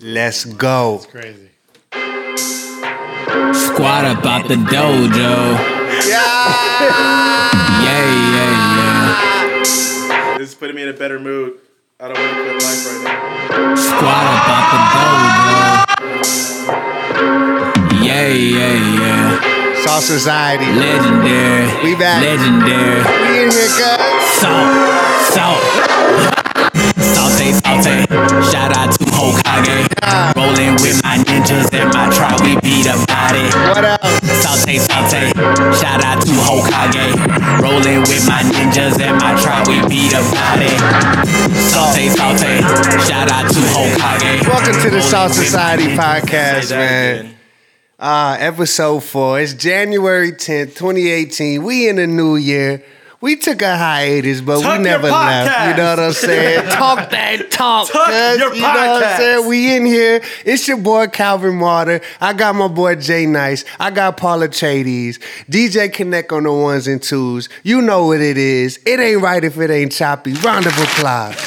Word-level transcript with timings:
Let's 0.00 0.44
go. 0.44 0.96
It's 0.96 1.06
crazy. 1.06 1.50
Squad 3.52 4.04
up 4.04 4.24
out 4.24 4.48
the 4.48 4.56
dojo. 4.56 5.56
Yeah, 6.06 6.34
yeah, 7.84 8.04
yeah. 8.76 10.38
This 10.38 10.48
is 10.50 10.54
putting 10.54 10.76
me 10.76 10.82
in 10.82 10.88
a 10.88 10.92
better 10.92 11.18
mood. 11.20 11.60
I 12.00 12.08
don't 12.08 12.18
want 12.18 12.36
to 12.36 12.42
quit 12.42 12.54
life 12.62 12.86
right 12.86 13.02
now. 13.04 13.74
Squad 13.74 14.26
up 14.34 14.48
out 14.48 14.66
the 14.72 14.78
dojo. 14.94 15.84
Yeah, 18.04 18.28
yeah, 18.28 18.74
yeah. 18.98 19.84
Salt 19.84 20.02
Society. 20.02 20.66
Legendary. 20.72 21.66
We 21.84 21.94
back. 21.94 22.22
Legendary. 22.22 23.02
We 23.02 23.44
in 23.44 23.50
here, 23.50 23.68
cuz. 23.68 23.98
Salt, 24.40 24.68
salt. 25.32 25.93
Saute. 27.82 28.06
Shout 28.52 28.76
out 28.76 28.92
to 28.92 29.04
Hokage. 29.04 30.36
Rolling 30.36 30.74
with 30.74 31.02
my 31.02 31.18
ninjas 31.18 31.72
and 31.74 31.92
my 31.92 32.08
tribe, 32.14 32.40
we 32.42 32.54
beat 32.60 32.86
up 32.86 33.04
body. 33.08 33.42
What 33.66 33.84
else? 33.84 34.20
Saute, 34.42 34.78
saute. 34.78 35.32
Shout 35.80 36.04
out 36.04 36.22
to 36.22 36.32
Hokage. 36.46 37.62
Rolling 37.62 38.00
with 38.02 38.26
my 38.28 38.42
ninjas 38.42 39.00
and 39.00 39.18
my 39.18 39.34
tribe, 39.42 39.66
we 39.66 39.80
beat 39.88 40.14
up 40.14 40.22
body. 40.32 40.70
Saute, 41.70 42.08
saute. 42.10 42.60
Shout 43.08 43.30
out 43.30 43.50
to 43.50 43.58
Hokage. 43.58 44.46
Welcome 44.46 44.80
to 44.82 44.90
the 44.90 45.02
with 45.02 45.32
Society 45.32 45.96
podcast, 45.96 46.70
man. 46.70 47.34
Uh, 47.98 48.36
episode 48.38 49.02
four. 49.02 49.40
It's 49.40 49.54
January 49.54 50.30
10th, 50.30 50.76
2018. 50.76 51.62
We 51.62 51.88
in 51.88 51.96
the 51.96 52.06
new 52.06 52.36
year. 52.36 52.84
We 53.24 53.36
took 53.36 53.62
a 53.62 53.74
hiatus, 53.74 54.42
but 54.42 54.60
Tuck 54.60 54.76
we 54.76 54.84
never 54.84 55.10
left. 55.10 55.70
You 55.70 55.82
know 55.82 55.88
what 55.88 55.98
I'm 55.98 56.12
saying? 56.12 56.68
talk 56.72 57.08
that 57.08 57.50
talk. 57.50 57.90
Tuck 57.90 58.08
cuz. 58.08 58.38
your 58.38 58.54
you 58.54 58.60
know 58.60 58.68
what 58.68 59.02
I'm 59.02 59.16
saying? 59.16 59.48
We 59.48 59.74
in 59.74 59.86
here. 59.86 60.20
It's 60.44 60.68
your 60.68 60.76
boy 60.76 61.06
Calvin 61.06 61.54
Martyr. 61.54 62.02
I 62.20 62.34
got 62.34 62.54
my 62.54 62.68
boy 62.68 62.96
J-Nice. 62.96 63.64
I 63.80 63.92
got 63.92 64.18
Paula 64.18 64.48
Chades. 64.48 65.18
DJ 65.48 65.90
Connect 65.90 66.32
on 66.32 66.42
the 66.42 66.52
ones 66.52 66.86
and 66.86 67.02
twos. 67.02 67.48
You 67.62 67.80
know 67.80 68.08
what 68.08 68.20
it 68.20 68.36
is. 68.36 68.78
It 68.84 69.00
ain't 69.00 69.22
right 69.22 69.42
if 69.42 69.56
it 69.56 69.70
ain't 69.70 69.92
choppy. 69.92 70.34
Round 70.34 70.66
of 70.66 70.78
applause. 70.78 71.34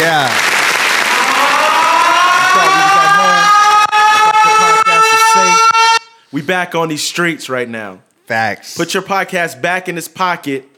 yeah. 0.00 0.43
We 6.34 6.42
back 6.42 6.74
on 6.74 6.88
these 6.88 7.04
streets 7.04 7.48
right 7.48 7.68
now. 7.68 8.00
Facts. 8.26 8.76
Put 8.76 8.92
your 8.92 9.04
podcast 9.04 9.62
back 9.62 9.88
in 9.88 9.96
its 9.96 10.08
pocket 10.08 10.68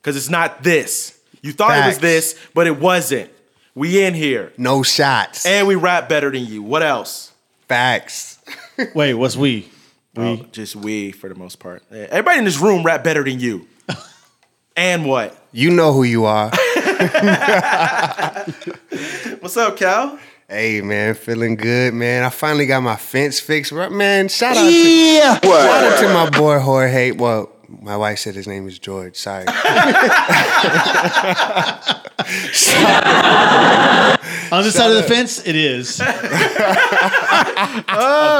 because 0.00 0.16
it's 0.16 0.30
not 0.30 0.62
this. 0.62 1.20
You 1.42 1.52
thought 1.52 1.76
it 1.76 1.86
was 1.86 1.98
this, 1.98 2.34
but 2.54 2.66
it 2.66 2.80
wasn't. 2.80 3.30
We 3.74 4.02
in 4.02 4.14
here. 4.14 4.54
no 4.56 4.82
shots. 4.82 5.44
And 5.44 5.68
we 5.68 5.74
rap 5.74 6.08
better 6.08 6.30
than 6.30 6.46
you. 6.46 6.62
What 6.62 6.82
else? 6.82 7.30
Facts. 7.68 8.38
Wait, 8.94 9.12
what's 9.12 9.36
we? 9.36 9.68
Oh, 10.16 10.46
just 10.50 10.76
we 10.76 11.12
for 11.12 11.28
the 11.28 11.34
most 11.34 11.58
part. 11.58 11.82
Yeah, 11.90 12.06
Everybody 12.08 12.38
in 12.38 12.46
this 12.46 12.58
room 12.58 12.82
rap 12.82 13.04
better 13.04 13.22
than 13.22 13.38
you. 13.38 13.68
and 14.78 15.04
what? 15.04 15.36
You 15.52 15.72
know 15.72 15.92
who 15.92 16.04
you 16.04 16.24
are. 16.24 16.48
What's 19.40 19.58
up, 19.58 19.76
Cal? 19.76 20.18
Hey 20.52 20.82
man, 20.82 21.14
feeling 21.14 21.56
good, 21.56 21.94
man. 21.94 22.24
I 22.24 22.28
finally 22.28 22.66
got 22.66 22.82
my 22.82 22.96
fence 22.96 23.40
fixed. 23.40 23.72
Right, 23.72 23.90
Man, 23.90 24.28
shout 24.28 24.54
out 24.56 24.64
to 24.64 25.40
shout 25.42 25.46
out 25.46 25.98
to 26.00 26.08
my 26.12 26.28
boy 26.30 26.58
Jorge. 26.58 27.12
Well, 27.12 27.50
my 27.68 27.96
wife 27.96 28.18
said 28.18 28.34
his 28.34 28.46
name 28.46 28.68
is 28.68 28.78
George. 28.78 29.16
Sorry. 29.16 29.46
On 34.52 34.62
this 34.62 34.74
side 34.74 34.90
of 34.90 34.96
the 34.96 35.02
fence, 35.04 35.46
it 35.46 35.56
is. 35.56 35.98
A 36.00 36.04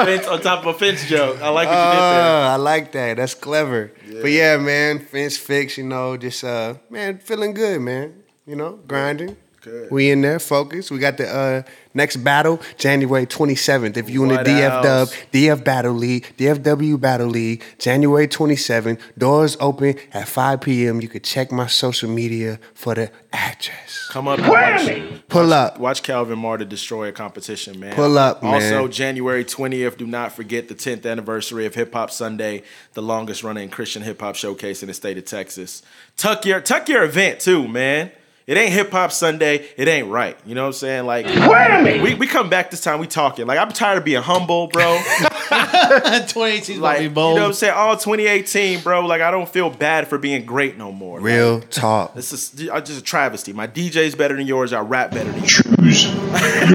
fence 0.04 0.26
on 0.26 0.42
top 0.42 0.66
of 0.66 0.74
a 0.74 0.78
fence 0.78 1.08
joke. 1.08 1.40
I 1.40 1.48
like 1.48 1.68
what 1.68 1.74
you 1.74 1.92
did 1.92 2.00
there. 2.00 2.46
Uh, 2.46 2.52
I 2.52 2.56
like 2.56 2.92
that. 2.92 3.16
That's 3.16 3.34
clever. 3.34 3.92
But 4.20 4.30
yeah, 4.30 4.58
man, 4.58 4.98
fence 4.98 5.38
fixed. 5.38 5.78
You 5.78 5.84
know, 5.84 6.18
just 6.18 6.44
uh, 6.44 6.74
man, 6.90 7.18
feeling 7.18 7.54
good, 7.54 7.80
man. 7.80 8.22
You 8.46 8.56
know, 8.56 8.78
grinding. 8.86 9.36
Good. 9.62 9.92
We 9.92 10.10
in 10.10 10.22
there, 10.22 10.40
focus. 10.40 10.90
We 10.90 10.98
got 10.98 11.18
the 11.18 11.28
uh, 11.32 11.62
next 11.94 12.16
battle 12.16 12.60
January 12.78 13.26
27th. 13.26 13.96
If 13.96 14.10
you 14.10 14.24
in 14.24 14.30
the 14.30 14.34
What 14.36 14.46
DF 14.46 14.82
Dub, 14.82 14.84
else? 14.84 15.16
DF 15.32 15.62
Battle 15.62 15.92
League, 15.92 16.34
DFW 16.36 17.00
Battle 17.00 17.28
League, 17.28 17.62
January 17.78 18.26
27th. 18.26 18.98
Doors 19.16 19.56
open 19.60 19.94
at 20.12 20.26
5 20.26 20.60
p.m. 20.62 21.00
You 21.00 21.06
could 21.08 21.22
check 21.22 21.52
my 21.52 21.68
social 21.68 22.10
media 22.10 22.58
for 22.74 22.96
the 22.96 23.12
address. 23.32 24.08
Come 24.10 24.26
up 24.26 24.40
and 24.40 24.48
watch, 24.48 25.22
Pull 25.28 25.52
up. 25.52 25.78
watch 25.78 26.02
Calvin 26.02 26.40
Martyr 26.40 26.64
destroy 26.64 27.08
a 27.08 27.12
competition, 27.12 27.78
man. 27.78 27.94
Pull 27.94 28.18
up, 28.18 28.42
man. 28.42 28.54
Also, 28.54 28.88
January 28.88 29.44
20th, 29.44 29.96
do 29.96 30.08
not 30.08 30.32
forget 30.32 30.66
the 30.66 30.74
10th 30.74 31.08
anniversary 31.08 31.66
of 31.66 31.74
Hip 31.76 31.92
Hop 31.94 32.10
Sunday, 32.10 32.64
the 32.94 33.02
longest 33.02 33.44
running 33.44 33.70
Christian 33.70 34.02
hip 34.02 34.20
hop 34.20 34.34
showcase 34.34 34.82
in 34.82 34.88
the 34.88 34.94
state 34.94 35.18
of 35.18 35.24
Texas. 35.24 35.82
Tuck 36.16 36.44
your 36.44 36.60
tuck 36.60 36.88
your 36.88 37.04
event 37.04 37.38
too, 37.38 37.68
man. 37.68 38.10
It 38.46 38.56
ain't 38.56 38.72
Hip 38.72 38.90
Hop 38.90 39.12
Sunday. 39.12 39.68
It 39.76 39.86
ain't 39.86 40.08
right. 40.08 40.36
You 40.44 40.54
know 40.54 40.62
what 40.62 40.68
I'm 40.68 40.72
saying? 40.72 41.06
Like, 41.06 41.26
wait 41.26 41.98
a 41.98 42.02
we, 42.02 42.14
we 42.14 42.26
come 42.26 42.50
back 42.50 42.70
this 42.70 42.80
time, 42.80 42.98
we 42.98 43.06
talking. 43.06 43.46
Like, 43.46 43.58
I'm 43.58 43.70
tired 43.70 43.98
of 43.98 44.04
being 44.04 44.22
humble, 44.22 44.66
bro. 44.66 44.98
2018 45.52 46.76
is 46.76 46.80
like, 46.80 46.96
about 46.96 46.96
to 46.96 47.02
you 47.02 47.10
know 47.10 47.34
what 47.34 47.42
I'm 47.42 47.52
saying? 47.52 47.74
All 47.74 47.96
2018, 47.96 48.80
bro. 48.80 49.06
Like, 49.06 49.20
I 49.20 49.30
don't 49.30 49.48
feel 49.48 49.70
bad 49.70 50.08
for 50.08 50.18
being 50.18 50.44
great 50.44 50.76
no 50.76 50.90
more. 50.90 51.20
Real 51.20 51.60
talk. 51.60 52.14
This 52.14 52.32
is 52.32 52.68
uh, 52.68 52.80
just 52.80 53.00
a 53.00 53.04
travesty. 53.04 53.52
My 53.52 53.68
DJ's 53.68 54.14
better 54.14 54.36
than 54.36 54.46
yours. 54.46 54.72
I 54.72 54.80
rap 54.80 55.12
better 55.12 55.30
than 55.30 55.42
you. 55.42 55.48
Choose 55.48 56.04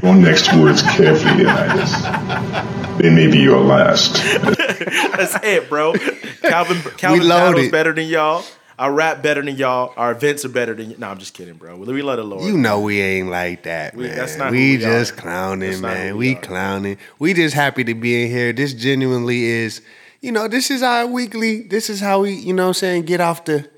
your 0.02 0.14
next 0.14 0.54
words 0.54 0.82
carefully, 0.82 1.44
Elias. 1.44 2.98
They 2.98 3.10
may 3.10 3.30
be 3.30 3.38
your 3.38 3.60
last. 3.60 4.14
That's 4.42 5.36
it, 5.44 5.68
bro. 5.68 5.92
Calvin 6.42 6.80
Calvin 6.96 7.28
loaded. 7.28 7.54
battles 7.54 7.70
better 7.70 7.92
than 7.92 8.08
y'all. 8.08 8.44
I 8.78 8.86
rap 8.88 9.22
better 9.22 9.42
than 9.42 9.56
y'all. 9.56 9.92
Our 9.96 10.12
events 10.12 10.44
are 10.44 10.48
better 10.48 10.72
than 10.72 10.90
you. 10.90 10.96
No, 10.98 11.08
I'm 11.08 11.18
just 11.18 11.34
kidding, 11.34 11.54
bro. 11.54 11.76
We 11.76 12.00
love 12.02 12.18
the 12.18 12.24
Lord. 12.24 12.44
You 12.44 12.56
know 12.56 12.80
we 12.80 13.00
ain't 13.00 13.28
like 13.28 13.64
that, 13.64 13.94
We- 13.96 14.04
man. 14.06 14.16
that's 14.16 14.36
not 14.36 14.52
we 14.52 14.76
we 14.76 14.78
just 14.78 15.12
are. 15.12 15.16
clowning, 15.16 15.80
man. 15.80 16.16
We, 16.16 16.34
we 16.34 16.34
clowning. 16.36 16.96
We 17.18 17.34
just 17.34 17.54
happy 17.54 17.82
to 17.84 17.94
be 17.94 18.24
in 18.24 18.30
here. 18.30 18.52
This 18.52 18.72
genuinely 18.74 19.44
is, 19.44 19.82
you 20.20 20.30
know, 20.30 20.46
this 20.46 20.70
is 20.70 20.82
our 20.82 21.06
weekly. 21.06 21.62
This 21.62 21.90
is 21.90 22.00
how 22.00 22.20
we, 22.22 22.34
you 22.34 22.52
know, 22.52 22.64
what 22.64 22.68
I'm 22.68 22.74
saying, 22.74 23.02
get 23.06 23.20
off 23.20 23.44
the, 23.46 23.68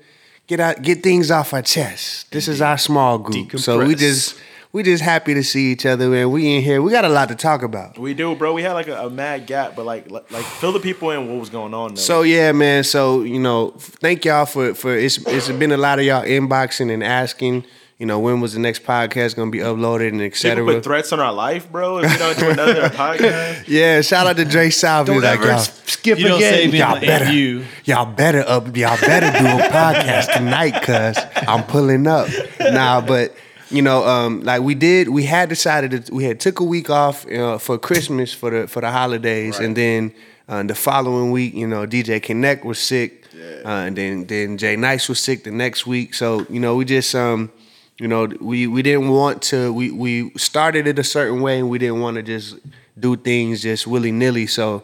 get 0.45 0.59
out, 0.59 0.81
get 0.83 1.01
things 1.01 1.31
off 1.31 1.53
our 1.53 1.63
chest. 1.63 2.31
This 2.31 2.47
is 2.47 2.61
our 2.61 2.77
small 2.77 3.17
group. 3.17 3.57
So 3.59 3.83
we 3.83 3.95
just, 3.95 4.37
we 4.73 4.83
just 4.83 5.03
happy 5.03 5.33
to 5.33 5.43
see 5.43 5.71
each 5.71 5.85
other, 5.85 6.07
man. 6.09 6.31
We 6.31 6.55
in 6.55 6.61
here. 6.63 6.81
We 6.81 6.91
got 6.91 7.03
a 7.03 7.09
lot 7.09 7.29
to 7.29 7.35
talk 7.35 7.61
about. 7.61 7.97
We 7.97 8.13
do, 8.13 8.35
bro. 8.35 8.53
We 8.53 8.63
had 8.63 8.73
like 8.73 8.87
a, 8.87 9.05
a 9.05 9.09
mad 9.09 9.45
gap, 9.45 9.75
but 9.75 9.85
like 9.85 10.09
like 10.09 10.31
like, 10.31 10.45
fill 10.45 10.71
the 10.71 10.79
people 10.79 11.11
in 11.11 11.27
what 11.29 11.39
was 11.39 11.49
going 11.49 11.73
on. 11.73 11.95
Though. 11.95 12.01
So 12.01 12.21
yeah, 12.21 12.51
man. 12.53 12.83
So 12.83 13.21
you 13.21 13.39
know, 13.39 13.71
thank 13.77 14.23
y'all 14.25 14.45
for 14.45 14.73
for 14.73 14.95
it's 14.95 15.17
it's 15.27 15.49
been 15.49 15.71
a 15.71 15.77
lot 15.77 15.99
of 15.99 16.05
y'all 16.05 16.23
inboxing 16.23 16.91
and 16.93 17.03
asking. 17.03 17.65
You 17.97 18.07
know, 18.07 18.17
when 18.17 18.41
was 18.41 18.53
the 18.53 18.59
next 18.59 18.83
podcast 18.83 19.35
gonna 19.35 19.51
be 19.51 19.59
uploaded 19.59 20.07
and 20.07 20.21
et 20.21 20.33
people 20.33 20.65
put 20.65 20.83
threats 20.83 21.13
on 21.13 21.19
our 21.19 21.31
life, 21.31 21.71
bro. 21.71 21.99
If 21.99 22.11
we 22.11 22.17
don't 22.17 22.39
do 22.39 22.49
another 22.49 22.89
podcast, 22.89 23.65
Yeah, 23.67 24.01
shout 24.01 24.25
out 24.25 24.37
to 24.37 24.45
Dre 24.45 24.71
South. 24.71 25.07
He's 25.07 25.21
like, 25.21 25.39
y'all, 25.41 25.59
skip 25.59 26.17
You 26.17 26.29
don't 26.29 26.39
say 26.41 26.65
y'all 26.65 26.95
and 26.95 27.05
better, 27.05 27.31
you. 27.31 27.63
y'all 27.85 28.07
better 28.11 28.43
up, 28.47 28.75
y'all 28.75 28.99
better 28.99 29.29
do 29.37 29.45
a 29.45 29.67
podcast 29.69 30.33
tonight, 30.35 30.81
cause 30.81 31.15
I'm 31.47 31.63
pulling 31.65 32.07
up. 32.07 32.27
Nah, 32.59 33.01
but 33.01 33.35
you 33.71 33.81
know, 33.81 34.05
um, 34.05 34.41
like 34.43 34.61
we 34.61 34.75
did, 34.75 35.09
we 35.09 35.23
had 35.23 35.49
decided 35.49 36.05
to, 36.05 36.13
we 36.13 36.23
had 36.25 36.39
took 36.39 36.59
a 36.59 36.63
week 36.63 36.89
off 36.89 37.29
uh, 37.31 37.57
for 37.57 37.77
Christmas 37.77 38.33
for 38.33 38.49
the 38.49 38.67
for 38.67 38.81
the 38.81 38.91
holidays, 38.91 39.59
and 39.59 39.75
then 39.75 40.13
uh, 40.49 40.63
the 40.63 40.75
following 40.75 41.31
week, 41.31 41.53
you 41.53 41.67
know, 41.67 41.87
DJ 41.87 42.21
Connect 42.21 42.65
was 42.65 42.79
sick, 42.79 43.25
uh, 43.65 43.67
and 43.67 43.95
then 43.95 44.25
then 44.25 44.57
J-Nice 44.57 45.07
was 45.07 45.19
sick 45.19 45.43
the 45.43 45.51
next 45.51 45.87
week. 45.87 46.13
So 46.13 46.45
you 46.49 46.59
know, 46.59 46.75
we 46.75 46.85
just 46.85 47.15
um. 47.15 47.51
You 47.97 48.07
know, 48.07 48.25
we, 48.39 48.65
we 48.65 48.81
didn't 48.81 49.09
want 49.09 49.43
to. 49.43 49.71
We, 49.71 49.91
we 49.91 50.31
started 50.31 50.87
it 50.87 50.97
a 50.97 51.03
certain 51.03 51.39
way, 51.39 51.59
and 51.59 51.69
we 51.69 51.77
didn't 51.77 51.99
want 51.99 52.15
to 52.15 52.23
just 52.23 52.57
do 52.99 53.15
things 53.15 53.61
just 53.61 53.85
willy 53.85 54.11
nilly. 54.11 54.47
So, 54.47 54.81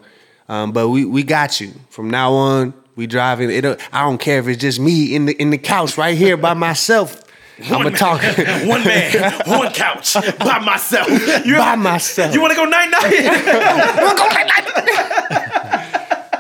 um, 0.48 0.72
but 0.72 0.90
we, 0.90 1.04
we 1.04 1.24
got 1.24 1.60
you 1.60 1.74
from 1.90 2.12
now 2.12 2.34
on. 2.34 2.76
We 2.96 3.08
driving. 3.08 3.50
It. 3.50 3.66
I 3.92 4.02
don't 4.02 4.20
care 4.20 4.38
if 4.38 4.48
it's 4.48 4.62
just 4.62 4.80
me 4.80 5.16
in 5.16 5.26
the 5.26 5.34
in 5.42 5.50
the 5.50 5.58
couch 5.58 5.98
right 5.98 6.16
here 6.16 6.38
by 6.38 6.54
myself. 6.68 7.24
I'm 7.64 7.84
gonna 7.84 7.92
talk 7.92 8.22
one 8.66 8.84
man, 8.84 9.34
one 9.48 9.74
couch, 9.74 10.14
by 10.38 10.60
myself. 10.60 11.08
You 11.46 11.58
by 11.58 11.76
myself. 11.76 12.34
You 12.34 12.42
want 12.42 12.52
to 12.52 12.58
go 12.62 12.66
night 12.66 12.90
night? 12.90 13.14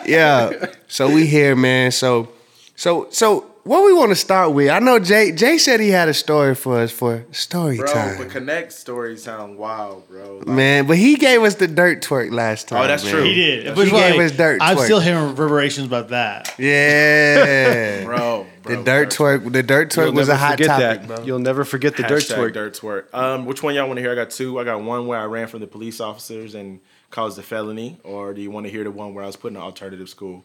yeah. 0.06 0.68
So 0.88 1.12
we 1.12 1.25
here, 1.25 1.56
man. 1.56 1.92
So, 1.92 2.30
so, 2.75 3.08
so 3.10 3.52
what 3.68 3.84
we 3.84 3.94
want 3.94 4.12
to 4.12 4.16
start 4.16 4.54
with? 4.54 4.69
I 4.69 4.80
know 4.80 4.98
Jay. 4.98 5.34
Jay 5.34 5.58
said 5.58 5.81
he 5.81 5.90
had 5.90 6.08
a 6.08 6.14
story 6.14 6.56
for 6.56 6.80
us 6.80 6.92
for 6.92 7.25
story 7.31 7.78
bro, 7.78 7.92
time, 7.92 8.18
but 8.18 8.30
Connect 8.30 8.72
stories 8.72 9.24
sound 9.24 9.58
wild, 9.58 10.08
bro. 10.08 10.38
Like, 10.38 10.48
man. 10.48 10.88
But 10.88 10.98
he 10.98 11.16
gave 11.16 11.44
us 11.44 11.56
the 11.56 11.68
dirt 11.68 12.02
twerk 12.02 12.31
last 12.31 12.72
oh, 12.72 12.75
time. 12.75 12.86
Oh, 12.86 12.88
that's 12.88 13.04
man. 13.04 13.14
true. 13.14 13.24
He 13.24 13.34
did. 13.36 13.64
He 13.66 13.74
But 13.74 13.90
gave 13.90 14.22
us 14.22 14.31
dirt 14.31 14.62
I'm 14.62 14.78
twerk. 14.78 14.86
still 14.86 15.00
hearing 15.02 15.28
reverberations 15.28 15.88
about 15.88 16.10
that. 16.10 16.54
Yeah. 16.58 18.04
bro, 18.06 18.46
The 18.68 18.84
dirt 18.84 19.10
twerk, 19.10 19.52
the 19.52 19.64
dirt 19.64 19.90
twerk 19.92 20.06
You'll 20.06 20.14
was 20.14 20.30
a 20.30 20.34
never 20.34 20.44
hot 20.46 20.58
topic, 20.60 20.68
that. 21.02 21.08
bro. 21.08 21.24
You'll 21.24 21.40
never 21.40 21.64
forget 21.66 21.96
the 21.98 22.04
dirt 22.04 22.24
Hashtag 22.24 22.36
twerk. 22.38 22.54
dirt 22.54 22.74
twerk. 22.74 23.14
Um, 23.14 23.46
which 23.46 23.64
one 23.64 23.75
y'all 23.75 23.88
want 23.88 23.98
to 23.98 24.02
hear? 24.02 24.12
I 24.12 24.16
got 24.16 24.30
two. 24.31 24.60
I 24.60 24.64
got 24.64 24.81
one 24.81 25.08
where 25.08 25.19
I 25.19 25.25
ran 25.25 25.48
from 25.48 25.60
the 25.62 25.68
police 25.68 26.00
officers 26.00 26.56
and 26.56 26.80
caused 27.10 27.40
a 27.40 27.44
felony, 27.44 27.98
or 28.04 28.34
do 28.34 28.42
you 28.42 28.52
want 28.52 28.66
to 28.66 28.72
hear 28.72 28.84
the 28.84 28.92
one 28.92 29.14
where 29.14 29.24
I 29.24 29.28
was 29.28 29.36
put 29.36 29.52
in 29.52 29.56
an 29.56 29.62
alternative 29.62 30.10
school? 30.10 30.44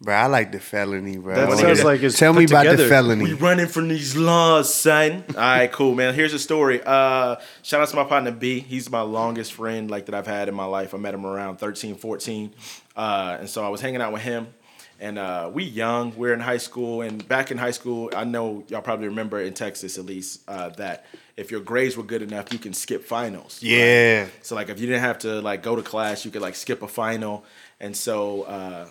Bro, 0.00 0.14
I 0.14 0.26
like 0.26 0.50
the 0.50 0.58
felony, 0.58 1.16
bro. 1.16 1.34
That 1.36 1.56
sounds 1.56 1.78
hear 1.78 1.86
like 1.86 2.02
it's 2.02 2.18
Tell 2.18 2.32
me 2.32 2.46
put 2.46 2.50
about 2.50 2.76
the 2.76 2.88
felony. 2.88 3.24
We 3.24 3.32
running 3.34 3.68
from 3.68 3.88
these 3.88 4.16
laws, 4.16 4.74
son. 4.74 5.24
All 5.28 5.34
right, 5.34 5.70
cool, 5.70 5.94
man. 5.94 6.14
Here's 6.14 6.34
a 6.34 6.38
story. 6.38 6.82
Uh, 6.84 7.36
shout 7.62 7.80
out 7.80 7.88
to 7.88 7.96
my 7.96 8.04
partner 8.04 8.32
B. 8.32 8.58
He's 8.58 8.90
my 8.90 9.02
longest 9.02 9.52
friend 9.54 9.90
like 9.90 10.06
that 10.06 10.14
I've 10.14 10.26
had 10.26 10.48
in 10.48 10.54
my 10.54 10.64
life. 10.64 10.94
I 10.94 10.98
met 10.98 11.14
him 11.14 11.24
around 11.24 11.58
13, 11.58 11.94
14. 11.94 12.52
Uh, 12.96 13.36
and 13.40 13.48
so 13.48 13.64
I 13.64 13.68
was 13.68 13.80
hanging 13.80 14.02
out 14.02 14.12
with 14.12 14.22
him. 14.22 14.48
And 15.04 15.18
uh, 15.18 15.50
we 15.52 15.64
young, 15.64 16.16
we're 16.16 16.32
in 16.32 16.40
high 16.40 16.56
school, 16.68 17.02
and 17.02 17.28
back 17.28 17.50
in 17.50 17.58
high 17.58 17.72
school, 17.72 18.10
I 18.16 18.24
know 18.24 18.64
y'all 18.68 18.80
probably 18.80 19.08
remember 19.08 19.38
in 19.38 19.52
Texas 19.52 19.98
at 19.98 20.06
least 20.06 20.40
uh, 20.48 20.70
that 20.70 21.04
if 21.36 21.50
your 21.50 21.60
grades 21.60 21.94
were 21.94 22.04
good 22.04 22.22
enough, 22.22 22.50
you 22.54 22.58
can 22.58 22.72
skip 22.72 23.04
finals. 23.04 23.60
right? 23.62 23.70
Yeah. 23.70 24.26
So 24.40 24.54
like 24.54 24.70
if 24.70 24.80
you 24.80 24.86
didn't 24.86 25.02
have 25.02 25.18
to 25.20 25.42
like 25.42 25.62
go 25.62 25.76
to 25.76 25.82
class, 25.82 26.24
you 26.24 26.30
could 26.30 26.40
like 26.40 26.54
skip 26.54 26.80
a 26.82 26.88
final. 26.88 27.44
And 27.80 27.94
so 27.94 28.42
uh 28.44 28.86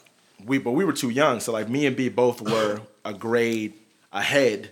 we 0.45 0.59
but 0.59 0.71
we 0.71 0.85
were 0.85 0.93
too 0.93 1.09
young. 1.09 1.39
So 1.39 1.51
like 1.51 1.67
me 1.67 1.87
and 1.87 1.95
B 1.95 2.09
both 2.09 2.41
were 2.41 2.81
a 3.03 3.13
grade 3.13 3.73
ahead 4.11 4.69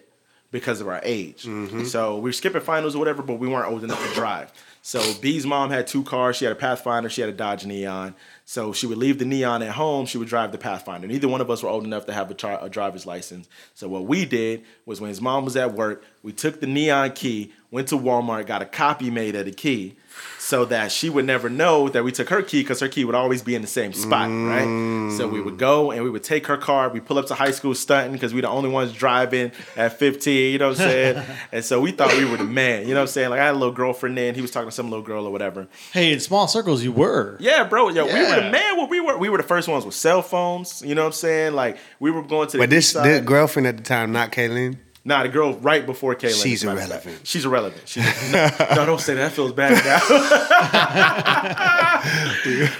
because 0.51 0.81
of 0.81 0.87
our 0.89 0.99
age. 1.03 1.47
So 1.85 2.15
we 2.17 2.21
were 2.29 2.33
skipping 2.33 2.61
finals 2.61 2.93
or 2.95 2.99
whatever, 2.99 3.23
but 3.23 3.35
we 3.39 3.47
weren't 3.47 3.71
old 3.71 3.83
enough 3.83 4.05
to 4.07 4.13
drive. 4.13 4.51
So 4.83 4.99
B's 5.21 5.45
mom 5.45 5.69
had 5.69 5.87
two 5.87 6.03
cars. 6.03 6.35
She 6.37 6.45
had 6.45 6.51
a 6.51 6.55
Pathfinder. 6.59 7.09
She 7.09 7.21
had 7.21 7.29
a 7.29 7.33
Dodge 7.33 7.65
Neon. 7.65 8.15
So 8.51 8.73
she 8.73 8.85
would 8.85 8.97
leave 8.97 9.17
the 9.17 9.23
Neon 9.23 9.63
at 9.63 9.71
home. 9.71 10.05
She 10.05 10.17
would 10.17 10.27
drive 10.27 10.51
the 10.51 10.57
Pathfinder. 10.57 11.07
Neither 11.07 11.29
one 11.29 11.39
of 11.39 11.49
us 11.49 11.63
were 11.63 11.69
old 11.69 11.85
enough 11.85 12.05
to 12.07 12.13
have 12.13 12.29
a, 12.29 12.57
a 12.61 12.69
driver's 12.69 13.05
license. 13.05 13.47
So 13.75 13.87
what 13.87 14.03
we 14.03 14.25
did 14.25 14.65
was 14.85 14.99
when 14.99 15.07
his 15.07 15.21
mom 15.21 15.45
was 15.45 15.55
at 15.55 15.73
work, 15.73 16.03
we 16.21 16.33
took 16.33 16.59
the 16.59 16.67
Neon 16.67 17.13
key, 17.13 17.53
went 17.71 17.87
to 17.87 17.97
Walmart, 17.97 18.47
got 18.47 18.61
a 18.61 18.65
copy 18.65 19.09
made 19.09 19.37
of 19.37 19.45
the 19.45 19.53
key, 19.53 19.95
so 20.37 20.65
that 20.65 20.91
she 20.91 21.09
would 21.09 21.25
never 21.25 21.49
know 21.49 21.87
that 21.89 22.03
we 22.03 22.11
took 22.11 22.29
her 22.29 22.41
key 22.41 22.61
because 22.61 22.79
her 22.79 22.87
key 22.87 23.05
would 23.05 23.15
always 23.15 23.41
be 23.41 23.55
in 23.55 23.61
the 23.61 23.67
same 23.67 23.93
spot, 23.93 24.29
right? 24.29 25.11
So 25.17 25.27
we 25.27 25.39
would 25.41 25.57
go 25.57 25.91
and 25.91 26.03
we 26.03 26.09
would 26.09 26.23
take 26.23 26.47
her 26.47 26.57
car. 26.57 26.89
We 26.89 26.99
pull 26.99 27.17
up 27.17 27.27
to 27.27 27.35
high 27.35 27.51
school 27.51 27.75
stunting 27.75 28.11
because 28.13 28.33
we 28.33 28.41
the 28.41 28.49
only 28.49 28.69
ones 28.69 28.91
driving 28.91 29.51
at 29.77 29.97
15, 29.99 30.51
you 30.51 30.57
know 30.57 30.69
what 30.69 30.79
I'm 30.79 30.87
saying? 30.89 31.23
and 31.51 31.63
so 31.63 31.79
we 31.79 31.91
thought 31.91 32.11
we 32.17 32.25
were 32.25 32.37
the 32.37 32.43
man, 32.43 32.83
you 32.87 32.89
know 32.89 32.95
what 32.95 33.01
I'm 33.01 33.07
saying? 33.07 33.29
Like 33.29 33.39
I 33.39 33.45
had 33.45 33.55
a 33.55 33.57
little 33.57 33.73
girlfriend 33.73 34.17
then, 34.17 34.35
he 34.35 34.41
was 34.41 34.51
talking 34.51 34.69
to 34.69 34.75
some 34.75 34.89
little 34.89 35.05
girl 35.05 35.25
or 35.25 35.31
whatever. 35.31 35.67
Hey, 35.93 36.11
in 36.11 36.19
small 36.19 36.47
circles, 36.47 36.83
you 36.83 36.91
were. 36.91 37.37
Yeah, 37.39 37.63
bro, 37.65 37.89
yo, 37.89 38.05
we 38.05 38.13
were 38.13 38.35
the 38.35 38.49
man. 38.51 38.77
What 38.77 38.89
we 38.89 38.99
were, 38.99 39.17
we 39.17 39.29
were 39.29 39.37
the 39.37 39.43
first 39.43 39.67
ones 39.67 39.85
with 39.85 39.95
cell 39.95 40.21
phones, 40.21 40.81
you 40.81 40.95
know 40.95 41.03
what 41.03 41.07
I'm 41.07 41.13
saying? 41.13 41.53
Like 41.53 41.77
we 41.99 42.11
were 42.11 42.23
going 42.23 42.47
to 42.49 42.57
the 42.57 42.63
But 42.63 42.69
this, 42.69 42.93
this 42.93 43.21
girlfriend 43.23 43.67
at 43.67 43.77
the 43.77 43.83
time, 43.83 44.11
not 44.11 44.31
Kaylin. 44.31 44.77
Nah, 45.03 45.23
the 45.23 45.29
girl 45.29 45.53
right 45.55 45.83
before 45.83 46.13
Kaylin. 46.15 46.43
She's 46.43 46.63
as 46.63 46.69
a 46.71 46.75
matter 46.75 46.81
of 46.81 46.89
fact. 47.03 47.05
irrelevant. 47.05 47.27
She's 47.27 47.45
irrelevant. 47.45 47.81
She's, 47.87 48.31
no, 48.31 48.49
no, 48.75 48.85
don't 48.85 49.01
say 49.01 49.15
that. 49.15 49.21
That 49.29 49.31
feels 49.31 49.51
bad 49.51 49.83
now. 49.83 49.99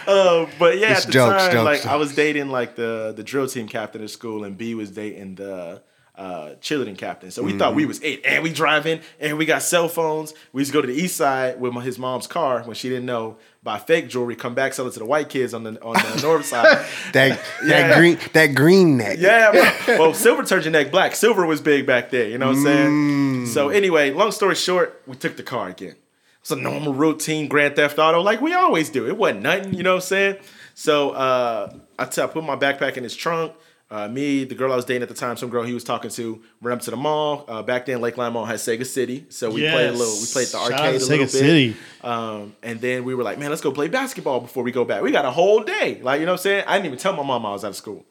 uh, 0.08 0.46
but 0.60 0.78
yeah, 0.78 0.92
It's 0.92 1.02
at 1.02 1.06
the 1.08 1.12
jokes, 1.14 1.44
time, 1.44 1.52
jokes, 1.52 1.86
like 1.86 1.86
I 1.92 1.96
was 1.96 2.14
dating 2.16 2.50
like 2.50 2.76
the 2.76 3.14
the 3.16 3.24
drill 3.24 3.48
team 3.48 3.68
captain 3.68 4.04
at 4.04 4.10
school, 4.10 4.44
and 4.44 4.58
B 4.58 4.76
was 4.76 4.92
dating 4.92 5.36
the 5.36 5.82
uh, 6.22 6.56
cheerleading 6.62 6.98
captain. 6.98 7.32
So 7.32 7.42
we 7.42 7.54
thought 7.58 7.70
Mm-hmm. 7.70 7.78
we 7.78 7.86
was 7.86 8.00
it, 8.02 8.22
and 8.26 8.44
we 8.44 8.52
driving, 8.54 9.02
and 9.20 9.38
we 9.38 9.46
got 9.46 9.62
cell 9.64 9.88
phones. 9.90 10.34
We 10.54 10.62
used 10.62 10.72
to 10.72 10.78
go 10.78 10.82
to 10.82 10.88
the 10.88 10.94
east 10.94 11.16
side 11.18 11.60
with 11.60 11.74
my, 11.74 11.82
his 11.82 11.98
mom's 11.98 12.28
car 12.28 12.62
when 12.64 12.76
she 12.76 12.90
didn't 12.90 13.06
know. 13.06 13.38
Buy 13.64 13.78
fake 13.78 14.10
jewelry, 14.10 14.36
come 14.36 14.56
back, 14.56 14.74
sell 14.74 14.88
it 14.88 14.94
to 14.94 15.00
the 15.00 15.06
white 15.06 15.30
kids 15.30 15.54
on 15.54 15.64
the 15.64 15.80
on 15.84 15.94
the 15.94 16.22
north 16.28 16.46
side. 16.48 16.86
That 17.14 17.40
Yeah. 17.64 17.88
that 17.88 17.98
green 17.98 18.18
that 18.34 18.48
green 18.56 18.98
neck. 18.98 19.18
Yeah, 19.20 19.52
well, 19.52 20.00
well, 20.00 20.14
silver 20.26 20.44
turned 20.44 20.64
your 20.66 20.72
neck 20.72 20.90
black. 20.92 21.16
Silver 21.16 21.46
was 21.46 21.62
big 21.62 21.86
back 21.86 22.10
there, 22.12 22.28
you 22.28 22.38
know 22.40 22.48
what 22.48 22.58
I'm 22.58 22.64
saying? 22.64 23.46
So 23.48 23.70
anyway, 23.70 24.12
long 24.12 24.32
story 24.32 24.56
short, 24.56 25.02
we 25.08 25.16
took 25.16 25.38
the 25.38 25.44
car 25.44 25.70
again. 25.70 25.96
It's 26.42 26.50
a 26.52 26.56
normal 26.56 26.94
routine 26.96 27.48
Grand 27.48 27.76
Theft 27.76 28.00
Auto, 28.00 28.22
like 28.22 28.42
we 28.42 28.54
always 28.54 28.90
do. 28.90 29.08
It 29.08 29.16
wasn't 29.16 29.44
nothing, 29.44 29.76
you 29.76 29.84
know 29.84 29.92
what 29.92 30.04
I'm 30.04 30.08
saying? 30.08 30.38
So 30.74 31.12
uh, 31.12 31.72
I, 32.00 32.06
t- 32.06 32.20
I 32.22 32.26
put 32.26 32.44
my 32.44 32.56
backpack 32.56 32.98
in 32.98 33.04
his 33.04 33.16
trunk. 33.16 33.54
Uh, 33.92 34.08
me, 34.08 34.46
the 34.46 34.56
girl 34.56 34.72
I 34.72 34.78
was 34.78 34.86
dating 34.86 35.04
at 35.04 35.10
the 35.10 35.16
time, 35.16 35.36
some 35.36 35.50
girl 35.50 35.64
he 35.64 35.74
was 35.74 35.84
talking 35.84 36.10
to, 36.12 36.42
went 36.62 36.74
up 36.74 36.82
to 36.86 36.92
the 36.92 36.98
mall. 36.98 37.44
Uh, 37.46 37.62
back 37.62 37.86
then, 37.86 38.00
Lakeline 38.00 38.32
Mall 38.32 38.46
had 38.46 38.56
Sega 38.56 38.86
City, 38.86 39.26
so 39.28 39.50
we 39.52 39.70
played 39.70 39.90
a 39.90 39.92
little. 39.92 40.16
We 40.16 40.28
played 40.32 40.48
the 40.48 40.52
Shout 40.52 40.72
out 40.72 40.80
arcade 40.80 41.02
a 41.02 41.06
little 41.06 41.18
bit. 41.18 41.30
City. 41.30 41.76
Um, 42.02 42.56
and 42.64 42.80
then 42.80 43.04
we 43.04 43.14
were 43.16 43.24
like, 43.24 43.38
man, 43.38 43.50
let's 43.50 43.62
go 43.62 43.70
play 43.74 43.90
basketball 43.90 44.40
before 44.40 44.64
we 44.64 44.72
go 44.72 44.86
back. 44.86 45.02
We 45.02 45.12
got 45.12 45.26
a 45.26 45.32
whole 45.32 45.62
day. 45.62 46.00
Like, 46.02 46.22
you 46.22 46.26
know 46.26 46.32
what 46.32 46.40
I'm 46.40 46.44
saying? 46.44 46.64
I 46.68 46.78
didn't 46.78 46.86
even 46.86 47.00
tell 47.00 47.14
my 47.14 47.24
mom 47.24 47.46
I 47.46 47.52
was 47.52 47.66
out 47.66 47.72
of 47.72 47.76
school. 47.76 48.06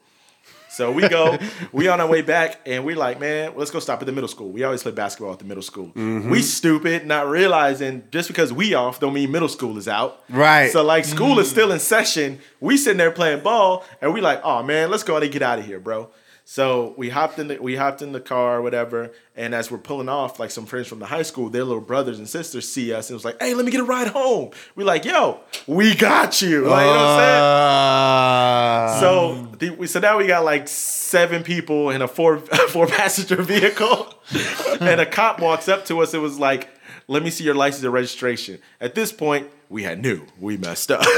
So 0.71 0.89
we 0.91 1.07
go, 1.09 1.37
we 1.73 1.89
on 1.89 1.99
our 1.99 2.07
way 2.07 2.21
back, 2.21 2.61
and 2.65 2.85
we 2.85 2.95
like, 2.95 3.19
man, 3.19 3.53
let's 3.57 3.71
go 3.71 3.79
stop 3.79 3.99
at 3.99 4.05
the 4.05 4.13
middle 4.13 4.29
school. 4.29 4.49
We 4.49 4.63
always 4.63 4.81
play 4.81 4.93
basketball 4.93 5.33
at 5.33 5.39
the 5.39 5.45
middle 5.45 5.61
school. 5.61 5.87
Mm-hmm. 5.87 6.29
We 6.29 6.41
stupid, 6.41 7.05
not 7.05 7.27
realizing 7.27 8.03
just 8.09 8.29
because 8.29 8.53
we 8.53 8.73
off 8.73 9.01
don't 9.01 9.13
mean 9.13 9.31
middle 9.31 9.49
school 9.49 9.77
is 9.77 9.89
out. 9.89 10.23
Right. 10.29 10.71
So 10.71 10.81
like 10.81 11.03
school 11.03 11.39
is 11.39 11.47
mm. 11.49 11.51
still 11.51 11.71
in 11.73 11.79
session. 11.79 12.39
We 12.61 12.77
sitting 12.77 12.97
there 12.97 13.11
playing 13.11 13.41
ball, 13.41 13.83
and 14.01 14.13
we 14.13 14.21
like, 14.21 14.39
oh 14.45 14.63
man, 14.63 14.89
let's 14.89 15.03
go 15.03 15.17
and 15.17 15.31
get 15.31 15.41
out 15.41 15.59
of 15.59 15.65
here, 15.65 15.79
bro. 15.79 16.09
So 16.53 16.93
we 16.97 17.07
hopped 17.07 17.39
in 17.39 17.47
the 17.47 17.59
we 17.61 17.77
hopped 17.77 18.01
in 18.01 18.11
the 18.11 18.19
car, 18.19 18.57
or 18.57 18.61
whatever, 18.61 19.11
and 19.37 19.55
as 19.55 19.71
we're 19.71 19.77
pulling 19.77 20.09
off, 20.09 20.37
like 20.37 20.51
some 20.51 20.65
friends 20.65 20.87
from 20.89 20.99
the 20.99 21.05
high 21.05 21.21
school, 21.21 21.47
their 21.47 21.63
little 21.63 21.79
brothers 21.79 22.19
and 22.19 22.27
sisters 22.27 22.67
see 22.69 22.91
us 22.91 23.09
and 23.09 23.15
was 23.15 23.23
like, 23.23 23.41
"Hey, 23.41 23.53
let 23.53 23.63
me 23.63 23.71
get 23.71 23.79
a 23.79 23.85
ride 23.85 24.09
home." 24.09 24.51
We're 24.75 24.83
like, 24.85 25.05
"Yo, 25.05 25.39
we 25.65 25.95
got 25.95 26.41
you." 26.41 26.65
Like, 26.67 26.81
you 26.81 26.87
know 26.87 26.91
what 26.91 26.99
I'm 26.99 27.19
saying? 27.19 27.41
Uh, 27.41 28.99
So 28.99 29.47
the, 29.59 29.69
we- 29.69 29.87
so 29.87 30.01
now 30.01 30.17
we 30.17 30.27
got 30.27 30.43
like 30.43 30.67
seven 30.67 31.41
people 31.41 31.89
in 31.89 32.01
a 32.01 32.07
four 32.09 32.39
four 32.67 32.85
passenger 32.85 33.41
vehicle, 33.41 34.13
and 34.81 34.99
a 34.99 35.05
cop 35.05 35.39
walks 35.39 35.69
up 35.69 35.85
to 35.85 36.01
us 36.01 36.13
It 36.13 36.17
was 36.19 36.37
like, 36.37 36.67
"Let 37.11 37.23
me 37.23 37.29
see 37.29 37.43
your 37.43 37.55
license 37.55 37.83
and 37.83 37.93
registration." 37.93 38.59
At 38.79 38.95
this 38.95 39.11
point, 39.11 39.47
we 39.69 39.83
had 39.83 40.01
knew 40.01 40.25
we 40.39 40.57
messed 40.57 40.91
up. 40.91 41.03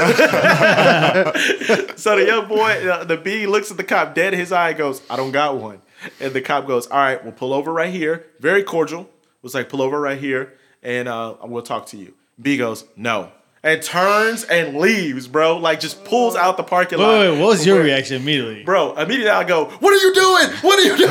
so 1.96 2.16
the 2.16 2.24
young 2.26 2.48
boy, 2.48 2.88
uh, 2.88 3.04
the 3.04 3.16
B, 3.16 3.46
looks 3.46 3.70
at 3.70 3.76
the 3.76 3.84
cop 3.84 4.14
dead 4.14 4.34
in 4.34 4.40
his 4.40 4.50
eye, 4.52 4.70
and 4.70 4.78
goes, 4.78 5.02
"I 5.08 5.16
don't 5.16 5.30
got 5.30 5.56
one," 5.56 5.80
and 6.20 6.32
the 6.32 6.40
cop 6.40 6.66
goes, 6.66 6.86
"All 6.88 6.98
right, 6.98 7.22
we'll 7.22 7.32
pull 7.32 7.52
over 7.52 7.72
right 7.72 7.92
here." 7.92 8.26
Very 8.40 8.62
cordial. 8.64 9.08
Was 9.42 9.54
like, 9.54 9.68
"Pull 9.68 9.82
over 9.82 10.00
right 10.00 10.18
here, 10.18 10.54
and 10.82 11.06
uh, 11.06 11.36
we'll 11.44 11.62
talk 11.62 11.86
to 11.86 11.96
you." 11.96 12.14
B 12.40 12.56
goes, 12.56 12.84
"No." 12.96 13.30
And 13.64 13.82
turns 13.82 14.44
and 14.44 14.76
leaves, 14.78 15.26
bro. 15.26 15.56
Like 15.56 15.80
just 15.80 16.04
pulls 16.04 16.36
out 16.36 16.58
the 16.58 16.62
parking 16.62 16.98
lot. 16.98 17.08
Wait, 17.08 17.30
wait, 17.30 17.40
what 17.40 17.48
was 17.48 17.64
your 17.66 17.76
Where- 17.76 17.84
reaction 17.86 18.16
immediately? 18.20 18.62
Bro, 18.62 18.94
immediately 18.96 19.30
I 19.30 19.42
go, 19.44 19.64
What 19.80 19.90
are 19.92 19.96
you 19.96 20.12
doing? 20.14 20.48
What 20.60 20.78
are 20.78 20.82
you 20.82 20.96
doing? 20.98 21.10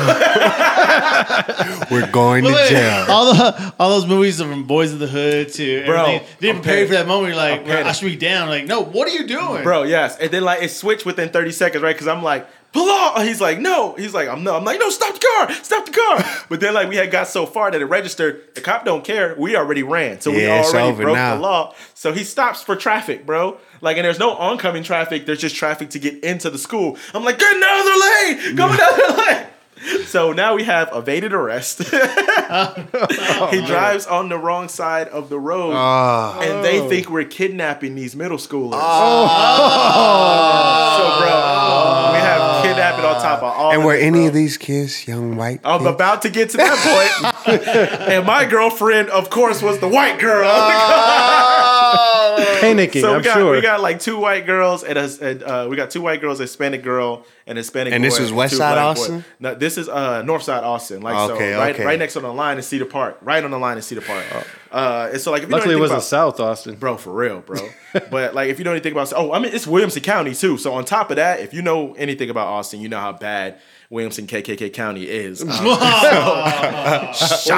we're 1.90 2.10
going 2.12 2.44
to 2.44 2.50
jail. 2.68 3.06
all 3.08 3.34
the 3.34 3.74
all 3.78 3.90
those 3.90 4.06
movies 4.06 4.40
from 4.40 4.64
Boys 4.64 4.92
of 4.92 4.98
the 5.00 5.06
Hood 5.08 5.52
to 5.54 5.84
Bro, 5.84 6.00
everything. 6.04 6.26
They 6.40 6.46
didn't 6.46 6.62
prepare 6.62 6.80
you 6.82 6.86
for 6.86 6.92
that 6.94 7.06
moment. 7.08 7.28
You're 7.34 7.42
like, 7.42 7.60
I'm 7.62 7.70
I 7.70 7.82
pissed. 7.82 8.00
should 8.00 8.06
be 8.06 8.16
down. 8.16 8.48
Like, 8.48 8.66
no, 8.66 8.80
what 8.84 9.08
are 9.08 9.12
you 9.12 9.26
doing, 9.26 9.62
Bro, 9.62 9.84
yes. 9.84 10.16
And 10.18 10.30
then 10.30 10.44
like 10.44 10.62
it 10.62 10.68
switched 10.70 11.04
within 11.04 11.30
30 11.30 11.50
seconds, 11.52 11.82
right? 11.82 11.92
Because 11.94 12.08
I'm 12.08 12.22
like, 12.22 12.46
pull 12.74 12.90
off. 12.90 13.22
He's 13.22 13.40
like, 13.40 13.58
no. 13.58 13.94
He's 13.94 14.12
like, 14.12 14.28
I'm 14.28 14.44
no. 14.44 14.56
I'm 14.56 14.64
like, 14.64 14.78
no, 14.78 14.90
stop 14.90 15.14
the 15.14 15.20
car. 15.20 15.52
Stop 15.62 15.86
the 15.86 15.92
car. 15.92 16.24
But 16.50 16.60
then 16.60 16.74
like 16.74 16.88
we 16.88 16.96
had 16.96 17.10
got 17.10 17.28
so 17.28 17.46
far 17.46 17.70
that 17.70 17.80
it 17.80 17.86
registered. 17.86 18.54
The 18.54 18.60
cop 18.60 18.84
don't 18.84 19.02
care. 19.02 19.34
We 19.38 19.56
already 19.56 19.82
ran. 19.82 20.20
So 20.20 20.30
we 20.30 20.42
Yeah, 20.42 20.60
it's 20.60 20.74
already 20.74 20.96
broke 21.02 21.16
now. 21.16 21.36
the 21.36 21.40
law. 21.40 21.74
So 21.94 22.12
he 22.12 22.22
stops 22.22 22.62
for 22.62 22.76
traffic, 22.76 23.24
bro. 23.24 23.56
Like, 23.80 23.96
and 23.96 24.04
there's 24.04 24.18
no 24.18 24.32
oncoming 24.34 24.82
traffic. 24.82 25.24
There's 25.24 25.40
just 25.40 25.56
traffic 25.56 25.90
to 25.90 25.98
get 25.98 26.22
into 26.22 26.50
the 26.50 26.58
school. 26.58 26.98
I'm 27.14 27.24
like, 27.24 27.38
get 27.38 27.56
another 27.56 27.90
lane. 27.90 28.56
Go 28.56 28.68
another 28.68 29.22
lane. 29.22 29.46
So 30.06 30.32
now 30.32 30.54
we 30.54 30.64
have 30.64 30.90
evaded 30.92 31.32
arrest. 31.32 31.78
he 33.50 33.66
drives 33.66 34.06
on 34.06 34.28
the 34.28 34.38
wrong 34.38 34.68
side 34.68 35.08
of 35.08 35.28
the 35.28 35.38
road, 35.38 35.74
ah. 35.74 36.40
and 36.40 36.64
they 36.64 36.80
oh. 36.80 36.88
think 36.88 37.10
we're 37.10 37.24
kidnapping 37.24 37.94
these 37.94 38.16
middle 38.16 38.38
schoolers. 38.38 38.78
Ah. 38.80 40.14
So, 40.96 41.04
bro, 41.20 41.30
we 42.96 43.02
have 43.02 43.16
kidnapping 43.16 43.16
on 43.16 43.22
top 43.22 43.38
of 43.38 43.44
all. 43.58 43.72
and 43.72 43.84
were 43.84 43.94
any 43.94 44.20
bro. 44.20 44.26
of 44.28 44.34
these 44.34 44.56
kids 44.56 45.06
young 45.06 45.36
white? 45.36 45.60
I'm 45.64 45.80
kids? 45.80 45.90
about 45.90 46.22
to 46.22 46.30
get 46.30 46.50
to 46.50 46.56
that 46.58 47.34
point. 47.44 47.44
point, 47.44 47.68
and 48.08 48.26
my 48.26 48.44
girlfriend, 48.44 49.10
of 49.10 49.30
course, 49.30 49.62
was 49.62 49.78
the 49.80 49.88
white 49.88 50.18
girl. 50.18 50.46
Ah. 50.46 51.73
Panicking, 52.60 53.00
so 53.00 53.10
we 53.10 53.16
I'm 53.16 53.22
got 53.22 53.34
sure. 53.34 53.52
we 53.52 53.60
got 53.60 53.80
like 53.80 54.00
two 54.00 54.18
white 54.18 54.46
girls 54.46 54.84
and 54.84 54.98
a 54.98 55.08
and, 55.20 55.42
uh, 55.42 55.66
we 55.68 55.76
got 55.76 55.90
two 55.90 56.02
white 56.02 56.20
girls, 56.20 56.40
a 56.40 56.44
Hispanic 56.44 56.82
girl, 56.82 57.24
and 57.46 57.58
a 57.58 57.60
Hispanic. 57.60 57.90
Girl. 57.90 57.96
And 57.96 58.04
this 58.04 58.16
boy, 58.16 58.24
was 58.24 58.32
West 58.32 58.56
Side 58.56 58.74
black 58.74 58.96
boys. 58.96 59.02
Austin? 59.02 59.24
No, 59.40 59.54
this 59.54 59.78
is 59.78 59.88
uh, 59.88 60.22
North 60.22 60.42
Side 60.42 60.64
Austin. 60.64 61.02
Like 61.02 61.30
Okay, 61.30 61.52
so, 61.52 61.58
right, 61.58 61.74
okay. 61.74 61.84
right 61.84 61.98
next 61.98 62.16
on 62.16 62.22
the 62.22 62.32
line 62.32 62.58
is 62.58 62.66
Cedar 62.66 62.84
Park. 62.84 63.18
Right 63.22 63.42
on 63.42 63.50
the 63.50 63.58
line 63.58 63.78
is 63.78 63.86
Cedar 63.86 64.00
Park. 64.00 64.24
Uh, 64.70 65.10
and 65.12 65.20
so 65.20 65.30
like, 65.30 65.42
if 65.42 65.48
you 65.48 65.54
Luckily, 65.54 65.74
it 65.74 65.78
know 65.78 65.82
anything 65.84 65.96
wasn't 65.98 65.98
about, 65.98 66.36
South 66.36 66.40
Austin. 66.40 66.74
bro, 66.76 66.96
for 66.96 67.12
real, 67.12 67.40
bro. 67.40 67.60
but 68.10 68.34
like, 68.34 68.50
if 68.50 68.58
you 68.58 68.64
know 68.64 68.72
anything 68.72 68.92
about, 68.92 69.12
oh, 69.14 69.32
I 69.32 69.38
mean, 69.38 69.54
it's 69.54 69.66
Williamson 69.66 70.02
County 70.02 70.34
too. 70.34 70.58
So 70.58 70.74
on 70.74 70.84
top 70.84 71.10
of 71.10 71.16
that, 71.16 71.40
if 71.40 71.54
you 71.54 71.62
know 71.62 71.94
anything 71.94 72.30
about 72.30 72.48
Austin, 72.48 72.80
you 72.80 72.88
know 72.88 72.98
how 72.98 73.12
bad 73.12 73.60
Williamson 73.90 74.26
KKK 74.26 74.72
County 74.72 75.04
is. 75.04 75.44
Um, 75.54 75.64
Well, 75.64 75.78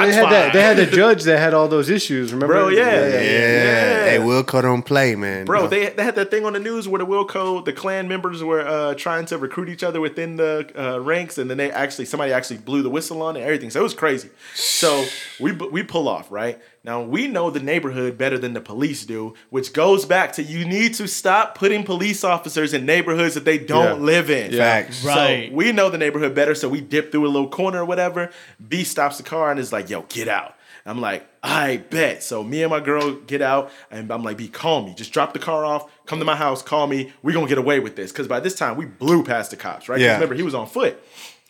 they 0.07 0.13
had 0.13 0.25
that. 0.31 0.53
They 0.53 0.61
had 0.61 0.79
a 0.79 0.85
judge 0.85 1.23
that 1.23 1.39
had 1.39 1.53
all 1.53 1.67
those 1.67 1.89
issues. 1.89 2.33
Remember, 2.33 2.53
Bro, 2.53 2.69
yeah. 2.69 3.07
Yeah. 3.07 3.21
yeah 3.21 4.05
Hey, 4.05 4.17
Wilco 4.19 4.61
don't 4.61 4.83
play, 4.83 5.15
man. 5.15 5.45
Bro, 5.45 5.67
they, 5.67 5.89
they 5.89 6.03
had 6.03 6.15
that 6.15 6.31
thing 6.31 6.45
on 6.45 6.53
the 6.53 6.59
news 6.59 6.87
where 6.87 6.99
the 6.99 7.05
Wilco, 7.05 7.63
the 7.63 7.73
Klan 7.73 8.07
members 8.07 8.43
were 8.43 8.61
uh, 8.61 8.93
trying 8.95 9.25
to 9.27 9.37
recruit 9.37 9.69
each 9.69 9.83
other 9.83 9.99
within 9.99 10.35
the 10.37 10.69
uh, 10.77 10.99
ranks, 10.99 11.37
and 11.37 11.49
then 11.49 11.57
they 11.57 11.71
actually 11.71 12.05
somebody 12.05 12.31
actually 12.31 12.57
blew 12.57 12.81
the 12.81 12.89
whistle 12.89 13.21
on 13.21 13.35
it, 13.35 13.39
and 13.39 13.45
everything. 13.47 13.69
So 13.69 13.79
it 13.79 13.83
was 13.83 13.93
crazy. 13.93 14.29
So 14.53 15.05
we 15.39 15.51
we 15.51 15.83
pull 15.83 16.07
off 16.07 16.31
right 16.31 16.59
now. 16.83 17.01
We 17.01 17.27
know 17.27 17.49
the 17.49 17.59
neighborhood 17.59 18.17
better 18.17 18.37
than 18.37 18.53
the 18.53 18.61
police 18.61 19.05
do, 19.05 19.33
which 19.49 19.73
goes 19.73 20.05
back 20.05 20.33
to 20.33 20.43
you 20.43 20.65
need 20.65 20.93
to 20.95 21.07
stop 21.07 21.55
putting 21.57 21.83
police 21.83 22.23
officers 22.23 22.73
in 22.73 22.85
neighborhoods 22.85 23.33
that 23.35 23.45
they 23.45 23.57
don't 23.57 23.99
Yeah. 23.99 24.05
live 24.05 24.29
in. 24.29 24.51
Facts. 24.51 25.03
Right. 25.03 25.49
So 25.49 25.55
we 25.55 25.71
know 25.71 25.89
the 25.89 25.97
neighborhood 25.97 26.33
better, 26.33 26.55
so 26.55 26.69
we 26.69 26.81
dip 26.81 27.11
through 27.11 27.25
a 27.25 27.29
little 27.29 27.49
corner 27.49 27.81
or 27.81 27.85
whatever. 27.85 28.29
B 28.67 28.83
stops 28.83 29.17
the 29.17 29.23
car 29.23 29.51
and 29.51 29.59
is 29.59 29.71
like, 29.73 29.89
"Yo, 29.89 30.01
get 30.09 30.27
out." 30.27 30.53
I'm 30.85 31.01
like, 31.01 31.27
I 31.43 31.77
bet. 31.89 32.23
So 32.23 32.43
me 32.45 32.63
and 32.63 32.69
my 32.71 32.79
girl 32.79 33.11
get 33.11 33.41
out, 33.41 33.69
and 33.91 34.09
I'm 34.09 34.23
like, 34.23 34.37
"B, 34.37 34.47
call 34.47 34.83
me. 34.85 34.93
Just 34.95 35.11
drop 35.11 35.33
the 35.33 35.39
car 35.39 35.65
off. 35.65 35.89
Come 36.05 36.19
to 36.19 36.25
my 36.25 36.37
house. 36.37 36.61
Call 36.61 36.87
me. 36.87 37.11
We're 37.21 37.33
gonna 37.33 37.47
get 37.47 37.57
away 37.57 37.81
with 37.81 37.97
this." 37.97 38.13
Because 38.13 38.27
by 38.29 38.39
this 38.39 38.55
time 38.55 38.77
we 38.77 38.85
blew 38.85 39.21
past 39.23 39.51
the 39.51 39.57
cops, 39.57 39.89
right? 39.89 39.99
Yeah. 39.99 40.13
Remember, 40.13 40.33
he 40.35 40.43
was 40.43 40.55
on 40.55 40.65
foot. 40.65 40.97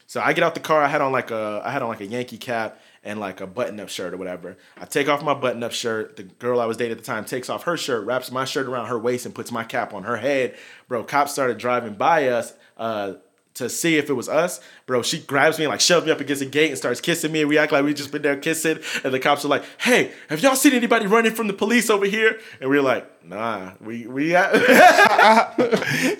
So 0.07 0.21
I 0.21 0.33
get 0.33 0.43
out 0.43 0.55
the 0.55 0.59
car. 0.61 0.81
I 0.81 0.87
had 0.87 1.01
on 1.01 1.11
like 1.11 1.29
a 1.31 1.61
I 1.63 1.71
had 1.71 1.83
on 1.83 1.89
like 1.89 2.01
a 2.01 2.05
Yankee 2.05 2.37
cap 2.37 2.79
and 3.07 3.21
like 3.21 3.39
a 3.39 3.47
button 3.47 3.79
up 3.79 3.87
shirt 3.87 4.13
or 4.13 4.17
whatever. 4.17 4.57
I 4.77 4.85
take 4.85 5.07
off 5.07 5.23
my 5.23 5.33
button 5.33 5.63
up 5.63 5.71
shirt. 5.71 6.17
The 6.17 6.23
girl 6.23 6.59
I 6.59 6.65
was 6.65 6.75
dating 6.75 6.91
at 6.91 6.97
the 6.97 7.05
time 7.05 7.23
takes 7.23 7.49
off 7.49 7.63
her 7.63 7.77
shirt, 7.77 8.05
wraps 8.05 8.31
my 8.31 8.43
shirt 8.43 8.67
around 8.67 8.87
her 8.87 8.99
waist, 8.99 9.25
and 9.25 9.33
puts 9.33 9.49
my 9.49 9.63
cap 9.63 9.93
on 9.93 10.03
her 10.03 10.17
head. 10.17 10.57
Bro, 10.89 11.05
cops 11.05 11.31
started 11.31 11.57
driving 11.57 11.93
by 11.93 12.27
us. 12.27 12.53
Uh, 12.75 13.13
to 13.57 13.69
see 13.69 13.97
if 13.97 14.09
it 14.09 14.13
was 14.13 14.27
us, 14.29 14.59
bro. 14.85 15.01
She 15.03 15.19
grabs 15.19 15.57
me 15.59 15.65
and 15.65 15.71
like 15.71 15.81
shoves 15.81 16.05
me 16.05 16.11
up 16.11 16.19
against 16.19 16.39
the 16.41 16.45
gate 16.49 16.69
and 16.69 16.77
starts 16.77 16.99
kissing 17.01 17.31
me. 17.31 17.41
And 17.41 17.49
we 17.49 17.57
act 17.57 17.71
like 17.71 17.83
we 17.85 17.93
just 17.93 18.11
been 18.11 18.21
there 18.21 18.37
kissing. 18.37 18.79
And 19.03 19.13
the 19.13 19.19
cops 19.19 19.45
are 19.45 19.49
like, 19.49 19.63
"Hey, 19.79 20.11
have 20.29 20.41
y'all 20.41 20.55
seen 20.55 20.73
anybody 20.73 21.05
running 21.07 21.33
from 21.33 21.47
the 21.47 21.53
police 21.53 21.89
over 21.89 22.05
here?" 22.05 22.39
And 22.61 22.69
we 22.69 22.77
are 22.77 22.81
like, 22.81 23.05
"Nah, 23.23 23.71
we 23.81 24.07
we 24.07 24.29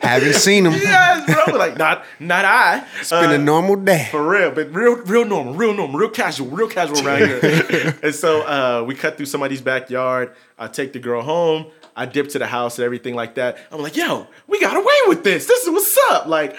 Haven't 0.02 0.34
seen 0.36 0.64
them. 0.66 0.74
yes, 0.74 1.26
bro." 1.26 1.44
We're 1.54 1.60
like, 1.60 1.78
"Not 1.78 2.04
not 2.20 2.46
I." 2.46 2.86
It's 3.00 3.10
been 3.10 3.32
a 3.32 3.36
Uh, 3.36 3.38
normal 3.38 3.76
day. 3.76 4.08
for 4.12 4.28
real, 4.28 4.52
but 4.52 4.74
real, 4.74 4.96
real 4.98 5.26
normal, 5.26 5.54
real 5.54 5.74
normal, 5.74 6.00
real 6.00 6.10
casual, 6.10 6.48
real 6.48 6.68
casual 6.68 7.06
around 7.06 7.20
here. 7.20 7.96
and 8.04 8.14
so 8.16 8.42
uh, 8.42 8.84
we 8.86 8.96
cut 8.96 9.18
through 9.18 9.26
somebody's 9.28 9.62
backyard. 9.62 10.34
I 10.58 10.68
take 10.68 10.94
the 10.94 11.00
girl 11.00 11.22
home. 11.22 11.68
I 11.96 12.06
dip 12.06 12.30
to 12.30 12.40
the 12.40 12.46
house 12.48 12.78
and 12.78 12.86
everything 12.86 13.16
like 13.16 13.36
that. 13.36 13.58
I'm 13.72 13.82
like, 13.82 13.96
yo, 13.98 14.28
we 14.48 14.60
got 14.60 14.76
away 14.78 14.96
with 15.08 15.24
this. 15.24 15.46
This 15.48 15.64
is 15.64 15.70
what's 15.72 15.98
up. 16.12 16.28
Like 16.28 16.56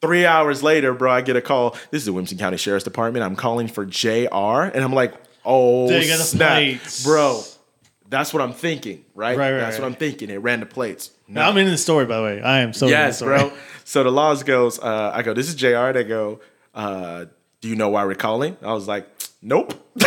three 0.00 0.26
hours 0.26 0.62
later, 0.62 0.92
bro, 0.94 1.10
I 1.12 1.20
get 1.20 1.36
a 1.36 1.40
call. 1.42 1.70
This 1.90 2.02
is 2.02 2.06
the 2.06 2.12
Williamson 2.12 2.38
County 2.38 2.56
Sheriff's 2.56 2.84
Department. 2.84 3.24
I'm 3.24 3.36
calling 3.36 3.68
for 3.68 3.84
JR, 3.86 4.34
and 4.72 4.76
I'm 4.84 4.92
like, 4.92 5.14
oh 5.44 5.88
They 5.88 6.06
got 6.06 6.18
the 6.18 6.24
snap, 6.24 6.80
bro. 7.04 7.42
That's 8.08 8.32
what 8.34 8.42
I'm 8.42 8.52
thinking, 8.52 9.04
right? 9.14 9.36
Right, 9.36 9.52
right, 9.52 9.58
That's 9.58 9.78
what. 9.78 9.86
I'm 9.86 9.94
thinking. 9.94 10.30
It 10.30 10.36
ran 10.36 10.60
the 10.60 10.66
plates. 10.66 11.10
Now, 11.26 11.48
I'm 11.48 11.56
in 11.56 11.66
the 11.66 11.78
story, 11.78 12.04
by 12.06 12.18
the 12.18 12.22
way. 12.22 12.42
I 12.42 12.60
am 12.60 12.72
so 12.74 12.86
Yes, 12.86 13.20
in 13.20 13.28
the 13.28 13.38
story. 13.38 13.50
bro. 13.50 13.58
So 13.84 14.04
the 14.04 14.10
laws 14.12 14.42
goes, 14.42 14.78
uh, 14.78 15.10
I 15.14 15.22
go, 15.22 15.32
this 15.34 15.48
is 15.48 15.54
JR. 15.54 15.90
They 15.92 16.04
go, 16.04 16.40
uh, 16.74 17.24
do 17.60 17.68
you 17.68 17.76
know 17.76 17.88
why 17.88 18.04
we're 18.04 18.14
calling? 18.14 18.56
I 18.62 18.72
was 18.74 18.86
like, 18.86 19.08
nope. 19.40 19.72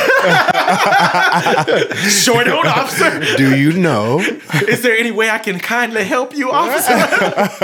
sure 2.09 2.43
don't, 2.43 2.67
officer. 2.67 3.37
Do 3.37 3.55
you 3.55 3.71
know? 3.71 4.19
Is 4.67 4.81
there 4.81 4.97
any 4.97 5.11
way 5.11 5.29
I 5.29 5.37
can 5.37 5.59
kindly 5.59 6.03
help 6.03 6.35
you, 6.35 6.51
officer? 6.51 6.91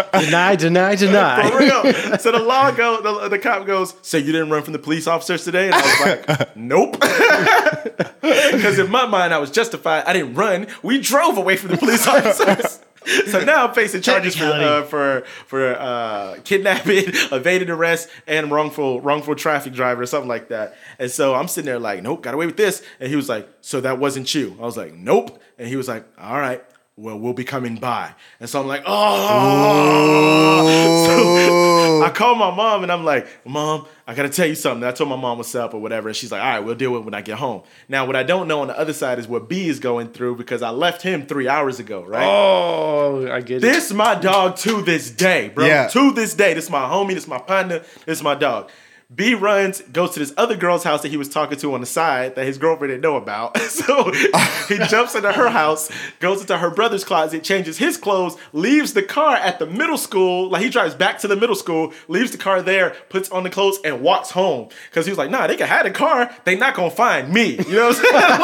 deny, 0.20 0.56
deny, 0.56 0.96
deny. 0.96 1.50
For 1.50 1.60
deny. 1.60 1.82
real. 1.82 2.18
So 2.20 2.32
the 2.32 2.40
law 2.40 2.72
go, 2.72 3.02
the, 3.02 3.28
the 3.28 3.40
cop 3.40 3.66
goes, 3.66 3.94
so 4.02 4.16
you 4.16 4.32
didn't 4.32 4.52
run 4.52 4.64
from 4.64 4.72
the 4.72 4.80
police 4.80 5.06
officers 5.06 5.44
today? 5.44 5.66
And 5.66 5.76
I 5.76 5.82
was 5.82 6.00
like, 6.30 6.56
nope. 6.56 6.94
Because 6.94 8.80
in 8.80 8.90
my 8.90 9.06
mind, 9.06 9.34
I 9.34 9.40
was 9.40 9.52
justified. 9.52 10.06
I 10.06 10.14
didn't 10.14 10.36
run. 10.36 10.68
We 10.82 11.02
drove 11.02 11.38
away 11.38 11.58
from 11.58 11.72
the 11.72 11.78
police 11.78 12.08
officers. 12.08 12.80
So 13.34 13.44
now 13.44 13.68
I'm 13.68 13.74
facing 13.74 14.02
charges 14.02 14.36
for 14.36 14.46
uh, 14.46 14.84
for 14.84 15.22
for 15.48 15.76
uh, 15.76 16.38
kidnapping, 16.44 17.06
evaded 17.32 17.70
arrest, 17.70 18.10
and 18.28 18.52
wrongful 18.52 19.02
wrongful 19.02 19.36
traffic 19.36 19.74
driver 19.74 20.04
or 20.04 20.06
something 20.06 20.30
like 20.30 20.50
that. 20.50 20.76
And 21.00 21.10
so 21.10 21.34
I'm 21.34 21.48
sitting 21.48 21.66
there 21.66 21.80
like, 21.80 22.04
nope, 22.04 22.22
got 22.22 22.34
away 22.34 22.46
with 22.46 22.58
this. 22.58 22.84
And 23.00 23.10
he 23.10 23.16
was 23.16 23.30
like, 23.30 23.50
so 23.62 23.82
that 23.82 23.98
wasn't 24.00 24.34
you? 24.36 24.56
I 24.60 24.64
was 24.64 24.78
like, 24.78 24.94
nope. 24.94 25.42
And 25.58 25.68
he 25.68 25.76
was 25.76 25.88
like, 25.88 26.06
all 26.20 26.40
right. 26.40 26.64
Well, 26.96 27.18
we'll 27.18 27.34
be 27.34 27.44
coming 27.44 27.78
by. 27.78 28.14
And 28.40 28.48
so 28.48 28.62
I'm 28.62 28.68
like, 28.68 28.84
oh. 28.86 30.34
So 31.06 32.04
I 32.04 32.10
call 32.10 32.36
my 32.36 32.54
mom 32.54 32.84
and 32.84 32.92
I'm 32.92 33.04
like, 33.04 33.28
Mom, 33.46 33.88
I 34.06 34.14
gotta 34.14 34.30
tell 34.30 34.46
you 34.46 34.56
something. 34.56 34.88
I 34.88 34.92
told 34.92 35.10
my 35.10 35.16
mom 35.16 35.38
what's 35.38 35.56
up 35.56 35.74
or 35.74 35.82
whatever. 35.82 36.10
And 36.10 36.16
she's 36.16 36.32
like, 36.32 36.42
all 36.42 36.48
right, 36.48 36.60
we'll 36.60 36.76
deal 36.76 36.92
with 36.92 37.02
it 37.02 37.06
when 37.06 37.14
I 37.14 37.22
get 37.22 37.38
home. 37.38 37.64
Now, 37.88 38.06
what 38.06 38.16
I 38.16 38.24
don't 38.24 38.48
know 38.48 38.62
on 38.62 38.68
the 38.68 38.78
other 38.78 38.94
side 38.94 39.20
is 39.20 39.28
what 39.28 39.50
B 39.50 39.68
is 39.68 39.80
going 39.80 40.10
through 40.10 40.36
because 40.36 40.62
I 40.62 40.70
left 40.70 41.02
him 41.02 41.26
three 41.26 41.48
hours 41.48 41.80
ago, 41.80 42.04
right? 42.04 42.26
Oh, 42.26 43.28
I 43.32 43.42
get 43.42 43.58
it. 43.58 43.62
This 43.62 43.92
my 43.92 44.16
dog 44.16 44.58
to 44.58 44.82
this 44.82 45.10
day, 45.10 45.50
bro. 45.50 45.66
Yeah. 45.66 45.88
To 45.88 46.12
this 46.12 46.34
day. 46.34 46.54
This 46.54 46.70
my 46.70 46.82
homie, 46.82 47.14
this 47.14 47.28
my 47.28 47.40
partner, 47.40 47.82
this 48.06 48.22
my 48.22 48.36
dog. 48.36 48.70
B 49.14 49.34
runs, 49.36 49.82
goes 49.82 50.12
to 50.12 50.20
this 50.20 50.34
other 50.38 50.56
girl's 50.56 50.84
house 50.84 51.02
that 51.04 51.10
he 51.10 51.18
was 51.18 51.30
talking 51.30 51.58
to 51.60 51.74
on 51.74 51.82
the 51.82 51.86
side 51.86 52.36
that 52.36 52.46
his 52.46 52.58
girlfriend 52.58 52.92
didn't 52.92 53.04
know 53.04 53.16
about. 53.18 53.58
So 53.74 54.12
he 54.70 54.78
jumps 54.88 55.14
into 55.16 55.32
her 55.34 55.50
house, 55.50 55.90
goes 56.20 56.42
into 56.42 56.58
her 56.58 56.70
brother's 56.70 57.04
closet, 57.04 57.44
changes 57.44 57.78
his 57.80 57.98
clothes, 57.98 58.38
leaves 58.54 58.94
the 58.94 59.02
car 59.04 59.36
at 59.36 59.58
the 59.60 59.66
middle 59.66 59.98
school. 59.98 60.50
Like 60.50 60.62
he 60.64 60.70
drives 60.70 60.94
back 60.96 61.18
to 61.20 61.28
the 61.28 61.36
middle 61.36 61.56
school, 61.56 61.92
leaves 62.08 62.32
the 62.32 62.38
car 62.38 62.62
there, 62.62 62.96
puts 63.10 63.30
on 63.32 63.44
the 63.44 63.50
clothes, 63.50 63.80
and 63.84 64.02
walks 64.02 64.30
home. 64.32 64.70
Cause 64.92 65.06
he 65.06 65.12
was 65.12 65.18
like, 65.18 65.30
nah, 65.32 65.48
they 65.48 65.56
can 65.58 65.68
have 65.68 65.86
the 65.86 65.92
car, 65.92 66.34
they 66.46 66.56
not 66.56 66.76
gonna 66.76 66.92
find 66.92 67.34
me. 67.34 67.58
You 67.58 67.74
know 67.76 67.88
what 67.90 67.98
I'm 67.98 68.04
saying? 68.04 68.40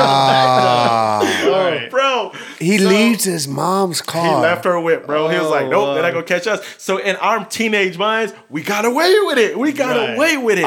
Ah. 0.00 1.44
All 1.46 1.50
right. 1.70 1.90
Bro. 1.90 2.32
he 2.58 2.78
so- 2.78 2.88
leaves 2.88 3.24
his 3.24 3.46
mom's 3.48 4.00
car. 4.02 4.24
He 4.24 4.42
left 4.42 4.64
her 4.64 4.80
whip, 4.80 5.06
bro. 5.06 5.28
he 5.28 5.38
was 5.38 5.48
like, 5.50 5.68
nope, 5.68 5.94
they're 5.94 6.02
not 6.02 6.12
gonna 6.12 6.24
catch 6.24 6.46
us. 6.46 6.64
So 6.78 6.98
in 6.98 7.16
our 7.16 7.44
teenage 7.44 7.98
minds, 7.98 8.32
we 8.48 8.62
got 8.62 8.84
away 8.84 9.14
with 9.26 9.37
it. 9.38 9.58
We 9.58 9.72
got 9.72 9.96
Right. 9.96 10.14
away 10.14 10.36
with 10.36 10.58
it. 10.58 10.66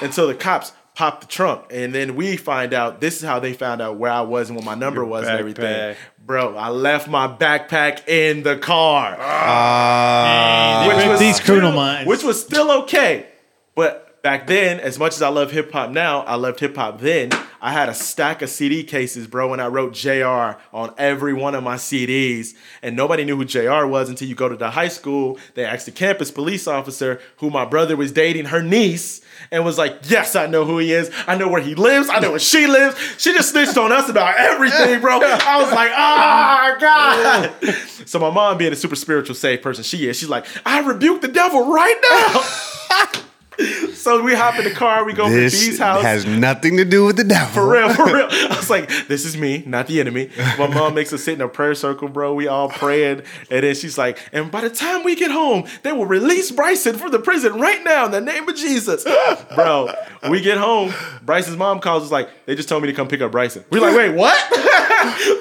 Until 0.00 0.26
the 0.26 0.34
cops 0.34 0.72
popped 0.94 1.20
the 1.20 1.26
trunk. 1.28 1.62
And 1.70 1.94
then 1.94 2.16
we 2.16 2.36
find 2.36 2.74
out 2.74 3.00
this 3.00 3.18
is 3.18 3.22
how 3.22 3.38
they 3.38 3.52
found 3.52 3.80
out 3.80 3.96
where 3.96 4.10
I 4.10 4.22
was 4.22 4.48
and 4.48 4.56
what 4.56 4.64
my 4.64 4.74
number 4.74 5.04
was 5.04 5.26
and 5.28 5.38
everything. 5.38 5.94
Bro, 6.24 6.56
I 6.56 6.68
left 6.70 7.08
my 7.08 7.26
backpack 7.28 8.06
in 8.08 8.42
the 8.42 8.56
car. 8.56 9.16
Ah. 9.18 10.86
They 10.88 11.06
break 11.06 11.18
these 11.18 11.40
criminal 11.40 11.72
minds. 11.72 12.06
Which 12.08 12.22
was 12.22 12.40
still 12.40 12.70
okay. 12.82 13.26
But 13.74 14.22
back 14.22 14.46
then, 14.46 14.80
as 14.80 14.98
much 14.98 15.14
as 15.14 15.22
I 15.22 15.28
love 15.28 15.52
hip 15.52 15.72
hop 15.72 15.90
now, 15.90 16.20
I 16.22 16.34
loved 16.34 16.60
hip 16.60 16.76
hop 16.76 17.00
then. 17.00 17.30
I 17.60 17.72
had 17.72 17.88
a 17.88 17.94
stack 17.94 18.42
of 18.42 18.50
CD 18.50 18.84
cases, 18.84 19.26
bro, 19.26 19.52
and 19.52 19.60
I 19.60 19.66
wrote 19.66 19.92
JR 19.92 20.58
on 20.72 20.94
every 20.96 21.32
one 21.32 21.54
of 21.54 21.64
my 21.64 21.76
CDs. 21.76 22.54
And 22.82 22.96
nobody 22.96 23.24
knew 23.24 23.36
who 23.36 23.44
JR 23.44 23.84
was 23.86 24.08
until 24.08 24.28
you 24.28 24.34
go 24.34 24.48
to 24.48 24.56
the 24.56 24.70
high 24.70 24.88
school. 24.88 25.38
They 25.54 25.64
asked 25.64 25.86
the 25.86 25.92
campus 25.92 26.30
police 26.30 26.66
officer 26.68 27.20
who 27.38 27.50
my 27.50 27.64
brother 27.64 27.96
was 27.96 28.12
dating, 28.12 28.46
her 28.46 28.62
niece, 28.62 29.20
and 29.50 29.64
was 29.64 29.78
like, 29.78 29.98
Yes, 30.04 30.36
I 30.36 30.46
know 30.46 30.64
who 30.64 30.78
he 30.78 30.92
is. 30.92 31.10
I 31.26 31.36
know 31.36 31.48
where 31.48 31.62
he 31.62 31.74
lives. 31.74 32.08
I 32.08 32.20
know 32.20 32.30
where 32.30 32.38
she 32.38 32.66
lives. 32.66 32.96
She 33.18 33.32
just 33.32 33.50
snitched 33.50 33.76
on 33.76 33.92
us 33.92 34.08
about 34.08 34.36
everything, 34.38 35.00
bro. 35.00 35.20
I 35.22 35.60
was 35.60 35.72
like, 35.72 35.90
Oh, 35.94 36.76
God. 36.80 38.08
So 38.08 38.18
my 38.18 38.30
mom 38.30 38.58
being 38.58 38.72
a 38.72 38.76
super 38.76 38.96
spiritual, 38.96 39.34
safe 39.34 39.62
person 39.62 39.84
she 39.84 40.08
is, 40.08 40.18
she's 40.18 40.28
like, 40.28 40.46
I 40.64 40.80
rebuke 40.80 41.20
the 41.20 41.28
devil 41.28 41.72
right 41.72 41.96
now. 42.10 43.22
so 43.92 44.22
we 44.22 44.34
hop 44.34 44.56
in 44.58 44.64
the 44.64 44.70
car, 44.70 45.04
we 45.04 45.12
go 45.12 45.28
to 45.28 45.34
B's 45.34 45.78
house. 45.78 46.02
has 46.02 46.24
nothing 46.24 46.76
to 46.76 46.84
do 46.84 47.04
with 47.06 47.16
the 47.16 47.24
devil. 47.24 47.52
for 47.52 47.68
real, 47.68 47.92
for 47.92 48.06
real. 48.06 48.28
I 48.30 48.56
was 48.56 48.70
like, 48.70 48.88
this 49.08 49.24
is 49.24 49.36
me, 49.36 49.64
not 49.66 49.86
the 49.88 50.00
enemy. 50.00 50.30
My 50.58 50.68
mom 50.68 50.94
makes 50.94 51.12
us 51.12 51.24
sit 51.24 51.34
in 51.34 51.40
a 51.40 51.48
prayer 51.48 51.74
circle, 51.74 52.08
bro. 52.08 52.34
We 52.34 52.46
all 52.46 52.68
praying. 52.68 53.22
And 53.50 53.64
then 53.64 53.74
she's 53.74 53.98
like, 53.98 54.18
and 54.32 54.50
by 54.50 54.60
the 54.60 54.70
time 54.70 55.02
we 55.02 55.16
get 55.16 55.30
home, 55.30 55.66
they 55.82 55.92
will 55.92 56.06
release 56.06 56.50
Bryson 56.50 56.96
from 56.96 57.10
the 57.10 57.18
prison 57.18 57.58
right 57.58 57.82
now 57.82 58.06
in 58.06 58.12
the 58.12 58.20
name 58.20 58.48
of 58.48 58.54
Jesus. 58.54 59.04
Bro, 59.54 59.92
we 60.30 60.40
get 60.40 60.58
home. 60.58 60.92
Bryson's 61.22 61.56
mom 61.56 61.80
calls 61.80 62.04
us 62.04 62.10
like, 62.10 62.28
they 62.46 62.54
just 62.54 62.68
told 62.68 62.82
me 62.82 62.88
to 62.88 62.94
come 62.94 63.08
pick 63.08 63.20
up 63.20 63.32
Bryson. 63.32 63.64
We're 63.70 63.80
like, 63.80 63.96
wait, 63.96 64.14
what? 64.14 64.36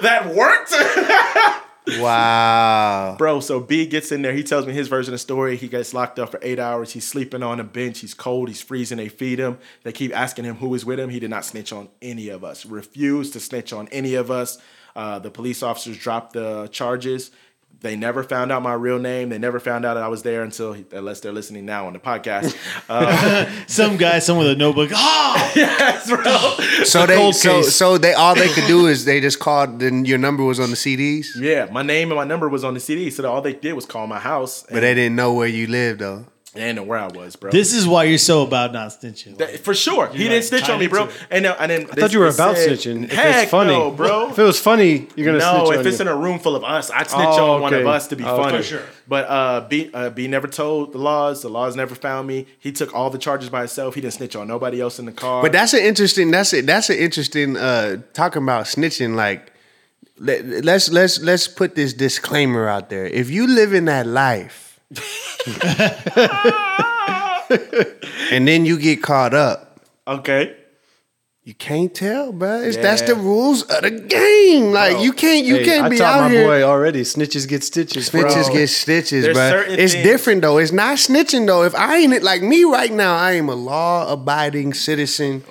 that 0.01 0.33
worked? 0.33 1.63
Wow. 1.99 3.15
Bro, 3.17 3.41
so 3.41 3.59
B 3.59 3.85
gets 3.85 4.11
in 4.11 4.21
there. 4.21 4.33
He 4.33 4.43
tells 4.43 4.65
me 4.65 4.73
his 4.73 4.87
version 4.87 5.13
of 5.13 5.15
the 5.15 5.19
story. 5.19 5.55
He 5.55 5.67
gets 5.67 5.93
locked 5.93 6.19
up 6.19 6.31
for 6.31 6.39
eight 6.41 6.59
hours. 6.59 6.91
He's 6.93 7.07
sleeping 7.07 7.43
on 7.43 7.59
a 7.59 7.63
bench. 7.63 7.99
He's 7.99 8.13
cold. 8.13 8.49
He's 8.49 8.61
freezing. 8.61 8.97
They 8.97 9.09
feed 9.09 9.39
him. 9.39 9.57
They 9.83 9.91
keep 9.91 10.15
asking 10.15 10.45
him 10.45 10.55
who 10.55 10.73
is 10.75 10.85
with 10.85 10.99
him. 10.99 11.09
He 11.09 11.19
did 11.19 11.29
not 11.29 11.45
snitch 11.45 11.71
on 11.71 11.89
any 12.01 12.29
of 12.29 12.43
us. 12.43 12.65
Refused 12.65 13.33
to 13.33 13.39
snitch 13.39 13.73
on 13.73 13.87
any 13.89 14.15
of 14.15 14.29
us. 14.31 14.57
Uh, 14.95 15.19
the 15.19 15.29
police 15.29 15.61
officers 15.61 15.97
dropped 15.97 16.33
the 16.33 16.67
charges. 16.71 17.31
They 17.81 17.95
never 17.95 18.23
found 18.23 18.51
out 18.51 18.63
my 18.63 18.73
real 18.73 18.97
name. 18.97 19.29
They 19.29 19.37
never 19.37 19.59
found 19.59 19.85
out 19.85 19.93
that 19.95 20.03
I 20.03 20.07
was 20.07 20.23
there 20.23 20.41
until, 20.43 20.75
unless 20.91 21.19
they're 21.19 21.31
listening 21.31 21.65
now 21.65 21.85
on 21.85 21.93
the 21.93 21.99
podcast. 21.99 22.57
Uh, 22.89 23.45
Some 23.67 23.97
guy, 23.97 24.19
someone 24.19 24.47
with 24.47 24.55
a 24.55 24.59
notebook. 24.59 24.89
Oh, 24.93 25.51
yes, 25.55 26.07
bro. 26.07 26.23
So 26.85 27.05
they 27.05 27.31
so 27.33 27.61
case. 27.61 27.75
so 27.75 27.97
they 27.97 28.13
all 28.13 28.33
they 28.33 28.49
could 28.49 28.65
do 28.67 28.87
is 28.87 29.05
they 29.05 29.21
just 29.21 29.39
called. 29.39 29.79
Then 29.79 30.05
your 30.05 30.17
number 30.17 30.43
was 30.43 30.59
on 30.59 30.69
the 30.71 30.75
CDs, 30.75 31.27
Yeah, 31.35 31.67
my 31.71 31.83
name 31.83 32.09
and 32.09 32.17
my 32.17 32.23
number 32.23 32.49
was 32.49 32.63
on 32.63 32.73
the 32.73 32.79
CD, 32.79 33.11
so 33.11 33.29
all 33.29 33.41
they 33.41 33.53
did 33.53 33.73
was 33.73 33.85
call 33.85 34.07
my 34.07 34.19
house, 34.19 34.63
but 34.69 34.79
they 34.79 34.93
didn't 34.93 35.15
know 35.15 35.33
where 35.33 35.47
you 35.47 35.67
lived 35.67 35.99
though. 35.99 36.25
They 36.57 36.63
didn't 36.63 36.75
know 36.77 36.83
where 36.83 36.99
I 36.99 37.07
was, 37.07 37.35
bro. 37.35 37.51
this 37.51 37.73
is 37.73 37.87
why 37.87 38.03
you're 38.05 38.17
so 38.17 38.43
about 38.43 38.73
not 38.73 38.89
snitching. 38.89 39.37
That- 39.37 39.59
for 39.59 39.73
sure, 39.73 40.07
he 40.07 40.27
didn't 40.27 40.43
snitch 40.43 40.69
on 40.69 40.79
me, 40.79 40.87
bro. 40.87 41.09
And, 41.29 41.45
uh, 41.45 41.55
and 41.59 41.71
then 41.71 41.81
I 41.91 41.95
thought 41.95 42.13
you 42.13 42.19
were 42.19 42.27
about 42.27 42.55
snitching. 42.55 43.05
If 43.05 43.13
it's 43.13 43.51
funny, 43.51 43.71
no, 43.73 43.91
bro. 43.91 44.29
If 44.29 44.39
it 44.39 44.43
was 44.43 44.59
funny, 44.59 45.07
you're 45.15 45.25
gonna 45.25 45.37
no, 45.39 45.51
snitch 45.51 45.63
No, 45.63 45.71
if 45.71 45.79
on 45.79 45.87
it's 45.87 45.99
you. 45.99 46.05
in 46.05 46.07
a 46.07 46.15
room 46.15 46.39
full 46.39 46.55
of 46.55 46.63
us, 46.63 46.91
I'd 46.91 47.09
snitch 47.09 47.25
Oh, 47.27 47.53
on 47.55 47.61
one 47.61 47.73
of 47.73 47.85
us 47.87 48.07
to 48.07 48.15
be 48.15 48.23
Oh, 48.23 48.37
funny. 48.37 48.57
for 48.57 48.63
sure. 48.63 48.81
But 49.07 49.25
uh, 49.29 49.61
B, 49.69 49.89
uh, 49.93 50.09
B 50.09 50.27
never 50.27 50.47
told 50.47 50.91
the 50.93 50.97
laws. 50.97 51.41
The 51.41 51.49
laws 51.49 51.75
never 51.75 51.95
found 51.95 52.27
me. 52.27 52.45
He 52.59 52.71
took 52.71 52.93
all 52.93 53.09
the 53.09 53.17
charges 53.17 53.49
by 53.49 53.59
himself. 53.59 53.95
He 53.95 54.01
didn't 54.01 54.15
snitch 54.15 54.35
on 54.35 54.47
nobody 54.47 54.81
else 54.81 54.99
in 54.99 55.05
the 55.05 55.13
car. 55.13 55.41
But 55.41 55.53
that's 55.53 55.73
an 55.73 55.81
interesting. 55.81 56.31
That's 56.31 56.51
it. 56.53 56.65
That's 56.65 56.89
an 56.89 56.97
interesting. 56.97 57.55
Uh, 57.55 58.01
talking 58.13 58.43
about 58.43 58.65
snitching. 58.65 59.15
Like, 59.15 59.53
let, 60.19 60.43
let's 60.65 60.89
let's 60.89 61.21
let's 61.21 61.47
put 61.47 61.75
this 61.75 61.93
disclaimer 61.93 62.67
out 62.67 62.89
there. 62.89 63.05
If 63.05 63.29
you 63.29 63.47
live 63.47 63.73
in 63.73 63.85
that 63.85 64.07
life, 64.07 64.66
and 68.31 68.47
then 68.47 68.65
you 68.65 68.77
get 68.79 69.01
caught 69.03 69.33
up, 69.33 69.79
okay. 70.07 70.55
you 71.43 71.53
can't 71.53 71.93
tell, 71.93 72.31
bro. 72.31 72.61
It's, 72.61 72.77
That's 72.77 73.01
the 73.03 73.15
rules 73.15 73.63
of 73.63 73.81
the 73.83 73.91
game. 73.91 74.71
Like, 74.71 74.93
Bro. 74.93 75.01
you 75.03 75.13
can't 75.13 75.45
you 75.45 75.57
Hey, 75.57 75.65
can't 75.65 75.85
I 75.85 75.89
be 75.89 76.01
out 76.01 76.21
my 76.21 76.29
here. 76.29 76.45
boy 76.45 76.61
already. 76.63 77.01
Snitches 77.03 77.47
get 77.47 77.63
stitches. 77.63 78.09
bro. 78.09 78.23
Snitches 78.23 78.51
get 78.51 78.67
stitches, 78.69 79.23
There's 79.25 79.35
bro. 79.37 79.63
It's 79.67 79.93
things- 79.93 80.05
different 80.05 80.41
though. 80.41 80.57
It's 80.57 80.71
not 80.71 80.97
snitching 80.97 81.47
though. 81.47 81.63
If 81.63 81.75
I 81.75 81.97
ain't 81.97 82.13
it 82.13 82.23
like 82.23 82.41
me 82.41 82.63
right 82.63 82.91
now, 82.91 83.15
I 83.15 83.33
am 83.33 83.49
a 83.49 83.55
law 83.55 84.11
abiding 84.11 84.73
citizen 84.73 85.43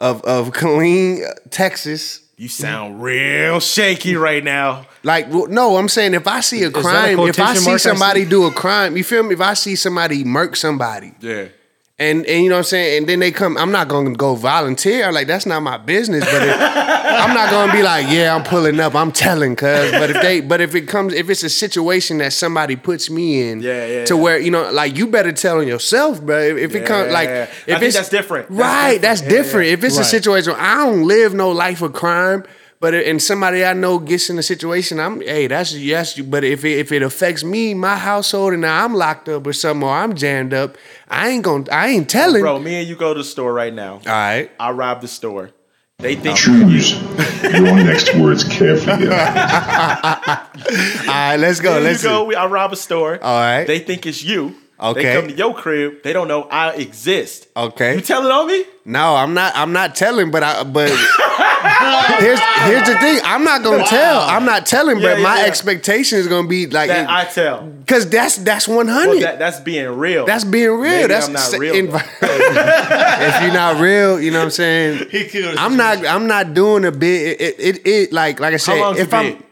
of 0.00 0.22
of 0.24 0.50
Killeen, 0.52 1.22
uh, 1.28 1.34
Texas. 1.50 2.22
You 2.40 2.48
sound 2.48 3.02
real 3.02 3.60
shaky 3.60 4.16
right 4.16 4.42
now. 4.42 4.86
Like 5.02 5.28
no, 5.28 5.76
I'm 5.76 5.90
saying 5.90 6.14
if 6.14 6.26
I 6.26 6.40
see 6.40 6.62
a 6.62 6.70
that 6.70 6.78
a 6.78 6.82
crime, 6.82 7.18
if 7.28 7.38
I 7.38 7.52
see 7.52 7.66
mark 7.66 7.74
I 7.74 7.76
somebody 7.76 8.24
see? 8.24 8.30
do 8.30 8.46
a 8.46 8.50
crime, 8.50 8.96
you 8.96 9.04
feel 9.04 9.22
me? 9.24 9.34
If 9.34 9.42
I 9.42 9.52
see 9.52 9.76
somebody 9.76 10.24
murk 10.24 10.56
somebody, 10.56 11.12
Yeah. 11.20 11.48
And 12.00 12.24
and 12.26 12.42
you 12.42 12.48
know 12.48 12.56
what 12.56 12.60
I'm 12.60 12.64
saying, 12.64 12.98
and 12.98 13.08
then 13.08 13.20
they 13.20 13.30
come, 13.30 13.56
I'm 13.58 13.70
not 13.70 13.86
gonna 13.88 14.14
go 14.14 14.34
volunteer. 14.34 15.12
Like 15.12 15.26
that's 15.26 15.44
not 15.46 15.60
my 15.62 15.76
business. 15.76 16.24
But 16.24 16.42
if, 16.42 16.56
I'm 16.60 17.34
not 17.34 17.50
gonna 17.50 17.70
be 17.72 17.82
like, 17.82 18.06
yeah, 18.08 18.34
I'm 18.34 18.42
pulling 18.42 18.80
up, 18.80 18.94
I'm 18.94 19.12
telling, 19.12 19.54
cuz. 19.54 19.92
But 19.92 20.10
if 20.10 20.22
they, 20.22 20.40
but 20.40 20.60
if 20.62 20.74
it 20.74 20.88
comes, 20.88 21.12
if 21.12 21.28
it's 21.28 21.42
a 21.42 21.50
situation 21.50 22.18
that 22.18 22.32
somebody 22.32 22.74
puts 22.74 23.10
me 23.10 23.50
in, 23.50 23.60
Yeah, 23.60 23.86
yeah, 23.86 24.04
to 24.06 24.14
yeah. 24.16 24.20
where 24.20 24.38
you 24.38 24.50
know, 24.50 24.70
like 24.72 24.96
you 24.96 25.06
better 25.06 25.30
tell 25.32 25.58
on 25.60 25.68
yourself, 25.68 26.20
bro. 26.22 26.38
If, 26.38 26.56
if 26.56 26.74
it 26.74 26.86
comes, 26.86 27.12
like, 27.12 27.28
Yeah. 27.28 27.42
if 27.42 27.50
I 27.68 27.72
think 27.74 27.82
it's 27.82 27.96
that's 27.96 28.08
different. 28.08 28.48
That's 28.48 28.58
right? 28.58 28.82
different. 28.94 29.02
That's 29.02 29.22
Yeah, 29.22 29.28
different. 29.28 29.66
yeah. 29.68 29.72
If 29.74 29.84
it's 29.84 29.98
a 29.98 30.04
situation, 30.04 30.54
I 30.56 30.76
don't 30.86 31.02
live 31.06 31.34
no 31.34 31.50
life 31.50 31.82
of 31.82 31.92
crime. 31.92 32.44
But 32.80 32.94
it- 32.94 33.06
and 33.06 33.22
somebody 33.22 33.62
I 33.64 33.74
know 33.74 33.98
gets 33.98 34.30
in 34.30 34.38
a 34.38 34.42
situation, 34.42 34.98
I'm 34.98 35.20
hey, 35.20 35.46
that's 35.48 35.74
yes. 35.74 36.18
But 36.18 36.44
if 36.44 36.64
it, 36.64 36.78
if 36.78 36.92
it 36.92 37.02
affects 37.02 37.44
me, 37.44 37.74
my 37.74 37.96
household, 37.96 38.54
and 38.54 38.62
now 38.62 38.84
I'm 38.84 38.94
locked 38.94 39.28
up 39.28 39.46
or 39.46 39.52
something, 39.52 39.86
or 39.86 39.94
I'm 39.94 40.14
jammed 40.14 40.54
up, 40.54 40.76
I 41.08 41.28
ain't 41.28 41.44
gonna, 41.44 41.64
I 41.70 41.88
ain't 41.88 42.08
telling. 42.08 42.40
Bro, 42.40 42.60
me 42.60 42.76
and 42.76 42.88
you 42.88 42.96
go 42.96 43.12
to 43.12 43.18
the 43.20 43.24
store 43.24 43.52
right 43.52 43.74
now. 43.74 43.94
All 43.94 44.00
right. 44.06 44.50
I 44.58 44.70
rob 44.70 45.02
the 45.02 45.08
store. 45.08 45.50
They 45.98 46.14
think 46.16 46.38
Choose 46.38 46.92
your 47.42 47.74
next 47.76 48.14
words 48.16 48.42
carefully. 48.44 49.08
All 49.08 49.12
right, 49.12 50.46
let's 51.36 51.60
go. 51.60 51.74
There 51.74 51.82
let's 51.82 52.02
go. 52.02 52.24
We, 52.24 52.34
I 52.34 52.46
rob 52.46 52.72
a 52.72 52.76
store. 52.76 53.22
All 53.22 53.38
right. 53.38 53.66
They 53.66 53.80
think 53.80 54.06
it's 54.06 54.24
you. 54.24 54.56
Okay. 54.80 55.02
They 55.02 55.14
come 55.14 55.28
to 55.28 55.34
your 55.34 55.54
crib. 55.54 56.02
They 56.02 56.14
don't 56.14 56.28
know 56.28 56.44
I 56.44 56.72
exist. 56.72 57.48
Okay. 57.54 57.96
You 57.96 58.00
telling 58.00 58.32
on 58.32 58.46
me? 58.46 58.64
No, 58.86 59.14
I'm 59.14 59.34
not. 59.34 59.52
I'm 59.54 59.74
not 59.74 59.94
telling. 59.94 60.30
But 60.30 60.42
I. 60.42 60.64
But 60.64 60.90
here's 62.18 62.40
here's 62.40 62.88
the 62.88 62.96
thing. 62.98 63.20
I'm 63.24 63.44
not 63.44 63.62
gonna 63.62 63.84
tell. 63.84 64.20
I'm 64.22 64.44
not 64.44 64.66
telling. 64.66 64.98
Yeah, 64.98 65.08
but 65.08 65.16
yeah, 65.18 65.22
my 65.24 65.40
yeah. 65.40 65.46
expectation 65.46 66.18
is 66.18 66.26
gonna 66.26 66.48
be 66.48 66.66
like 66.66 66.88
That 66.88 67.08
I 67.08 67.24
tell. 67.24 67.62
because 67.62 68.08
that's 68.08 68.36
that's 68.36 68.66
100. 68.68 69.08
Well, 69.08 69.20
that, 69.20 69.38
that's 69.38 69.60
being 69.60 69.88
real. 69.88 70.26
that's 70.26 70.44
being 70.44 70.70
real. 70.70 70.80
Maybe 70.82 71.08
that's 71.08 71.26
I'm 71.26 71.32
not 71.32 71.52
real, 71.58 71.74
inv- 71.74 71.94
if 72.22 73.42
you're 73.42 73.52
not 73.52 73.80
real, 73.80 74.20
you 74.20 74.30
know 74.30 74.38
what 74.38 74.44
I'm 74.44 74.50
saying. 74.50 75.08
I'm 75.58 75.76
not. 75.76 76.06
I'm 76.06 76.26
not 76.26 76.54
doing 76.54 76.84
a 76.84 76.92
bit. 76.92 77.40
It, 77.40 77.40
it, 77.40 77.60
it, 77.60 77.86
it 77.86 78.12
like 78.12 78.40
like 78.40 78.54
I 78.54 78.58
said. 78.58 78.96
If 78.96 79.12
I'm, 79.14 79.32
been? 79.34 79.44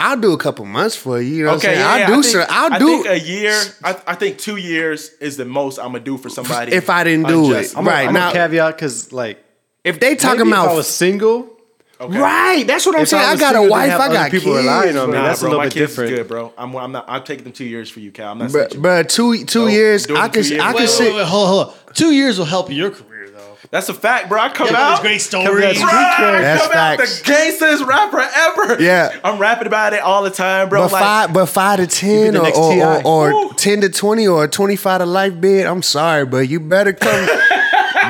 I'll 0.00 0.20
do 0.20 0.32
a 0.32 0.38
couple 0.38 0.64
months 0.64 0.94
for 0.94 1.20
you. 1.20 1.34
You 1.38 1.44
know 1.44 1.50
what 1.54 1.64
Okay, 1.64 1.70
I'm 1.70 1.74
saying? 1.74 1.80
yeah, 1.80 1.90
I'll 1.90 2.06
do 2.06 2.12
I 2.12 2.22
think, 2.22 2.24
some. 2.24 2.46
I'll 2.48 2.72
I 2.72 2.78
do 2.78 2.86
think 3.02 3.06
a 3.08 3.18
year. 3.18 3.62
I, 3.82 4.00
I 4.06 4.14
think 4.14 4.38
two 4.38 4.56
years 4.56 5.10
is 5.20 5.36
the 5.36 5.44
most 5.44 5.78
I'm 5.78 5.86
gonna 5.86 6.00
do 6.00 6.16
for 6.16 6.28
somebody. 6.28 6.72
if 6.72 6.88
I 6.88 7.02
didn't 7.02 7.26
do 7.26 7.52
it. 7.52 7.76
I'm 7.76 7.86
right 7.86 8.04
a, 8.04 8.06
I'm 8.08 8.14
now, 8.14 8.30
a 8.30 8.32
caveat 8.32 8.76
because 8.76 9.12
like 9.12 9.44
if 9.84 10.00
they 10.00 10.16
talking 10.16 10.38
maybe 10.40 10.50
about 10.52 10.66
if 10.66 10.70
I 10.72 10.74
was 10.74 10.88
single, 10.88 11.54
Okay. 12.00 12.16
right, 12.18 12.64
that's 12.64 12.86
what 12.86 12.94
I'm 12.94 13.02
If 13.02 13.08
saying. 13.08 13.24
I 13.26 13.32
I, 13.32 13.36
got 13.36 13.56
a 13.56 13.62
wife. 13.68 13.90
I 13.92 14.06
got 14.12 14.30
people 14.30 14.52
kids. 14.52 14.62
relying 14.64 14.96
on 14.96 15.10
me. 15.10 15.16
Nah, 15.16 15.24
that's 15.24 15.40
a 15.40 15.44
little 15.46 15.58
my 15.58 15.64
bit 15.64 15.72
kids 15.74 15.90
different. 15.90 16.12
Is 16.12 16.18
good, 16.20 16.28
bro. 16.28 16.52
I'm, 16.56 16.74
I'm 16.76 16.92
not. 16.92 17.06
I'm 17.08 17.24
taking 17.24 17.42
them 17.42 17.52
two 17.52 17.64
years 17.64 17.90
for 17.90 17.98
you, 17.98 18.12
Cal. 18.12 18.30
I'm 18.32 18.38
not. 18.38 18.50
Bruh, 18.50 18.68
snitching. 18.68 18.80
bruh, 18.80 19.08
two 19.08 19.44
two 19.44 19.58
No, 19.62 19.66
years. 19.66 20.04
I 20.08 20.28
two 20.28 20.32
could 20.34 20.48
years. 20.48 20.62
I 20.62 20.66
Wait, 20.68 20.72
could 20.74 20.80
wait, 20.82 20.88
sit. 20.90 21.14
wait, 21.16 21.26
hold 21.26 21.48
on, 21.48 21.64
hold. 21.74 21.74
Two 21.94 22.12
years 22.12 22.38
will 22.38 22.44
help 22.46 22.70
your 22.70 22.90
career, 22.92 23.30
though. 23.30 23.56
That's 23.72 23.88
a 23.88 23.94
fact, 23.94 24.28
bro. 24.28 24.40
I 24.40 24.48
come 24.50 24.68
Yeah, 24.70 24.92
out. 24.94 25.00
great 25.00 25.18
stories. 25.20 25.60
That's 25.60 25.80
Bruh, 25.80 26.40
That's 26.40 26.62
come 26.68 26.76
out 26.76 26.98
the 26.98 27.04
gangstest 27.24 27.84
rapper 27.84 28.20
ever. 28.20 28.80
Yeah. 28.80 29.18
I'm 29.24 29.40
rapping 29.40 29.66
about 29.66 29.92
it 29.92 30.00
all 30.00 30.22
the 30.22 30.30
time, 30.30 30.68
bro. 30.68 30.82
But 30.84 30.92
like, 30.92 31.02
five, 31.02 31.32
but 31.32 31.46
five 31.46 31.80
to 31.80 31.88
ten, 31.88 32.36
or, 32.36 32.46
or, 32.56 33.02
or, 33.04 33.32
or 33.32 33.54
ten 33.54 33.80
to 33.80 33.88
twenty, 33.88 34.28
or 34.28 34.46
twenty 34.46 34.76
five 34.76 35.00
to 35.00 35.06
life 35.06 35.40
bid. 35.40 35.66
I'm 35.66 35.82
sorry, 35.82 36.24
but 36.26 36.48
you 36.48 36.60
better 36.60 36.92
come, 36.92 37.28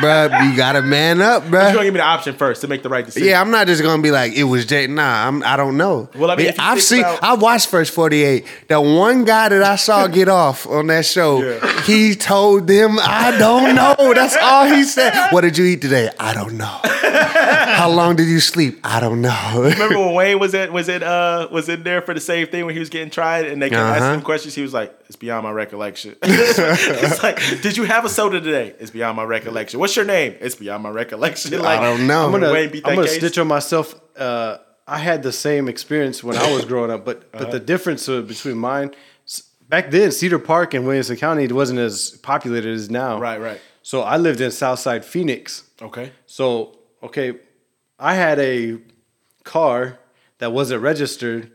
bruh. 0.00 0.50
You 0.50 0.56
gotta 0.56 0.82
man 0.82 1.20
up, 1.20 1.48
bro. 1.48 1.66
you 1.68 1.72
gonna 1.74 1.84
give 1.84 1.94
me 1.94 1.98
the 1.98 2.04
option 2.04 2.34
first 2.34 2.60
to 2.62 2.68
make 2.68 2.82
the 2.82 2.88
right 2.88 3.04
decision. 3.04 3.28
Yeah, 3.28 3.40
I'm 3.40 3.50
not 3.50 3.66
just 3.66 3.82
gonna 3.82 4.02
be 4.02 4.10
like 4.10 4.32
it 4.34 4.44
was 4.44 4.64
Jay. 4.66 4.86
Nah, 4.86 5.26
I'm. 5.26 5.42
I 5.42 5.56
don't 5.56 5.76
know. 5.76 6.08
Well, 6.14 6.30
I 6.30 6.36
mean, 6.36 6.52
I've 6.58 6.82
seen. 6.82 7.00
about- 7.00 7.22
I 7.22 7.34
watched 7.34 7.68
first 7.68 7.92
48. 7.92 8.44
The 8.68 8.80
one 8.80 9.24
guy 9.24 9.48
that 9.48 9.62
I 9.62 9.76
saw 9.76 10.06
get 10.18 10.28
off 10.28 10.66
on 10.66 10.86
that 10.88 11.04
show, 11.06 11.42
Yeah. 11.42 11.82
he 11.82 12.14
told 12.14 12.66
them, 12.66 12.98
"I 13.00 13.36
don't 13.38 13.74
know." 13.74 13.94
That's 14.14 14.36
all 14.40 14.66
he 14.66 14.84
said. 14.84 15.12
What 15.32 15.42
did 15.42 15.58
you 15.58 15.64
eat 15.66 15.82
today? 15.82 16.10
I 16.18 16.32
don't 16.34 16.56
know. 16.56 16.64
How 16.82 17.88
long 17.90 18.16
did 18.16 18.28
you 18.28 18.40
sleep? 18.40 18.80
I 18.84 19.00
don't 19.00 19.20
know. 19.20 19.38
Remember 19.56 19.98
when 19.98 20.14
Wayne 20.14 20.38
was 20.38 20.54
in 20.54 20.72
was 20.72 20.88
in 20.88 21.02
uh 21.02 21.48
was 21.50 21.68
in 21.68 21.82
there 21.82 22.02
for 22.02 22.14
the 22.14 22.20
same 22.20 22.46
thing 22.46 22.64
when 22.66 22.74
he 22.74 22.80
was 22.80 22.88
getting 22.88 23.10
tried 23.10 23.46
and 23.46 23.60
they 23.62 23.68
kept 23.70 23.80
asking 23.80 24.02
Uh-huh. 24.02 24.14
him 24.14 24.22
questions? 24.22 24.54
He 24.54 24.62
was 24.62 24.72
like, 24.74 24.97
"It's 25.08 25.16
beyond 25.16 25.42
my 25.44 25.50
recollection." 25.50 26.16
it's 26.22 27.22
like, 27.22 27.38
"Did 27.62 27.76
you 27.76 27.84
have 27.84 28.04
a 28.04 28.08
soda 28.08 28.40
today?" 28.40 28.74
It's 28.78 28.90
beyond 28.90 29.16
my 29.16 29.24
recollection. 29.24 29.80
What's 29.80 29.96
your 29.96 30.04
name? 30.04 30.36
It's 30.40 30.54
beyond 30.54 30.82
my 30.82 30.90
recollection. 30.90 31.50
Like, 31.60 31.80
I 31.80 31.82
don't 31.82 32.06
know. 32.06 32.26
I'm 32.26 32.32
gonna, 32.32 32.52
Wayne 32.52 32.70
beat 32.70 32.84
that 32.84 32.90
I'm 32.90 32.94
gonna 32.96 33.08
case. 33.08 33.18
snitch 33.18 33.38
on 33.38 33.48
myself. 33.48 33.94
Uh, 34.16 34.58
I 34.86 34.98
had 34.98 35.22
the 35.22 35.32
same 35.32 35.68
experience 35.68 36.22
when 36.24 36.36
I 36.36 36.54
was 36.54 36.64
growing 36.72 36.90
up, 36.90 37.04
but 37.04 37.30
but 37.32 37.42
Uh-huh. 37.42 37.50
the 37.52 37.60
difference 37.60 38.08
uh, 38.08 38.22
between 38.22 38.56
mine 38.58 38.92
back 39.68 39.90
then, 39.90 40.10
Cedar 40.12 40.38
Park 40.38 40.72
and 40.74 40.86
Williamson 40.86 41.16
County 41.16 41.44
it 41.44 41.52
wasn't 41.52 41.78
as 41.78 42.12
populated 42.22 42.72
as 42.72 42.88
now. 42.90 43.18
Right, 43.20 43.40
right. 43.40 43.60
So 43.82 44.02
I 44.02 44.16
lived 44.16 44.40
in 44.40 44.50
Southside 44.50 45.04
Phoenix. 45.04 45.64
Okay. 45.82 46.10
So 46.26 46.78
okay, 47.02 47.34
I 47.98 48.14
had 48.14 48.38
a 48.38 48.78
car 49.44 49.98
that 50.38 50.52
wasn't 50.52 50.82
registered, 50.82 51.50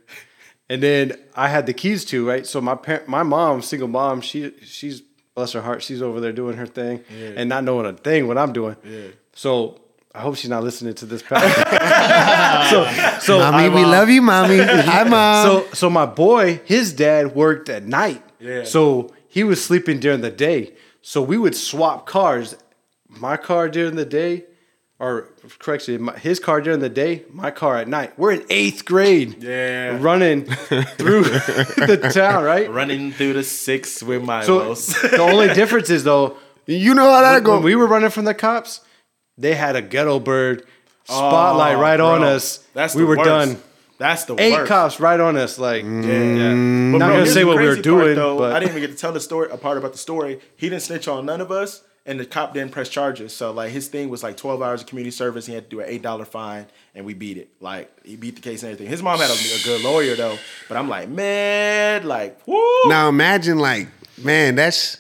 and 0.74 0.82
then 0.82 1.14
I 1.36 1.50
had 1.50 1.68
the 1.68 1.74
keys 1.74 2.04
to 2.06 2.28
right. 2.28 2.48
So 2.48 2.60
my 2.60 2.74
parent, 2.74 3.08
my 3.08 3.22
mom, 3.22 3.62
single 3.62 3.88
mom, 3.88 4.22
she 4.22 4.52
she's 4.64 5.02
bless 5.36 5.52
her 5.52 5.62
heart, 5.62 5.84
she's 5.84 6.02
over 6.02 6.20
there 6.20 6.32
doing 6.32 6.58
her 6.58 6.66
thing 6.66 7.04
and 7.12 7.48
not 7.48 7.64
knowing 7.64 7.86
a 7.86 7.94
thing 7.94 8.28
what 8.28 8.40
I'm 8.40 8.54
doing. 8.54 8.76
So 9.34 9.80
I 10.16 10.22
hope 10.22 10.36
she's 10.36 10.50
not 10.50 10.64
listening 10.64 10.96
to 10.96 11.06
this 11.06 11.22
podcast. 11.22 12.70
so 12.70 13.20
so 13.20 13.40
mommy, 13.40 13.66
I, 13.66 13.70
we 13.70 13.86
love 13.86 14.10
you, 14.10 14.24
mommy. 14.24 14.58
Hi, 14.62 15.04
mom. 15.04 15.46
So 15.46 15.68
so 15.74 15.90
my 15.92 16.08
boy, 16.08 16.60
his 16.66 16.92
dad 16.92 17.36
worked 17.36 17.70
at 17.70 17.84
night. 17.84 18.24
Yeah. 18.40 18.64
So 18.64 19.14
he 19.28 19.44
was 19.44 19.64
sleeping 19.64 20.00
during 20.00 20.22
the 20.22 20.32
day. 20.32 20.74
So 21.04 21.22
we 21.22 21.38
would 21.38 21.56
swap 21.56 22.08
cars. 22.08 22.56
My 23.08 23.38
car 23.38 23.70
during 23.70 23.96
the 23.96 24.06
day, 24.06 24.46
or 25.04 25.28
correction, 25.60 26.02
my, 26.04 26.18
his 26.18 26.39
car 26.39 26.62
during 26.62 26.80
the 26.80 26.89
day, 26.89 27.24
my 27.32 27.52
car 27.52 27.78
at 27.78 27.88
night. 27.88 28.18
We're 28.18 28.32
in 28.32 28.46
eighth 28.50 28.86
grade. 28.86 29.44
Yeah. 29.44 29.98
Running 30.00 30.46
through 31.00 31.24
the 31.24 32.10
town, 32.13 32.44
right? 32.44 32.70
Running 32.72 33.12
through 33.12 33.34
the 33.34 33.44
six 33.44 34.02
with 34.02 34.24
my 34.24 34.44
So 34.44 34.74
the 34.74 35.18
only 35.20 35.54
difference 35.54 35.89
is 35.89 36.04
though, 36.04 36.38
you 36.66 36.94
know 36.94 37.12
how 37.12 37.22
that 37.22 37.34
when, 37.34 37.44
go. 37.44 37.60
we 37.60 37.76
were 37.76 37.88
running 37.88 38.10
from 38.12 38.26
the 38.26 38.34
cops, 38.34 38.80
they 39.38 39.56
had 39.56 39.76
a 39.76 39.82
ghetto 39.82 40.20
bird 40.20 40.63
oh, 41.10 41.13
spotlight 41.13 41.76
Oh, 41.76 41.82
right 41.82 42.00
on 42.00 42.24
us. 42.24 42.60
That's 42.74 42.96
we 42.96 43.02
the 43.02 43.08
were 43.08 43.18
worst. 43.18 43.28
done. 43.30 43.58
That's 43.98 44.24
the 44.26 44.36
Eight 44.42 44.54
worst. 44.54 44.68
cops 44.70 45.00
right 45.00 45.20
on 45.20 45.38
us, 45.38 45.60
like 45.60 45.84
yeah. 45.84 45.89
Mm. 45.89 46.92
But 46.94 46.98
Not 47.00 47.08
bro, 47.08 47.18
gonna 47.20 47.26
say 47.28 47.44
what 47.44 47.58
we 47.58 47.63
were 47.63 47.76
crazy 47.76 47.89
part, 47.89 48.04
doing, 48.04 48.16
though. 48.16 48.38
but- 48.38 48.54
I 48.54 48.60
didn't 48.60 48.72
even 48.72 48.82
get 48.82 48.92
to 48.96 48.98
tell 48.98 49.12
the 49.12 49.20
story. 49.20 49.50
A 49.52 49.58
part 49.58 49.78
about 49.78 49.92
the 49.92 49.98
story. 49.98 50.39
He 50.56 50.70
didn't 50.70 50.82
snitch 50.82 51.08
on 51.08 51.26
none 51.26 51.42
of 51.42 51.52
us, 51.52 51.84
and 52.06 52.20
the 52.20 52.26
cop 52.26 52.54
didn't 52.54 52.72
press 52.72 52.89
charges. 52.89 53.34
So 53.34 53.52
like 53.52 53.72
his 53.72 53.88
thing 53.88 54.10
was 54.10 54.24
like 54.24 54.36
12 54.38 54.62
hours 54.62 54.82
of 54.82 54.88
community 54.88 55.12
service. 55.12 55.46
He 55.46 55.54
had 55.54 55.66
to 55.66 55.70
do 55.70 55.80
an 55.80 55.86
eight 55.89 56.02
dollar 56.02 56.26
fine, 56.26 56.68
and 56.96 57.06
we 57.06 57.13
beat 57.13 57.38
it. 57.38 57.50
Like 57.60 57.92
he 58.06 58.16
beat 58.16 58.36
the 58.36 58.42
case 58.42 58.63
and 58.63 58.72
everything. 58.72 58.89
His 58.89 59.02
mom 59.02 59.20
had 59.20 59.30
a, 59.30 59.34
a 59.34 59.63
good 59.63 59.82
lawyer 59.84 60.16
though, 60.16 60.38
but 60.68 60.78
I'm 60.78 60.89
like, 60.89 61.10
man, 61.10 62.06
like 62.08 62.46
whoo. 62.48 62.82
Now 62.86 63.10
imagine 63.10 63.58
like, 63.60 63.88
man, 64.18 64.56
that's 64.56 65.00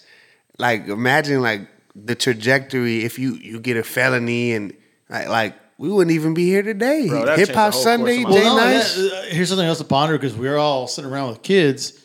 like 0.57 0.87
imagine 0.87 1.41
like 1.41 1.67
the 1.95 2.15
trajectory 2.15 3.03
if 3.03 3.19
you 3.19 3.35
you 3.35 3.59
get 3.59 3.77
a 3.77 3.83
felony 3.83 4.53
and 4.53 4.73
like 5.09 5.27
like 5.27 5.55
we 5.77 5.89
wouldn't 5.89 6.15
even 6.15 6.33
be 6.33 6.45
here 6.45 6.61
today. 6.63 7.07
Hip 7.07 7.49
Hop 7.49 7.73
Sunday, 7.73 8.23
course 8.23 8.35
of 8.37 8.41
Well, 8.43 8.55
not 8.55 8.65
Nice. 8.67 8.95
that, 8.95 9.11
uh, 9.13 9.21
here's 9.23 9.49
something 9.49 9.67
else 9.67 9.79
to 9.79 9.83
ponder 9.83 10.17
because 10.17 10.35
we're 10.35 10.57
all 10.57 10.87
sitting 10.87 11.11
around 11.11 11.29
with 11.29 11.41
kids. 11.41 11.99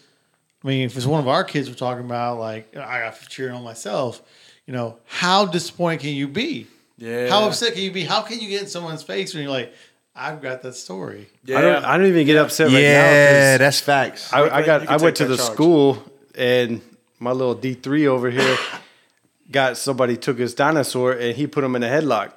I 0.64 0.66
mean, 0.66 0.87
if 0.87 0.96
it's 0.96 1.06
one 1.06 1.20
of 1.20 1.28
our 1.28 1.44
kids 1.44 1.68
we're 1.68 1.76
talking 1.76 2.04
about, 2.04 2.38
like 2.40 2.74
I 2.76 3.00
got 3.00 3.16
cheering 3.28 3.54
on 3.54 3.62
myself, 3.62 4.22
you 4.68 4.74
know, 4.74 4.98
how 5.07 5.46
disappointed 5.46 6.00
can 6.00 6.11
you 6.11 6.28
be? 6.28 6.66
Yeah. 6.98 7.31
How 7.31 7.46
upset 7.48 7.72
can 7.72 7.83
you 7.83 7.90
be? 7.90 8.04
How 8.04 8.20
can 8.20 8.38
you 8.38 8.48
get 8.50 8.61
in 8.62 8.68
someone's 8.68 9.02
face 9.02 9.33
when 9.33 9.42
you're 9.44 9.50
like, 9.50 9.72
I've 10.14 10.42
got 10.42 10.61
that 10.62 10.74
story? 10.74 11.28
yeah. 11.42 11.59
I 11.59 11.61
don't. 11.62 11.85
I 11.87 11.96
don't 11.96 12.07
even 12.07 12.26
get 12.26 12.37
upset 12.37 12.66
right 12.66 12.74
now. 12.74 12.78
Yeah, 12.81 13.52
'cause 13.54 13.59
that's 13.61 13.81
facts. 13.81 14.31
I, 14.33 14.48
I 14.59 14.62
got. 14.66 14.87
I 14.88 14.98
went 14.98 15.16
to 15.16 15.24
the 15.26 15.37
charge. 15.38 15.52
school 15.52 16.02
and 16.35 16.83
my 17.18 17.33
little 17.33 17.54
D 17.54 17.72
three 17.74 18.07
over 18.07 18.28
here 18.31 18.59
got 19.50 19.78
somebody 19.78 20.18
took 20.18 20.38
his 20.38 20.54
dinosaur 20.54 21.12
and 21.12 21.35
he 21.35 21.46
put 21.46 21.64
him 21.64 21.74
in 21.74 21.83
a 21.83 21.88
headlock. 21.88 22.33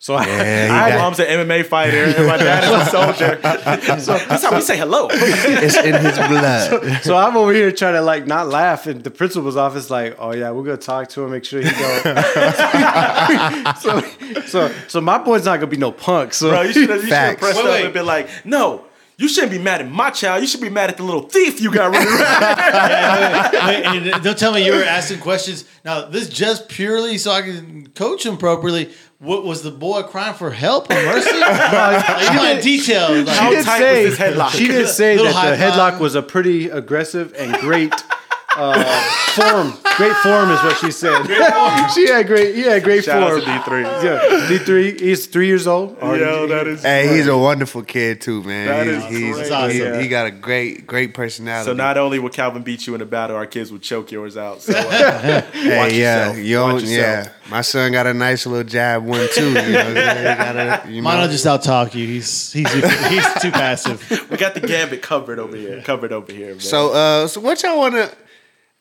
So 0.00 0.14
I, 0.16 0.26
Yeah, 0.26 0.68
my 0.90 0.96
mom's 0.96 1.18
an 1.18 1.26
MMA 1.26 1.66
fighter 1.66 2.04
and 2.04 2.26
my 2.26 2.36
dad 2.36 2.62
is 2.64 2.86
a 2.86 2.90
soldier. 2.90 4.00
so 4.00 4.16
that's 4.28 4.44
how 4.44 4.54
we 4.54 4.60
say 4.60 4.76
hello. 4.78 5.08
it's 5.12 5.76
in 5.76 5.94
his 5.94 6.16
blood. 6.16 7.02
so 7.02 7.16
I'm 7.16 7.36
over 7.36 7.52
here 7.52 7.72
trying 7.72 7.94
to 7.94 8.00
like 8.02 8.26
not 8.26 8.46
laugh, 8.48 8.86
and 8.86 9.02
the 9.02 9.10
principal's 9.10 9.56
office 9.56 9.90
like, 9.90 10.14
oh 10.20 10.32
yeah, 10.32 10.50
we're 10.52 10.62
gonna 10.62 10.76
talk 10.76 11.08
to 11.10 11.24
him, 11.24 11.32
make 11.32 11.44
sure 11.44 11.60
he 11.60 11.68
go. 11.70 12.00
so, 13.80 14.00
so, 14.46 14.72
so 14.86 15.00
my 15.00 15.18
boy's 15.18 15.44
not 15.44 15.56
gonna 15.56 15.66
be 15.66 15.76
no 15.76 15.90
punk. 15.92 16.32
So 16.34 16.50
Bro, 16.50 16.62
you 16.62 16.72
should 16.72 16.90
have 16.90 17.02
Facts. 17.02 17.40
pressed 17.40 17.56
Wait, 17.58 17.64
up 17.66 17.70
wait. 17.72 17.84
and 17.86 17.94
been 17.94 18.06
like, 18.06 18.28
no, 18.44 18.84
you 19.16 19.28
shouldn't 19.28 19.50
be 19.50 19.58
mad 19.58 19.80
at 19.80 19.90
my 19.90 20.10
child. 20.10 20.42
You 20.42 20.46
should 20.46 20.60
be 20.60 20.70
mad 20.70 20.90
at 20.90 20.96
the 20.96 21.02
little 21.02 21.22
thief 21.22 21.60
you 21.60 21.72
got 21.72 21.90
running 21.92 22.06
around. 22.06 23.52
Wait, 23.96 24.12
and 24.14 24.22
don't 24.22 24.38
tell 24.38 24.52
me 24.52 24.64
you 24.64 24.72
were 24.72 24.84
asking 24.84 25.18
questions. 25.20 25.64
Now, 25.84 26.04
this 26.06 26.28
just 26.28 26.68
purely 26.68 27.18
so 27.18 27.32
I 27.32 27.42
can 27.42 27.88
coach 27.88 28.24
him 28.24 28.36
properly. 28.36 28.90
What 29.20 29.44
was 29.44 29.62
the 29.62 29.72
boy 29.72 30.02
crying 30.04 30.34
for 30.34 30.50
help 30.52 30.88
or 30.90 30.94
mercy? 30.94 31.30
like, 31.40 32.30
you 32.32 32.38
want 32.38 32.62
detail. 32.62 33.24
Like, 33.24 33.36
How 33.36 33.50
she 33.50 33.56
did 33.56 33.64
tight 33.64 33.78
say 33.80 34.04
was 34.04 34.18
this 34.18 34.28
headlock? 34.28 34.50
she 34.50 34.66
did 34.68 34.88
say 34.88 35.16
that 35.16 35.24
the 35.24 35.62
headlock 35.64 35.92
five. 35.92 36.00
was 36.00 36.14
a 36.14 36.22
pretty 36.22 36.68
aggressive 36.68 37.34
and 37.36 37.52
great 37.54 37.92
uh, 38.58 39.00
form. 39.34 39.72
Great 39.96 40.14
form 40.16 40.50
is 40.50 40.62
what 40.62 40.76
she 40.78 40.90
said. 40.90 41.24
she 41.94 42.08
had 42.08 42.26
great. 42.26 42.54
He 42.54 42.62
had 42.62 42.82
great 42.84 43.04
Shout 43.04 43.22
form. 43.28 43.40
out 43.40 43.64
to 43.64 43.70
D3. 43.70 44.02
Yeah, 44.04 44.48
D 44.48 44.58
three. 44.58 44.98
He's 44.98 45.26
three 45.26 45.46
years 45.46 45.66
old. 45.66 45.96
Yo, 46.00 46.46
that 46.48 46.66
is. 46.66 46.82
Hey, 46.82 47.16
he's 47.16 47.26
a 47.26 47.36
wonderful 47.36 47.82
kid 47.82 48.20
too, 48.20 48.42
man. 48.42 48.66
That 48.68 48.86
he's, 48.86 48.96
is 48.96 49.04
he's, 49.04 49.20
great. 49.34 49.48
That's 49.48 49.72
he, 49.74 49.82
awesome. 49.82 50.00
he 50.00 50.08
got 50.08 50.26
a 50.26 50.30
great, 50.30 50.86
great 50.86 51.14
personality. 51.14 51.66
So 51.66 51.72
not 51.74 51.96
only 51.98 52.18
will 52.18 52.28
Calvin 52.30 52.62
beat 52.62 52.86
you 52.86 52.94
in 52.94 53.00
a 53.00 53.06
battle, 53.06 53.36
our 53.36 53.46
kids 53.46 53.70
will 53.72 53.78
choke 53.78 54.12
yours 54.12 54.36
out. 54.36 54.62
So 54.62 54.72
uh, 54.76 55.40
hey, 55.52 55.78
watch 55.78 55.92
yeah, 55.92 56.26
yourself. 56.28 56.36
you 56.38 56.54
don't- 56.56 56.72
Watch 56.74 56.82
yourself. 56.84 57.26
yeah. 57.26 57.32
My 57.50 57.60
son 57.62 57.92
got 57.92 58.06
a 58.06 58.14
nice 58.14 58.46
little 58.46 58.68
jab 58.68 59.04
one 59.04 59.26
too. 59.34 59.48
You 59.48 59.54
know, 59.54 59.60
what 59.62 59.66
I'm 59.86 59.94
saying? 59.94 60.36
Got 60.38 60.86
a- 60.86 60.90
you 60.92 61.02
Mine 61.02 61.16
know. 61.16 61.22
will 61.22 61.28
just 61.32 61.46
out 61.46 61.62
talk 61.62 61.94
you. 61.94 62.06
He's 62.06 62.52
he's 62.52 62.72
he's 62.72 63.34
too 63.40 63.50
passive. 63.50 64.28
we 64.30 64.36
got 64.36 64.54
the 64.54 64.60
gambit 64.60 65.02
covered 65.02 65.38
over 65.38 65.56
here. 65.56 65.80
Covered 65.82 66.12
over 66.12 66.30
here. 66.32 66.50
Man. 66.50 66.60
So, 66.60 66.92
uh, 66.92 67.26
so 67.26 67.40
what 67.40 67.62
y'all 67.62 67.78
want 67.78 67.94
to? 67.94 68.10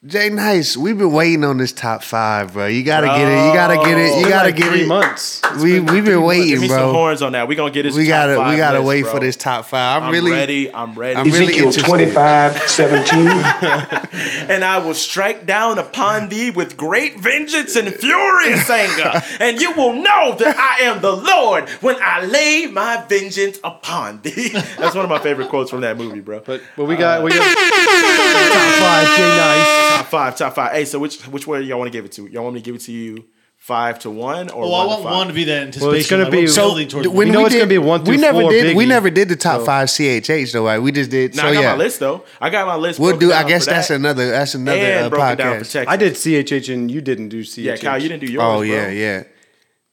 J-Nice, 0.05 0.77
we've 0.77 0.95
been 0.95 1.11
waiting 1.11 1.43
on 1.43 1.57
this 1.57 1.71
top 1.71 2.03
five, 2.03 2.53
bro. 2.53 2.67
You 2.67 2.83
gotta 2.83 3.07
get 3.07 3.27
it. 3.27 3.47
You 3.47 3.53
gotta 3.53 3.77
get 3.77 3.97
it. 3.97 4.15
You 4.17 4.21
Been 4.21 4.29
gotta 4.29 4.49
like 4.49 4.55
get 4.55 4.67
three 4.69 4.83
it. 4.83 4.87
months. 4.87 5.41
We 5.55 5.79
we've 5.79 5.87
been 5.87 6.05
give 6.05 6.21
waiting, 6.23 6.61
me 6.61 6.67
some 6.67 6.93
horns 6.93 7.23
on 7.23 7.31
that. 7.31 7.47
We 7.47 7.55
gonna 7.55 7.71
get 7.71 7.85
his. 7.85 7.97
We 7.97 8.05
gotta 8.05 8.35
five 8.35 8.51
we 8.51 8.57
gotta 8.57 8.77
list, 8.77 8.87
wait 8.87 9.01
bro. 9.01 9.13
for 9.13 9.19
this 9.21 9.35
top 9.35 9.65
five. 9.65 10.03
I'm, 10.03 10.09
I'm 10.09 10.13
really 10.13 10.33
ready. 10.33 10.71
I'm 10.71 10.93
ready. 10.93 11.15
I'm 11.15 11.25
really 11.25 11.45
Ezekiel 11.45 11.65
interested. 11.65 11.89
25, 11.89 12.61
17. 12.69 13.27
and 14.51 14.63
I 14.63 14.77
will 14.77 14.93
strike 14.93 15.47
down 15.47 15.79
upon 15.79 16.29
thee 16.29 16.51
with 16.51 16.77
great 16.77 17.19
vengeance 17.19 17.75
and 17.75 17.91
furious 17.91 18.69
anger, 18.69 19.19
and 19.39 19.59
you 19.59 19.71
will 19.71 19.93
know 19.93 20.35
that 20.35 20.55
I 20.57 20.83
am 20.85 21.01
the 21.01 21.11
Lord 21.13 21.67
when 21.81 21.95
I 22.03 22.23
lay 22.23 22.67
my 22.67 23.03
vengeance 23.09 23.57
upon 23.63 24.21
thee. 24.21 24.49
That's 24.77 24.95
one 24.95 25.05
of 25.05 25.09
my 25.09 25.17
favorite 25.17 25.49
quotes 25.49 25.71
from 25.71 25.81
that 25.81 25.97
movie, 25.97 26.19
bro. 26.19 26.41
But 26.41 26.61
but 26.75 26.85
we 26.85 26.97
got 26.97 27.21
uh, 27.21 27.23
we 27.23 27.31
got 27.31 27.39
top 27.57 28.75
five. 28.77 29.17
Jay 29.17 29.23
Nice. 29.37 29.87
Top 29.97 30.05
five, 30.07 30.35
top 30.35 30.55
five. 30.55 30.71
Hey, 30.73 30.85
so 30.85 30.99
which 30.99 31.21
which 31.27 31.47
way 31.47 31.61
y'all 31.61 31.77
want 31.79 31.91
to 31.91 31.97
give 31.97 32.05
it 32.05 32.11
to? 32.13 32.27
Y'all 32.27 32.43
want 32.43 32.55
me 32.55 32.61
to 32.61 32.65
give 32.65 32.75
it 32.75 32.81
to 32.81 32.91
you 32.91 33.25
five 33.57 33.97
to 33.99 34.09
one 34.09 34.49
or 34.51 34.61
Well, 34.61 34.71
one 34.71 34.79
I 34.79 34.83
to 34.83 34.87
want 34.89 35.03
five? 35.03 35.13
one 35.13 35.27
to 35.27 35.33
be 35.33 35.43
that 35.45 35.61
anticipation. 35.63 35.87
Well, 35.87 35.95
it's 35.99 36.09
gonna 36.09 36.29
be- 36.29 36.37
we're 36.37 36.47
So, 36.47 36.61
building 36.67 36.87
towards 36.87 37.07
when 37.07 37.17
We 37.27 37.31
know 37.33 37.39
we 37.39 37.45
it's 37.47 37.55
gonna 37.55 37.65
be 37.67 37.77
one 37.79 38.03
we 38.03 38.17
never 38.17 38.41
four, 38.41 38.51
did. 38.51 38.75
We 38.77 38.85
never 38.85 39.09
did 39.09 39.29
the 39.29 39.35
top 39.35 39.61
So- 39.61 39.65
five 39.65 39.89
CHH 39.89 40.51
though, 40.53 40.65
right? 40.65 40.79
We 40.81 40.91
just 40.91 41.09
did. 41.09 41.35
Now 41.35 41.43
so 41.43 41.47
I 41.49 41.53
got 41.55 41.61
yeah, 41.61 41.71
my 41.71 41.77
list 41.77 41.99
though. 41.99 42.23
I 42.39 42.49
got 42.49 42.67
my 42.67 42.75
list. 42.75 42.99
we'll 42.99 43.17
do. 43.17 43.33
I 43.33 43.43
guess 43.43 43.65
that's 43.65 43.87
that. 43.89 43.95
another. 43.95 44.29
That's 44.29 44.53
another 44.55 44.77
and 44.79 45.05
uh, 45.05 45.09
broken 45.09 45.37
down 45.37 45.57
for 45.59 45.65
podcast. 45.65 45.85
I 45.87 45.97
did 45.97 46.13
CHH 46.13 46.69
and 46.73 46.89
you 46.91 47.01
didn't 47.01 47.29
do 47.29 47.41
CHH. 47.43 47.63
Yeah, 47.63 47.77
Kyle, 47.77 48.01
you 48.01 48.09
didn't 48.09 48.25
do 48.25 48.31
yours. 48.31 48.43
Oh 48.43 48.57
bro. 48.57 48.61
yeah, 48.61 48.89
yeah. 48.89 49.23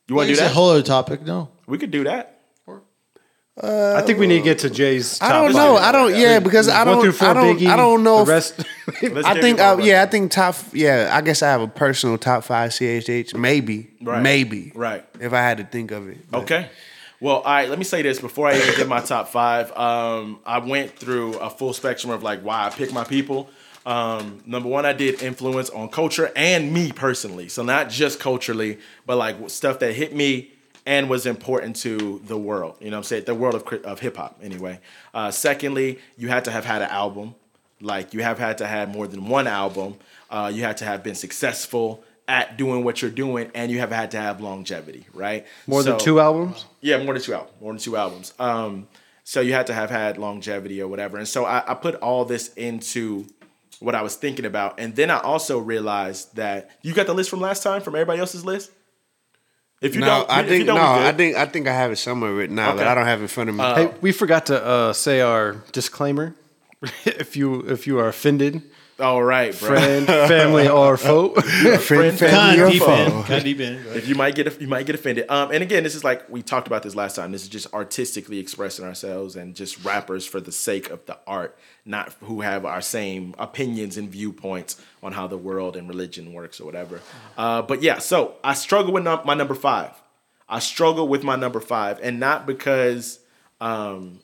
You 0.09 0.15
want 0.15 0.29
to 0.29 0.35
do 0.35 0.41
a 0.41 0.45
that? 0.45 0.53
whole 0.53 0.71
other 0.71 0.83
topic. 0.83 1.23
No. 1.25 1.49
we 1.67 1.79
could 1.79 1.91
do 1.91 2.05
that. 2.05 2.34
I 3.63 4.03
think 4.03 4.19
we 4.19 4.27
need 4.27 4.39
to 4.39 4.45
get 4.45 4.59
to 4.61 4.71
Jay's. 4.71 5.21
I 5.23 5.33
don't 5.33 5.53
five. 5.53 5.55
know. 5.55 5.77
I 5.77 5.93
don't. 5.93 6.15
Yeah, 6.17 6.41
because 6.41 6.69
I 6.69 6.85
don't. 6.85 7.01
through 7.01 7.13
four, 7.13 7.29
I 7.29 7.35
don't. 7.35 7.57
Biggie, 7.57 7.69
I 7.69 7.77
don't 7.77 8.03
know. 8.03 8.25
The 8.25 8.33
rest. 8.33 8.61
I 8.89 9.41
think. 9.41 9.59
you 9.59 9.65
Uh, 9.65 9.79
yeah, 9.79 10.03
I 10.03 10.07
think 10.07 10.33
top. 10.33 10.57
Yeah, 10.73 11.11
I 11.13 11.21
guess 11.21 11.43
I 11.43 11.49
have 11.51 11.61
a 11.61 11.69
personal 11.69 12.19
top 12.19 12.43
five 12.45 12.71
CHH. 12.71 13.37
Maybe. 13.37 13.91
Right. 14.03 14.23
Maybe. 14.23 14.73
Right. 14.75 15.05
If 15.21 15.33
I 15.33 15.39
had 15.41 15.59
to 15.59 15.65
think 15.65 15.93
of 15.93 16.09
it. 16.09 16.31
But- 16.31 16.43
Okay. 16.43 16.69
Well, 17.21 17.37
all 17.37 17.45
right. 17.45 17.71
Let 17.71 17.79
me 17.79 17.85
say 17.85 18.03
this 18.03 18.19
before 18.21 18.49
I 18.49 18.57
even 18.57 18.75
get 18.77 18.89
my 18.89 19.01
top 19.01 19.29
five. 19.29 19.71
Um, 19.77 20.41
I 20.45 20.59
went 20.59 20.99
through 20.99 21.35
a 21.39 21.49
full 21.49 21.73
spectrum 21.73 22.13
of 22.13 22.23
like 22.23 22.43
why 22.43 22.67
I 22.67 22.71
pick 22.71 22.93
my 22.93 23.05
people. 23.05 23.49
Um, 23.87 24.43
number 24.47 24.69
one, 24.69 24.85
I 24.85 24.93
did 24.93 25.23
influence 25.23 25.71
on 25.71 25.89
culture 25.91 26.33
and 26.35 26.73
me 26.73 26.91
personally. 26.91 27.49
So 27.49 27.63
not 27.63 27.89
just 27.89 28.19
culturally, 28.19 28.79
but 29.07 29.17
like 29.17 29.37
stuff 29.49 29.79
that 29.79 29.93
hit 29.95 30.15
me 30.15 30.54
and 30.87 31.09
was 31.09 31.27
important 31.27 31.77
to 31.77 32.21
the 32.27 32.37
world. 32.37 32.77
You 32.81 32.91
know 32.91 32.97
what 32.97 32.99
I'm 32.99 33.05
saying? 33.05 33.25
The 33.25 33.35
world 33.35 33.55
of, 33.55 33.67
of 33.85 34.01
hip 34.01 34.17
hop, 34.17 34.39
anyway. 34.43 34.81
Uh, 35.13 35.31
secondly, 35.31 35.99
you 36.17 36.29
had 36.29 36.45
to 36.45 36.51
have 36.51 36.65
had 36.65 36.83
an 36.83 36.91
album. 36.91 37.35
Like 37.81 38.15
you 38.15 38.23
have 38.23 38.39
had 38.39 38.59
to 38.59 38.67
have 38.67 38.89
more 38.89 39.07
than 39.07 39.27
one 39.29 39.47
album. 39.47 39.97
Uh, 40.31 40.51
you 40.55 40.63
had 40.63 40.77
to 40.79 40.85
have 40.85 41.03
been 41.03 41.15
successful 41.15 42.05
at 42.27 42.57
doing 42.57 42.85
what 42.85 43.03
you're 43.03 43.11
doing, 43.11 43.51
and 43.55 43.71
you 43.71 43.79
have 43.81 43.91
had 43.93 44.11
to 44.13 44.17
have 44.17 44.41
longevity, 44.41 45.07
right? 45.13 45.47
More 45.67 45.83
than 45.83 45.99
two 45.99 46.21
albums. 46.21 46.65
yeah, 46.81 47.03
more 47.03 47.13
than 47.15 47.23
two 47.23 47.35
albums. 47.35 47.53
More 47.61 47.73
than 47.73 47.81
two 47.81 47.97
albums. 47.97 48.33
Um, 48.39 48.89
so 49.25 49.41
you 49.41 49.53
had 49.53 49.67
to 49.67 49.75
have 49.75 49.91
had 49.91 50.19
longevity 50.19 50.81
or 50.81 50.89
whatever. 50.89 51.19
And 51.19 51.29
so 51.29 51.45
I, 51.45 51.63
I 51.71 51.75
put 51.75 51.97
all 51.97 52.25
this 52.25 52.53
into 52.55 53.27
what 53.81 53.95
I 53.95 54.03
was 54.03 54.15
thinking 54.17 54.45
about, 54.47 54.81
and 54.81 54.95
then 54.97 55.11
I 55.11 55.19
also 55.19 55.59
realized 55.59 56.37
that 56.37 56.71
you 56.83 56.95
got 56.95 57.07
the 57.07 57.15
list 57.15 57.29
from 57.29 57.41
last 57.41 57.63
time 57.63 57.83
from 57.83 57.95
everybody 57.95 58.21
else's 58.21 58.45
list. 58.45 58.71
If 59.85 59.95
you 59.95 60.01
No, 60.01 60.07
don't, 60.07 60.31
I 60.31 60.43
think 60.43 60.61
you 60.61 60.65
don't, 60.65 60.77
no. 60.77 60.95
good. 60.99 61.07
I 61.07 61.13
think 61.13 61.37
I 61.37 61.47
think 61.47 61.69
I 61.69 61.73
have 61.75 61.93
it 61.93 61.97
somewhere 61.97 62.33
written 62.33 62.59
out, 62.59 62.77
but 62.77 62.83
Okay. 62.83 62.91
I 62.91 62.95
don't 62.95 63.07
have 63.07 63.21
it 63.21 63.25
in 63.25 63.29
front 63.29 63.51
of 63.51 63.57
me. 63.57 63.63
Hey, 63.63 63.91
we 64.01 64.13
forgot 64.13 64.47
to 64.47 64.65
uh, 64.65 64.93
say 64.93 65.21
our 65.21 65.57
disclaimer. 65.73 66.35
if 67.05 67.37
you 67.37 67.61
if 67.69 67.87
you 67.87 67.99
are 67.99 68.09
offended, 68.09 68.63
All 69.01 69.23
right, 69.23 69.59
bro. 69.59 69.69
friend, 69.71 70.07
family, 70.07 70.69
or 70.69 70.97
foe. 70.97 71.31
friend, 71.79 72.17
family, 72.17 72.61
or 72.61 72.71
foe. 72.71 73.19
in. 73.19 73.23
Kind 73.25 73.45
deep 73.45 73.59
in. 73.61 73.85
if 73.89 74.07
you 74.07 74.15
might 74.15 74.37
get 74.37 74.61
you 74.61 74.69
might 74.69 74.87
get 74.87 74.95
offended. 74.95 75.27
Um, 75.29 75.51
and 75.51 75.65
again, 75.65 75.83
this 75.83 75.97
is 75.97 76.05
like 76.05 76.29
we 76.31 76.43
talked 76.43 76.69
about 76.69 76.85
this 76.85 76.95
last 76.95 77.17
time. 77.17 77.33
This 77.33 77.43
is 77.43 77.49
just 77.49 77.73
artistically 77.75 78.39
expressing 78.39 78.85
ourselves 78.85 79.35
and 79.35 79.57
just 79.57 79.85
rappers 79.85 80.25
for 80.27 80.41
the 80.41 80.53
sake 80.53 80.91
of 80.91 81.05
the 81.07 81.19
art, 81.27 81.59
not 81.85 82.13
who 82.21 82.43
have 82.43 82.65
our 82.65 82.81
same 82.81 83.35
opinions 83.37 83.97
and 83.97 84.09
viewpoints 84.09 84.81
on 85.03 85.13
how 85.13 85.27
the 85.27 85.39
world 85.39 85.77
and 85.77 85.89
religion 85.89 86.33
works 86.33 86.61
or 86.61 86.65
whatever. 86.65 87.01
Uh, 87.37 87.63
but 87.63 87.83
yeah, 87.83 87.99
so 87.99 88.37
I 88.45 88.55
struggle 88.55 88.93
with 88.93 89.03
num- 89.03 89.23
my 89.25 89.35
number 89.35 89.55
five. 89.57 89.91
I 90.49 90.61
struggle 90.61 91.09
with 91.09 91.25
my 91.25 91.35
number 91.35 91.59
five, 91.59 91.99
and 92.01 92.21
not 92.21 92.47
because 92.47 93.19
um, 93.61 94.21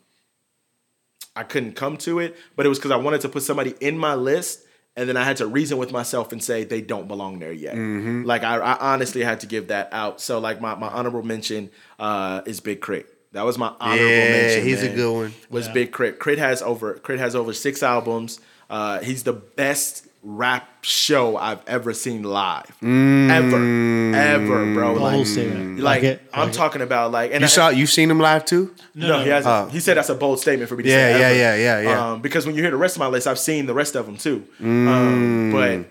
I 1.36 1.42
couldn't 1.44 1.72
come 1.76 1.96
to 1.98 2.18
it, 2.18 2.36
but 2.56 2.66
it 2.66 2.68
was 2.68 2.78
because 2.78 2.90
I 2.90 2.96
wanted 2.96 3.20
to 3.22 3.28
put 3.28 3.42
somebody 3.42 3.74
in 3.80 3.96
my 3.96 4.14
list, 4.14 4.64
and 4.96 5.08
then 5.08 5.16
I 5.16 5.24
had 5.24 5.36
to 5.38 5.46
reason 5.46 5.78
with 5.78 5.92
myself 5.92 6.32
and 6.32 6.42
say 6.42 6.64
they 6.64 6.80
don't 6.80 7.06
belong 7.08 7.38
there 7.38 7.52
yet. 7.52 7.74
Mm-hmm. 7.74 8.24
Like 8.24 8.42
I, 8.42 8.56
I 8.56 8.92
honestly 8.94 9.22
had 9.22 9.40
to 9.40 9.46
give 9.46 9.68
that 9.68 9.88
out. 9.92 10.20
So 10.20 10.38
like 10.40 10.60
my, 10.60 10.74
my 10.74 10.88
honorable 10.88 11.22
mention 11.22 11.70
uh, 11.98 12.42
is 12.46 12.60
Big 12.60 12.80
Crit. 12.80 13.06
That 13.32 13.42
was 13.44 13.56
my 13.56 13.72
honorable 13.80 14.04
Yeah, 14.10 14.30
mention. 14.30 14.64
he's 14.66 14.82
a 14.82 14.88
good 14.92 15.12
one. 15.14 15.34
Was 15.50 15.68
Big 15.68 15.92
Crit. 15.92 16.18
K.R.I.T. 16.18 16.40
has 16.40 16.62
over 16.62 16.94
K.R.I.T. 16.94 17.20
has 17.22 17.36
over 17.36 17.52
six 17.52 17.82
albums. 17.82 18.40
Uh, 18.68 18.98
he's 19.00 19.22
the 19.22 19.32
best 19.32 20.08
rap 20.22 20.68
show 20.82 21.36
I've 21.38 21.60
ever 21.66 21.94
seen 21.94 22.22
live. 22.22 22.76
Mm. 22.82 23.30
Ever. 23.30 24.16
Ever, 24.16 24.74
bro. 24.74 24.94
The 24.94 25.00
Like, 25.00 25.14
whole 25.14 25.24
statement. 25.24 25.80
like, 25.80 26.02
it. 26.02 26.22
I'm 26.32 26.40
Like 26.46 26.50
it. 26.50 26.56
talking 26.56 26.82
about 26.82 27.10
like 27.10 27.30
and 27.32 27.40
You 27.40 27.46
I- 27.46 27.48
saw 27.48 27.68
you've 27.70 27.88
seen 27.90 28.10
him 28.10 28.20
live 28.20 28.44
too? 28.44 28.74
no, 28.94 29.22
he 29.22 29.30
hasn't. 29.30 29.52
Oh. 29.68 29.70
He 29.70 29.80
said 29.80 29.96
that's 29.96 30.10
a 30.10 30.14
bold 30.14 30.38
statement 30.40 30.68
for 30.68 30.76
me 30.76 30.82
to 30.84 30.88
Yeah, 30.90 30.94
say. 31.12 31.20
yeah, 31.20 31.26
ever. 31.26 31.36
yeah, 31.38 31.56
yeah, 31.56 31.80
yeah. 31.90 32.12
Um, 32.12 32.20
because 32.20 32.44
when 32.46 32.54
you 32.54 32.60
hear 32.62 32.70
the 32.70 32.76
rest 32.76 32.96
of 32.96 33.00
my 33.00 33.06
list, 33.08 33.26
I've 33.26 33.38
seen 33.38 33.66
the 33.66 33.74
rest 33.74 33.94
of 33.96 34.04
them 34.06 34.16
too. 34.18 34.44
Mm. 34.60 34.88
Um, 34.88 35.52
but 35.52 35.90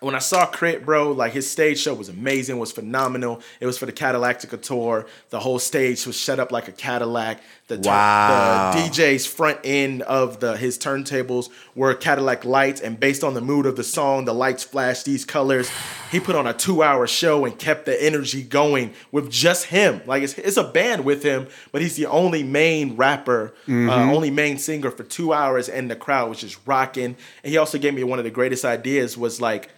when 0.00 0.14
I 0.14 0.20
saw 0.20 0.46
K.R.I.T., 0.46 0.84
bro, 0.84 1.10
like 1.12 1.32
his 1.32 1.50
stage 1.50 1.80
show 1.80 1.92
was 1.92 2.08
amazing, 2.08 2.58
was 2.58 2.70
phenomenal. 2.72 3.42
It 3.60 3.66
was 3.66 3.76
for 3.78 3.86
the 3.86 3.92
Cadillactica 3.92 4.62
tour. 4.62 5.06
The 5.30 5.40
whole 5.40 5.58
stage 5.58 6.06
was 6.06 6.18
set 6.18 6.38
up 6.38 6.52
like 6.52 6.68
a 6.68 6.72
Cadillac. 6.72 7.40
The, 7.68 7.76
tur- 7.76 7.90
Wow. 7.90 8.72
the 8.74 8.80
DJ's 8.80 9.26
front 9.26 9.58
end 9.62 10.00
of 10.02 10.40
the 10.40 10.56
his 10.56 10.78
turntables 10.78 11.50
were 11.74 11.94
Cadillac 11.94 12.44
lights, 12.46 12.80
and 12.80 12.98
based 12.98 13.22
on 13.22 13.34
the 13.34 13.40
mood 13.42 13.66
of 13.66 13.76
the 13.76 13.84
song, 13.84 14.24
the 14.24 14.32
lights 14.34 14.64
flashed 14.64 15.04
these 15.04 15.24
colors. 15.26 15.70
He 16.10 16.18
put 16.18 16.34
on 16.34 16.46
a 16.46 16.54
two-hour 16.54 17.06
show 17.06 17.44
and 17.44 17.58
kept 17.58 17.84
the 17.84 18.02
energy 18.02 18.42
going 18.42 18.94
with 19.12 19.30
just 19.30 19.66
him. 19.66 20.00
Like 20.06 20.22
it's, 20.22 20.32
it's 20.38 20.56
a 20.56 20.64
band 20.64 21.04
with 21.04 21.22
him, 21.22 21.46
but 21.70 21.82
he's 21.82 21.96
the 21.96 22.06
only 22.06 22.42
main 22.42 22.96
rapper, 22.96 23.52
uh, 23.68 23.72
only 24.12 24.30
main 24.30 24.56
singer 24.56 24.90
for 24.90 25.04
two 25.04 25.34
hours, 25.34 25.68
and 25.68 25.90
the 25.90 25.96
crowd 25.96 26.30
was 26.30 26.40
just 26.40 26.58
rocking. 26.66 27.16
And 27.44 27.50
he 27.52 27.58
also 27.58 27.76
gave 27.78 27.92
me 27.92 28.02
one 28.02 28.18
of 28.18 28.24
the 28.24 28.30
greatest 28.30 28.64
ideas 28.64 29.18
was 29.18 29.40
like 29.42 29.68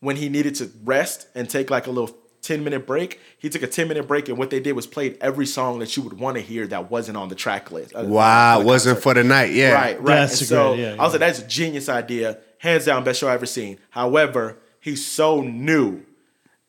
when 0.00 0.16
he 0.16 0.28
needed 0.28 0.56
to 0.56 0.70
rest 0.84 1.28
and 1.34 1.48
take 1.48 1.70
like 1.70 1.86
a 1.86 1.90
little 1.90 2.16
10 2.46 2.64
minute 2.64 2.86
break, 2.86 3.20
he 3.38 3.48
took 3.48 3.62
a 3.62 3.66
10 3.66 3.88
minute 3.88 4.06
break 4.06 4.28
and 4.28 4.38
what 4.38 4.50
they 4.50 4.60
did 4.60 4.72
was 4.72 4.86
played 4.86 5.18
every 5.20 5.46
song 5.46 5.78
that 5.80 5.96
you 5.96 6.02
would 6.02 6.18
want 6.18 6.36
to 6.36 6.40
hear 6.42 6.66
that 6.68 6.90
wasn't 6.90 7.16
on 7.16 7.28
the 7.28 7.34
track 7.34 7.70
list. 7.72 7.94
uh, 7.94 8.04
Wow, 8.04 8.62
wasn't 8.62 8.96
concert. 8.96 9.02
for 9.02 9.14
the 9.14 9.24
night. 9.24 9.50
Yeah. 9.52 9.72
Right, 9.72 9.96
right. 10.00 10.14
That's 10.16 10.40
and 10.40 10.48
so 10.48 10.74
great- 10.74 10.82
yeah, 10.82 10.88
I 10.90 10.90
was 10.92 10.98
yeah. 10.98 11.06
like, 11.06 11.20
that's 11.20 11.38
a 11.40 11.46
genius 11.46 11.88
idea. 11.88 12.38
Hands 12.58 12.84
down, 12.84 13.04
best 13.04 13.20
show 13.20 13.28
I've 13.28 13.34
ever 13.34 13.46
seen. 13.46 13.78
However, 13.90 14.58
he's 14.80 15.06
so 15.06 15.40
new 15.42 16.02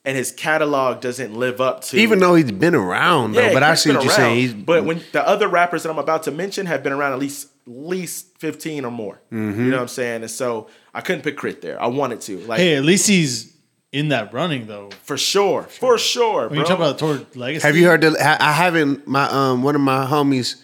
and 0.03 0.15
his 0.17 0.31
catalog 0.31 1.01
doesn't 1.01 1.33
live 1.35 1.59
up 1.61 1.81
to 1.81 1.97
Even 1.97 2.19
though 2.19 2.35
he's 2.35 2.51
been 2.51 2.75
around, 2.75 3.33
though, 3.33 3.53
but 3.53 3.61
I 3.63 3.75
see 3.75 3.89
what 3.91 4.03
you're 4.03 4.11
around. 4.11 4.15
saying. 4.15 4.35
He's, 4.39 4.53
but 4.53 4.85
when 4.85 5.01
the 5.11 5.25
other 5.27 5.47
rappers 5.47 5.83
that 5.83 5.89
I'm 5.89 5.99
about 5.99 6.23
to 6.23 6.31
mention 6.31 6.65
have 6.65 6.81
been 6.83 6.93
around 6.93 7.13
at 7.13 7.19
least 7.19 7.49
least 7.65 8.37
15 8.39 8.85
or 8.85 8.91
more. 8.91 9.15
Mm-hmm. 9.31 9.65
You 9.65 9.71
know 9.71 9.75
what 9.77 9.81
I'm 9.81 9.87
saying? 9.89 10.21
And 10.21 10.31
so 10.31 10.67
I 10.93 11.01
couldn't 11.01 11.23
pick 11.23 11.37
K.R.I.T. 11.37 11.59
there. 11.59 11.81
I 11.81 11.87
wanted 11.87 12.21
to. 12.21 12.37
Like 12.39 12.59
Hey, 12.59 12.77
at 12.77 12.85
least 12.85 13.07
he's 13.09 13.53
in 13.97 14.09
that 14.09 14.33
running 14.33 14.67
though. 14.67 14.89
for 15.03 15.17
sure. 15.17 15.63
For 15.63 15.97
sure, 15.97 16.41
When 16.49 16.49
bro. 16.49 16.59
you 16.59 16.65
talk 16.65 16.77
about 16.77 16.97
the 16.99 17.05
tour 17.15 17.25
legacy, 17.35 17.65
have 17.67 17.75
you 17.75 17.87
heard? 17.87 18.01
The, 18.01 18.11
ha- 18.21 18.37
I 18.39 18.51
haven't. 18.63 19.07
My 19.07 19.25
um, 19.29 19.63
one 19.63 19.75
of 19.75 19.81
my 19.81 20.05
homies 20.05 20.55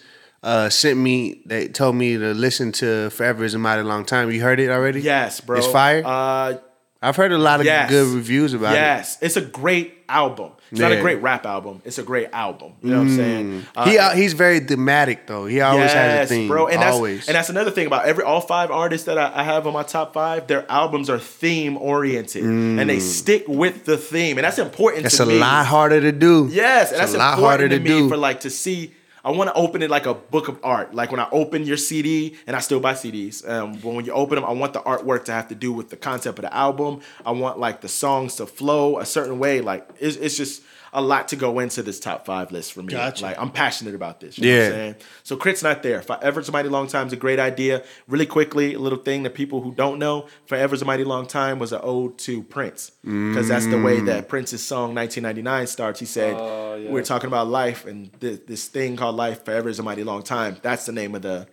uh 0.42 0.68
sent 0.70 0.98
me. 0.98 1.42
They 1.46 1.68
told 1.68 1.94
me 1.96 2.16
to 2.18 2.34
listen 2.34 2.70
to 2.82 3.10
"Forever 3.10 3.44
Is 3.44 3.54
a 3.54 3.58
Mighty 3.58 3.82
Long 3.82 4.04
Time." 4.04 4.30
You 4.30 4.40
heard 4.42 4.60
it 4.60 4.70
already? 4.70 5.00
Yes, 5.00 5.40
bro. 5.40 5.58
It's 5.58 5.66
fire. 5.66 6.02
Uh 6.04 6.58
I've 7.04 7.16
heard 7.16 7.32
a 7.32 7.38
lot 7.38 7.60
of 7.60 7.66
yes. 7.66 7.90
good 7.90 8.14
reviews 8.14 8.54
about 8.54 8.72
it. 8.72 8.76
Yes. 8.76 9.18
It's 9.20 9.36
a 9.36 9.42
great 9.42 9.98
album. 10.08 10.52
It's 10.70 10.80
not 10.80 10.90
a 10.90 11.00
great 11.00 11.20
rap 11.22 11.46
album. 11.46 11.82
It's 11.84 11.98
a 11.98 12.02
great 12.02 12.30
album. 12.32 12.72
You 12.82 12.90
know 12.90 12.98
what 12.98 13.08
I'm 13.08 13.16
saying? 13.16 13.66
Uh, 13.76 13.88
He 13.88 13.98
uh, 13.98 14.10
he's 14.10 14.32
very 14.32 14.60
thematic 14.60 15.26
though. 15.26 15.46
He 15.46 15.60
always 15.60 15.92
has 15.92 16.30
a 16.30 16.34
theme, 16.34 16.48
bro. 16.48 16.66
And 16.66 16.82
that's 16.82 17.28
and 17.28 17.36
that's 17.36 17.48
another 17.48 17.70
thing 17.70 17.86
about 17.86 18.06
every 18.06 18.24
all 18.24 18.40
five 18.40 18.70
artists 18.70 19.06
that 19.06 19.18
I, 19.18 19.40
I 19.40 19.42
have 19.44 19.66
on 19.66 19.72
my 19.72 19.82
top 19.84 20.12
five. 20.14 20.46
Their 20.46 20.68
albums 20.70 21.08
are 21.10 21.18
theme 21.18 21.76
oriented, 21.76 22.42
and 22.44 22.88
they 22.90 22.98
stick 23.00 23.44
with 23.46 23.84
the 23.84 23.96
theme, 23.96 24.38
and 24.38 24.44
that's 24.44 24.58
important. 24.58 25.04
That's 25.04 25.20
a 25.20 25.26
me. 25.26 25.38
lot 25.38 25.66
harder 25.66 26.00
to 26.00 26.12
do. 26.12 26.48
Yes, 26.50 26.90
and 26.90 27.00
It's 27.02 27.12
that's 27.12 27.14
a 27.14 27.18
lot 27.18 27.34
important 27.34 27.60
harder 27.60 27.68
to, 27.68 27.78
to 27.78 27.82
me 27.82 27.88
do. 28.00 28.08
for 28.08 28.16
like 28.16 28.40
to 28.40 28.50
see. 28.50 28.92
I 29.24 29.30
want 29.30 29.48
to 29.48 29.54
open 29.54 29.82
it 29.82 29.90
like 29.90 30.04
a 30.04 30.12
book 30.12 30.48
of 30.48 30.58
art. 30.62 30.94
Like 30.94 31.10
when 31.10 31.20
I 31.20 31.28
open 31.32 31.64
your 31.64 31.78
CD, 31.78 32.36
and 32.46 32.54
I 32.54 32.60
still 32.60 32.80
buy 32.80 32.92
CDs. 32.92 33.48
Um, 33.48 33.72
but 33.72 33.94
when 33.94 34.04
you 34.04 34.12
open 34.12 34.36
them, 34.36 34.44
I 34.44 34.52
want 34.52 34.74
the 34.74 34.80
artwork 34.80 35.24
to 35.26 35.32
have 35.32 35.48
to 35.48 35.54
do 35.54 35.72
with 35.72 35.88
the 35.88 35.96
concept 35.96 36.38
of 36.38 36.42
the 36.44 36.54
album. 36.54 37.00
I 37.24 37.30
want 37.30 37.58
like 37.58 37.80
the 37.80 37.88
songs 37.88 38.36
to 38.36 38.46
flow 38.46 38.98
a 38.98 39.06
certain 39.06 39.38
way. 39.38 39.60
Like 39.62 39.88
it's, 39.98 40.16
it's 40.16 40.36
just 40.36 40.62
a 40.96 41.02
lot 41.02 41.28
to 41.28 41.36
go 41.36 41.58
into 41.58 41.82
this 41.82 41.98
top 42.00 42.24
five 42.24 42.52
list 42.52 42.72
for 42.72 42.80
me. 42.82 42.92
Gotcha. 42.92 43.24
Like 43.24 43.38
I'm 43.38 43.50
passionate 43.50 43.94
about 43.94 44.20
this. 44.20 44.38
You 44.38 44.46
know 44.46 44.50
what 44.52 44.58
Yeah. 44.60 44.66
I'm 44.66 44.72
saying? 44.72 44.94
So 45.24 45.36
K.R.I.T.'s 45.36 45.62
not 45.62 45.82
there. 45.82 46.00
Forever's 46.02 46.48
a 46.48 46.52
Mighty 46.52 46.68
Long 46.68 46.86
Time 46.86 47.08
is 47.08 47.12
a 47.12 47.16
great 47.16 47.38
idea. 47.40 47.82
Really 48.08 48.26
quickly, 48.26 48.74
a 48.74 48.78
little 48.78 48.98
thing 49.00 49.24
that 49.24 49.34
people 49.34 49.60
who 49.60 49.72
don't 49.74 49.98
know, 49.98 50.28
Forever's 50.46 50.80
a 50.82 50.84
Mighty 50.84 51.04
Long 51.04 51.26
Time 51.26 51.58
was 51.58 51.72
an 51.72 51.80
ode 51.82 52.16
to 52.18 52.42
Prince. 52.44 52.92
Because 53.02 53.48
that's 53.48 53.66
the 53.66 53.80
way 53.80 54.00
that 54.00 54.28
Prince's 54.28 54.62
song 54.62 54.94
1999 54.94 55.66
starts. 55.66 56.00
He 56.00 56.06
said, 56.06 56.34
oh, 56.38 56.86
we're 56.88 57.02
talking 57.02 57.26
about 57.26 57.48
life 57.48 57.84
and 57.86 58.10
th- 58.20 58.42
this 58.46 58.68
thing 58.68 58.96
called 58.96 59.16
life, 59.16 59.44
Forever 59.44 59.68
is 59.68 59.78
a 59.78 59.82
Mighty 59.82 60.04
Long 60.04 60.22
Time. 60.22 60.56
That's 60.62 60.86
the 60.86 60.92
name 60.92 61.14
of 61.14 61.22
the 61.22 61.46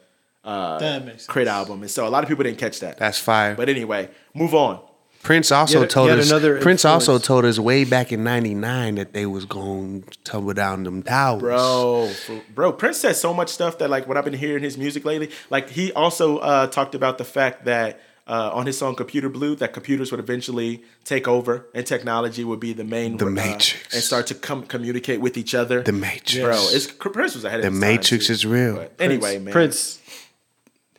uh, 0.43 0.79
that 0.79 1.05
makes. 1.05 1.27
K.R.I.T. 1.27 1.49
album. 1.49 1.81
And 1.81 1.89
so 1.91 2.07
a 2.07 2.09
lot 2.09 2.23
of 2.23 2.29
people 2.29 2.43
didn't 2.43 2.57
catch 2.59 2.79
that. 2.79 2.97
That's 2.97 3.17
fire. 3.19 3.53
but 3.55 3.69
anyway, 3.69 4.09
move 4.33 4.53
on. 4.55 4.81
Prince 5.23 5.51
also 5.51 5.81
Yet- 5.81 5.89
told 5.89 6.09
yet 6.09 6.19
us. 6.19 6.29
another 6.29 6.59
Prince 6.59 6.83
also 6.85 7.17
told 7.19 7.45
us 7.45 7.59
way 7.59 7.83
back 7.83 8.11
in 8.11 8.23
'99 8.23 8.95
that 8.95 9.13
they 9.13 9.25
was 9.25 9.45
going 9.45 10.03
to 10.03 10.17
tumble 10.23 10.53
down 10.53 10.83
them 10.83 11.03
towers. 11.03 11.41
Bro, 11.41 12.09
bro, 12.55 12.73
Prince 12.73 12.97
says 12.97 13.21
so 13.21 13.33
much 13.33 13.49
stuff 13.49 13.77
that 13.79 13.89
like 13.89 14.07
what 14.07 14.17
I've 14.17 14.25
been 14.25 14.33
hearing 14.33 14.63
his 14.63 14.77
music 14.77 15.05
lately. 15.05 15.29
Like 15.49 15.69
he 15.69 15.91
also 15.93 16.37
uh, 16.39 16.67
talked 16.67 16.95
about 16.95 17.17
the 17.17 17.23
fact 17.23 17.65
that 17.65 17.99
uh, 18.27 18.49
on 18.53 18.65
his 18.65 18.77
song 18.77 18.95
"Computer 18.95 19.29
Blue," 19.29 19.55
that 19.57 19.73
computers 19.73 20.09
would 20.11 20.19
eventually 20.19 20.83
take 21.05 21.27
over 21.27 21.67
and 21.75 21.85
technology 21.85 22.43
would 22.43 22.59
be 22.59 22.73
the 22.73 22.83
main 22.83 23.17
The 23.17 23.27
uh, 23.27 23.29
Matrix. 23.29 23.93
and 23.93 24.03
start 24.03 24.27
to 24.27 24.35
come 24.35 24.63
communicate 24.63 25.21
with 25.21 25.37
each 25.37 25.53
other. 25.53 25.81
The 25.83 25.91
Matrix. 25.91 26.37
bro, 26.43 26.55
it's 26.71 26.87
Prince 26.87 27.35
was 27.35 27.43
ahead 27.43 27.59
of 27.59 27.65
The 27.65 27.71
his 27.71 27.79
time, 27.79 27.89
Matrix 27.95 28.29
is 28.29 28.45
real. 28.45 28.75
But 28.75 28.93
anyway, 28.99 29.37
man, 29.39 29.51
Prince, 29.51 29.99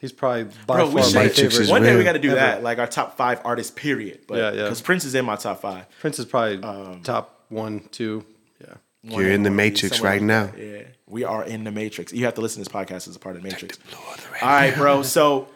he's 0.02 0.12
probably 0.12 0.44
by 0.66 0.76
Bro, 0.76 0.90
we 0.90 1.00
far 1.00 1.04
should, 1.04 1.14
my 1.14 1.20
Matrix 1.22 1.38
favorite. 1.40 1.60
is 1.64 1.70
one 1.70 1.82
day 1.82 1.92
we 1.92 1.96
real. 1.96 2.04
got 2.04 2.12
to 2.12 2.18
do 2.18 2.28
Ever. 2.32 2.36
that, 2.40 2.62
like 2.62 2.78
our 2.78 2.86
top 2.86 3.16
five 3.16 3.40
artists, 3.44 3.70
period. 3.70 4.20
But 4.28 4.36
Yeah, 4.38 4.52
yeah. 4.52 4.62
because 4.64 4.82
Prince 4.82 5.04
is 5.06 5.14
in 5.14 5.24
my 5.24 5.36
top 5.36 5.60
five. 5.62 5.86
Prince 6.00 6.18
is 6.18 6.26
probably 6.26 6.62
Um, 6.62 7.00
top 7.02 7.44
one, 7.48 7.88
two. 7.90 8.24
Yeah. 8.60 8.74
You're 9.04 9.30
in 9.30 9.42
the 9.42 9.48
One, 9.50 9.56
Matrix 9.56 9.96
somewhere 9.96 10.12
right 10.12 10.20
like 10.20 10.26
now. 10.26 10.46
that. 10.46 10.58
Yeah, 10.58 10.82
we 11.06 11.24
are 11.24 11.42
in 11.44 11.64
the 11.64 11.70
Matrix. 11.72 12.12
You 12.12 12.26
have 12.26 12.34
to 12.34 12.40
listen 12.42 12.62
to 12.62 12.68
this 12.70 12.74
podcast 12.86 13.08
as 13.08 13.16
a 13.16 13.18
part 13.18 13.36
of 13.36 13.42
the 13.42 13.48
Matrix. 13.48 13.78
All 14.42 14.48
right, 14.48 14.74
bro. 14.74 15.02
So 15.02 15.48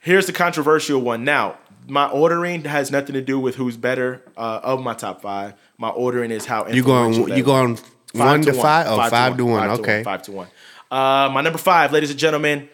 here's 0.00 0.26
the 0.26 0.32
controversial 0.34 1.00
one. 1.00 1.24
Now, 1.24 1.56
my 1.88 2.06
ordering 2.08 2.64
has 2.64 2.90
nothing 2.90 3.14
to 3.14 3.22
do 3.22 3.38
with 3.38 3.54
who's 3.56 3.76
better 3.76 4.22
uh, 4.36 4.60
of 4.62 4.82
my 4.82 4.94
top 4.94 5.22
five. 5.22 5.54
My 5.78 5.88
ordering 5.88 6.30
is 6.32 6.44
how 6.46 6.66
You 6.66 6.82
going? 6.82 7.08
influential 7.14 7.36
You 7.38 7.44
were. 7.44 7.46
going 7.46 7.78
one 8.12 8.42
to 8.42 8.52
five? 8.52 8.86
Oh, 8.88 8.96
five 9.08 9.36
to 9.36 9.44
one. 9.44 9.68
Five 9.68 9.78
Okay. 9.80 10.02
Five 10.02 10.22
to 10.22 10.32
one. 10.32 10.48
Uh, 10.90 11.28
my 11.32 11.40
number 11.42 11.58
five, 11.58 11.92
ladies 11.92 12.10
and 12.10 12.18
gentlemen. 12.18 12.68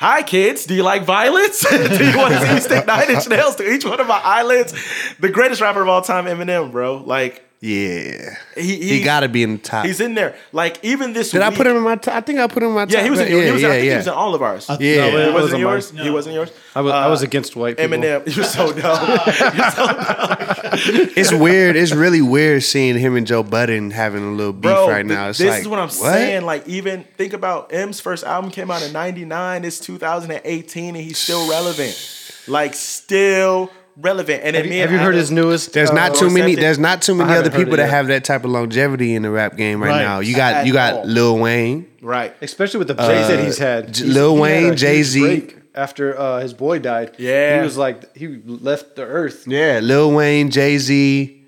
Hi, 0.00 0.22
kids. 0.22 0.64
Do 0.64 0.74
you 0.74 0.82
like 0.82 1.02
violence? 1.04 1.60
Do 1.70 1.76
you 1.76 2.16
want 2.16 2.32
to 2.32 2.40
see 2.40 2.54
me 2.54 2.60
stick 2.60 2.86
nine 2.86 3.10
inch 3.10 3.28
nails 3.28 3.56
to 3.56 3.70
each 3.70 3.84
one 3.84 4.00
of 4.00 4.06
my 4.06 4.18
eyelids? 4.24 4.72
The 5.18 5.28
greatest 5.28 5.60
rapper 5.60 5.82
of 5.82 5.88
all 5.88 6.00
time, 6.00 6.24
Eminem, 6.24 6.72
bro. 6.72 6.96
Like, 6.96 7.44
Yeah. 7.62 8.36
he, 8.56 8.76
He, 8.76 9.02
got 9.02 9.20
to 9.20 9.28
be 9.28 9.42
in 9.42 9.52
the 9.52 9.58
top. 9.58 9.84
He's 9.84 10.00
in 10.00 10.14
there. 10.14 10.34
Like, 10.50 10.82
even 10.82 11.12
this 11.12 11.30
Did 11.30 11.42
I 11.42 11.54
put 11.54 11.66
him 11.66 11.76
in 11.76 11.82
my 11.82 11.96
top? 11.96 12.14
I 12.14 12.20
think 12.22 12.38
I 12.38 12.46
put 12.46 12.62
him 12.62 12.70
in 12.70 12.74
my 12.74 12.86
top. 12.86 12.92
Yeah, 12.94 13.04
he 13.04 13.10
was 13.10 13.20
in, 13.20 13.28
Yeah, 13.28 13.44
he 13.44 13.50
was 13.50 13.62
in, 13.62 13.70
I 13.70 13.74
yeah, 13.74 13.74
think 13.74 13.84
yeah. 13.84 13.90
he 13.92 13.96
was 13.98 14.06
in 14.06 14.12
all 14.14 14.34
of 14.34 14.40
ours. 14.42 14.70
Uh, 14.70 14.78
yeah. 14.80 14.96
No, 14.96 15.10
he 15.10 15.16
it 15.16 15.16
wasn't 15.16 15.34
wasn't 15.34 15.54
in 15.54 15.60
yours? 15.60 15.92
mine. 15.92 16.04
He 16.04 16.10
wasn't 16.10 16.34
yours? 16.36 16.52
I 16.74 16.80
was, 16.80 16.92
I 16.92 17.06
was 17.08 17.22
uh, 17.22 17.26
against 17.26 17.56
white 17.56 17.76
people. 17.76 17.98
Eminem. 17.98 18.34
You're 18.34 18.44
so 18.46 18.72
dumb. 18.72 19.08
You're 19.56 19.70
so 19.72 19.86
dumb. 19.86 20.56
It's 21.16 21.32
weird. 21.32 21.76
It's 21.76 21.92
really 21.92 22.22
weird 22.22 22.62
seeing 22.62 22.96
him 22.96 23.14
and 23.16 23.26
Joe 23.26 23.42
Budden 23.42 23.90
having 23.90 24.24
a 24.24 24.30
little 24.30 24.54
beef 24.54 24.62
Bro, 24.62 24.88
right 24.88 25.04
now. 25.04 25.28
It's 25.28 25.38
this 25.38 25.50
like, 25.50 25.60
is 25.60 25.68
what 25.68 25.80
I'm 25.80 25.90
saying. 25.90 26.46
Like, 26.46 26.66
even 26.66 27.04
think 27.18 27.34
about 27.34 27.74
M's 27.74 28.00
first 28.00 28.24
album 28.24 28.50
came 28.50 28.70
out 28.70 28.82
in 28.82 28.92
99. 28.92 29.64
It's 29.64 29.80
2018 29.80 30.96
and 30.96 31.04
he's 31.04 31.18
still 31.18 31.50
relevant. 31.50 32.16
Like, 32.48 32.72
still 32.74 33.70
relevant. 33.96 34.42
And 34.44 34.56
Have 34.56 34.64
then 34.64 34.72
you, 34.74 34.80
have 34.80 34.92
you 34.92 34.98
heard 34.98 35.14
his 35.14 35.30
newest? 35.30 35.72
There's 35.72 35.90
uh, 35.90 35.94
not 35.94 36.14
too 36.14 36.30
many. 36.30 36.54
There's 36.54 36.78
not 36.78 37.02
too 37.02 37.14
many 37.14 37.32
other 37.32 37.50
people 37.50 37.76
that 37.76 37.88
have 37.90 38.06
that 38.08 38.24
type 38.24 38.44
of 38.44 38.50
longevity 38.50 39.14
in 39.14 39.22
the 39.22 39.30
rap 39.30 39.56
game 39.56 39.82
right, 39.82 39.90
Right. 39.90 40.02
now. 40.02 40.20
You 40.20 40.34
got 40.36 40.54
At 40.54 40.66
you 40.66 40.72
got 40.72 40.94
all. 40.94 41.04
Lil 41.06 41.38
Wayne. 41.38 41.86
Right. 42.02 42.34
especially 42.40 42.78
with 42.78 42.88
the 42.88 42.94
break 42.94 43.08
that 43.08 43.44
he's 43.44 43.58
had. 43.58 43.92
J- 43.94 44.04
He's- 44.04 44.14
Lil 44.16 44.34
he 44.36 44.40
Wayne, 44.40 44.76
Jay-Z. 44.76 45.54
After 45.74 46.18
uh, 46.18 46.40
his 46.40 46.52
boy 46.52 46.80
died, 46.80 47.14
Yeah. 47.18 47.58
he 47.58 47.64
was 47.64 47.76
like 47.76 48.16
he 48.16 48.40
left 48.44 48.96
the 48.96 49.02
earth. 49.04 49.46
Yeah, 49.46 49.78
Lil 49.80 50.12
Wayne, 50.12 50.50
Jay 50.50 50.76
Z. 50.78 51.44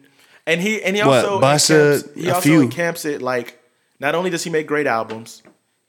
And 0.46 0.60
he 0.60 0.80
and 0.82 0.94
he 0.96 1.02
What, 1.02 1.24
also 1.24 1.40
Busta, 1.40 1.94
encamps, 1.96 2.14
he 2.22 2.28
a 2.28 2.34
also 2.34 2.40
few. 2.48 2.60
encamps 2.62 3.04
it 3.04 3.20
like 3.22 3.58
not 3.98 4.14
only 4.14 4.30
does 4.30 4.44
he 4.44 4.50
make 4.50 4.66
great 4.68 4.86
albums, 4.86 5.42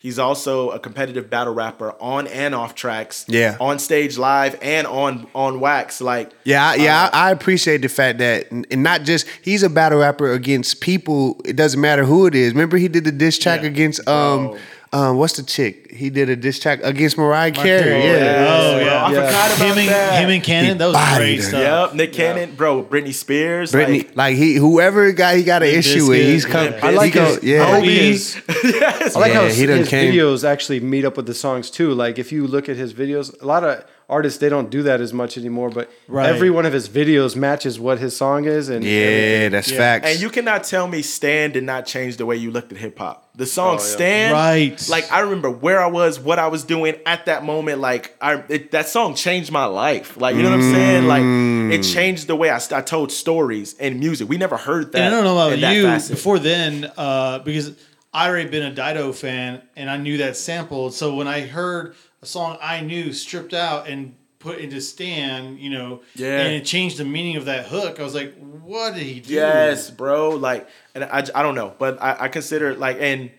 he's 0.04 0.20
also 0.20 0.70
a 0.72 0.78
competitive 0.80 1.30
battle 1.30 1.54
rapper 1.54 1.96
on 2.00 2.28
and 2.28 2.54
off 2.54 2.76
tracks. 2.76 3.26
Yeah. 3.28 3.56
On 3.60 3.80
stage 3.80 4.18
live 4.20 4.60
and 4.62 4.86
on 4.86 5.26
on 5.34 5.60
wax. 5.60 6.00
Like 6.02 6.32
Yeah, 6.44 6.70
I- 6.72 6.76
yeah, 6.76 7.04
uh, 7.06 7.10
I, 7.14 7.30
I 7.30 7.32
appreciate 7.32 7.82
the 7.82 7.88
fact 7.90 8.20
that, 8.20 8.52
and 8.52 8.84
not 8.84 9.02
just 9.04 9.26
he's 9.42 9.64
a 9.64 9.70
battle 9.70 10.00
rapper 10.00 10.32
against 10.34 10.82
people. 10.82 11.42
It 11.46 11.56
doesn't 11.56 11.80
matter 11.82 12.04
who 12.04 12.28
it 12.28 12.36
is. 12.36 12.52
Remember, 12.54 12.78
he 12.78 12.88
did 12.90 13.06
the 13.06 13.12
diss 13.12 13.40
track 13.40 13.62
Yeah. 13.62 13.68
against 13.70 14.08
um, 14.08 14.60
um, 14.94 15.18
what's 15.18 15.34
the 15.38 15.44
chick? 15.44 15.92
He 15.92 16.10
did 16.10 16.30
a 16.30 16.36
diss 16.36 16.60
track 16.60 16.80
against 16.84 17.18
Mariah 17.18 17.52
Carey. 17.52 17.82
Carey. 17.82 18.04
Yeah, 18.06 18.48
Oh, 18.48 18.74
bro, 18.78 18.86
yeah. 18.86 19.04
I 19.04 19.12
Yeah. 19.12 19.26
forgot 19.26 19.56
about 19.58 19.68
him 19.72 19.78
and 19.80 19.90
that. 19.90 20.24
him 20.24 20.30
and 20.30 20.44
Cannon. 20.44 20.78
That 20.78 20.86
was 20.88 21.18
great 21.18 21.36
her. 21.38 21.42
stuff. 21.42 21.62
Yep, 21.90 21.96
Nick 21.96 22.14
Cannon, 22.14 22.56
bro, 22.56 22.84
Britney 22.84 23.14
Spears. 23.14 23.72
Britney, 23.72 24.06
like, 24.08 24.16
like 24.16 24.36
he, 24.38 24.56
whoever 24.56 25.12
got 25.12 25.36
he 25.36 25.44
got 25.44 25.64
an 25.64 25.70
issue 25.70 26.08
with, 26.08 26.22
he's 26.22 26.46
come. 26.46 26.66
yeah. 26.74 26.80
I 26.84 26.92
like 26.92 27.14
go, 27.14 27.26
his, 27.26 27.44
yeah. 27.44 27.64
I 27.66 27.72
like 27.72 27.80
Kobe. 27.82 27.88
his, 27.98 28.42
yes, 28.64 29.16
I 29.16 29.20
like 29.20 29.34
Yeah, 29.34 29.42
how 29.42 29.48
he 29.48 29.66
done 29.66 29.78
his 29.80 29.90
videos 29.90 30.48
actually 30.48 30.80
meet 30.80 31.06
up 31.06 31.18
with 31.18 31.26
the 31.26 31.34
songs 31.34 31.70
too. 31.70 31.94
Like 31.94 32.18
if 32.20 32.32
you 32.32 32.48
look 32.48 32.70
at 32.70 32.76
his 32.78 32.94
videos, 32.94 33.40
a 33.42 33.46
lot 33.46 33.64
of 33.64 33.84
artists 34.10 34.40
they 34.40 34.50
don't 34.50 34.70
do 34.70 34.84
that 34.84 35.02
as 35.02 35.14
much 35.14 35.38
anymore. 35.38 35.70
But 35.70 35.90
Right. 36.08 36.30
every 36.30 36.50
one 36.50 36.66
of 36.66 36.74
his 36.74 36.88
videos 36.90 37.36
matches 37.36 37.80
what 37.80 38.00
his 38.00 38.16
song 38.16 38.46
is, 38.46 38.70
and 38.70 38.84
Yeah, 38.84 39.50
that's 39.50 39.72
facts. 39.72 40.08
And 40.10 40.20
you 40.22 40.30
cannot 40.30 40.64
tell 40.64 40.88
me 40.88 41.02
Stan 41.02 41.52
did 41.52 41.64
not 41.64 41.86
change 41.86 42.18
the 42.18 42.26
way 42.26 42.36
you 42.36 42.52
looked 42.52 42.72
at 42.72 42.78
hip 42.78 42.98
hop. 43.00 43.30
The 43.36 43.46
song 43.48 43.70
Oh, 43.70 43.74
yeah. 43.74 43.78
Stan, 43.80 44.32
Right. 44.34 44.90
Like 44.90 45.12
I 45.12 45.22
remember 45.22 45.50
where 45.50 45.82
I 45.82 45.88
was, 45.88 46.20
what 46.20 46.38
I 46.38 46.48
was 46.48 46.64
doing 46.64 46.96
at 47.06 47.26
that 47.26 47.44
moment. 47.44 47.80
Like 47.80 48.16
I, 48.22 48.44
it, 48.50 48.72
that 48.72 48.88
song 48.88 49.16
changed 49.16 49.52
my 49.52 49.66
life. 49.66 50.18
Like 50.18 50.36
you 50.36 50.44
know 50.44 50.50
what 50.52 50.60
I'm 50.60 50.74
saying? 50.74 51.08
Like 51.08 51.22
it 51.24 51.82
Mm. 51.82 51.94
changed 51.94 52.28
the 52.28 52.36
way 52.36 52.50
I, 52.52 52.60
I 52.72 52.82
told 52.82 53.12
stories 53.12 53.76
and 53.80 54.00
music. 54.00 54.30
We 54.30 54.38
never 54.38 54.58
heard 54.58 54.92
that. 54.92 55.00
And 55.02 55.08
I 55.08 55.10
don't 55.18 55.24
know 55.24 55.38
about 55.54 55.74
you 55.74 55.84
facet. 55.84 56.12
before 56.16 56.38
then, 56.40 56.92
uh, 56.98 57.40
because 57.40 57.72
I'd 58.14 58.30
already 58.30 58.50
been 58.50 58.64
a 58.64 58.72
Dido 58.74 59.12
fan 59.12 59.62
and 59.76 59.90
I 59.90 59.98
knew 59.98 60.18
that 60.18 60.38
sample. 60.38 60.92
So 60.92 61.16
when 61.16 61.28
I 61.28 61.42
heard 61.42 61.96
a 62.22 62.26
song 62.26 62.58
I 62.62 62.82
knew 62.82 63.12
stripped 63.14 63.54
out 63.54 63.88
and 63.88 64.16
put 64.40 64.60
into 64.60 64.82
Stan, 64.82 65.58
you 65.58 65.70
know, 65.70 66.02
Yeah. 66.16 66.42
and 66.42 66.54
it 66.56 66.66
changed 66.66 66.98
the 66.98 67.06
meaning 67.06 67.38
of 67.38 67.46
that 67.46 67.66
hook, 67.68 68.00
I 68.00 68.04
was 68.04 68.14
like, 68.14 68.36
what 68.38 68.94
did 68.94 69.04
he 69.04 69.20
do? 69.22 69.34
Yes, 69.34 69.90
bro. 69.90 70.32
Like, 70.32 70.68
and 70.94 71.04
I, 71.06 71.20
I 71.34 71.42
don't 71.42 71.56
know, 71.56 71.74
but 71.80 72.02
I, 72.02 72.18
I 72.22 72.28
consider 72.28 72.76
like, 72.76 72.98
and 73.00 73.32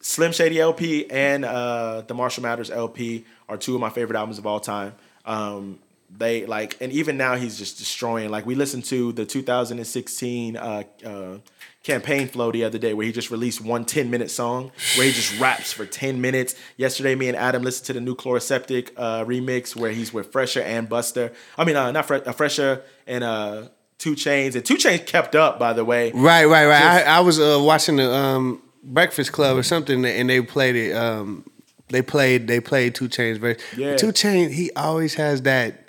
Slim 0.00 0.32
Shady 0.32 0.58
LP 0.60 1.08
and 1.10 1.44
uh, 1.44 2.02
the 2.06 2.14
Marshall 2.14 2.42
Mathers 2.42 2.70
LP 2.70 3.24
are 3.48 3.56
two 3.56 3.74
of 3.74 3.80
my 3.80 3.90
favorite 3.90 4.16
albums 4.16 4.38
of 4.38 4.46
all 4.46 4.58
time. 4.60 4.94
Um, 5.26 5.78
they 6.16 6.44
like, 6.46 6.76
and 6.80 6.90
even 6.92 7.16
now 7.16 7.36
he's 7.36 7.56
just 7.58 7.78
destroying. 7.78 8.30
Like, 8.30 8.44
we 8.46 8.54
listened 8.56 8.84
to 8.86 9.12
the 9.12 9.24
2016 9.24 10.56
uh, 10.56 10.82
uh, 11.04 11.38
campaign 11.82 12.28
flow 12.28 12.52
the 12.52 12.62
other 12.64 12.78
day 12.78 12.92
where 12.92 13.06
he 13.06 13.12
just 13.12 13.30
released 13.30 13.60
one 13.60 13.84
10 13.84 14.10
minute 14.10 14.30
song 14.30 14.70
where 14.96 15.06
he 15.06 15.12
just 15.12 15.38
raps 15.40 15.72
for 15.72 15.86
10 15.86 16.20
minutes. 16.20 16.54
Yesterday, 16.76 17.14
me 17.14 17.28
and 17.28 17.36
Adam 17.36 17.62
listened 17.62 17.86
to 17.86 17.92
the 17.94 18.00
new 18.00 18.14
Chloraseptic 18.14 18.90
uh, 18.96 19.24
remix 19.24 19.74
where 19.74 19.90
he's 19.90 20.12
with 20.12 20.30
PHresher 20.32 20.62
and 20.62 20.88
Busta. 20.88 21.32
I 21.56 21.64
mean, 21.64 21.76
uh, 21.76 21.90
not 21.92 22.06
Fre- 22.06 22.16
uh, 22.16 22.32
PHresher 22.32 22.82
and 23.06 23.24
uh, 23.24 23.68
2 23.98 24.14
Chainz. 24.14 24.54
And 24.54 24.64
2 24.64 24.76
Chainz 24.76 25.06
kept 25.06 25.34
up, 25.34 25.58
by 25.58 25.72
the 25.72 25.84
way. 25.84 26.12
Right, 26.12 26.44
right, 26.44 26.66
right. 26.66 26.80
Just- 26.98 27.06
I, 27.06 27.16
I 27.16 27.20
was 27.20 27.40
uh, 27.40 27.58
watching 27.62 27.96
the 27.96 28.12
um, 28.12 28.62
Breakfast 28.82 29.32
Club 29.32 29.56
or 29.56 29.62
something, 29.62 30.04
and 30.04 30.28
they 30.28 30.42
played 30.42 30.76
it. 30.76 30.92
Um, 30.94 31.44
they 31.88 32.02
played 32.02 32.46
they 32.46 32.60
played 32.60 32.94
2 32.94 33.08
Chainz 33.08 33.38
verse. 33.38 33.56
Yeah. 33.76 33.96
2 33.96 34.08
Chainz, 34.08 34.52
he 34.52 34.70
always 34.76 35.14
has 35.14 35.42
that. 35.42 35.88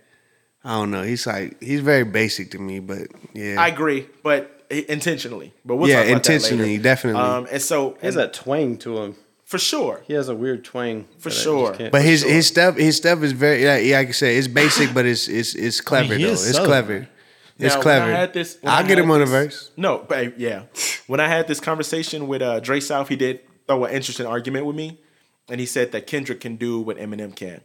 I 0.64 0.74
don't 0.74 0.92
know. 0.92 1.02
He's 1.04 1.26
like 1.26 1.62
he's 1.62 1.80
very 1.82 2.04
basic 2.04 2.52
to 2.52 2.60
me, 2.60 2.80
but 2.80 3.08
yeah, 3.34 3.56
I 3.60 3.68
agree, 3.70 4.08
but 4.22 4.61
intentionally. 4.72 5.54
But 5.66 5.76
we'll 5.78 5.90
Yeah, 5.90 5.98
talk 5.98 6.04
about 6.06 6.24
that 6.24 6.34
intentionally, 6.34 6.70
later. 6.78 6.84
definitely. 6.84 7.22
Um, 7.22 7.48
and 7.52 7.62
so 7.62 7.98
he 8.00 8.06
has 8.08 8.16
and 8.16 8.24
that 8.24 8.34
twang 8.34 8.78
to 8.80 8.98
him. 9.04 9.16
for 9.46 9.58
sure. 9.60 10.02
He 10.08 10.14
has 10.14 10.30
a 10.30 10.36
weird 10.36 10.64
twang 10.64 11.08
For 11.20 11.30
that 11.30 11.30
I 11.30 11.32
just 11.32 11.44
sure. 11.44 11.90
But 11.92 12.02
his 12.04 12.22
sure. 12.22 12.30
his 12.32 12.48
stuff 12.48 12.78
his 12.78 12.96
stuff 12.98 13.22
is 13.24 13.32
very 13.34 13.64
yeah, 13.64 13.78
yeah, 13.78 13.98
like 14.00 14.10
I 14.10 14.12
said, 14.12 14.36
it's 14.36 14.48
basic, 14.48 14.94
but 14.94 15.06
it's 15.06 15.28
it's 15.28 15.56
it's 15.56 15.82
clever 15.82 16.16
he 16.16 16.24
though. 16.24 16.32
It's 16.32 16.52
Southern. 16.52 16.66
clever. 16.66 17.08
It's 17.60 17.76
Now, 17.76 17.80
when 17.80 17.84
clever. 17.84 18.06
I 18.14 18.18
had 18.18 18.34
this, 18.34 18.58
I'll 18.64 18.84
I 18.84 18.88
get 18.88 18.98
him 18.98 19.06
had 19.08 19.14
on 19.16 19.22
a 19.22 19.26
verse. 19.28 19.72
No, 19.78 20.04
but 20.08 20.40
yeah. 20.40 20.64
When 21.08 21.20
I 21.20 21.28
had 21.28 21.48
this 21.48 21.60
conversation 21.60 22.28
with 22.28 22.42
uh, 22.42 22.60
Dre 22.60 22.80
South, 22.80 23.08
he 23.10 23.16
did 23.16 23.42
throw 23.68 23.84
an 23.86 23.92
interesting 23.94 24.26
argument 24.26 24.66
with 24.66 24.76
me, 24.76 25.00
and 25.50 25.60
he 25.60 25.66
said 25.68 25.92
that 25.92 26.08
Kendrick 26.08 26.40
can 26.40 26.56
do 26.56 26.80
what 26.82 26.98
Eminem 26.98 27.36
can. 27.36 27.62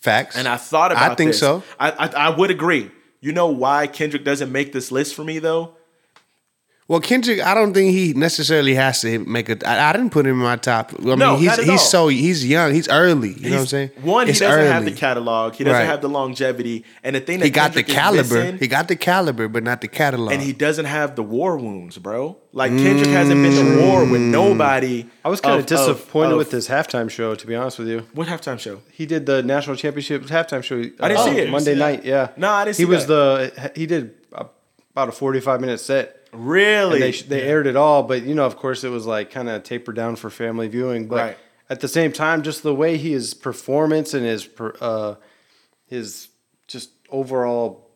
Facts. 0.00 0.36
And 0.36 0.48
I 0.48 0.56
thought 0.56 0.90
about 0.90 1.10
it. 1.10 1.12
I 1.12 1.14
think 1.14 1.30
this. 1.30 1.38
so. 1.40 1.62
I, 1.78 1.90
I 1.92 2.06
I 2.26 2.28
would 2.30 2.50
agree. 2.50 2.90
You 3.20 3.30
know 3.32 3.46
why 3.46 3.86
Kendrick 3.86 4.24
doesn't 4.24 4.50
make 4.50 4.72
this 4.72 4.90
list 4.90 5.14
for 5.14 5.22
me 5.22 5.38
though? 5.38 5.76
Well, 6.92 7.00
Kendrick, 7.00 7.40
I 7.40 7.54
don't 7.54 7.72
think 7.72 7.90
he 7.92 8.12
necessarily 8.12 8.74
has 8.74 9.00
to 9.00 9.18
make 9.20 9.48
a. 9.48 9.56
I, 9.66 9.88
I 9.88 9.92
didn't 9.94 10.10
put 10.10 10.26
him 10.26 10.32
in 10.32 10.42
my 10.42 10.56
top. 10.56 10.92
I 10.98 11.02
mean, 11.02 11.18
No, 11.20 11.36
he's 11.36 11.46
not 11.46 11.58
at 11.60 11.64
he's 11.64 11.70
all. 11.70 11.78
so 11.78 12.08
he's 12.08 12.46
young. 12.46 12.74
He's 12.74 12.86
early. 12.86 13.32
You 13.32 13.48
know 13.48 13.56
what 13.56 13.60
I'm 13.62 13.66
saying? 13.66 13.90
One, 14.02 14.28
It's 14.28 14.40
he 14.40 14.44
doesn't 14.44 14.66
have 14.66 14.82
early. 14.82 14.92
the 14.92 14.98
catalog. 14.98 15.54
He 15.54 15.64
doesn't 15.64 15.78
Right. 15.80 15.86
have 15.86 16.02
the 16.02 16.10
longevity, 16.10 16.84
and 17.02 17.16
the 17.16 17.20
thing 17.20 17.38
that 17.38 17.46
He 17.46 17.50
got 17.50 17.72
the 17.72 17.82
Kendrick 17.82 17.88
is 17.88 17.94
caliber. 18.28 18.34
missing- 18.44 18.58
He 18.58 18.66
got 18.68 18.88
the 18.88 18.96
caliber, 18.96 19.48
but 19.48 19.62
not 19.62 19.80
the 19.80 19.88
catalog. 19.88 20.32
and 20.32 20.42
he 20.42 20.52
doesn't 20.52 20.84
have 20.84 21.16
the 21.16 21.22
war 21.22 21.56
wounds, 21.56 21.96
bro. 21.96 22.36
Like 22.52 22.72
Kendrick 22.76 23.08
hasn't 23.08 23.42
been 23.42 23.52
to 23.78 23.80
war 23.86 24.04
with 24.04 24.20
nobody. 24.20 25.06
I 25.24 25.30
was 25.30 25.40
kind 25.40 25.54
of 25.54 25.60
of- 25.60 25.66
disappointed 25.66 26.32
of- 26.32 26.36
with 26.36 26.50
this 26.50 26.68
halftime 26.68 27.08
show. 27.08 27.34
To 27.34 27.46
be 27.46 27.54
honest 27.54 27.78
with 27.78 27.88
you, 27.88 28.02
What 28.12 28.28
halftime 28.28 28.60
show? 28.60 28.80
he 28.92 29.06
did 29.06 29.24
the 29.24 29.42
national 29.42 29.76
championship 29.76 30.24
halftime 30.26 30.62
show. 30.62 30.76
I 30.76 31.08
didn't 31.08 31.16
uh, 31.16 31.24
see 31.24 31.38
it. 31.38 31.48
Monday 31.48 31.70
You 31.70 31.76
see 31.76 31.80
night. 31.80 32.04
Yeah, 32.04 32.28
No, 32.36 32.50
I 32.50 32.66
didn't 32.66 32.76
see 32.76 32.82
He 32.82 32.84
was 32.84 33.06
that. 33.06 33.54
the 33.54 33.72
he 33.80 33.86
did 33.86 34.10
about 34.30 35.08
a 35.08 35.12
forty-five 35.12 35.58
minute 35.58 35.80
set. 35.80 36.18
Really? 36.32 36.94
And 37.02 37.02
they 37.02 37.10
they 37.12 37.42
aired 37.42 37.66
it 37.66 37.76
all, 37.76 38.02
but 38.02 38.22
you 38.22 38.34
know, 38.34 38.46
of 38.46 38.56
course, 38.56 38.84
it 38.84 38.88
was 38.88 39.06
like 39.06 39.30
kind 39.30 39.48
of 39.48 39.62
tapered 39.64 39.96
down 39.96 40.16
for 40.16 40.30
family 40.30 40.66
viewing. 40.68 41.06
But 41.06 41.16
Right. 41.16 41.36
at 41.68 41.80
the 41.80 41.88
same 41.88 42.10
time, 42.12 42.42
just 42.42 42.62
the 42.62 42.74
way 42.74 42.96
he 42.96 43.12
his 43.12 43.34
performance 43.34 44.14
and 44.14 44.24
his 44.24 44.48
uh, 44.80 45.16
his 45.86 46.28
just 46.68 46.90
overall. 47.10 47.88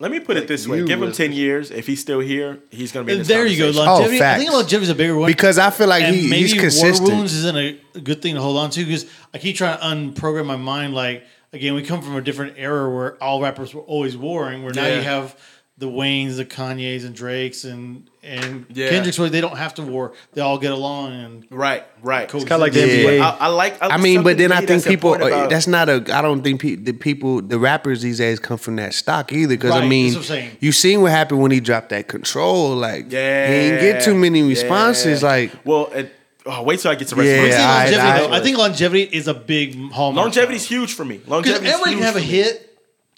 Let 0.00 0.12
me 0.12 0.20
put 0.20 0.36
it 0.36 0.46
this 0.46 0.68
way: 0.68 0.84
give 0.84 1.02
him 1.02 1.10
ten 1.12 1.32
years. 1.32 1.70
If 1.72 1.86
he's 1.86 2.00
still 2.00 2.20
here, 2.20 2.58
he's 2.70 2.92
going 2.92 3.04
to 3.04 3.08
be. 3.08 3.12
In 3.14 3.18
this 3.20 3.28
There 3.28 3.46
you 3.46 3.56
go. 3.56 3.64
conversation. 3.72 3.86
Longevity. 3.86 4.16
I 4.16 4.18
facts. 4.20 4.40
think 4.42 4.52
longevity 4.52 4.82
is 4.84 4.90
a 4.90 4.94
bigger 4.94 5.16
one 5.16 5.26
because 5.30 5.58
I 5.58 5.70
feel 5.70 5.88
like 5.88 6.04
and 6.04 6.14
he, 6.14 6.28
maybe 6.28 6.42
he's 6.42 6.54
war 6.54 6.60
consistent. 6.62 7.08
wounds 7.08 7.32
isn't 7.34 7.56
a, 7.56 7.80
a 7.96 8.00
good 8.00 8.22
thing 8.22 8.34
to 8.36 8.40
hold 8.40 8.58
on 8.58 8.70
to 8.70 8.84
because 8.84 9.06
I 9.34 9.38
keep 9.38 9.56
trying 9.56 9.76
to 9.78 9.84
unprogram 9.84 10.46
my 10.46 10.54
mind. 10.56 10.94
Like 10.94 11.24
again, 11.52 11.74
we 11.74 11.82
come 11.82 12.00
from 12.02 12.14
a 12.14 12.20
different 12.20 12.54
era 12.58 12.88
where 12.94 13.20
all 13.20 13.40
rappers 13.42 13.74
were 13.74 13.80
always 13.82 14.16
warring. 14.16 14.62
Where 14.62 14.72
now 14.72 14.86
Yeah. 14.86 14.96
you 14.96 15.02
have 15.02 15.36
the 15.78 15.86
Waynes, 15.86 16.36
the 16.36 16.44
Kanyes, 16.44 17.04
and 17.06 17.14
Drakes, 17.14 17.64
and 17.64 18.08
and 18.24 18.66
Yeah. 18.74 18.90
Kendrick's 18.90 19.18
where 19.18 19.30
they 19.30 19.40
don't 19.40 19.56
have 19.56 19.74
to 19.74 19.82
war. 19.82 20.12
They 20.34 20.40
all 20.40 20.58
get 20.58 20.72
along 20.72 21.12
and 21.12 21.44
Right, 21.50 21.84
right. 22.02 22.28
Cool. 22.28 22.40
Kind 22.40 22.52
of 22.52 22.60
like 22.60 22.72
the 22.72 22.80
Yeah. 22.80 22.86
NBA. 23.08 23.20
I, 23.22 23.36
I 23.40 23.46
like. 23.46 23.76
I 23.80 23.96
mean, 23.96 24.22
but 24.24 24.36
then 24.38 24.50
I 24.52 24.66
think 24.66 24.84
people 24.84 25.12
uh, 25.14 25.46
That's 25.46 25.66
not 25.68 25.88
a. 25.88 26.04
I 26.12 26.20
don't 26.20 26.42
think 26.42 26.60
pe- 26.60 26.74
the 26.74 26.92
people 26.92 27.40
the 27.40 27.58
rappers 27.58 28.02
these 28.02 28.18
days 28.18 28.38
come 28.40 28.58
from 28.58 28.76
that 28.76 28.92
stock 28.92 29.32
either. 29.32 29.54
Because 29.54 29.70
I 29.70 29.80
Right, 29.80 29.88
mean, 29.88 30.16
I'm 30.16 30.22
saying. 30.22 30.50
you 30.60 30.72
seen 30.72 31.00
what 31.00 31.12
happened 31.12 31.40
when 31.40 31.52
he 31.52 31.60
dropped 31.60 31.90
that 31.90 32.08
control. 32.08 32.74
Like, 32.74 33.10
yeah, 33.12 33.46
he 33.46 33.70
didn't 33.70 33.80
get 33.80 34.02
too 34.04 34.14
many 34.16 34.42
responses. 34.42 35.22
yeah. 35.22 35.28
Like, 35.28 35.52
well, 35.64 35.90
it, 35.94 36.12
oh, 36.44 36.64
wait 36.64 36.80
till 36.80 36.90
I 36.90 36.96
get 36.96 37.08
to 37.08 37.14
the 37.14 37.22
rest 37.22 37.30
Yeah, 37.30 37.44
of 37.44 37.70
I 37.70 37.86
think 37.88 38.00
I- 38.00 38.04
longevity, 38.08 38.34
I- 38.34 38.36
I 38.36 38.42
think 38.42 38.58
longevity 38.58 39.02
is 39.16 39.28
a 39.28 39.34
big 39.34 39.92
hallmark. 39.92 40.24
Longevity's 40.26 40.66
huge 40.66 40.92
for 40.92 41.04
me. 41.04 41.20
Longevity. 41.26 41.64
Longevity's 41.66 41.72
everybody 41.72 41.94
can 41.94 42.02
have 42.04 42.16
a 42.16 42.18
for 42.20 42.26
me. 42.26 42.32
hit, 42.32 42.67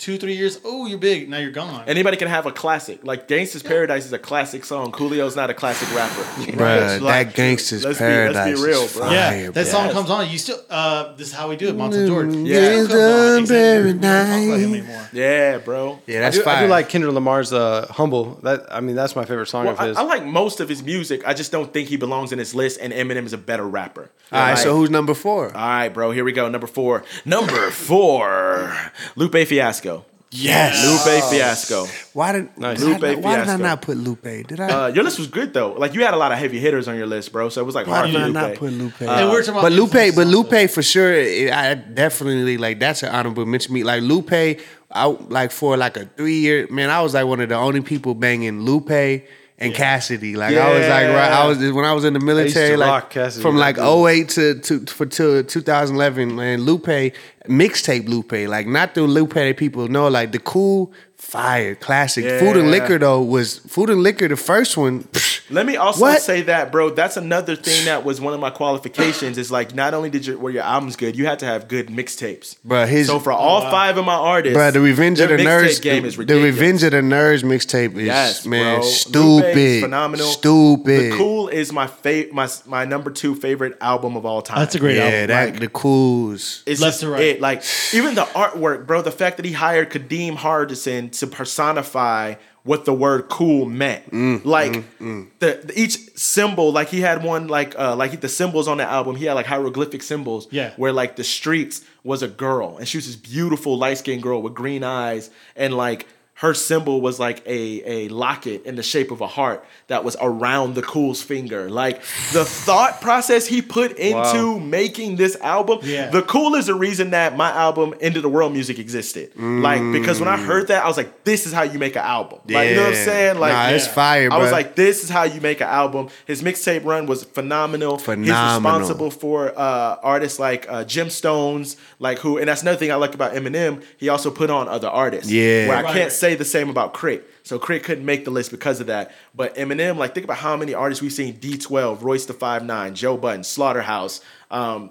two 0.01 0.17
three 0.19 0.35
years. 0.35 0.59
Oh, 0.65 0.87
you're 0.87 0.99
big. 0.99 1.29
Now 1.29 1.39
you're 1.39 1.53
gone. 1.53 1.85
Anybody 1.87 2.17
can 2.17 2.27
have 2.29 2.47
a 2.47 2.53
classic. 2.53 3.05
Like 3.05 3.29
Gangsta's 3.29 3.63
Paradise 3.63 4.05
is 4.07 4.13
a 4.13 4.19
classic 4.19 4.65
song. 4.65 4.91
Coolio's 4.93 5.37
not 5.37 5.51
a 5.51 5.55
classic 5.55 5.95
rapper. 5.95 6.23
bruh, 6.57 7.01
Like, 7.01 7.29
that 7.29 7.35
gangster's 7.37 7.85
let's 7.85 7.99
be- 7.99 8.05
paradise. 8.05 8.35
let's 8.35 8.61
be 8.61 8.67
real, 8.67 8.81
bro. 8.89 9.07
fire, 9.09 9.13
yeah, 9.13 9.45
that 9.47 9.53
bro. 9.53 9.63
song 9.65 9.85
Yes. 9.87 9.93
comes 9.95 10.11
on. 10.11 10.31
You 10.31 10.39
still. 10.39 10.61
Uh, 10.69 11.15
this 11.17 11.29
is 11.29 11.35
how 11.35 11.49
we 11.49 11.57
do 11.57 11.69
it. 11.69 11.77
Montel 11.77 12.07
Jordan. 12.09 12.47
Yeah. 12.47 12.57
It 12.57 12.85
still 12.87 13.35
on. 13.37 13.43
Except 13.43 13.85
we 13.85 13.93
don't 13.93 14.01
talk 14.01 14.11
about 14.11 14.59
him 14.59 14.73
Paradise. 14.87 15.09
yeah, 15.13 15.59
bro. 15.59 16.01
Yeah, 16.07 16.21
that's 16.21 16.37
I 16.39 16.43
do, 16.43 16.43
I 16.43 16.45
fire. 16.55 16.67
do 16.67 16.71
like 16.71 16.89
Kendrick 16.89 17.15
Lamar's 17.15 17.53
uh, 17.53 17.87
"Humble." 17.91 18.35
That 18.43 18.67
I 18.71 18.81
mean, 18.81 18.97
that's 18.97 19.15
my 19.15 19.25
favorite 19.25 19.47
song 19.47 19.67
Well, 19.67 19.75
of 19.79 19.87
his. 19.87 19.97
I 19.97 20.03
like 20.03 20.25
most 20.25 20.61
of 20.61 20.69
his 20.69 20.83
music. 20.83 21.23
I 21.27 21.35
just 21.35 21.53
don't 21.53 21.73
think 21.73 21.89
he 21.89 21.97
belongs 21.97 22.33
in 22.33 22.39
this 22.39 22.55
list. 22.55 22.81
And 22.81 22.93
Eminem 22.93 23.27
is 23.27 23.33
a 23.33 23.39
better 23.39 23.67
rapper. 23.69 24.11
All 24.33 24.39
right, 24.41 24.51
Like- 24.51 24.59
so 24.59 24.77
who's 24.77 24.91
number 24.91 25.13
four? 25.15 25.47
All 25.47 25.69
right, 25.69 25.89
bro. 25.89 26.11
Here 26.13 26.25
we 26.25 26.33
go. 26.33 26.49
Number 26.49 26.67
four. 26.67 27.05
Number 27.25 27.71
four. 27.71 28.75
Lupe 29.17 29.47
Fiasco. 29.47 29.90
Yes. 30.33 30.87
Lupe 30.87 31.25
Fiasco. 31.31 31.87
Why 32.13 32.33
did 32.33 32.57
Nice. 32.57 32.81
why, 32.81 32.87
Lupe 32.87 33.01
did 33.01 33.11
I, 33.11 33.15
why 33.21 33.37
did 33.41 33.49
I 33.49 33.57
not 33.57 33.83
put 33.83 33.97
Lupe? 33.97 34.23
Did 34.23 34.61
I? 34.61 34.69
Uh, 34.69 34.87
your 34.89 35.03
list 35.03 35.19
was 35.19 35.27
good 35.27 35.53
though. 35.53 35.73
Like 35.73 35.93
you 35.95 36.05
had 36.05 36.15
a 36.15 36.17
lot 36.17 36.31
of 36.31 36.39
heavy 36.39 36.61
hitters 36.61 36.87
on 36.87 36.97
your 36.97 37.09
list, 37.09 37.33
bro. 37.33 37.49
So 37.49 37.61
it 37.61 37.65
was 37.65 37.75
like 37.75 37.89
why 37.89 37.97
hard 37.97 38.07
did 38.11 38.15
for 38.15 38.21
I 38.23 38.27
Lupe. 38.27 38.35
not 38.35 38.55
put 38.55 38.73
Lupe? 38.73 39.01
and 39.03 39.29
we're 39.31 39.41
talking 39.41 39.51
about 39.55 39.63
but 39.63 39.73
Lupe, 39.73 39.93
but 39.93 40.27
also. 40.27 40.31
Lupe 40.57 40.71
for 40.71 40.83
sure. 40.83 41.13
it- 41.13 41.53
I 41.53 41.75
definitely 41.75 42.59
like 42.59 42.79
that's 42.79 43.03
an 43.03 43.09
honorable 43.13 43.45
mention. 43.45 43.75
Me 43.75 43.83
like 43.83 44.03
Lupe, 44.03 44.31
I 44.33 45.05
like 45.07 45.51
for 45.51 45.77
like 45.77 45.97
a 45.97 46.07
three 46.07 46.39
year 46.39 46.69
man. 46.71 46.91
I 46.91 47.01
was 47.03 47.15
like 47.15 47.27
one 47.27 47.41
of 47.41 47.49
the 47.49 47.57
only 47.57 47.81
people 47.81 48.15
banging 48.15 48.61
Lupe 48.61 49.25
and 49.61 49.75
Cassidy. 49.75 50.37
Like 50.37 50.57
I 50.57 50.73
was 50.73 50.89
like 50.89 51.09
right, 51.09 51.33
I 51.33 51.47
was 51.47 51.59
when 51.59 51.85
I 51.85 51.93
was 51.93 52.05
in 52.05 52.15
the 52.15 52.21
military. 52.21 52.77
like 52.77 53.13
from 53.13 53.57
like 53.57 53.77
Like, 53.77 54.09
08 54.17 54.29
to 54.31 54.61
to 54.61 54.87
for 54.87 55.07
to 55.07 55.43
2011. 55.43 56.35
Man, 56.35 56.63
Lupe 56.63 57.13
mixtape 57.49 58.09
Lupe. 58.09 58.33
Like 58.33 58.67
not 58.67 58.95
the 58.95 59.03
Lupe 59.03 59.35
that 59.35 59.57
people 59.57 59.89
know. 59.89 60.09
Like 60.09 60.33
the 60.33 60.39
cool. 60.39 60.93
Fire, 61.31 61.77
classic. 61.77 62.25
Food 62.41 62.57
and 62.57 62.73
liquor 62.73 62.99
though 62.99 63.23
was 63.23 63.59
food 63.59 63.89
and 63.89 64.03
liquor. 64.03 64.27
The 64.27 64.37
first 64.37 64.77
one, 64.77 65.07
Let 65.49 65.65
me 65.65 65.77
also 65.77 66.01
What? 66.01 66.21
say 66.23 66.43
that, 66.43 66.73
bro. 66.73 66.91
That's 66.91 67.17
another 67.17 67.55
thing 67.55 67.85
that 67.85 68.05
was 68.05 68.21
one 68.21 68.35
of 68.35 68.41
my 68.41 68.51
qualifications. 68.51 69.39
Is 69.39 69.49
like 69.51 69.73
not 69.73 69.95
only 69.95 70.11
did 70.11 70.27
your 70.27 70.39
were 70.39 70.51
your 70.51 70.65
albums 70.65 70.97
good, 70.97 71.15
you 71.17 71.27
had 71.27 71.39
to 71.39 71.47
have 71.47 71.69
good 71.69 71.87
mixtapes. 71.87 72.57
Bruh, 72.67 72.89
his- 72.89 73.07
so 73.07 73.21
for 73.21 73.33
oh, 73.33 73.37
all 73.37 73.61
five 73.71 73.97
of 73.97 74.05
my 74.05 74.15
artists, 74.15 74.57
Bro, 74.57 74.73
the 74.73 74.81
Revenge 74.81 75.21
of 75.21 75.29
the 75.29 75.37
Nerds 75.37 75.81
game 75.81 76.05
is 76.05 76.17
the. 76.17 76.25
Revenge 76.41 76.83
of 76.83 76.91
the 76.91 76.97
Nerds 77.01 77.45
mixtape 77.45 77.97
is 77.97 78.07
Yes, 78.07 78.45
man 78.45 78.81
bro. 78.81 78.89
stupid, 78.89 79.55
Lupe's 79.57 79.83
phenomenal. 79.83 80.27
stupid. 80.27 81.13
The 81.13 81.17
Cool 81.17 81.47
is 81.49 81.73
my 81.73 81.87
favorite, 81.87 82.35
my 82.35 82.49
my 82.67 82.85
number 82.85 83.11
two 83.13 83.37
favorite 83.37 83.77
album 83.81 84.17
of 84.17 84.27
all 84.27 84.43
time. 84.43 84.59
That's 84.59 84.75
a 84.75 84.81
great 84.81 84.97
yeah, 84.97 85.05
album. 85.05 85.27
that 85.29 85.51
Like- 85.53 85.61
the 85.61 85.69
cools. 85.69 86.65
It's 86.67 86.81
Left 86.81 86.95
just 86.95 87.01
to 87.03 87.11
right. 87.11 87.23
it. 87.23 87.41
Like 87.41 87.63
even 87.93 88.17
the 88.17 88.25
artwork, 88.25 88.87
bro. 88.87 89.01
The 89.03 89.13
fact 89.13 89.37
that 89.37 89.47
he 89.47 89.53
hired 89.53 89.91
Kadeem 89.91 90.37
Hardison 90.37 91.15
to 91.21 91.27
personify 91.27 92.35
what 92.63 92.85
the 92.85 92.93
word 92.93 93.29
cool 93.31 93.65
meant. 93.65 94.11
Mm, 94.11 94.45
like 94.45 94.73
The, 94.99 95.61
the- 95.65 95.73
each 95.81 95.97
symbol, 96.17 96.73
like 96.73 96.89
he 96.91 97.01
had 97.01 97.23
one 97.25 97.49
like 97.49 97.79
uh 97.79 97.97
like 97.97 98.21
the 98.21 98.29
symbols 98.29 98.69
on 98.69 98.77
the 98.79 98.85
album, 98.85 99.17
he 99.17 99.25
had 99.25 99.33
like 99.35 99.47
hieroglyphic 99.47 100.03
symbols. 100.03 100.47
Yeah. 100.51 100.73
Where 100.77 100.93
like 100.93 101.17
the 101.17 101.25
streets 101.25 101.83
was 102.05 102.23
a 102.23 102.29
girl 102.29 102.77
and 102.79 102.87
she 102.87 102.99
was 102.99 103.07
this 103.07 103.17
beautiful 103.17 103.79
light 103.79 103.99
skinned 103.99 104.23
girl 104.23 104.43
with 104.43 104.55
green 104.55 104.83
eyes 104.85 105.31
and 105.57 105.75
like 105.77 106.07
her 106.41 106.55
symbol 106.55 107.03
was 107.03 107.21
like 107.21 107.43
a, 107.47 107.83
a 107.85 108.09
locket 108.09 108.65
in 108.65 108.75
the 108.75 108.83
shape 108.83 109.11
of 109.11 109.21
a 109.21 109.27
heart 109.27 109.63
that 109.89 110.05
was 110.05 110.17
around 110.23 110.75
the 110.75 110.81
cool's 110.81 111.21
finger. 111.23 111.69
Like 111.69 112.01
the 112.33 112.47
thought 112.47 113.03
process 113.03 113.47
he 113.47 113.61
put 113.61 113.99
into 113.99 114.59
making 114.59 115.17
this 115.17 115.37
album. 115.43 115.81
Yeah. 115.83 116.09
The 116.09 116.23
cool 116.23 116.55
is 116.55 116.65
the 116.67 116.75
reason 116.75 117.11
that 117.11 117.37
my 117.37 117.51
album 117.51 117.93
End 118.01 118.17
of 118.17 118.23
the 118.23 118.31
World 118.31 118.55
Music 118.55 118.79
existed. 118.79 119.33
Like 119.37 119.83
because 119.93 120.19
when 120.19 120.31
I 120.31 120.39
heard 120.39 120.69
that, 120.69 120.83
I 120.83 120.89
was 120.89 120.97
like, 120.97 121.25
this 121.25 121.47
is 121.47 121.53
how 121.53 121.63
you 121.63 121.79
make 121.79 121.95
an 121.95 122.03
album. 122.05 122.39
Like 122.49 122.71
you 122.71 122.77
know 122.77 122.85
what 122.85 122.89
I'm 122.91 123.05
saying? 123.05 123.39
Like 123.39 123.53
Nah, 123.53 123.69
it's 123.77 123.87
fire, 123.87 124.29
Bro. 124.31 124.39
I 124.39 124.41
was 124.43 124.51
like, 124.51 124.75
this 124.77 125.05
is 125.05 125.11
how 125.11 125.25
you 125.25 125.43
make 125.43 125.61
an 125.61 125.69
album. 125.69 126.09
His 126.27 126.43
mixtape 126.43 126.87
run 126.87 127.05
was 127.05 127.23
phenomenal. 127.25 127.99
Phenomenal. 127.99 128.35
He's 128.35 128.55
responsible 128.57 129.11
for 129.11 129.53
uh, 129.59 129.97
artists 130.03 130.39
like 130.39 130.67
uh, 130.71 130.85
Gemstones, 130.85 131.77
like 131.99 132.19
who, 132.21 132.39
and 132.39 132.49
that's 132.49 132.63
another 132.63 132.79
thing 132.79 132.91
I 132.91 132.95
like 132.95 133.15
about 133.15 133.35
Eminem. 133.35 133.83
He 133.99 134.09
also 134.09 134.31
put 134.31 134.49
on 134.49 134.69
other 134.69 134.89
artists. 134.89 135.31
Yeah. 135.31 135.69
where 135.69 135.77
I 135.77 135.83
Right. 135.83 135.95
can't 135.95 136.13
say 136.13 136.30
the 136.35 136.45
same 136.45 136.71
about 136.71 136.95
K.R.I.T. 136.95 137.23
So 137.43 137.59
K.R.I.T 137.59 137.85
couldn't 137.85 138.05
make 138.05 138.25
the 138.25 138.31
list 138.31 138.51
because 138.51 138.81
of 138.81 138.87
that. 138.87 139.13
But 139.35 139.55
Eminem, 139.57 139.97
like 139.97 140.15
think 140.15 140.25
about 140.25 140.39
how 140.39 140.57
many 140.57 140.75
artists 140.75 141.03
we've 141.03 141.13
seen: 141.13 141.35
D12, 141.35 142.03
Royce 142.03 142.27
the 142.27 142.35
Five 142.35 142.65
Nine, 142.65 142.95
Joe 142.95 143.17
Budden, 143.17 143.45
Slaughterhouse. 143.45 144.21
Um, 144.51 144.91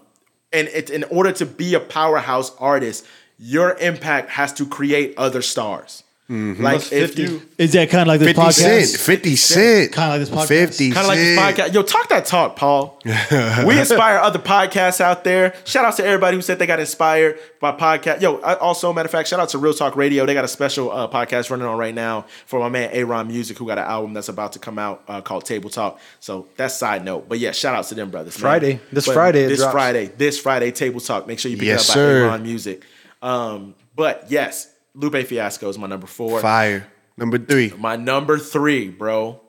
and 0.51 0.67
it, 0.69 0.89
in 0.89 1.03
order 1.05 1.31
to 1.33 1.45
be 1.45 1.73
a 1.73 1.79
powerhouse 1.79 2.55
artist, 2.57 3.05
your 3.37 3.77
impact 3.77 4.31
has 4.31 4.51
to 4.53 4.65
create 4.65 5.13
other 5.17 5.41
stars. 5.41 6.03
Mm-hmm. 6.29 6.61
Like 6.63 6.73
Almost 6.73 6.93
if 6.93 7.07
50. 7.15 7.21
you. 7.23 7.41
Is 7.57 7.73
that 7.73 7.89
kind 7.89 8.01
of 8.03 8.07
like 8.07 8.19
this 8.19 8.27
50 8.27 8.41
podcast? 8.41 8.85
Cent. 8.85 9.01
50 9.01 9.35
Cent. 9.35 9.91
Kinda 9.93 10.09
like 10.09 10.19
this 10.19 10.29
podcast. 10.29 10.47
50 10.47 10.91
Kind 10.91 10.97
of 11.03 11.07
like 11.07 11.17
this 11.17 11.35
Cent. 11.37 11.57
podcast. 11.57 11.73
Yo, 11.73 11.81
talk 11.81 12.09
that 12.09 12.25
talk, 12.25 12.55
Paul. 12.55 12.99
we 13.65 13.79
inspire 13.79 14.17
other 14.19 14.37
podcasts 14.37 15.01
out 15.01 15.23
there. 15.23 15.55
Shout 15.65 15.85
out 15.85 15.95
to 15.97 16.05
everybody 16.05 16.37
who 16.37 16.41
said 16.43 16.59
they 16.59 16.67
got 16.67 16.79
inspired 16.79 17.39
by 17.59 17.71
podcast. 17.71 18.21
Yo, 18.21 18.37
I, 18.41 18.53
also, 18.57 18.93
matter 18.93 19.07
of 19.07 19.11
fact, 19.11 19.27
shout 19.27 19.39
out 19.39 19.49
to 19.49 19.57
Real 19.57 19.73
Talk 19.73 19.95
Radio. 19.95 20.27
They 20.27 20.35
got 20.35 20.45
a 20.45 20.49
special 20.49 20.91
uh, 20.91 21.07
podcast 21.09 21.49
running 21.49 21.65
on 21.65 21.79
right 21.79 21.95
now 21.95 22.25
for 22.45 22.59
my 22.59 22.69
man 22.69 22.91
Aaron 22.93 23.27
Music, 23.27 23.57
who 23.57 23.65
got 23.65 23.79
an 23.79 23.85
album 23.85 24.13
that's 24.13 24.29
about 24.29 24.53
to 24.53 24.59
come 24.59 24.77
out 24.77 25.03
uh, 25.07 25.21
called 25.21 25.45
Table 25.45 25.71
Talk. 25.71 25.99
So 26.19 26.47
that's 26.57 26.75
side 26.75 27.03
note. 27.03 27.27
But 27.27 27.39
yeah, 27.39 27.53
shout 27.53 27.73
out 27.73 27.85
to 27.85 27.95
them 27.95 28.11
brothers. 28.11 28.35
man. 28.35 28.41
Friday. 28.41 28.79
This 28.91 29.07
But 29.07 29.13
Friday 29.15 29.47
This 29.47 29.57
drops. 29.59 29.71
Friday. 29.71 30.05
This 30.15 30.39
Friday, 30.39 30.69
Table 30.71 30.99
Talk. 30.99 31.25
Make 31.25 31.39
sure 31.39 31.49
you 31.49 31.57
pick 31.57 31.65
Yes, 31.65 31.85
it 31.87 31.89
up 31.89 31.93
sir. 31.95 32.21
by 32.27 32.29
Aaron 32.33 32.43
Music. 32.43 32.83
Um, 33.23 33.73
but 33.95 34.25
yes, 34.29 34.68
Lupe 34.95 35.25
Fiasco 35.25 35.69
is 35.69 35.77
my 35.77 35.87
number 35.87 36.07
four. 36.07 36.39
Fire. 36.41 36.87
Number 37.17 37.37
three. 37.37 37.73
My 37.77 37.95
number 37.95 38.37
three, 38.37 38.89
bro. 38.89 39.41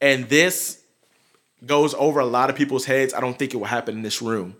And 0.00 0.28
this 0.28 0.80
goes 1.64 1.94
over 1.94 2.20
a 2.20 2.26
lot 2.26 2.50
of 2.50 2.56
people's 2.56 2.84
heads. 2.84 3.12
I 3.14 3.20
don't 3.20 3.38
think 3.38 3.54
it 3.54 3.56
will 3.56 3.64
happen 3.66 3.96
in 3.96 4.02
this 4.02 4.22
room. 4.22 4.56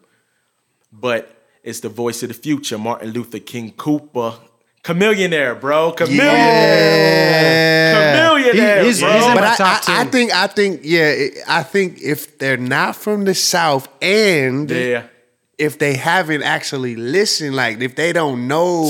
But 0.92 1.34
it's 1.62 1.80
the 1.80 1.88
voice 1.88 2.22
of 2.22 2.28
the 2.28 2.34
future, 2.34 2.78
Martin 2.78 3.10
Luther 3.10 3.38
King 3.38 3.72
Koopa. 3.72 4.38
Chamillionaire, 4.82 5.60
bro. 5.60 5.92
Chamillionaire. 5.92 6.16
Yeah. 6.18 7.94
Chamillionaire, 7.94 8.78
He- 8.80 8.84
he's- 8.86 9.00
bro. 9.00 9.12
he's 9.12 9.26
in 9.26 9.34
But 9.34 9.40
my 9.42 9.52
I, 9.52 9.56
top 9.56 9.88
I, 9.88 10.00
I 10.00 10.02
10. 10.04 10.10
think 10.12 10.32
I 10.34 10.46
think 10.46 10.80
yeah 10.84 11.14
I 11.46 11.62
think 11.62 12.00
if 12.02 12.38
they're 12.38 12.56
not 12.56 12.96
from 12.96 13.24
the 13.24 13.34
South 13.34 13.88
and 14.00 14.70
yeah. 14.70 15.02
if 15.58 15.78
they 15.78 15.94
haven't 15.94 16.42
actually 16.42 16.96
listened, 16.96 17.54
like 17.56 17.80
if 17.80 17.94
they 17.96 18.12
don't 18.12 18.48
know, 18.48 18.86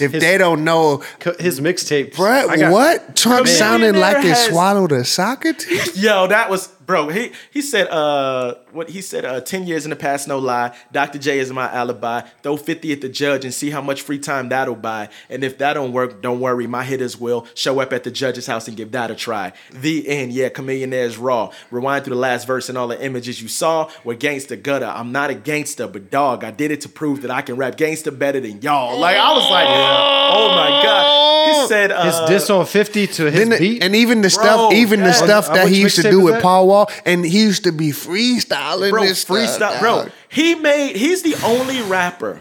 if 0.00 0.12
they 0.12 0.38
don't 0.38 0.64
know, 0.64 1.02
Co- 1.20 1.34
His 1.38 1.60
mixtape. 1.60 2.14
got- 2.14 2.72
what 2.72 3.16
Trump 3.16 3.46
sounding 3.48 3.94
like 3.96 4.18
it 4.18 4.24
has- 4.30 4.46
swallowed 4.46 4.92
a 4.92 5.04
Socrates? 5.04 5.96
Yo, 6.02 6.26
that 6.28 6.50
was 6.50 6.68
bro. 6.86 7.08
He 7.08 7.32
he 7.50 7.62
said 7.62 7.88
uh 7.88 8.54
what 8.72 8.88
he 8.90 9.00
said 9.02 9.24
uh 9.24 9.40
ten 9.40 9.66
years 9.66 9.84
in 9.84 9.90
the 9.90 9.96
past, 9.96 10.28
no 10.28 10.38
lie. 10.38 10.72
Dr. 10.92 11.18
J 11.18 11.38
is 11.40 11.52
my 11.52 11.70
alibi. 11.72 12.20
Throw 12.42 12.56
fifty 12.56 12.92
at 12.92 13.00
the 13.00 13.08
judge 13.08 13.44
and 13.44 13.52
see 13.52 13.70
how 13.70 13.80
much 13.80 14.02
free 14.02 14.18
time 14.20 14.48
that'll 14.50 14.76
buy. 14.76 15.08
And 15.28 15.42
if 15.42 15.58
that 15.58 15.74
don't 15.74 15.92
work, 15.92 16.22
don't 16.22 16.38
worry, 16.40 16.66
my 16.68 16.84
hitters 16.84 17.18
will 17.18 17.46
show 17.54 17.80
up 17.80 17.92
at 17.92 18.04
the 18.04 18.10
judge's 18.12 18.46
house 18.46 18.68
and 18.68 18.76
give 18.76 18.92
that 18.92 19.10
a 19.10 19.14
try. 19.16 19.52
The 19.72 20.06
end. 20.08 20.32
Yeah, 20.32 20.48
Chamillionaire's 20.48 21.16
raw. 21.18 21.50
Rewind 21.72 22.04
through 22.04 22.14
the 22.14 22.20
last 22.20 22.46
verse 22.46 22.68
and 22.68 22.78
all 22.78 22.88
the 22.88 23.02
images 23.04 23.42
you 23.42 23.48
saw 23.48 23.90
were 24.04 24.14
gangsta 24.14 24.60
gutter. 24.62 24.86
I'm 24.86 25.10
not 25.10 25.30
a 25.30 25.34
gangster, 25.34 25.88
but 25.88 26.10
dog, 26.10 26.44
I 26.44 26.50
did 26.52 26.70
it 26.70 26.82
to 26.82 26.88
prove 26.88 27.22
that 27.22 27.30
I 27.32 27.42
can 27.42 27.56
rap 27.56 27.76
gangsta 27.76 28.16
better 28.16 28.38
than 28.40 28.62
y'all. 28.62 28.98
Like 28.98 29.16
I 29.16 29.32
was 29.32 29.50
like, 29.50 29.66
oh 29.86 30.48
my 30.54 30.68
god. 30.82 31.62
He 31.62 31.68
said 31.68 31.92
uh, 31.92 32.04
His 32.04 32.28
diss 32.28 32.50
on 32.50 32.66
50 32.66 33.06
to 33.06 33.24
his 33.26 33.34
Then 33.34 33.48
the- 33.50 33.58
beat. 33.58 33.82
and 33.82 33.94
even 33.94 34.18
the 34.20 34.28
Bro, 34.34 34.44
stuff, 34.44 34.72
even 34.72 35.00
the 35.00 35.06
yes. 35.06 35.18
stuff 35.18 35.48
On- 35.48 35.54
that 35.54 35.64
on 35.66 35.72
he 35.72 35.80
used 35.80 35.96
to 35.96 36.02
mixtape 36.02 36.10
do 36.10 36.18
is 36.18 36.24
with 36.24 36.34
that? 36.34 36.42
Paul 36.42 36.66
Wall, 36.68 36.90
and 37.04 37.24
he 37.24 37.40
used 37.40 37.64
to 37.64 37.72
be 37.72 37.90
freestyling 37.90 38.90
bro, 38.90 39.02
this 39.04 39.20
stuff, 39.20 39.36
freestyle, 39.36 39.80
bro. 39.80 40.02
dog. 40.04 40.10
He 40.28 40.54
made. 40.56 40.96
He's 40.96 41.22
the 41.22 41.36
only 41.44 41.82
rapper 41.82 42.40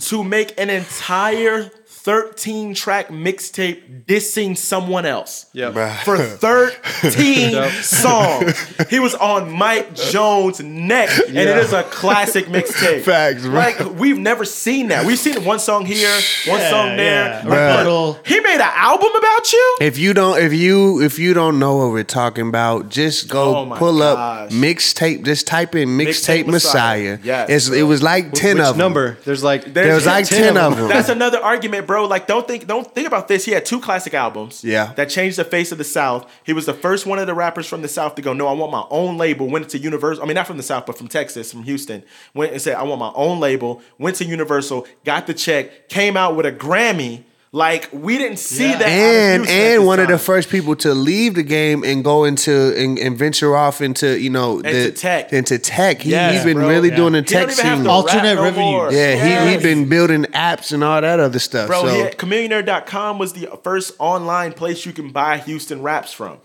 to 0.00 0.24
make 0.24 0.58
an 0.60 0.68
entire 0.68 1.70
13 2.04 2.74
track 2.74 3.08
mixtape 3.10 4.04
dissing 4.06 4.56
someone 4.58 5.06
else. 5.06 5.46
Yep. 5.52 5.74
For 6.04 6.18
13 6.18 7.70
songs. 7.82 8.58
He 8.90 8.98
was 8.98 9.14
on 9.14 9.50
Mike 9.52 9.94
Jones' 9.94 10.60
neck, 10.60 11.10
and 11.28 11.36
it 11.38 11.46
Yeah. 11.48 11.58
is 11.60 11.72
a 11.72 11.84
classic 11.84 12.46
mixtape. 12.46 13.02
Facts, 13.02 13.42
bro. 13.42 13.52
Like, 13.52 13.78
we've 13.98 14.18
never 14.18 14.44
seen 14.44 14.88
that. 14.88 15.06
We've 15.06 15.18
seen 15.18 15.44
one 15.44 15.60
song 15.60 15.86
here, 15.86 16.10
one 16.46 16.60
song 16.62 16.96
there. 16.96 17.42
yeah. 17.44 17.84
Bruh. 17.84 18.26
He 18.26 18.40
made 18.40 18.56
an 18.56 18.70
album 18.74 19.10
about 19.16 19.52
you? 19.52 19.76
If 19.80 19.96
you 19.98 20.12
don't, 20.12 20.38
if 20.42 20.52
you 20.52 21.00
if 21.02 21.18
you 21.20 21.34
don't 21.34 21.58
know 21.58 21.76
what 21.76 21.92
we're 21.92 22.02
talking 22.02 22.48
about, 22.48 22.88
just 22.88 23.28
go 23.28 23.56
Oh 23.58 23.64
my 23.64 23.78
pull 23.78 24.02
up 24.02 24.50
mixtape. 24.50 25.24
Just 25.24 25.46
type 25.46 25.74
in 25.74 25.90
Mixtape 25.90 26.44
mixtape 26.44 26.46
Messiah. 26.46 27.12
Messiah. 27.12 27.18
Yes, 27.22 27.48
it's, 27.48 27.68
it 27.76 27.82
was 27.84 28.02
like 28.02 28.32
ten 28.32 28.56
Which 28.56 28.66
of 28.66 28.70
them. 28.74 28.78
number? 28.78 29.18
There's 29.24 29.44
like 29.44 29.72
There 29.72 29.94
was 29.94 30.06
like 30.06 30.26
10 30.26 30.56
of 30.56 30.76
them. 30.76 30.88
That's 30.88 31.08
another 31.08 31.38
argument, 31.38 31.86
bro. 31.86 31.91
Like, 32.00 32.26
don't 32.26 32.46
think, 32.46 32.66
don't 32.66 32.92
think 32.94 33.06
about 33.06 33.28
this. 33.28 33.44
He 33.44 33.52
had 33.52 33.64
two 33.64 33.80
classic 33.80 34.14
albums. 34.14 34.64
Yeah. 34.64 34.92
That 34.94 35.10
changed 35.10 35.38
the 35.38 35.44
face 35.44 35.72
of 35.72 35.78
the 35.78 35.84
South. 35.84 36.30
He 36.44 36.52
was 36.52 36.66
the 36.66 36.74
first 36.74 37.06
one 37.06 37.18
of 37.18 37.26
the 37.26 37.34
rappers 37.34 37.66
from 37.66 37.82
the 37.82 37.88
South 37.88 38.14
to 38.16 38.22
go, 38.22 38.32
no, 38.32 38.46
I 38.48 38.52
want 38.52 38.72
my 38.72 38.84
own 38.90 39.18
label. 39.18 39.48
Went 39.48 39.68
to 39.70 39.78
Universal. 39.78 40.22
I 40.22 40.26
mean, 40.26 40.34
not 40.34 40.46
from 40.46 40.56
the 40.56 40.62
South, 40.62 40.86
but 40.86 40.98
from 40.98 41.08
Texas, 41.08 41.52
from 41.52 41.64
Houston. 41.64 42.02
Went 42.34 42.52
and 42.52 42.60
said, 42.60 42.76
I 42.76 42.82
want 42.82 43.00
my 43.00 43.12
own 43.14 43.40
label. 43.40 43.82
Went 43.98 44.16
to 44.16 44.24
Universal, 44.24 44.86
got 45.04 45.26
the 45.26 45.34
check, 45.34 45.88
came 45.88 46.16
out 46.16 46.36
with 46.36 46.46
a 46.46 46.52
Grammy. 46.52 47.24
Like, 47.54 47.90
we 47.92 48.16
didn't 48.16 48.38
see 48.38 48.70
Yeah. 48.70 48.78
that. 48.78 48.88
and 48.88 49.42
and 49.42 49.46
this 49.46 49.80
one 49.86 50.00
of 50.00 50.08
the 50.08 50.16
first 50.16 50.48
people 50.48 50.74
to 50.76 50.94
leave 50.94 51.34
the 51.34 51.42
game 51.42 51.84
and 51.84 52.02
go 52.02 52.24
into 52.24 52.74
and, 52.78 52.98
and 52.98 53.14
venture 53.18 53.54
off 53.54 53.82
into 53.82 54.18
you 54.18 54.30
know 54.30 54.60
Into 54.60 54.72
the 54.84 54.90
tech. 54.92 55.34
into 55.34 55.58
tech. 55.58 56.00
He, 56.00 56.12
Yes, 56.12 56.36
he's 56.36 56.44
been 56.44 56.56
bro. 56.56 56.68
really 56.68 56.88
Yeah. 56.88 56.96
doing 56.96 57.12
the 57.12 57.18
He 57.18 57.24
don't 57.26 57.48
tech 57.48 57.52
even 57.52 57.64
have 57.66 57.78
scene. 57.78 57.84
to 57.84 57.90
Alternate 57.90 58.22
rap 58.22 58.36
no 58.36 58.42
revenue. 58.44 58.64
more. 58.64 58.90
yeah, 58.90 59.22
he 59.22 59.28
Yes. 59.28 59.60
he 59.62 59.68
been 59.68 59.86
building 59.86 60.24
apps 60.32 60.72
and 60.72 60.82
all 60.82 60.98
that 61.02 61.20
other 61.20 61.38
stuff. 61.38 61.66
Bro, 61.66 61.82
so 61.82 61.88
he 61.88 61.98
had, 62.00 62.16
Chamillionaire.com 62.16 63.18
was 63.18 63.34
the 63.34 63.46
first 63.62 63.92
online 63.98 64.54
place 64.54 64.86
you 64.86 64.92
can 64.94 65.10
buy 65.10 65.36
Houston 65.36 65.82
raps 65.82 66.10
from. 66.10 66.38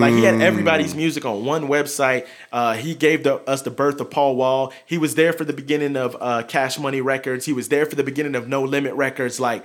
Like 0.00 0.14
he 0.14 0.22
had 0.22 0.40
everybody's 0.40 0.94
music 0.94 1.24
on 1.26 1.44
one 1.44 1.66
website. 1.66 2.24
Uh, 2.52 2.74
he 2.74 2.94
gave 2.94 3.24
the, 3.24 3.38
us 3.50 3.62
the 3.62 3.70
birth 3.72 4.00
of 4.00 4.10
Paul 4.10 4.36
Wall. 4.36 4.72
He 4.86 4.96
was 4.96 5.16
there 5.16 5.32
for 5.32 5.44
the 5.44 5.52
beginning 5.52 5.96
of 5.96 6.16
uh, 6.20 6.44
Cash 6.44 6.78
Money 6.78 7.00
Records. 7.00 7.46
He 7.46 7.52
was 7.52 7.66
there 7.68 7.84
for 7.84 7.96
the 7.96 8.04
beginning 8.04 8.36
of 8.36 8.46
No 8.46 8.62
Limit 8.62 8.94
Records. 8.94 9.40
Like 9.40 9.64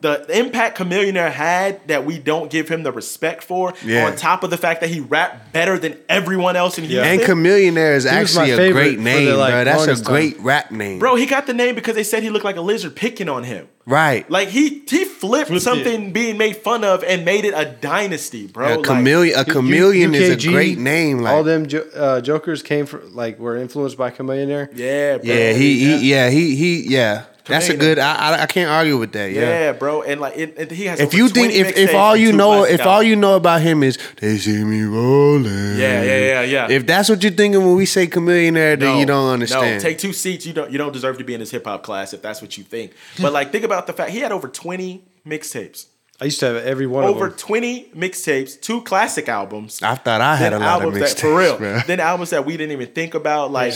the 0.00 0.38
impact 0.38 0.78
Chamillionaire 0.78 1.30
had 1.30 1.86
that 1.88 2.04
we 2.04 2.18
don't 2.18 2.50
give 2.50 2.68
him 2.68 2.82
the 2.82 2.92
respect 2.92 3.42
for. 3.44 3.74
Yeah. 3.84 4.06
On 4.06 4.16
top 4.16 4.42
of 4.42 4.50
the 4.50 4.56
fact 4.58 4.80
that 4.80 4.90
he 4.90 5.00
rapped 5.00 5.52
better 5.52 5.78
than 5.78 5.96
everyone 6.08 6.56
else 6.56 6.78
in 6.78 6.84
Houston. 6.84 7.04
and 7.04 7.20
Chamillionaire 7.20 7.94
is 7.96 8.04
was 8.04 8.12
actually 8.12 8.50
a 8.52 8.72
great 8.72 8.98
name, 8.98 9.26
the, 9.26 9.36
like, 9.36 9.52
bro. 9.52 9.64
That's 9.64 9.76
a 9.76 9.78
longest 9.86 10.04
time. 10.04 10.12
great 10.14 10.38
rap 10.40 10.70
name, 10.70 10.98
Bro, 10.98 11.16
he 11.16 11.26
got 11.26 11.46
the 11.46 11.54
name 11.54 11.74
because 11.74 11.94
they 11.94 12.04
said 12.04 12.22
he 12.22 12.30
looked 12.30 12.44
like 12.44 12.56
a 12.56 12.60
lizard 12.60 12.94
picking 12.96 13.28
on 13.28 13.44
him. 13.44 13.68
Right. 13.86 14.28
Like 14.30 14.48
he 14.48 14.80
he 14.86 15.06
flipped, 15.06 15.48
Flipped 15.48 15.62
something 15.62 16.12
being 16.12 16.36
made 16.36 16.58
fun 16.58 16.84
of 16.84 17.02
and 17.04 17.24
made 17.24 17.46
it 17.46 17.54
a 17.56 17.64
dynasty, 17.64 18.46
bro. 18.46 18.66
a 18.66 18.76
Like, 18.76 18.84
chameleon. 18.84 19.34
A 19.38 19.44
U- 19.46 19.52
chameleon 19.52 20.14
is 20.14 20.44
a 20.44 20.48
great 20.50 20.78
name. 20.78 21.20
Like 21.20 21.32
all 21.32 21.42
them 21.42 21.66
jo- 21.66 21.88
uh, 21.96 22.20
jokers 22.20 22.62
came 22.62 22.84
from 22.84 23.14
like 23.14 23.38
were 23.38 23.56
influenced 23.56 23.96
by 23.96 24.10
Chamillionaire. 24.10 24.68
yeah, 24.74 25.16
bro. 25.16 25.24
yeah, 25.24 25.52
he, 25.54 25.78
he 25.78 26.10
yeah 26.10 26.28
he 26.28 26.54
he 26.54 26.82
yeah. 26.92 27.24
That's 27.48 27.68
a 27.68 27.76
good. 27.76 27.98
I, 27.98 28.42
I 28.42 28.46
can't 28.46 28.70
argue 28.70 28.96
with 28.98 29.12
that. 29.12 29.32
yeah. 29.32 29.40
Yeah. 29.40 29.72
bro, 29.72 30.02
and 30.02 30.20
like 30.20 30.36
it, 30.36 30.54
it- 30.58 30.70
he 30.70 30.84
has. 30.86 31.00
If 31.00 31.14
you 31.14 31.28
think 31.28 31.52
if, 31.54 31.76
if 31.76 31.94
all 31.94 32.16
you 32.16 32.32
know 32.32 32.64
if 32.64 32.84
all 32.84 33.02
you 33.02 33.16
know 33.16 33.36
about 33.36 33.60
him 33.62 33.82
is 33.82 33.98
they 34.20 34.36
see 34.38 34.62
me 34.64 34.82
rolling. 34.82 35.44
Yeah, 35.78 36.02
yeah, 36.02 36.18
yeah, 36.18 36.42
yeah. 36.42 36.68
If 36.70 36.86
that's 36.86 37.08
what 37.08 37.22
you're 37.22 37.32
thinking 37.32 37.64
when 37.64 37.74
we 37.76 37.86
say 37.86 38.06
Chamillionaire, 38.06 38.78
then 38.78 38.98
you 38.98 39.06
don't 39.06 39.30
understand. 39.32 39.82
No, 39.82 39.88
take 39.88 39.98
two 39.98 40.12
seats. 40.12 40.46
You 40.46 40.52
don't 40.52 40.70
you 40.70 40.78
don't 40.78 40.92
deserve 40.92 41.18
to 41.18 41.24
be 41.24 41.34
in 41.34 41.40
this 41.40 41.50
hip 41.50 41.64
hop 41.64 41.82
class 41.82 42.12
if 42.12 42.22
that's 42.22 42.40
what 42.42 42.56
you 42.58 42.64
think. 42.64 42.92
But 43.20 43.32
like 43.32 43.50
think 43.52 43.64
about 43.64 43.86
the 43.86 43.92
fact 43.92 44.10
he 44.10 44.20
had 44.20 44.32
over 44.32 44.48
twenty 44.48 45.04
mixtapes. 45.26 45.86
I 46.20 46.24
used 46.24 46.40
to 46.40 46.46
have 46.46 46.56
every 46.56 46.88
one 46.88 47.04
Over 47.04 47.26
of 47.26 47.30
them. 47.32 47.38
20 47.38 47.90
mixtapes, 47.94 48.60
two 48.60 48.80
classic 48.82 49.28
albums. 49.28 49.80
I 49.82 49.94
thought 49.94 50.20
I 50.20 50.34
had 50.34 50.52
then 50.52 50.62
a 50.62 50.64
lot 50.64 50.84
of 50.84 50.92
mixtapes, 50.92 51.20
for 51.20 51.38
real. 51.38 51.56
bro. 51.58 51.78
Then 51.86 52.00
albums 52.00 52.30
that 52.30 52.44
we 52.44 52.56
didn't 52.56 52.72
even 52.72 52.88
think 52.88 53.14
about, 53.14 53.52
like 53.52 53.72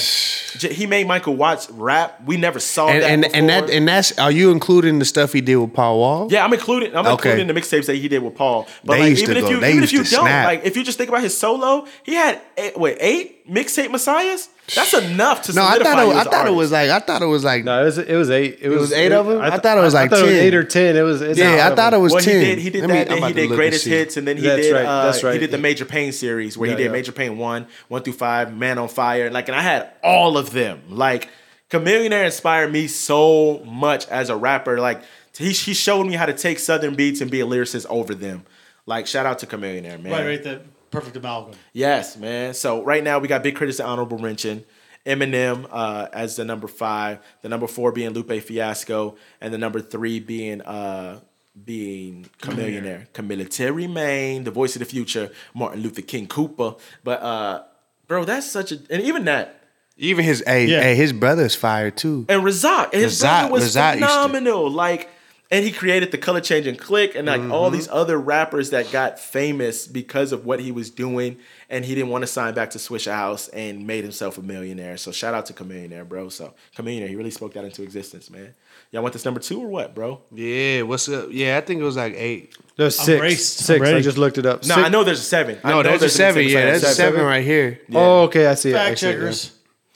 J- 0.58 0.72
he 0.72 0.86
made 0.86 1.06
Michael 1.06 1.36
Watts 1.36 1.70
rap. 1.70 2.20
We 2.26 2.36
never 2.36 2.58
saw 2.58 2.88
And 2.88 3.00
that 3.02 3.10
and, 3.10 3.22
before. 3.22 3.36
and 3.38 3.48
that 3.48 3.70
and 3.70 3.86
that's 3.88 4.18
are 4.18 4.32
you 4.32 4.50
including 4.50 4.98
the 4.98 5.04
stuff 5.04 5.32
he 5.32 5.40
did 5.40 5.54
with 5.54 5.72
Paul 5.72 5.98
Wall? 6.00 6.28
Yeah, 6.32 6.44
I'm 6.44 6.52
including. 6.52 6.96
I'm 6.96 7.06
Okay. 7.06 7.30
including 7.30 7.46
the 7.46 7.54
mixtapes 7.60 7.86
that 7.86 7.94
he 7.96 8.08
did 8.08 8.22
with 8.24 8.34
Paul. 8.34 8.66
But 8.84 8.94
They 8.94 9.00
like, 9.02 9.10
used 9.10 9.24
to 9.26 9.30
even 9.30 9.36
if 9.36 9.44
go- 9.44 9.50
you 9.50 9.64
even 9.64 9.84
if 9.84 9.92
you 9.92 9.98
don't 9.98 10.06
snap. 10.06 10.46
like, 10.46 10.64
if 10.64 10.76
you 10.76 10.82
just 10.82 10.98
think 10.98 11.10
about 11.10 11.22
his 11.22 11.38
solo, 11.38 11.86
he 12.02 12.14
had 12.14 12.40
eh, 12.56 12.70
eight, 12.70 12.76
wait 12.78 12.96
eight 13.00 13.41
mixtape 13.48 13.90
messiahs. 13.90 14.48
That's 14.74 14.94
enough 14.94 15.42
to 15.42 15.52
No, 15.52 15.62
I 15.62 15.72
solidify 15.72 15.90
thought 15.90 15.98
it, 16.02 16.06
you 16.06 16.12
I 16.12 16.20
as 16.20 16.26
an 16.26 16.32
thought 16.32 16.46
it 16.46 16.50
was 16.52 16.72
like 16.72 16.90
I 16.90 16.98
thought 17.00 17.22
it 17.22 17.26
was 17.26 17.42
like 17.44 17.64
No, 17.64 17.82
it 17.82 17.84
was 17.84 17.98
it 17.98 18.14
was 18.14 18.30
eight. 18.30 18.58
It, 18.60 18.68
was 18.68 18.92
eight 18.92 19.10
of 19.12 19.26
them. 19.26 19.40
I 19.40 19.50
th- 19.50 19.62
thought 19.62 19.76
it 19.76 19.80
was 19.80 19.92
like 19.94 20.12
it 20.12 20.22
was 20.22 20.22
eight 20.30 20.54
or 20.54 20.62
ten. 20.64 20.96
It 20.96 21.02
was. 21.02 21.20
It's 21.20 21.38
yeah, 21.38 21.68
I 21.70 21.74
thought 21.74 21.92
it 21.94 21.98
was 21.98 22.12
Well, 22.12 22.22
ten. 22.22 22.40
he 22.40 22.46
did. 22.46 22.58
He 22.58 22.70
did 22.70 22.80
Let 22.82 22.88
me- 22.90 22.94
that. 22.94 23.00
I'm 23.02 23.08
Then 23.08 23.18
about 23.18 23.28
he 23.28 23.48
did 23.48 23.56
greatest 23.56 23.84
hits, 23.84 24.16
and 24.16 24.26
then 24.26 24.36
he 24.36 24.42
That's 24.44 24.62
did. 24.62 24.72
right, 24.72 24.86
Uh, 24.86 25.04
that's 25.10 25.20
He 25.20 25.38
did 25.38 25.50
the 25.50 25.58
Major 25.58 25.84
Pain 25.84 26.12
series 26.12 26.56
where 26.56 26.70
he 26.70 26.76
did 26.76 26.84
yeah. 26.86 26.90
Major 26.92 27.12
Pain 27.12 27.36
one, 27.38 27.66
one 27.88 28.02
through 28.02 28.12
five, 28.14 28.56
Man 28.56 28.78
on 28.78 28.88
Fire, 28.88 29.30
like, 29.30 29.48
and 29.48 29.56
I 29.56 29.62
had 29.62 29.90
all 30.04 30.38
of 30.38 30.52
them. 30.52 30.80
Like, 30.88 31.28
Chamillionaire 31.70 32.24
inspired 32.26 32.70
me 32.72 32.86
so 32.86 33.62
much 33.64 34.06
as 34.08 34.30
a 34.30 34.36
rapper. 34.36 34.78
Like, 34.78 35.02
he 35.36 35.50
he 35.52 35.74
showed 35.74 36.04
me 36.06 36.14
how 36.14 36.26
to 36.26 36.34
take 36.34 36.58
Southern 36.60 36.94
beats 36.94 37.20
and 37.20 37.30
be 37.30 37.40
a 37.40 37.46
lyricist 37.46 37.86
over 37.90 38.14
them. 38.14 38.44
Like, 38.86 39.06
shout 39.06 39.26
out 39.26 39.38
to 39.40 39.46
Chamillionaire, 39.46 40.00
man. 40.00 40.12
Right, 40.12 40.26
right. 40.26 40.42
That 40.44 40.62
perfect 40.92 41.16
amalgam. 41.16 41.54
Yes, 41.72 42.16
man. 42.16 42.54
So 42.54 42.82
right 42.84 43.02
now 43.02 43.18
we 43.18 43.26
got 43.26 43.42
Big 43.42 43.54
K.R.I.T's 43.56 43.80
and 43.80 43.88
Honorable 43.88 44.18
Mention. 44.18 44.64
Eminem 45.04 45.66
uh, 45.68 46.06
as 46.12 46.36
the 46.36 46.44
number 46.44 46.68
five, 46.68 47.18
the 47.42 47.48
number 47.48 47.66
four 47.66 47.90
being 47.90 48.10
Lupe 48.10 48.40
Fiasco, 48.40 49.16
and 49.40 49.52
the 49.52 49.58
number 49.58 49.80
three 49.80 50.20
being 50.20 50.60
uh, 50.62 51.18
being 51.64 52.26
Chamillionaire, 52.40 53.08
Camilitary 53.12 53.92
Maine, 53.92 54.44
the 54.44 54.52
voice 54.52 54.76
of 54.76 54.80
the 54.80 54.84
future, 54.86 55.32
Martin 55.54 55.82
Luther 55.82 56.02
King 56.02 56.28
Koopa. 56.28 56.78
But 57.02 57.20
uh, 57.20 57.62
bro, 58.06 58.24
that's 58.24 58.48
such 58.48 58.70
a 58.70 58.78
and 58.90 59.02
even 59.02 59.24
that 59.24 59.60
Even 59.96 60.24
his 60.24 60.42
hey, 60.46 60.66
Yeah. 60.66 60.82
hey 60.82 60.94
his 60.94 61.12
brother's 61.12 61.56
fired 61.56 61.96
too. 61.96 62.24
and 62.28 62.42
Rasaq, 62.42 62.90
and 62.92 63.02
his 63.02 63.20
Rasaq- 63.20 63.40
brother 63.48 63.52
was 63.54 63.74
Rasaq 63.74 63.94
phenomenal. 63.94 64.70
Like, 64.70 65.08
and 65.52 65.64
he 65.64 65.70
created 65.70 66.10
the 66.10 66.18
color 66.18 66.40
changing 66.40 66.74
click 66.76 67.14
and 67.14 67.26
like 67.28 67.40
all 67.42 67.66
Mm-hmm. 67.66 67.74
these 67.76 67.88
other 67.90 68.18
rappers 68.18 68.70
that 68.70 68.90
got 68.90 69.20
famous 69.20 69.86
because 69.86 70.32
of 70.32 70.44
what 70.46 70.58
he 70.60 70.72
was 70.72 70.90
doing, 70.90 71.36
and 71.70 71.84
he 71.84 71.94
didn't 71.94 72.10
want 72.10 72.22
to 72.22 72.26
sign 72.26 72.54
back 72.54 72.70
to 72.70 72.78
Swishahouse 72.78 73.48
and 73.52 73.86
made 73.86 74.02
himself 74.02 74.38
a 74.38 74.42
millionaire. 74.42 74.96
So 74.96 75.12
shout 75.12 75.34
out 75.34 75.46
to 75.46 75.52
Chamillionaire, 75.52 76.08
bro. 76.08 76.28
So 76.30 76.54
Chamillionaire, 76.76 77.08
he 77.08 77.16
really 77.16 77.30
spoke 77.30 77.52
that 77.54 77.64
into 77.64 77.82
existence, 77.82 78.30
man. 78.30 78.54
Y'all 78.90 79.02
want 79.02 79.12
this 79.12 79.24
number 79.24 79.40
two 79.40 79.60
or 79.62 79.68
what, 79.68 79.94
bro? 79.94 80.20
Yeah, 80.32 80.82
what's 80.82 81.08
up? 81.08 81.28
Yeah, 81.30 81.56
I 81.58 81.60
think 81.60 81.80
it 81.80 81.84
was 81.84 81.96
like 81.96 82.14
eight. 82.14 82.56
There's 82.76 82.98
I'm 82.98 83.04
six. 83.06 83.20
raced. 83.22 83.60
I'm 83.60 83.64
Six. 83.78 83.88
I 83.88 84.00
just 84.00 84.18
looked 84.18 84.38
it 84.38 84.46
up. 84.46 84.62
No, 84.64 84.74
Six- 84.74 84.86
I 84.86 84.88
know 84.88 85.04
there's 85.04 85.20
a 85.20 85.24
seven. 85.24 85.58
I 85.62 85.70
No, 85.70 85.76
know 85.82 85.90
there's 85.90 86.02
a 86.02 86.08
seven. 86.08 86.44
Yeah, 86.44 86.50
saying 86.52 86.72
that's 86.72 86.84
a 86.84 86.94
seven 86.94 87.22
right 87.22 87.44
here. 87.44 87.80
Oh, 87.92 88.22
okay. 88.24 88.46
I 88.46 88.54
see 88.54 88.70
it. 88.70 88.74
Fact 88.74 88.98
checkers. 88.98 89.52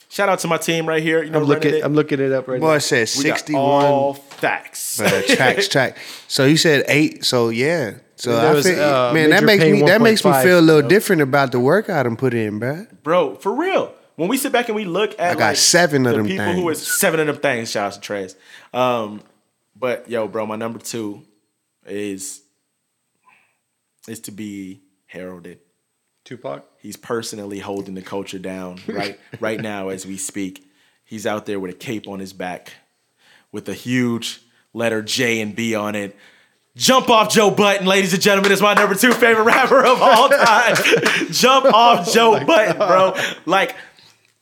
Shout 0.09 0.29
out 0.31 0.39
to 0.39 0.49
my 0.49 0.57
team 0.57 0.87
right 0.89 1.03
here. 1.03 1.23
You 1.23 1.31
know, 1.31 1.41
I'm 1.41 1.45
looking. 1.45 1.75
it. 1.75 1.85
I'm 1.85 1.93
looking 1.95 2.21
it 2.21 2.33
up 2.33 2.47
right 2.49 2.61
Boy 2.61 2.75
now. 2.75 2.79
said 2.79 3.09
We 3.19 3.25
got 3.25 3.37
sixty 3.39 3.55
all 3.55 4.13
one. 4.13 4.21
Facts. 4.37 4.99
But 4.99 5.13
uh, 5.13 5.23
tracks, 5.37 5.69
track. 5.75 5.97
So 6.29 6.45
you 6.45 6.57
said 6.57 6.85
eight. 6.89 7.25
So 7.25 7.49
yeah. 7.51 7.95
So 8.17 8.33
There 8.35 8.51
I 8.51 8.55
was, 8.55 8.65
think, 8.65 8.79
uh, 8.79 9.13
man, 9.13 9.31
that 9.31 9.45
makes 9.45 9.63
me 9.63 9.83
that 9.83 10.01
makes 10.01 10.25
me 10.25 10.33
feel 10.43 10.59
a 10.59 10.63
little 10.63 10.83
so. 10.83 10.89
different 10.89 11.23
about 11.23 11.53
the 11.53 11.61
work 11.61 11.91
I 11.91 12.03
done 12.03 12.17
put 12.17 12.33
in, 12.33 12.59
bruh. 12.61 12.89
bro, 13.03 13.35
for 13.35 13.55
real. 13.55 13.93
When 14.17 14.29
we 14.31 14.39
sit 14.39 14.51
back 14.53 14.69
and 14.69 14.75
we 14.77 14.87
look 14.87 15.13
at 15.19 15.33
I 15.33 15.35
got 15.35 15.49
like, 15.49 15.57
seven 15.57 16.07
of 16.07 16.13
the 16.13 16.19
them 16.19 16.27
people 16.27 16.47
who 16.47 16.69
things. 16.69 16.81
is 16.81 16.99
seven 16.99 17.21
of 17.21 17.27
them 17.27 17.37
things. 17.37 17.71
Shout 17.71 17.95
out 17.95 18.03
to 18.03 18.13
Trez. 18.13 18.35
Um, 18.73 19.23
but 19.79 20.09
yo, 20.09 20.27
bro, 20.29 20.47
my 20.47 20.57
number 20.57 20.79
two 20.79 21.23
is 21.85 22.41
is 24.09 24.21
to 24.21 24.31
be 24.33 24.81
heralded. 25.07 25.59
Tupac. 26.25 26.65
He's 26.81 26.97
personally 26.97 27.59
holding 27.59 27.95
the 27.95 28.03
culture 28.03 28.39
down 28.39 28.79
right 28.89 29.19
right 29.41 29.61
now 29.61 29.91
as 29.91 30.07
we 30.07 30.17
speak. 30.17 30.65
He's 31.05 31.27
out 31.27 31.45
there 31.47 31.61
with 31.61 31.71
a 31.71 31.77
cape 31.77 32.09
on 32.09 32.19
his 32.19 32.33
back, 32.33 32.73
with 33.57 33.71
a 33.71 33.75
huge 33.75 34.43
letter 34.75 35.01
J 35.01 35.41
and 35.41 35.57
B 35.57 35.75
on 35.75 35.95
it. 35.95 36.15
Jump 36.77 37.09
off 37.09 37.33
Joe 37.33 37.51
Budden, 37.51 37.87
ladies 37.87 38.13
and 38.13 38.21
gentlemen, 38.21 38.53
is 38.53 38.61
my 38.61 38.75
number 38.75 38.95
two 38.95 39.15
favorite 39.15 39.45
rapper 39.55 39.83
of 39.83 40.03
all 40.03 40.29
time. 40.29 40.77
Jump 41.31 41.65
off 41.65 42.13
Joe 42.13 42.45
Budden, 42.45 42.77
bro. 42.77 43.17
Like, 43.47 43.75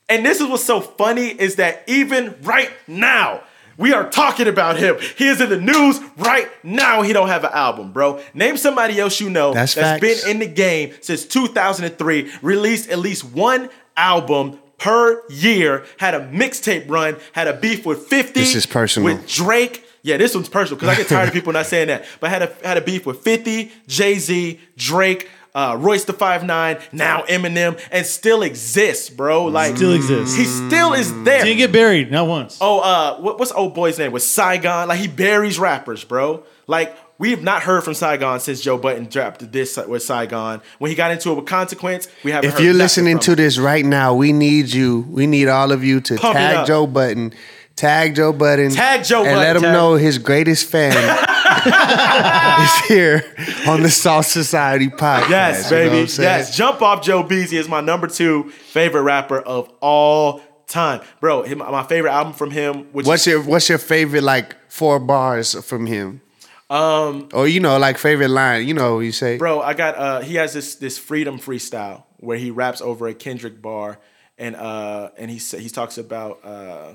and 0.09 0.25
this 0.25 0.41
is 0.41 0.47
what's 0.47 0.65
so 0.65 0.81
funny 0.81 1.27
is 1.27 1.55
that 1.55 1.83
even 1.87 2.35
right 2.41 2.69
now, 2.87 3.41
we 3.77 3.93
are 3.93 4.09
talking 4.09 4.49
about 4.49 4.77
him. 4.77 4.97
He 5.17 5.27
is 5.27 5.39
in 5.39 5.47
the 5.49 5.61
news 5.61 6.01
right 6.17 6.49
now. 6.61 7.01
He 7.01 7.13
don't 7.13 7.29
have 7.29 7.45
an 7.45 7.51
album, 7.53 7.93
bro. 7.93 8.21
Name 8.33 8.57
somebody 8.57 8.99
else 8.99 9.21
you 9.21 9.29
know 9.29 9.53
That's 9.53 9.75
that's 9.75 10.01
been 10.01 10.29
in 10.29 10.39
the 10.39 10.45
game 10.45 10.93
since 10.99 11.25
2003, 11.25 12.33
released 12.41 12.89
at 12.89 12.99
least 12.99 13.23
one 13.23 13.69
album 13.95 14.59
per 14.85 15.23
year, 15.29 15.83
had 15.97 16.13
a 16.13 16.19
mixtape 16.19 16.87
run, 16.87 17.17
had 17.31 17.47
a 17.47 17.53
beef 17.53 17.87
with 17.87 18.03
50. 18.05 18.39
This 18.39 18.53
is 18.53 18.67
personal. 18.67 19.15
With 19.15 19.27
Drake. 19.27 19.83
Yeah, 20.03 20.17
this 20.17 20.35
one's 20.35 20.47
personal 20.47 20.79
because 20.79 20.95
I 20.95 21.01
get 21.01 21.07
tired 21.07 21.29
of 21.29 21.33
people 21.33 21.51
not 21.53 21.65
saying 21.65 21.87
that. 21.87 22.05
But 22.19 22.29
had 22.29 22.43
a 22.43 22.55
had 22.63 22.77
a 22.77 22.81
beef 22.81 23.07
with 23.07 23.21
50, 23.21 23.71
Jay-Z, 23.87 24.59
Drake, 24.77 25.27
uh, 25.55 25.75
Royce 25.79 26.05
the 26.05 26.13
Five 26.13 26.43
Nine, 26.43 26.77
now 26.91 27.23
Eminem, 27.23 27.81
and 27.89 28.05
still 28.05 28.43
exists, 28.43 29.09
bro. 29.09 29.45
Like 29.45 29.75
Still 29.75 29.93
exists. 29.93 30.37
He 30.37 30.45
still 30.45 30.93
is 30.93 31.11
there. 31.23 31.43
Didn't 31.43 31.57
get 31.57 31.71
buried, 31.71 32.11
not 32.11 32.27
once. 32.27 32.59
Oh, 32.61 32.81
uh, 32.81 33.17
what, 33.17 33.39
what's 33.39 33.51
old 33.53 33.73
boy's 33.73 33.97
name? 33.97 34.11
Was 34.11 34.31
Saigon? 34.31 34.89
Like 34.89 34.99
he 34.99 35.07
buries 35.07 35.57
rappers, 35.57 36.03
bro. 36.03 36.43
Like 36.67 36.95
we 37.17 37.31
have 37.31 37.43
not 37.43 37.63
heard 37.63 37.83
from 37.83 37.93
Saigon 37.93 38.39
since 38.39 38.61
Joe 38.61 38.77
Budden 38.77 39.05
dropped 39.05 39.51
this 39.51 39.77
with 39.77 40.03
Saigon. 40.03 40.61
When 40.79 40.89
he 40.89 40.95
got 40.95 41.11
into 41.11 41.31
it 41.31 41.35
with 41.35 41.45
Consequence, 41.45 42.07
we 42.23 42.31
haven't. 42.31 42.49
If 42.49 42.55
heard 42.55 42.63
you're 42.63 42.73
listening 42.73 43.19
to 43.19 43.35
this 43.35 43.57
right 43.57 43.85
now, 43.85 44.13
we 44.13 44.33
need 44.33 44.73
you. 44.73 45.05
We 45.09 45.27
need 45.27 45.47
all 45.47 45.71
of 45.71 45.83
you 45.83 46.01
to 46.01 46.17
Pump 46.17 46.35
tag. 46.35 46.67
Joe 46.67 46.85
Budden, 46.87 47.33
tag 47.75 48.15
Joe 48.15 48.33
Budden, 48.33 48.71
Tag 48.71 49.03
Joe 49.03 49.23
and 49.23 49.37
let 49.37 49.55
him 49.55 49.61
Tag- 49.61 49.73
know 49.73 49.95
his 49.95 50.17
greatest 50.17 50.69
fan 50.69 50.91
is 51.65 52.85
here 52.87 53.23
on 53.67 53.81
the 53.81 53.89
Salt 53.89 54.25
Society 54.25 54.89
podcast. 54.89 55.29
Yes, 55.29 55.71
You 55.71 55.77
know 55.77 55.89
baby. 55.89 56.11
Yes. 56.21 56.55
Jump 56.55 56.81
off 56.81 57.03
Joe 57.03 57.23
Beasy 57.23 57.57
is 57.57 57.69
my 57.69 57.81
number 57.81 58.07
two 58.07 58.49
favorite 58.49 59.03
rapper 59.03 59.39
of 59.39 59.71
all 59.79 60.41
time, 60.67 61.01
bro. 61.19 61.43
Him, 61.43 61.59
my 61.59 61.83
favorite 61.83 62.11
album 62.11 62.33
from 62.33 62.51
him. 62.51 62.85
Which 62.91 63.05
What's 63.05 63.25
your 63.25 63.41
What's 63.41 63.69
your 63.69 63.77
favorite 63.77 64.23
like 64.23 64.55
four 64.69 64.99
bars 64.99 65.53
from 65.63 65.85
him? 65.85 66.21
Um, 66.69 67.29
or 67.33 67.47
you 67.47 67.59
know, 67.59 67.77
like 67.77 67.97
favorite 67.97 68.29
line. 68.29 68.67
You 68.67 68.73
know, 68.73 68.99
you 68.99 69.11
say. 69.11 69.37
bro 69.37 69.61
i 69.61 69.73
got 69.73 69.95
uh 69.97 70.21
he 70.21 70.35
has 70.35 70.53
this 70.53 70.75
this 70.75 70.97
freedom 70.97 71.37
freestyle 71.39 72.03
where 72.17 72.37
he 72.37 72.49
raps 72.49 72.81
over 72.81 73.07
a 73.07 73.13
kendrick 73.13 73.61
bar 73.61 73.99
and 74.37 74.55
uh 74.55 75.09
and 75.17 75.29
he 75.29 75.37
he 75.37 75.69
talks 75.69 75.97
about 75.99 76.43
uh 76.43 76.93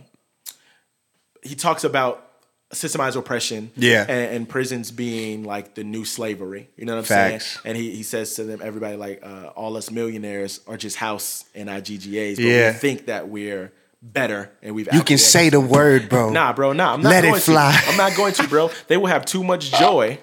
he 1.43 1.55
talks 1.55 1.85
about 1.85 2.27
systemized 2.73 3.17
oppression 3.17 3.71
Yeah. 3.77 4.03
and, 4.09 4.35
and 4.37 4.49
prisons 4.49 4.91
being 4.93 5.43
like 5.45 5.75
the 5.75 5.83
new 5.85 6.05
slavery 6.05 6.69
you 6.77 6.85
know 6.85 6.95
what 6.95 6.99
i'm 7.01 7.05
Facts. 7.05 7.47
saying 7.47 7.63
and 7.65 7.77
he, 7.77 7.95
he 7.97 8.03
says 8.05 8.35
to 8.35 8.45
them 8.45 8.61
everybody 8.63 8.97
like 8.97 9.21
uh, 9.25 9.51
all 9.57 9.77
us 9.77 9.91
millionaires 9.91 10.61
are 10.69 10.77
just 10.77 10.97
house 10.97 11.45
in 11.55 11.69
our 11.69 11.81
ggas 11.81 12.37
but 12.37 12.45
Yeah. 12.45 12.73
we 12.73 12.79
think 12.79 13.07
that 13.07 13.29
we're 13.29 13.73
better 14.03 14.51
and 14.63 14.75
we've 14.75 14.89
You 14.93 15.03
can 15.03 15.19
say 15.19 15.51
the 15.51 15.61
word, 15.61 16.09
bro. 16.09 16.31
Nah, 16.31 16.53
bro, 16.53 16.73
nah. 16.73 16.95
I'm 16.95 17.03
not 17.03 17.11
Let 17.11 17.25
it 17.25 17.37
fly. 17.43 17.73
To. 17.73 17.91
I'm 17.91 17.97
not 17.97 18.17
going 18.17 18.33
to, 18.35 18.49
bro. 18.49 18.71
They 18.89 18.97
will 18.97 19.07
have 19.07 19.25
too 19.25 19.45
much 19.45 19.73
joy 19.73 20.19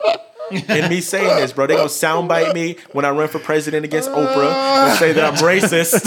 in 0.51 0.89
me 0.89 1.01
saying 1.01 1.41
this, 1.41 1.53
bro. 1.53 1.67
They 1.67 1.75
gonna 1.75 1.87
soundbite 1.87 2.53
me 2.53 2.77
when 2.91 3.05
I 3.05 3.09
run 3.11 3.27
for 3.27 3.39
president 3.39 3.85
against 3.85 4.09
Oprah 4.09 4.89
and 4.89 4.97
say 4.97 5.13
that 5.13 5.23
I'm 5.23 5.35
racist. 5.35 6.05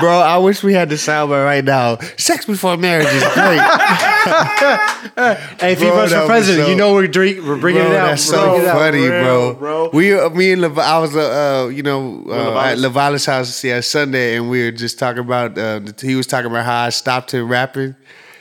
Bro, 0.00 0.18
I 0.18 0.38
wish 0.38 0.62
we 0.62 0.72
had 0.74 0.88
the 0.88 0.94
soundbite 0.96 1.44
right 1.44 1.64
now. 1.64 1.98
Sex 2.16 2.46
before 2.46 2.76
marriage 2.76 3.06
is 3.08 3.22
great. 3.34 3.60
Hey, 5.14 5.72
if 5.72 5.78
he 5.80 5.86
Bro, 5.86 5.96
runs 5.96 6.10
that 6.10 6.16
for 6.16 6.22
was 6.22 6.28
president, 6.28 6.64
so- 6.66 6.70
you 6.70 6.76
know 6.76 6.94
we're 6.94 7.06
drink, 7.06 7.44
we're 7.46 7.58
bringing 7.58 7.82
bro, 7.82 7.92
it 7.92 7.96
out. 7.96 8.06
That's 8.06 8.22
so 8.24 8.40
bringing 8.50 8.62
it 8.62 8.68
out. 8.68 8.76
funny, 8.78 8.98
real, 9.06 9.54
bro. 9.54 9.54
bro. 9.54 9.90
We, 9.92 10.12
uh, 10.18 10.28
me 10.30 10.52
and 10.52 10.62
Lev- 10.62 10.78
I 10.78 10.98
was, 10.98 11.14
uh, 11.14 11.64
uh, 11.66 11.68
you 11.68 11.82
know, 11.82 12.24
uh, 12.28 12.58
at? 12.58 12.78
Levalis' 12.78 13.26
house 13.26 13.62
yeah 13.62 13.80
Sunday, 13.80 14.36
and 14.36 14.48
we 14.50 14.64
were 14.64 14.70
just 14.72 14.98
talking 14.98 15.20
about. 15.20 15.56
Uh, 15.56 15.80
he 16.00 16.14
was 16.16 16.26
talking 16.26 16.50
about 16.50 16.64
how 16.64 16.84
I 16.84 16.88
stopped 16.90 17.32
him 17.32 17.48
rapping. 17.48 17.94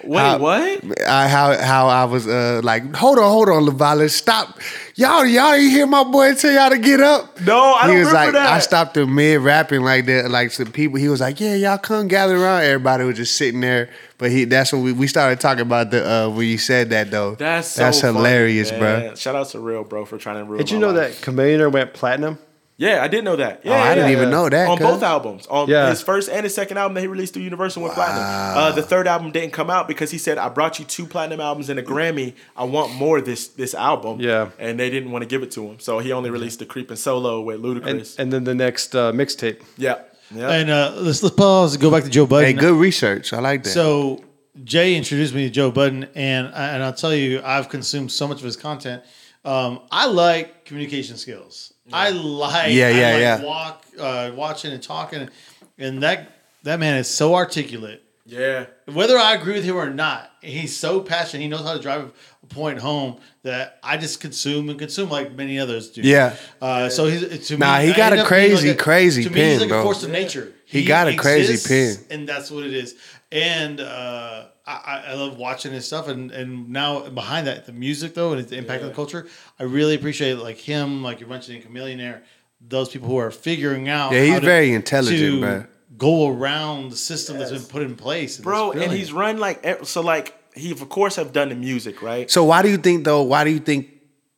Wait, 0.03 0.19
How- 0.19 0.37
what? 0.37 1.01
I, 1.07 1.27
how 1.27 1.57
how 1.57 1.87
I 1.87 2.05
was 2.05 2.27
uh, 2.27 2.61
like, 2.63 2.93
hold 2.95 3.17
on, 3.17 3.31
hold 3.31 3.49
on, 3.49 3.65
Levalis, 3.65 4.11
stop, 4.11 4.59
y'all, 4.95 5.25
y'all 5.25 5.53
ain't 5.53 5.71
hear 5.71 5.87
my 5.87 6.03
boy 6.03 6.35
tell 6.35 6.51
y'all 6.51 6.69
to 6.69 6.77
get 6.77 6.99
up. 6.99 7.39
No, 7.41 7.73
I 7.73 7.87
he 7.87 7.87
don't 7.93 7.99
was 8.05 8.13
like, 8.13 8.33
that. 8.33 8.51
I 8.51 8.59
stopped 8.59 8.97
him 8.97 9.15
mid 9.15 9.41
rapping 9.41 9.81
like 9.81 10.05
that, 10.07 10.29
like 10.29 10.51
some 10.51 10.71
people. 10.71 10.99
He 10.99 11.07
was 11.09 11.21
like, 11.21 11.39
yeah, 11.39 11.55
y'all 11.55 11.77
come 11.77 12.07
gather 12.07 12.35
around. 12.35 12.63
Everybody 12.63 13.05
was 13.05 13.15
just 13.17 13.37
sitting 13.37 13.61
there, 13.61 13.89
but 14.17 14.31
he 14.31 14.45
that's 14.45 14.73
when 14.73 14.83
we, 14.83 14.91
we 14.91 15.07
started 15.07 15.39
talking 15.39 15.61
about 15.61 15.91
the 15.91 16.05
uh, 16.09 16.29
when 16.29 16.47
you 16.47 16.57
said 16.57 16.89
that 16.89 17.09
though. 17.09 17.35
That's 17.35 17.69
so 17.69 17.83
that's 17.83 18.01
hilarious, 18.01 18.71
man. 18.71 18.79
bro. 19.07 19.15
Shout 19.15 19.35
out 19.35 19.47
to 19.49 19.59
real, 19.59 19.83
bro, 19.83 20.05
for 20.05 20.17
trying 20.17 20.37
to 20.37 20.43
ruin. 20.43 20.57
Did 20.57 20.69
you 20.71 20.79
my 20.79 20.87
know 20.87 20.93
life. 20.93 21.21
that 21.21 21.31
Chamillionaire 21.31 21.71
went 21.71 21.93
platinum? 21.93 22.37
Yeah, 22.75 23.03
I 23.03 23.07
did 23.07 23.23
know 23.23 23.35
that. 23.35 23.61
Yeah, 23.63 23.71
Oh, 23.71 23.75
I 23.75 23.77
yeah, 23.89 23.95
didn't 23.95 24.09
yeah. 24.11 24.17
even 24.17 24.29
know 24.31 24.49
that, 24.49 24.67
On 24.67 24.77
cuz. 24.77 24.87
both 24.87 25.03
albums, 25.03 25.45
on 25.47 25.69
Yeah. 25.69 25.89
his 25.91 26.01
first 26.01 26.27
and 26.27 26.43
his 26.43 26.55
second 26.55 26.77
album 26.77 26.95
that 26.95 27.01
he 27.01 27.07
released 27.07 27.33
through 27.33 27.43
Universal 27.43 27.83
went 27.83 27.93
platinum. 27.93 28.23
Uh, 28.23 28.71
the 28.71 28.81
third 28.81 29.07
album 29.07 29.31
didn't 29.31 29.53
come 29.53 29.69
out 29.69 29.87
because 29.87 30.09
he 30.09 30.17
said, 30.17 30.37
"I 30.39 30.49
brought 30.49 30.79
you 30.79 30.85
two 30.85 31.05
platinum 31.05 31.39
albums 31.39 31.69
and 31.69 31.79
a 31.79 31.83
Grammy. 31.83 32.33
I 32.57 32.63
want 32.63 32.91
more 32.93 33.21
this 33.21 33.47
this 33.47 33.75
album." 33.75 34.19
Yeah. 34.19 34.49
and 34.57 34.79
they 34.79 34.89
didn't 34.89 35.11
want 35.11 35.21
to 35.21 35.27
give 35.27 35.43
it 35.43 35.51
to 35.51 35.67
him, 35.67 35.79
so 35.79 35.99
he 35.99 36.11
only 36.11 36.29
released 36.31 36.59
the 36.59 36.65
Creeping 36.65 36.97
Solo 36.97 37.41
with 37.41 37.61
Ludacris. 37.61 38.17
and 38.17 38.33
then 38.33 38.43
the 38.43 38.55
next 38.55 38.95
uh, 38.95 39.11
mixtape. 39.11 39.61
yeah, 39.77 39.97
yeah. 40.33 40.49
And 40.49 40.69
uh, 40.71 40.93
let's 40.97 41.21
let's 41.21 41.35
pause 41.35 41.73
and 41.75 41.81
go 41.81 41.91
back 41.91 42.03
to 42.05 42.09
Joe 42.09 42.25
Budden. 42.25 42.45
Hey, 42.47 42.53
good 42.53 42.75
research. 42.75 43.33
I 43.33 43.39
like 43.39 43.63
that. 43.63 43.69
So 43.69 44.23
Jay 44.63 44.95
introduced 44.95 45.35
me 45.35 45.43
to 45.45 45.51
Joe 45.51 45.69
Budden, 45.69 46.07
and 46.15 46.47
and 46.47 46.81
I'll 46.83 46.93
tell 46.93 47.13
you, 47.13 47.39
I've 47.43 47.69
consumed 47.69 48.11
so 48.11 48.27
much 48.27 48.37
of 48.39 48.45
his 48.45 48.57
content. 48.57 49.03
Um, 49.45 49.81
I 49.91 50.07
like 50.07 50.65
communication 50.65 51.17
skills. 51.17 51.72
I 51.91 52.09
like 52.11 52.73
Yeah, 52.73 52.87
I 52.87 52.89
yeah, 52.91 53.11
like 53.11 53.19
yeah. 53.21 53.43
Walk, 53.43 53.85
uh, 53.99 54.31
watching 54.35 54.71
and 54.71 54.81
talking, 54.81 55.29
and 55.77 56.01
that 56.03 56.29
that 56.63 56.79
man 56.79 56.97
is 56.97 57.07
so 57.09 57.35
articulate. 57.35 58.03
Yeah. 58.25 58.67
Whether 58.85 59.17
I 59.17 59.33
agree 59.35 59.53
with 59.55 59.65
him 59.65 59.75
or 59.75 59.89
not, 59.89 60.31
he's 60.41 60.77
so 60.77 61.01
passionate. 61.01 61.43
He 61.43 61.49
knows 61.49 61.63
how 61.63 61.73
to 61.73 61.81
drive 61.81 62.13
a 62.41 62.45
point 62.47 62.79
home 62.79 63.17
that 63.43 63.79
I 63.83 63.97
just 63.97 64.21
consume 64.21 64.69
and 64.69 64.79
consume 64.79 65.09
like 65.09 65.33
many 65.33 65.59
others 65.59 65.89
do. 65.89 66.01
Yeah. 66.01 66.35
Uh, 66.61 66.87
so 66.87 67.07
he's 67.07 67.47
to 67.47 67.57
Nah, 67.57 67.79
me, 67.79 67.87
he 67.87 67.91
I 67.91 67.97
got 67.97 68.13
a 68.13 68.21
up 68.21 68.29
being 68.29 68.47
crazy, 68.49 68.75
crazy 68.75 69.23
to 69.25 69.29
me, 69.29 69.41
he's 69.41 69.59
like 69.59 69.69
bro. 69.69 69.81
a 69.81 69.83
force 69.83 70.03
of 70.03 70.09
nature. 70.11 70.53
He 70.65 70.85
got 70.85 71.07
a 71.09 71.15
crazy 71.17 71.67
pin, 71.67 71.97
and 72.09 72.27
that's 72.27 72.49
what 72.49 72.63
it 72.65 72.73
is. 72.73 72.95
And 73.31 73.81
uh, 73.81 74.45
I, 74.65 74.71
I- 74.85 75.03
I 75.11 75.13
love 75.15 75.37
watching 75.37 75.71
his 75.73 75.85
stuff. 75.85 76.07
And 76.07 76.31
and 76.31 76.69
now 76.69 77.07
behind 77.09 77.47
that, 77.47 77.65
the 77.65 77.71
music 77.73 78.13
though, 78.13 78.31
and 78.31 78.39
its 78.41 78.51
impact 78.51 78.81
on 78.83 78.89
the 78.89 78.95
culture, 78.95 79.27
I 79.59 79.63
really 79.63 79.95
appreciate 79.95 80.35
like 80.37 80.57
him, 80.57 81.03
like 81.03 81.19
you're 81.19 81.29
mentioning, 81.29 81.61
Chamillionaire. 81.61 82.21
Those 82.65 82.87
people 82.89 83.09
who 83.09 83.17
are 83.17 83.29
figuring 83.31 83.89
out. 83.89 84.13
Yeah, 84.13 84.21
he's 84.23 84.33
how 84.33 84.39
to- 84.39 84.45
very 84.45 84.73
intelligent, 84.73 85.19
to 85.19 85.39
bro. 85.41 85.65
Go 85.97 86.29
around 86.29 86.89
the 86.91 86.95
system 86.97 87.37
that's 87.37 87.51
been 87.51 87.61
put 87.65 87.81
in 87.83 87.95
place, 87.95 88.37
And 88.37 88.43
Bro, 88.43 88.71
and 88.71 88.91
he's 88.91 89.11
run 89.13 89.37
like 89.37 89.85
so 89.85 90.01
like 90.01 90.33
he 90.55 90.71
of 90.71 90.87
course 90.89 91.17
have 91.17 91.33
done 91.33 91.49
the 91.49 91.55
music, 91.55 92.01
right? 92.01 92.31
So 92.31 92.43
why 92.45 92.61
do 92.63 92.69
you 92.69 92.77
think 92.77 93.03
though? 93.05 93.21
Why 93.23 93.43
do 93.43 93.51
you 93.51 93.59
think? 93.59 93.89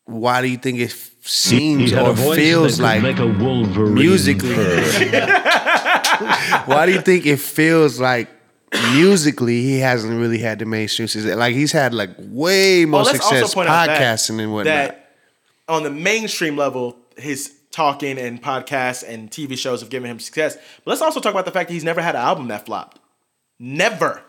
Why 0.06 0.42
do 0.42 0.48
you 0.48 0.58
think 0.58 0.80
it 0.80 0.92
seems 1.22 1.90
He 1.92 1.96
had 1.96 2.06
a 2.06 2.10
or 2.10 2.16
feels 2.36 2.80
like 2.80 3.02
make 3.02 3.20
a 3.20 3.26
Wolverine 3.28 3.94
musically? 3.94 4.54
why 6.66 6.86
do 6.86 6.92
you 6.94 7.02
think 7.02 7.26
it 7.26 7.40
feels 7.40 8.00
like 8.00 8.30
musically 8.94 9.62
he 9.62 9.80
hasn't 9.80 10.20
really 10.20 10.38
had 10.38 10.60
the 10.60 10.66
mainstream 10.66 11.08
success? 11.08 11.36
Like 11.36 11.54
he's 11.54 11.72
had 11.72 11.94
like 11.94 12.12
way 12.18 12.86
more 12.86 13.04
Well, 13.04 13.14
success 13.14 13.54
podcasting 13.54 14.42
and 14.42 14.54
whatnot. 14.54 14.66
That 14.66 15.12
on 15.68 15.84
the 15.84 15.92
mainstream 15.92 16.56
level, 16.56 16.98
his 17.18 17.54
talking 17.72 18.18
and 18.18 18.42
podcasts 18.42 19.04
and 19.08 19.30
TV 19.30 19.58
shows 19.58 19.82
have 19.82 19.90
given 19.90 20.10
him 20.10 20.20
success. 20.20 20.56
But 20.56 20.92
let's 20.92 21.02
also 21.02 21.20
talk 21.20 21.32
about 21.32 21.46
the 21.46 21.52
fact 21.52 21.68
that 21.68 21.74
he's 21.74 21.84
never 21.84 22.02
had 22.02 22.16
an 22.16 22.22
album 22.22 22.48
that 22.48 22.66
flopped. 22.66 23.00
Never. 23.60 24.22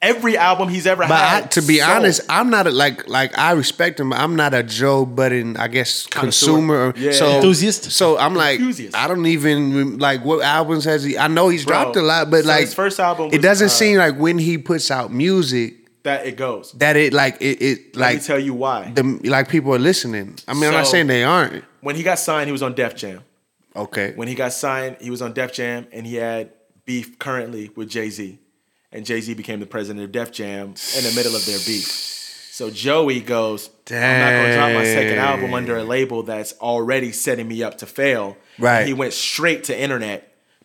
Every 0.00 0.36
album 0.38 0.68
he's 0.68 0.86
ever 0.86 1.02
But 1.02 1.10
I, 1.10 1.26
had. 1.26 1.50
to 1.52 1.60
be 1.62 1.78
sold. 1.78 1.90
honest, 1.90 2.20
I'm 2.28 2.50
not 2.50 2.68
a, 2.68 2.70
like 2.70 3.08
like 3.08 3.36
I 3.36 3.50
respect 3.52 3.98
him. 3.98 4.10
but 4.10 4.20
I'm 4.20 4.36
not 4.36 4.54
a 4.54 4.62
Joe 4.62 5.04
Budden, 5.04 5.56
I 5.56 5.66
guess, 5.66 6.06
consumer. 6.06 6.88
Or, 6.88 6.94
Yeah. 6.96 7.10
So 7.10 7.28
Enthusiast? 7.36 7.90
So 7.90 8.16
I'm 8.16 8.34
like, 8.36 8.60
Enthusiast. 8.60 8.96
I 8.96 9.08
don't 9.08 9.26
even 9.26 9.98
like 9.98 10.24
what 10.24 10.42
albums 10.42 10.84
has 10.84 11.02
he? 11.02 11.18
I 11.18 11.26
know 11.26 11.48
he's 11.48 11.64
Bro, 11.64 11.82
dropped 11.82 11.96
a 11.96 12.02
lot, 12.02 12.30
but 12.30 12.42
so 12.44 12.48
like 12.48 12.60
his 12.60 12.74
first 12.74 13.00
album 13.00 13.30
it 13.32 13.42
doesn't 13.42 13.66
uh, 13.66 13.70
seem 13.70 13.98
like 13.98 14.16
when 14.16 14.38
he 14.38 14.56
puts 14.56 14.90
out 14.92 15.12
music 15.12 15.74
that 16.04 16.24
it 16.26 16.36
goes. 16.36 16.70
that 16.74 16.96
it 16.96 17.12
like 17.12 17.36
it, 17.40 17.60
it 17.60 17.96
Let 17.96 18.14
me 18.14 18.20
tell 18.20 18.38
you 18.38 18.54
why. 18.54 18.92
the 18.94 19.02
like 19.24 19.48
people 19.48 19.74
are 19.74 19.80
listening. 19.80 20.36
I 20.46 20.54
mean, 20.54 20.64
I'm 20.64 20.72
not 20.74 20.86
saying 20.86 21.08
they 21.08 21.24
aren't. 21.24 21.64
when 21.80 21.96
he 21.96 22.04
got 22.04 22.20
signed, 22.20 22.46
he 22.46 22.52
was 22.52 22.62
on 22.62 22.74
Def 22.74 22.94
Jam. 22.94 23.24
Okay. 23.74 24.12
When 24.14 24.28
he 24.28 24.36
got 24.36 24.52
signed, 24.52 24.96
he 25.00 25.10
was 25.10 25.22
on 25.22 25.32
Def 25.32 25.52
Jam 25.52 25.88
and 25.92 26.06
he 26.06 26.14
had 26.16 26.52
beef 26.84 27.18
currently 27.18 27.70
with 27.74 27.88
Jay 27.90 28.10
Z. 28.10 28.38
And 28.92 29.04
Jay 29.04 29.20
Z 29.20 29.34
became 29.34 29.60
the 29.60 29.66
president 29.66 30.04
of 30.04 30.12
Def 30.12 30.32
Jam 30.32 30.68
in 30.96 31.04
the 31.04 31.12
middle 31.14 31.36
of 31.36 31.44
their 31.44 31.58
beef. 31.58 31.84
So 32.52 32.70
Joey 32.70 33.20
goes, 33.20 33.68
Damn, 33.84 34.02
I'm 34.02 34.20
not 34.20 34.30
going 34.40 34.50
to 34.50 34.54
drop 34.56 34.72
my 34.72 34.84
second 34.84 35.18
album 35.18 35.54
under 35.54 35.76
a 35.76 35.84
label 35.84 36.22
that's 36.24 36.54
already 36.54 37.12
setting 37.12 37.46
me 37.46 37.62
up 37.62 37.78
to 37.78 37.86
fail. 37.86 38.36
Right. 38.58 38.80
And 38.80 38.88
he 38.88 38.94
went 38.94 39.12
straight 39.12 39.64
to 39.64 39.78
internet. 39.78 40.24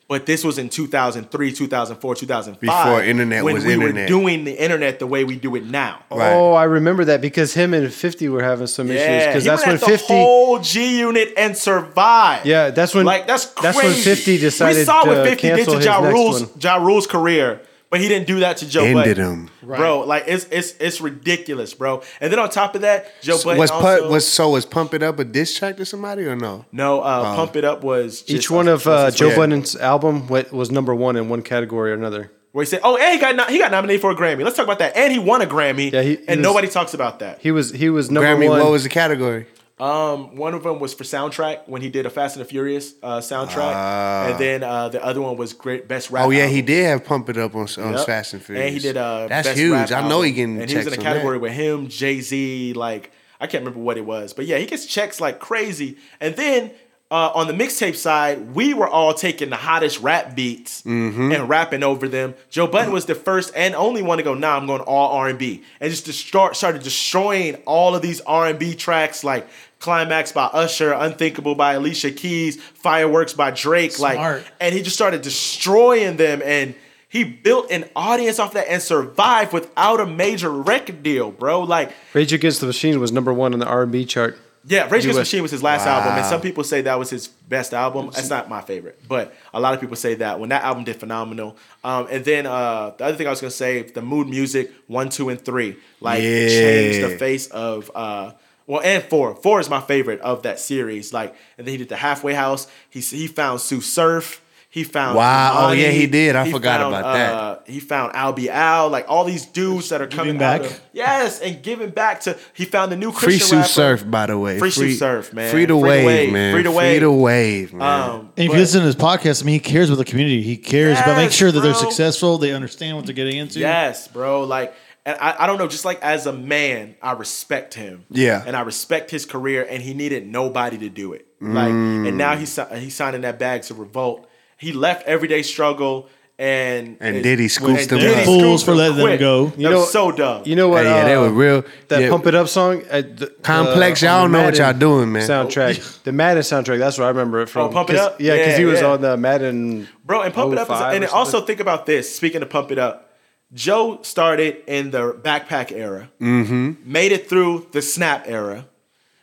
But 0.10 0.26
this 0.26 0.44
was 0.44 0.58
in 0.58 0.70
2003, 0.70 1.54
2004, 1.54 2.16
2005. 2.16 2.60
Before 2.60 3.04
internet 3.04 3.44
when 3.44 3.54
was 3.54 3.66
we 3.66 3.74
internet. 3.74 4.04
were 4.04 4.08
doing 4.08 4.44
the 4.44 4.52
internet 4.52 5.00
the 5.00 5.08
way 5.08 5.24
we 5.24 5.38
do 5.38 5.56
it 5.56 5.64
now. 5.66 6.04
Right. 6.12 6.34
Oh, 6.34 6.54
I 6.54 6.66
remember 6.66 7.06
that 7.06 7.22
because 7.22 7.54
him 7.54 7.74
and 7.74 7.92
50 7.92 8.30
were 8.30 8.44
having 8.44 8.68
some 8.68 8.90
issues. 8.92 9.28
Because 9.28 9.44
that's 9.46 9.66
went 9.66 9.82
when 9.82 9.90
50. 9.92 10.14
the 10.14 10.20
whole 10.20 10.60
G 10.60 11.00
Unit 11.00 11.34
and 11.38 11.58
survived. 11.58 12.46
Yeah, 12.46 12.70
that's 12.72 12.94
when- 12.94 13.06
like 13.06 13.28
that's 13.28 13.46
crazy. 13.46 13.62
that's 13.64 13.84
when 13.84 13.94
50 13.94 14.38
decided 14.40 14.78
We 14.80 14.84
saw 14.86 15.06
what 15.06 15.16
to 15.16 15.24
50 15.30 15.30
did 15.48 15.56
cancel 15.56 15.74
to 15.74 15.78
his 15.78 15.86
Ja 15.86 16.00
next 16.02 16.14
Rule's 16.14 16.42
one. 16.42 16.52
Ja 16.60 16.76
Rule's 16.76 17.08
career, 17.08 17.62
but 17.94 18.02
he 18.02 18.08
didn't 18.08 18.26
do 18.26 18.40
that 18.40 18.58
to 18.58 18.68
Joe 18.68 18.86
Ended 18.86 19.18
Budden. 19.18 19.48
him. 19.48 19.50
Bro, 19.62 20.00
like 20.08 20.24
it's 20.26 20.46
it's 20.50 20.74
it's 20.80 21.00
ridiculous, 21.00 21.76
bro. 21.76 22.02
And 22.20 22.32
then 22.34 22.40
on 22.40 22.50
top 22.50 22.74
of 22.74 22.82
that, 22.82 23.06
Joe 23.22 23.38
Budden 23.44 23.60
was 23.60 23.70
also, 23.70 24.02
put 24.02 24.10
was 24.12 24.28
so 24.28 24.50
was 24.50 24.66
pump 24.66 24.96
it 24.96 25.04
up 25.04 25.20
a 25.20 25.24
diss 25.24 25.56
track 25.56 25.78
to 25.78 25.86
somebody 25.86 26.24
or 26.26 26.36
no? 26.36 26.66
no 26.72 27.02
uh, 27.02 27.36
pump 27.36 27.56
it 27.56 27.64
up 27.64 27.84
was 27.84 28.24
just 28.24 28.32
Each 28.46 28.50
one 28.50 28.68
of 28.68 28.88
uh, 28.88 28.90
was 29.06 29.16
Joe 29.16 29.30
his- 29.30 29.38
Budden's 29.38 29.76
album 29.76 30.28
wa- 30.28 30.42
was 30.52 30.72
number 30.72 30.96
one 30.96 31.16
in 31.18 31.30
one 31.30 31.44
category 31.44 31.92
or 31.92 31.94
another. 31.94 32.32
where 32.52 32.64
he 32.66 32.70
said, 32.70 32.80
"Oh, 32.84 32.98
and 32.98 33.14
he 33.14 33.20
got 33.20 33.36
no- 33.36 33.46
he 33.46 33.60
got 33.60 33.70
nominated 33.70 34.02
for 34.02 34.10
a 34.10 34.16
Grammy." 34.16 34.44
Let's 34.44 34.56
talk 34.58 34.66
about 34.66 34.80
that. 34.80 34.98
And 34.98 35.14
he 35.14 35.20
won 35.20 35.44
a 35.44 35.46
Grammy. 35.46 35.92
Yeah, 35.94 36.02
he- 36.02 36.16
he 36.16 36.28
and 36.28 36.40
was- 36.40 36.44
nobody 36.44 36.68
talks 36.70 36.96
about 36.96 37.20
that. 37.20 37.42
He 37.42 37.52
was 37.52 37.72
he 37.72 37.90
was 37.92 38.10
number 38.10 38.28
Grammy, 38.28 38.50
one. 38.50 38.60
what 38.60 38.72
was 38.72 38.82
the 38.82 38.90
category? 38.90 39.46
Um, 39.84 40.38
one 40.38 40.54
of 40.54 40.64
them 40.64 40.80
was 40.80 40.94
for 40.94 41.04
soundtrack 41.04 41.68
when 41.68 41.82
he 41.82 41.90
did 41.90 42.06
a 42.06 42.10
Fast 42.10 42.38
and 42.38 42.46
the 42.46 42.50
Furious 42.50 42.94
uh, 43.04 43.18
soundtrack, 43.20 44.30
and 44.32 44.40
then 44.40 44.64
uh, 44.64 44.88
the 44.90 45.04
other 45.04 45.20
one 45.22 45.36
was 45.36 45.52
great 45.52 45.88
best 45.90 46.10
rap. 46.10 46.26
Oh 46.26 46.30
yeah, 46.30 46.48
he 46.48 46.62
did 46.62 46.86
have 46.86 47.04
pump 47.04 47.28
it 47.30 47.38
up 47.38 47.54
on, 47.54 47.68
on 47.78 47.94
Yep. 47.94 48.06
Fast 48.06 48.34
and 48.34 48.42
Furious. 48.44 48.66
And 48.66 48.74
he 48.74 48.80
did 48.80 48.96
uh 48.98 49.28
That's 49.28 49.50
huge. 49.50 49.92
I 49.92 50.08
know 50.08 50.22
he 50.22 50.30
album. 50.30 50.36
getting 50.36 50.62
and 50.62 50.70
he 50.70 50.78
was 50.78 50.88
in 50.88 50.94
a 50.94 50.98
category 50.98 51.38
that. 51.38 51.42
with 51.42 51.52
him, 51.52 51.90
Jay 51.90 52.22
Z, 52.22 52.74
like 52.74 53.12
I 53.42 53.48
can't 53.48 53.62
remember 53.66 53.82
what 53.84 53.98
it 53.98 54.06
was, 54.06 54.32
but 54.34 54.46
yeah, 54.46 54.58
he 54.58 54.66
gets 54.66 54.86
checks 54.86 55.20
like 55.20 55.40
crazy. 55.40 55.98
And 56.22 56.36
then 56.38 56.72
uh, 57.12 57.32
on 57.36 57.46
the 57.48 57.54
mixtape 57.54 57.96
side, 57.96 58.56
we 58.56 58.74
were 58.74 58.88
all 58.88 59.14
taking 59.14 59.50
the 59.52 59.56
hottest 59.58 60.00
rap 60.00 60.34
beats 60.34 60.82
Mm-hmm. 60.84 61.32
and 61.34 61.48
rapping 61.50 61.84
over 61.84 62.08
them. 62.08 62.34
Joe 62.50 62.66
Budden 62.68 62.92
was 62.94 63.06
the 63.06 63.14
first 63.16 63.52
and 63.56 63.76
only 63.76 64.02
one 64.02 64.18
to 64.18 64.24
go, 64.24 64.34
"Nah, 64.34 64.56
I'm 64.58 64.66
going 64.66 64.82
all 64.82 65.12
R 65.18 65.28
and 65.28 65.38
B," 65.38 65.62
and 65.82 65.92
just 65.92 66.06
to 66.06 66.14
start 66.14 66.56
started 66.56 66.82
destroying 66.84 67.56
all 67.66 67.96
of 67.96 68.02
these 68.02 68.22
R 68.22 68.48
and 68.48 68.58
B 68.58 68.74
tracks 68.76 69.26
like. 69.26 69.46
Climax 69.88 70.32
by 70.32 70.46
Usher, 70.46 70.94
Unthinkable 70.94 71.56
by 71.56 71.74
Alicia 71.74 72.12
Keys, 72.12 72.62
Fireworks 72.62 73.34
by 73.34 73.52
Drake, 73.52 73.92
Smart. 73.92 74.16
like, 74.16 74.46
and 74.62 74.74
he 74.74 74.82
just 74.82 74.96
started 74.96 75.22
destroying 75.22 76.16
them. 76.16 76.42
And 76.44 76.74
he 77.10 77.26
built 77.26 77.70
an 77.70 77.84
audience 77.94 78.40
off 78.40 78.54
that 78.54 78.68
and 78.70 78.82
survived 78.82 79.52
without 79.52 80.00
a 80.00 80.06
major 80.06 80.50
record 80.50 81.04
deal, 81.04 81.32
bro. 81.32 81.60
Like, 81.62 81.92
Rage 82.14 82.32
Against 82.32 82.62
the 82.62 82.66
Machine 82.68 82.98
was 83.02 83.12
number 83.12 83.34
one 83.34 83.52
on 83.54 83.60
the 83.60 83.66
R&B 83.66 84.06
chart. 84.06 84.38
yeah, 84.66 84.84
Rage 84.86 85.04
Against 85.04 85.16
the 85.16 85.20
Machine 85.22 85.42
was 85.42 85.52
his 85.52 85.62
last 85.62 85.86
album, 85.86 86.14
and 86.14 86.26
some 86.26 86.40
people 86.40 86.64
say 86.64 86.82
that 86.84 86.98
was 86.98 87.10
his 87.10 87.28
best 87.28 87.74
album. 87.74 88.10
That's 88.14 88.30
not 88.30 88.48
my 88.48 88.62
favorite, 88.62 89.02
but 89.10 89.36
a 89.54 89.60
lot 89.60 89.74
of 89.74 89.82
people 89.82 89.98
say 89.98 90.16
that 90.16 90.40
when 90.40 90.48
that 90.50 90.64
album 90.64 90.86
did 90.86 90.96
phenomenal. 90.96 91.58
Um, 91.84 92.08
and 92.10 92.24
then 92.24 92.46
uh, 92.46 92.94
the 92.98 93.04
other 93.04 93.18
thing 93.18 93.28
I 93.28 93.32
was 93.32 93.42
gonna 93.42 93.52
say, 93.52 93.82
the 93.82 94.02
mood 94.02 94.30
music 94.30 94.72
one, 94.88 95.10
two, 95.10 95.28
and 95.28 95.40
three, 95.44 95.76
like 96.00 96.24
Yeah. 96.24 96.48
changed 96.48 97.02
the 97.04 97.18
face 97.18 97.48
of. 97.48 97.92
Uh, 97.94 98.32
well, 98.68 98.82
and 98.84 99.04
four. 99.04 99.36
Four 99.36 99.60
is 99.60 99.70
my 99.70 99.82
favorite 99.82 100.20
of 100.22 100.44
that 100.44 100.60
series. 100.60 101.14
Like, 101.14 101.36
and 101.58 101.68
then 101.68 101.72
he 101.74 101.78
did 101.78 101.90
the 101.90 101.96
Halfway 101.98 102.34
House. 102.34 102.68
He 102.90 103.00
he 103.02 103.28
found 103.28 103.60
Tsu 103.60 103.82
Surf. 103.82 104.40
He 104.70 104.84
found 104.84 105.16
Wow. 105.16 105.68
Oh, 105.70 105.72
yeah, 105.72 105.90
he 105.92 106.08
did. 106.08 106.36
I 106.36 106.50
forgot 106.52 106.82
about 106.82 107.04
that. 107.14 107.34
Uh, 107.34 107.60
he 107.68 107.80
found 107.80 108.16
Albee 108.16 108.50
Al, 108.50 108.90
like 108.90 109.06
all 109.08 109.24
these 109.24 109.46
dudes 109.46 109.90
that 109.90 110.02
are 110.02 110.08
coming 110.08 110.40
back. 110.40 110.62
out 110.62 110.66
of- 110.66 110.82
yes, 110.94 111.40
and 111.42 111.62
giving 111.62 111.92
back 111.92 112.22
to. 112.22 112.36
He 112.56 112.66
found 112.66 112.92
the 112.92 112.96
new 112.96 113.12
Christian 113.12 113.30
Free 113.30 113.38
Sue 113.40 113.56
rapper. 113.58 113.68
Surf, 113.68 114.10
by 114.10 114.26
the 114.26 114.36
way. 114.40 114.58
Free 114.58 114.72
Tsu 114.72 114.94
Surf, 114.94 115.32
man. 115.32 115.52
Free 115.52 115.66
the 115.66 115.74
Free 115.74 115.76
the 115.76 115.78
wave, 115.78 116.06
wave. 116.08 116.34
man. 116.34 116.54
Free 116.56 116.64
the 116.64 116.72
Free 116.72 116.98
the 116.98 117.12
wave. 117.12 117.72
wave, 117.72 117.74
man. 117.76 118.10
Um, 118.10 118.20
And 118.20 118.30
if 118.30 118.48
but- 118.48 118.54
you 118.56 118.60
listen 118.62 118.80
to 118.80 118.88
his 118.88 118.96
podcast, 118.96 119.44
I 119.44 119.46
mean, 119.46 119.54
he 119.54 119.60
cares 119.60 119.92
about 119.92 120.00
the 120.00 120.06
community. 120.06 120.42
He 120.42 120.58
cares 120.58 120.98
about 120.98 121.18
making 121.18 121.30
sure 121.34 121.52
that 121.52 121.60
they're 121.62 121.76
successful. 121.76 122.40
They 122.40 122.52
understand 122.52 122.98
what 122.98 123.06
they're 123.06 123.14
getting 123.14 123.38
into. 123.38 123.60
Yes, 123.60 124.08
bro. 124.08 124.42
Like, 124.42 124.74
and 125.06 125.18
I, 125.20 125.36
I 125.40 125.48
don't 125.48 125.58
know. 125.58 125.68
Just 125.68 125.86
like 125.86 126.02
as 126.02 126.26
a 126.26 126.34
man, 126.34 126.96
I 127.02 127.14
respect 127.14 127.74
him. 127.74 128.06
Yeah. 128.10 128.44
and 128.46 128.56
I 128.56 128.62
respect 128.62 129.12
his 129.12 129.26
career, 129.26 129.66
and 129.70 129.82
he 129.84 129.94
needed 129.94 130.28
nobody 130.28 130.78
to 130.80 130.90
do 130.90 131.14
it. 131.14 131.28
Like, 131.42 131.72
Mm. 131.74 132.08
and 132.08 132.18
now 132.18 132.36
he's 132.38 132.58
he's 132.76 132.96
signing 132.96 133.22
that 133.22 133.38
bag 133.38 133.64
to 133.64 133.74
Revolt. 133.74 134.28
He 134.58 134.72
left 134.72 135.06
Everyday 135.08 135.42
Struggle 135.44 136.08
and 136.40 136.98
And 137.00 137.22
Diddy 137.22 137.48
scoops 137.48 137.82
and 137.84 137.90
them 137.92 138.00
Diddy 138.00 138.20
up. 138.22 138.26
Fools 138.26 138.64
for 138.64 138.74
letting 138.74 138.98
them 138.98 139.20
go. 139.20 139.54
You 139.56 139.70
know, 139.70 139.86
so 139.86 140.12
dumb. 140.12 140.44
You 140.46 140.56
know 140.56 140.68
what? 140.68 140.86
Hey, 140.86 140.90
yeah, 140.92 141.04
they 141.06 141.16
uh, 141.16 141.22
were 141.22 141.30
real. 141.30 141.64
That 141.90 142.02
yeah. 142.02 142.10
Pump 142.10 142.26
It 142.26 142.34
Up 142.34 142.48
song. 142.48 142.84
Uh, 142.90 143.02
the, 143.02 143.28
Complex, 143.44 144.02
uh, 144.02 144.08
y'all 144.08 144.24
on 144.24 144.32
the 144.32 144.38
know 144.40 144.46
what 144.46 144.58
y'all 144.58 144.74
doing, 144.74 145.12
man. 145.12 145.28
Soundtrack. 145.30 146.04
the 146.04 146.12
Madden 146.12 146.42
soundtrack. 146.42 146.80
That's 146.80 146.98
where 146.98 147.06
I 147.06 147.12
remember 147.12 147.42
it 147.42 147.50
from. 147.50 147.70
Oh, 147.70 147.72
Pump 147.72 147.92
it 147.92 147.98
Up? 147.98 148.20
Yeah, 148.20 148.36
because 148.38 148.58
he 148.58 148.66
was 148.66 148.82
yeah. 148.82 148.88
on 148.88 149.02
the 149.02 149.16
Madden. 149.16 149.88
Bro, 150.04 150.24
and 150.24 150.34
Pump 150.34 150.54
It 150.54 150.58
Up 150.58 150.70
is, 150.72 150.96
and 150.96 151.06
also 151.06 151.42
think 151.42 151.60
about 151.60 151.86
this. 151.86 152.14
Speaking 152.14 152.42
of 152.42 152.50
Pump 152.50 152.72
It 152.72 152.80
Up, 152.80 153.13
Joe 153.54 154.00
started 154.02 154.64
in 154.68 154.92
the 154.92 155.14
backpack 155.14 155.72
era, 155.72 156.10
mm-hmm. 156.20 156.74
made 156.86 157.12
it 157.12 157.30
through 157.30 157.68
the 157.72 157.82
Snap 157.82 158.26
era, 158.28 158.66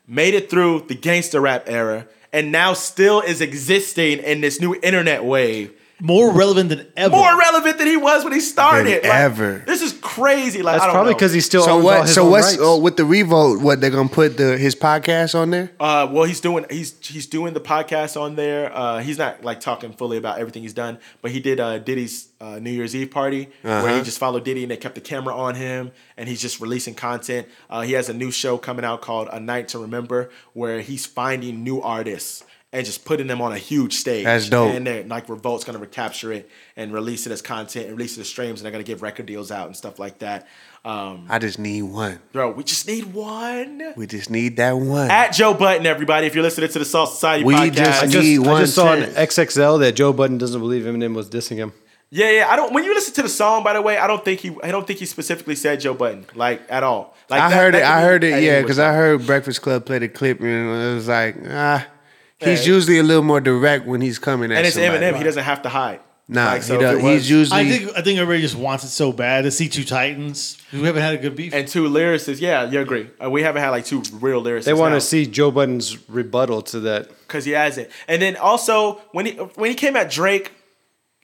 made 0.06 0.34
it 0.34 0.48
through 0.48 0.84
the 0.88 0.94
gangster 0.94 1.40
rap 1.40 1.64
era, 1.66 2.06
and 2.32 2.52
now 2.52 2.72
still 2.72 3.20
is 3.20 3.40
existing 3.40 4.18
in 4.18 4.40
this 4.40 4.60
new 4.60 4.76
internet 4.82 5.24
wave. 5.24 5.72
More 6.00 6.32
relevant 6.32 6.68
than 6.70 6.86
ever. 6.96 7.14
more 7.14 7.38
relevant 7.38 7.78
than 7.78 7.86
he 7.86 7.96
was 7.96 8.24
when 8.24 8.32
he 8.32 8.40
started. 8.40 9.02
Than 9.02 9.10
Like, 9.10 9.20
ever. 9.20 9.62
This 9.66 9.82
is 9.82 9.92
crazy. 10.00 10.62
Like 10.62 10.74
That's 10.74 10.84
I 10.84 10.86
don't 10.86 10.94
probably 10.94 11.14
because 11.14 11.32
he 11.32 11.40
still 11.40 11.62
So 11.62 11.72
owns 11.72 11.80
all 11.80 11.84
what? 11.84 12.02
his 12.02 12.14
So 12.14 12.28
what's 12.28 12.56
oh, 12.58 12.78
with 12.78 12.96
the 12.96 13.04
revolt? 13.04 13.60
What 13.62 13.80
they're 13.80 13.90
gonna 13.90 14.08
put 14.08 14.36
the 14.36 14.56
his 14.56 14.74
podcast 14.74 15.34
on 15.38 15.50
there? 15.50 15.70
Uh, 15.78 16.08
well, 16.10 16.24
he's 16.24 16.40
doing 16.40 16.64
he's 16.70 16.94
he's 17.06 17.26
doing 17.26 17.54
the 17.54 17.60
podcast 17.60 18.20
on 18.20 18.36
there. 18.36 18.74
Uh, 18.74 19.00
he's 19.00 19.18
not 19.18 19.44
like 19.44 19.60
talking 19.60 19.92
fully 19.92 20.16
about 20.16 20.38
everything 20.38 20.62
he's 20.62 20.72
done, 20.74 20.98
but 21.22 21.30
he 21.30 21.40
did 21.40 21.60
uh, 21.60 21.78
Diddy's 21.78 22.28
uh, 22.40 22.58
New 22.58 22.70
Year's 22.70 22.96
Eve 22.96 23.10
party 23.10 23.48
where 23.62 23.78
Uh-huh. 23.78 23.96
he 23.96 24.02
just 24.02 24.18
followed 24.18 24.44
Diddy 24.44 24.62
and 24.62 24.70
they 24.70 24.76
kept 24.78 24.94
the 24.94 25.00
camera 25.02 25.36
on 25.36 25.54
him, 25.56 25.90
and 26.16 26.28
he's 26.28 26.40
just 26.40 26.60
releasing 26.60 26.94
content. 26.94 27.46
Uh, 27.68 27.82
he 27.82 27.92
has 27.92 28.08
a 28.08 28.14
new 28.14 28.30
show 28.30 28.56
coming 28.56 28.84
out 28.84 29.02
called 29.02 29.28
A 29.30 29.38
Night 29.38 29.68
to 29.68 29.78
Remember, 29.78 30.30
where 30.54 30.80
he's 30.80 31.04
finding 31.04 31.62
new 31.62 31.80
artists 31.82 32.42
and 32.72 32.86
just 32.86 33.04
putting 33.04 33.26
them 33.26 33.40
on 33.42 33.52
a 33.52 33.58
huge 33.58 33.94
stage. 33.94 34.24
That's 34.24 34.48
dope. 34.48 34.72
And 34.74 34.86
they're, 34.86 35.02
like 35.04 35.28
Revolt's 35.28 35.64
gonna 35.64 35.78
recapture 35.78 36.32
it 36.32 36.48
and 36.76 36.92
release 36.92 37.26
it 37.26 37.32
as 37.32 37.42
content 37.42 37.86
and 37.88 37.96
release 37.96 38.16
it 38.16 38.20
as 38.20 38.28
streams, 38.28 38.60
and 38.60 38.64
they're 38.64 38.72
gonna 38.72 38.84
give 38.84 39.02
record 39.02 39.26
deals 39.26 39.50
out 39.50 39.66
and 39.66 39.76
stuff 39.76 39.98
like 39.98 40.18
that. 40.20 40.46
Um, 40.84 41.26
I 41.28 41.38
just 41.38 41.58
need 41.58 41.82
one. 41.82 42.20
bro, 42.32 42.52
we 42.52 42.64
just 42.64 42.86
need 42.86 43.12
one. 43.12 43.92
We 43.96 44.06
just 44.06 44.30
need 44.30 44.56
that 44.56 44.72
one. 44.78 45.10
At 45.10 45.32
Joe 45.32 45.52
Budden, 45.52 45.84
everybody. 45.86 46.26
If 46.26 46.34
you're 46.34 46.44
listening 46.44 46.70
to 46.70 46.78
the 46.78 46.84
Salt 46.86 47.10
Society 47.10 47.44
We 47.44 47.54
podcast, 47.54 47.74
just 47.74 48.02
I 48.02 48.06
just, 48.06 48.24
need 48.24 48.46
I 48.46 48.50
one 48.50 48.60
just 48.62 48.74
saw 48.74 48.92
on. 48.92 48.98
XXL 49.02 49.80
that 49.80 49.92
Joe 49.92 50.12
Budden 50.14 50.38
doesn't 50.38 50.60
believe 50.60 50.84
Eminem 50.84 51.14
was 51.14 51.28
dissing 51.28 51.56
him. 51.56 51.72
Yeah, 52.12 52.30
yeah. 52.30 52.48
I 52.50 52.56
don't. 52.56 52.72
When 52.72 52.82
you 52.84 52.94
listen 52.94 53.14
to 53.14 53.22
the 53.22 53.28
song, 53.28 53.62
by 53.62 53.72
the 53.74 53.82
way, 53.82 53.96
I 53.98 54.06
don't 54.06 54.24
think 54.24 54.40
he. 54.40 54.56
I 54.64 54.70
don't 54.70 54.86
think 54.86 54.98
he 55.00 55.06
specifically 55.06 55.54
said 55.54 55.80
Joe 55.80 55.94
Budden 55.94 56.26
like 56.34 56.62
at 56.68 56.82
all. 56.82 57.14
Like 57.28 57.40
I 57.42 57.50
that- 57.50 57.56
heard 57.56 57.74
that 57.74 57.82
it. 57.82 57.84
I 57.84 58.00
heard 58.02 58.24
it. 58.24 58.42
Yeah, 58.42 58.62
because 58.62 58.78
I 58.78 58.92
heard 58.94 59.26
Breakfast 59.26 59.60
Club 59.62 59.84
play 59.84 59.98
the 59.98 60.08
clip, 60.08 60.40
and 60.40 60.48
it 60.48 60.94
was 60.94 61.06
like, 61.08 61.36
ah, 61.48 61.86
he's 62.40 62.66
usually 62.66 62.98
a 62.98 63.02
little 63.02 63.22
more 63.22 63.40
direct 63.40 63.86
when 63.86 64.00
he's 64.00 64.18
coming 64.18 64.50
at 64.50 64.58
And 64.58 64.66
it's 64.66 64.76
somebody. 64.76 65.04
Eminem. 65.04 65.18
He 65.18 65.24
doesn't 65.24 65.44
have 65.44 65.62
to 65.62 65.68
hide. 65.68 66.00
Nah, 66.32 66.44
Like, 66.44 66.62
so 66.62 66.74
he 66.74 66.76
if 66.76 66.80
does, 66.80 66.98
it 66.98 67.02
was- 67.02 67.12
he's 67.12 67.30
usually. 67.30 67.60
I 67.60 67.68
think 67.68 67.98
I 67.98 68.02
think 68.02 68.20
everybody 68.20 68.40
just 68.40 68.54
wants 68.54 68.84
it 68.84 68.90
so 68.90 69.12
bad 69.12 69.42
to 69.42 69.50
see 69.50 69.68
two 69.68 69.82
Titans 69.82 70.58
We 70.72 70.82
haven't 70.82 71.02
had 71.02 71.14
a 71.14 71.18
good 71.18 71.34
beef. 71.34 71.52
And 71.52 71.66
two 71.66 71.88
lyricists. 71.88 72.40
Yeah, 72.40 72.70
you 72.70 72.80
agree. 72.80 73.10
Uh, 73.22 73.28
we 73.28 73.42
haven't 73.42 73.62
had 73.62 73.70
like 73.70 73.84
two 73.84 74.02
real 74.12 74.40
lyricists. 74.40 74.64
They 74.64 74.72
want 74.74 74.94
to 74.94 75.00
see 75.00 75.26
Joe 75.26 75.50
Budden's 75.50 76.08
rebuttal 76.08 76.62
to 76.62 76.80
that. 76.80 77.08
because 77.26 77.44
he 77.44 77.50
hasn't. 77.52 77.88
And 78.06 78.22
then 78.22 78.36
also 78.36 79.02
when 79.10 79.26
he 79.26 79.32
when 79.32 79.70
he 79.70 79.74
came 79.74 79.96
at 79.96 80.08
Drake, 80.08 80.52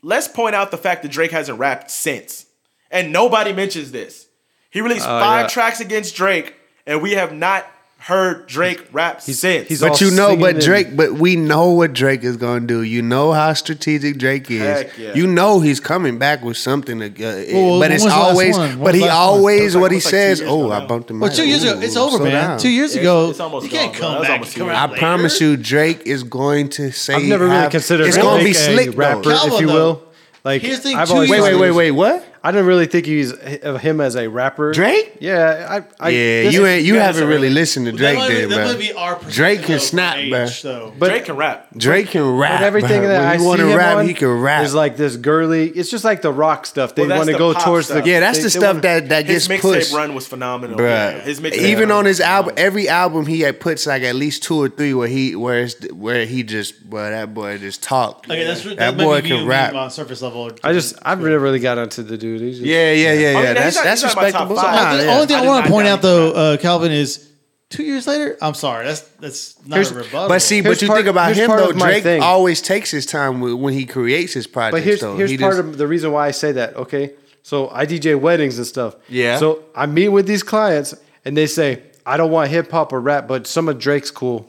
let's 0.03 0.27
point 0.27 0.57
out 0.57 0.73
the 0.73 0.79
fact 0.79 1.03
that 1.03 1.13
Drake 1.13 1.31
hasn't 1.31 1.59
rapped 1.61 1.91
since, 1.93 2.47
and 2.91 3.13
nobody 3.13 3.53
mentions 3.53 3.93
this. 3.93 4.27
He 4.71 4.81
released 4.81 5.07
five 5.07 5.45
yeah. 5.45 5.49
tracks 5.49 5.79
against 5.81 6.17
Drake, 6.17 6.57
and 6.85 7.01
we 7.01 7.13
have 7.13 7.33
not 7.33 7.65
heard 8.07 8.47
Drake 8.47 8.87
rap 8.93 9.21
since. 9.21 9.67
he's 9.67 9.81
but 9.81 10.01
you 10.01 10.13
know, 10.13 10.37
but 10.37 10.55
and- 10.55 10.65
Drake, 10.65 10.97
but 10.97 11.15
we 11.15 11.35
know 11.35 11.71
what 11.71 11.93
Drake 11.93 12.23
is 12.23 12.37
gonna 12.37 12.65
do. 12.65 12.83
You 12.83 13.03
know 13.03 13.33
how 13.33 13.53
strategic 13.53 14.17
Drake 14.19 14.49
is. 14.49 14.87
Yeah. 14.97 15.15
You 15.15 15.27
know 15.27 15.59
he's 15.59 15.81
coming 15.81 16.17
back 16.17 16.45
with 16.45 16.57
something. 16.57 17.01
To, 17.01 17.07
uh, 17.07 17.45
Well, 17.53 17.81
but 17.81 17.91
it's 17.91 18.05
was 18.05 18.13
the 18.13 18.19
last 18.19 18.31
always, 18.31 18.57
but 18.77 18.95
he 18.95 19.01
the 19.01 19.07
last 19.09 19.17
one? 19.17 19.27
always 19.27 19.75
like- 19.75 19.83
what 19.83 19.91
he 19.91 19.97
like 19.97 20.03
says. 20.05 20.41
Oh, 20.41 20.67
ago 20.67 20.73
I 20.73 20.87
bumped 20.87 21.11
him. 21.11 21.19
well, 21.19 21.31
two 21.33 21.49
years 21.49 21.65
ago, 21.65 21.81
it's 21.81 21.97
over, 21.97 22.23
man. 22.23 22.59
Two 22.61 22.69
years 22.69 22.95
ago, 22.95 23.31
it's 23.31 23.41
almost 23.41 23.65
you 23.65 23.71
can't 23.71 23.93
gone, 23.93 24.19
come 24.19 24.23
back 24.23 24.55
come 24.55 24.69
I 24.71 24.87
promise 24.99 25.41
you, 25.41 25.57
Drake 25.57 26.03
is 26.07 26.23
going 26.23 26.69
to 26.71 26.93
say. 26.93 27.15
I've 27.15 27.25
never 27.25 27.49
really 27.49 27.71
considered 27.71 28.07
It's 28.07 28.17
gonna 28.17 28.45
be 28.45 28.53
slick, 28.53 28.93
though. 28.93 28.97
rapper, 28.99 29.33
if 29.33 29.61
you 29.61 29.67
will. 29.67 30.03
Like 30.45 30.63
Here's 30.63 30.77
the 30.77 30.91
thing, 30.91 30.97
I've 30.97 31.09
two 31.09 31.15
always 31.15 31.29
years 31.29 31.43
Wait, 31.43 31.55
wait, 31.55 31.61
wait, 31.61 31.71
wait. 31.73 31.91
What? 31.91 32.25
I 32.47 32.53
don't 32.53 32.65
really 32.65 32.87
think 32.87 33.07
he's 33.07 33.33
of 33.33 33.81
him 33.81 34.01
as 34.01 34.15
a 34.15 34.29
rapper. 34.29 34.73
Drake? 34.73 35.17
Yeah, 35.21 35.83
I. 36.01 36.07
I 36.07 36.09
yeah, 36.11 36.43
you 36.51 36.65
ain't. 36.65 36.85
You 36.85 36.95
haven't 36.95 37.27
really 37.27 37.49
alright. 37.49 37.53
listened 37.53 37.87
to 37.87 37.93
That 37.93 37.99
Drake, 37.99 38.19
might 38.19 38.29
be- 38.29 38.35
then, 38.35 38.49
that 38.51 38.55
bro. 38.57 38.65
might 38.67 38.79
be 38.79 38.93
our 38.93 39.19
Drake 39.31 39.63
can 39.65 39.81
snap, 39.81 40.17
age, 40.19 40.31
bro. 40.31 40.47
though. 40.63 40.95
But- 40.97 41.09
Drake 41.09 41.25
can 41.25 41.37
rap. 41.37 41.67
Drake 41.77 42.09
can 42.11 42.37
rap. 42.37 42.61
But 42.61 42.67
everything 42.67 43.01
bro. 43.01 43.09
that 43.09 43.19
when 43.19 43.29
I 43.29 43.37
see 43.39 43.45
want 43.45 43.61
to 43.61 43.69
him 43.71 43.77
rap, 43.77 43.97
on 43.97 44.07
he 44.07 44.15
can 44.15 44.29
rap. 44.29 44.65
is 44.65 44.75
like 44.75 44.97
this 44.97 45.17
girly. 45.17 45.69
It's 45.71 45.91
just 45.91 46.05
like 46.05 46.23
the 46.23 46.33
rock 46.33 46.67
stuff. 46.67 46.95
They 46.95 47.05
Well, 47.05 47.17
want 47.17 47.27
to 47.27 47.33
the 47.33 47.39
go 47.39 47.53
towards 47.53 47.87
stuff. 47.89 48.05
the. 48.05 48.11
yeah, 48.11 48.21
that's 48.21 48.39
they- 48.39 48.45
the 48.45 48.51
stuff 48.51 48.63
wanna- 48.63 48.81
that 48.83 49.09
that 49.09 49.27
His 49.27 49.49
gets 49.49 49.61
mixtape 49.65 49.73
pushed. 49.75 49.93
run 49.93 50.15
was 50.15 50.29
phenomenal. 50.29 50.79
Bruh. 50.79 50.83
Yeah, 51.17 51.21
His 51.23 51.41
mixtape 51.41 51.55
Even 51.59 51.91
on 51.91 52.05
his 52.05 52.21
album, 52.21 52.55
every 52.57 52.89
album 52.89 53.27
he 53.27 53.51
puts 53.53 53.87
like 53.89 54.03
at 54.05 54.15
least 54.15 54.45
two 54.45 54.63
or 54.63 54.69
three 54.69 54.95
where 54.95 55.09
he 55.09 55.35
where 55.35 55.67
where 55.93 56.25
he 56.27 56.45
just 56.45 56.89
boy 56.89 57.11
that 57.11 57.35
boy 57.35 57.59
just 57.59 57.83
talked. 57.83 58.31
Okay, 58.31 58.45
that's 58.45 58.63
that, 58.63 58.77
that 58.77 58.97
boy 58.97 59.21
can 59.23 59.47
rap. 59.49 59.75
on 59.75 59.91
surface 59.91 60.23
level. 60.23 60.53
I 60.63 60.73
just 60.73 60.95
I've 61.03 61.19
never 61.21 61.41
really 61.41 61.59
got 61.59 61.79
onto 61.79 62.05
the 62.05 62.17
dude. 62.17 62.36
He's 62.41 62.57
just, 62.59 62.67
Yeah, 62.67 62.93
yeah, 62.93 63.13
yeah, 63.13 63.31
yeah. 63.33 63.39
I 63.39 63.43
mean, 63.43 63.55
that's 63.55 63.65
he's 63.65 63.75
not- 63.77 63.85
that's 63.85 64.03
he's 64.03 64.15
not 64.15 64.23
my 64.23 64.31
top 64.31 64.49
respectable. 64.51 64.57
five. 64.57 64.75
Nah, 64.75 64.97
the 64.97 65.05
yeah. 65.05 65.15
only 65.15 65.27
thing 65.27 65.37
I 65.37 65.39
I, 65.39 65.43
did 65.43 65.49
want 65.49 65.59
not 65.61 65.65
to 65.67 65.71
point 65.73 65.85
doubt 65.87 65.93
out 65.99 66.03
though, 66.03 66.33
uh, 66.33 66.57
Calvin, 66.59 66.93
is 66.93 67.29
two 67.71 67.83
years 67.83 68.07
later. 68.07 68.37
I'm 68.41 68.55
sorry, 68.55 68.85
that's 68.87 69.01
that's 69.21 69.57
not 69.67 69.77
Here's- 69.77 69.91
a 69.91 69.95
rebuttal. 69.95 70.29
but 70.29 70.41
see, 70.43 70.63
Here's 70.63 70.77
but 70.77 70.83
you 70.83 70.89
part- 70.89 70.99
think 70.99 71.09
about 71.09 71.27
here's 71.27 71.39
him 71.39 71.47
part 71.49 71.61
though. 71.61 71.71
of 71.71 71.77
my 71.77 71.87
Drake 71.87 72.03
thing. 72.03 72.23
always 72.23 72.61
takes 72.63 72.91
his 72.91 73.07
time 73.07 73.41
with, 73.41 73.55
when 73.55 73.75
he 73.75 73.85
creates 73.87 74.33
his 74.33 74.47
projects. 74.47 74.77
But 74.77 74.83
here's 74.85 75.01
though. 75.01 75.17
here's 75.17 75.31
He 75.31 75.39
part 75.39 75.55
just- 75.57 75.61
of 75.69 75.79
the 75.79 75.87
reason 75.87 76.13
why 76.13 76.27
I 76.27 76.31
say 76.31 76.53
that. 76.53 76.77
Okay, 76.77 77.13
so 77.43 77.69
I 77.71 77.87
DJ 77.87 78.15
weddings 78.19 78.59
and 78.59 78.67
stuff. 78.67 78.97
Yeah. 79.09 79.39
So 79.39 79.65
I 79.75 79.87
meet 79.87 80.09
with 80.11 80.27
these 80.27 80.43
clients 80.43 80.95
and 81.25 81.37
they 81.37 81.47
say 81.47 81.83
I 82.05 82.17
don't 82.17 82.31
want 82.31 82.51
hip 82.51 82.71
hop 82.71 82.93
or 82.93 83.01
rap, 83.01 83.27
but 83.27 83.47
some 83.49 83.69
of 83.69 83.79
Drake's 83.79 84.11
cool. 84.13 84.49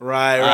Right, 0.00 0.38
right, 0.40 0.46
right. 0.46 0.48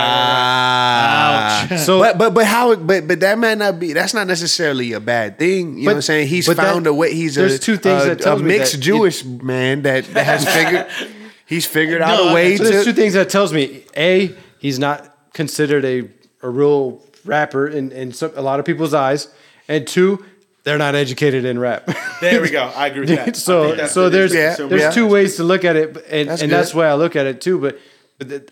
Ah. 1.71 1.77
So 1.79 1.99
But 1.99 2.19
but 2.19 2.35
but 2.35 2.45
how 2.47 2.77
but 2.77 3.09
but 3.09 3.21
that 3.21 3.39
might 3.39 3.59
not 3.59 3.81
be 3.81 3.93
that's 3.95 4.13
not 4.15 4.27
necessarily 4.27 4.93
a 4.93 5.01
bad 5.01 5.39
thing. 5.39 5.79
You 5.79 5.85
know 5.87 5.91
what 5.93 5.97
I'm 5.97 6.03
saying? 6.03 6.29
He's 6.29 6.47
but 6.47 6.57
that- 6.59 6.67
found 6.73 6.87
a 6.87 6.95
way. 6.95 7.15
He's 7.15 7.37
a 7.37 7.41
there's 7.41 7.59
two 7.61 7.77
things 7.77 8.05
a, 8.05 8.11
that 8.11 8.21
tells 8.21 8.41
a 8.41 8.45
me 8.45 8.59
mixed 8.59 8.73
that 8.75 8.79
Jewish 8.81 9.25
man 9.25 9.83
that, 9.83 10.05
that 10.15 10.27
has 10.27 10.45
figured 10.47 10.87
he's 11.47 11.67
figured 11.67 12.03
out 12.03 12.17
No, 12.19 12.29
a 12.29 12.35
way 12.35 12.57
So 12.59 12.65
there's 12.65 12.85
two 12.85 12.93
things 12.93 13.15
that 13.15 13.31
tells 13.31 13.53
me: 13.53 13.85
a, 13.97 14.35
he's 14.59 14.79
not 14.79 15.17
considered 15.33 15.85
a 15.85 16.09
a 16.43 16.49
real 16.51 17.03
rapper 17.25 17.67
in 17.67 17.93
in 17.93 18.13
some, 18.13 18.33
a 18.37 18.43
lot 18.43 18.61
of 18.61 18.67
people's 18.67 18.95
eyes, 18.95 19.29
and 19.69 19.87
two, 19.87 20.23
they're 20.65 20.79
not 20.79 20.95
educated 20.95 21.45
in 21.47 21.59
rap. 21.59 21.89
There 22.21 22.43
we 22.43 22.51
go. 22.51 22.65
I 22.77 22.89
agree 22.89 23.01
with 23.01 23.09
that. 23.25 23.37
So 23.37 23.87
so 23.87 24.05
the- 24.05 24.11
there's 24.11 24.35
Yeah, 24.35 24.55
there's 24.57 24.83
yeah. 24.83 24.91
two 24.91 25.07
ways 25.09 25.37
to 25.37 25.45
look 25.45 25.65
at 25.65 25.77
it, 25.77 25.97
and 26.11 26.29
That's 26.29 26.43
and 26.43 26.51
good. 26.51 26.57
that's 26.59 26.75
why 26.75 26.87
I 26.87 26.95
look 26.95 27.17
at 27.17 27.25
it 27.27 27.41
too. 27.41 27.59
But, 27.59 27.63
but 27.63 27.79
th- 27.79 27.83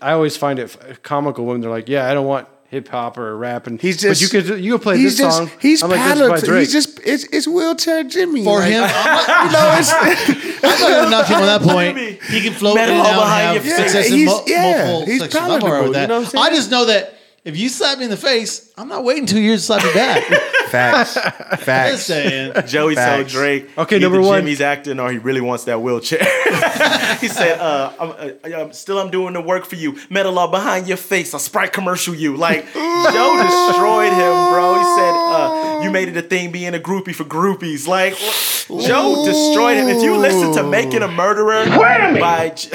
I 0.00 0.12
always 0.12 0.36
find 0.36 0.58
it 0.58 0.76
comical 1.02 1.44
when 1.46 1.60
they're 1.60 1.70
like, 1.70 1.88
"Yeah, 1.88 2.08
I 2.10 2.14
don't 2.14 2.26
want 2.26 2.48
hip 2.70 2.88
hop 2.88 3.18
or 3.18 3.36
rap," 3.36 3.66
and 3.66 3.80
He's 3.80 3.96
but 3.96 4.08
just 4.16 4.22
you 4.22 4.28
could 4.28 4.60
you 4.60 4.72
could 4.72 4.82
play 4.82 4.96
he's 4.98 5.16
this 5.18 5.26
just, 5.26 5.36
song. 5.36 5.50
He's 5.60 5.82
I'm 5.82 5.90
like, 5.90 6.00
"This 6.00 6.20
is 6.20 6.28
by. 6.42 6.46
Drake." 6.46 6.60
He's 6.60 6.72
just 6.72 7.00
it's 7.04 7.24
it's 7.24 7.46
wheelchair 7.48 8.04
Jimmy 8.04 8.44
for 8.44 8.60
like, 8.60 8.70
him, 8.70 8.84
I'm 8.84 8.90
not, 9.26 9.44
You 9.44 9.52
know, 9.52 9.76
it's, 9.78 10.64
I'm 10.64 10.70
not 10.70 10.78
gonna 10.80 11.10
knock 11.10 11.26
him 11.26 11.36
on 11.36 11.46
that 11.46 11.60
point. 11.62 11.98
He 12.22 12.40
can 12.40 12.52
float 12.54 12.78
in 12.78 12.86
Metal 12.86 12.96
and 12.96 13.06
all 13.16 13.22
out 13.22 13.56
have 13.56 13.66
your 13.66 13.76
face. 13.76 13.92
success 13.92 14.08
Yeah, 14.08 14.12
in 14.14 14.18
he's- 14.20 14.28
mul- 14.30 14.44
yeah, 14.46 14.62
multiple 14.86 15.06
he's 15.06 15.20
sections. 15.22 15.42
I'm 15.42 15.62
all 15.62 15.70
right 15.70 15.82
with 15.84 15.92
that. 15.92 16.02
you 16.02 16.06
know 16.08 16.16
I'm 16.18 16.22
I 16.24 16.28
saying? 16.28 16.54
just 16.54 16.70
know 16.70 16.84
that 16.86 17.14
if 17.44 17.56
you 17.56 17.68
slap 17.68 17.98
me 17.98 18.04
in 18.04 18.10
the 18.10 18.16
face, 18.16 18.72
I'm 18.76 18.88
not 18.88 19.04
waiting 19.04 19.26
two 19.26 19.40
years 19.40 19.60
to 19.62 19.66
slap 19.66 19.82
you 19.84 19.94
back. 19.94 20.24
facts, 20.68 21.14
Just 21.14 21.62
facts. 21.62 22.02
saying. 22.02 22.52
Joey 22.66 22.94
Facts. 22.94 23.16
told 23.16 23.28
Drake. 23.28 23.70
Okay, 23.78 23.96
either 23.96 24.10
number 24.10 24.20
one. 24.20 24.40
Jimmy's 24.40 24.60
acting 24.60 25.00
or 25.00 25.10
he 25.10 25.16
really 25.16 25.40
wants 25.40 25.64
that 25.64 25.80
wheelchair. 25.80 26.18
he 27.20 27.28
said, 27.28 27.58
uh, 27.58 27.92
I'm, 27.98 28.10
uh, 28.10 28.56
I'm 28.56 28.72
still 28.74 28.98
I'm 28.98 29.10
doing 29.10 29.32
the 29.32 29.40
work 29.40 29.64
for 29.64 29.76
you. 29.76 29.98
Metal 30.10 30.38
all 30.38 30.48
behind 30.50 30.86
your 30.86 30.98
face. 30.98 31.32
I'll 31.32 31.40
sprite 31.40 31.72
commercial 31.72 32.14
you. 32.14 32.36
Like 32.36 32.70
Joe 32.74 33.42
destroyed 33.42 34.12
him, 34.12 34.52
bro. 34.52 34.74
He 34.78 34.84
said, 34.84 35.14
uh, 35.14 35.80
you 35.84 35.90
made 35.90 36.08
it 36.08 36.16
a 36.18 36.22
thing 36.22 36.52
being 36.52 36.74
a 36.74 36.78
groupie 36.78 37.14
for 37.14 37.24
groupies. 37.24 37.86
Like 37.88 38.14
Joe 38.86 39.24
destroyed 39.24 39.78
him. 39.78 39.88
If 39.88 40.02
you 40.02 40.16
listen 40.18 40.52
to 40.54 40.68
Making 40.68 41.02
a 41.02 41.08
Murderer 41.08 41.64
by 41.64 42.50
J- 42.54 42.68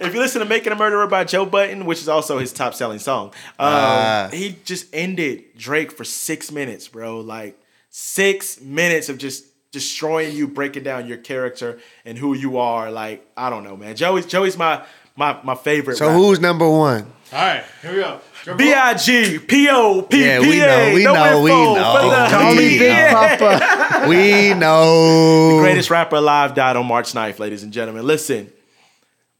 if 0.00 0.14
you 0.14 0.20
listen 0.20 0.40
to 0.40 0.46
Making 0.46 0.72
a 0.72 0.76
Murderer 0.76 1.06
by 1.06 1.24
Joe 1.24 1.44
Budden, 1.44 1.84
which 1.84 1.98
is 2.00 2.08
also 2.08 2.38
his 2.38 2.52
top 2.52 2.74
selling 2.74 2.98
song, 2.98 3.23
um, 3.26 3.32
Ah. 3.58 4.28
he 4.32 4.56
just 4.64 4.86
ended 4.92 5.44
Drake 5.56 5.92
for 5.92 6.04
six 6.04 6.50
minutes, 6.52 6.88
bro. 6.88 7.20
Like 7.20 7.58
six 7.90 8.60
minutes 8.60 9.08
of 9.08 9.18
just 9.18 9.44
destroying 9.72 10.34
you, 10.36 10.46
breaking 10.48 10.84
down 10.84 11.06
your 11.06 11.18
character 11.18 11.78
and 12.04 12.16
who 12.18 12.34
you 12.34 12.58
are. 12.58 12.90
Like 12.90 13.26
I 13.36 13.50
don't 13.50 13.64
know, 13.64 13.76
man. 13.76 13.96
Joey's 13.96 14.26
Joey's 14.26 14.56
my 14.56 14.84
my 15.16 15.38
my 15.42 15.54
favorite. 15.54 15.96
So 15.96 16.06
rapper. 16.08 16.18
who's 16.18 16.40
number 16.40 16.68
one? 16.68 17.12
All 17.32 17.40
right, 17.40 17.64
here 17.82 17.92
we 17.92 17.98
go. 18.00 18.20
B 18.56 18.72
I 18.72 18.94
G 18.94 19.38
P 19.38 19.68
O 19.70 20.02
P 20.02 20.18
P 20.18 20.22
A. 20.22 20.26
Yeah, 20.26 20.40
we 20.40 20.58
know, 20.58 20.94
we 20.94 21.04
no 21.04 21.14
know, 21.14 21.42
we 21.42 21.50
know. 21.50 22.26
Call 22.30 22.54
me 22.54 22.78
Big 22.78 23.10
Papa. 23.10 24.04
We 24.08 24.52
know. 24.52 25.56
The 25.56 25.62
Greatest 25.62 25.88
rapper 25.88 26.16
alive 26.16 26.54
died 26.54 26.76
on 26.76 26.84
March 26.86 27.12
9th, 27.14 27.38
ladies 27.38 27.62
and 27.62 27.72
gentlemen. 27.72 28.04
Listen, 28.06 28.52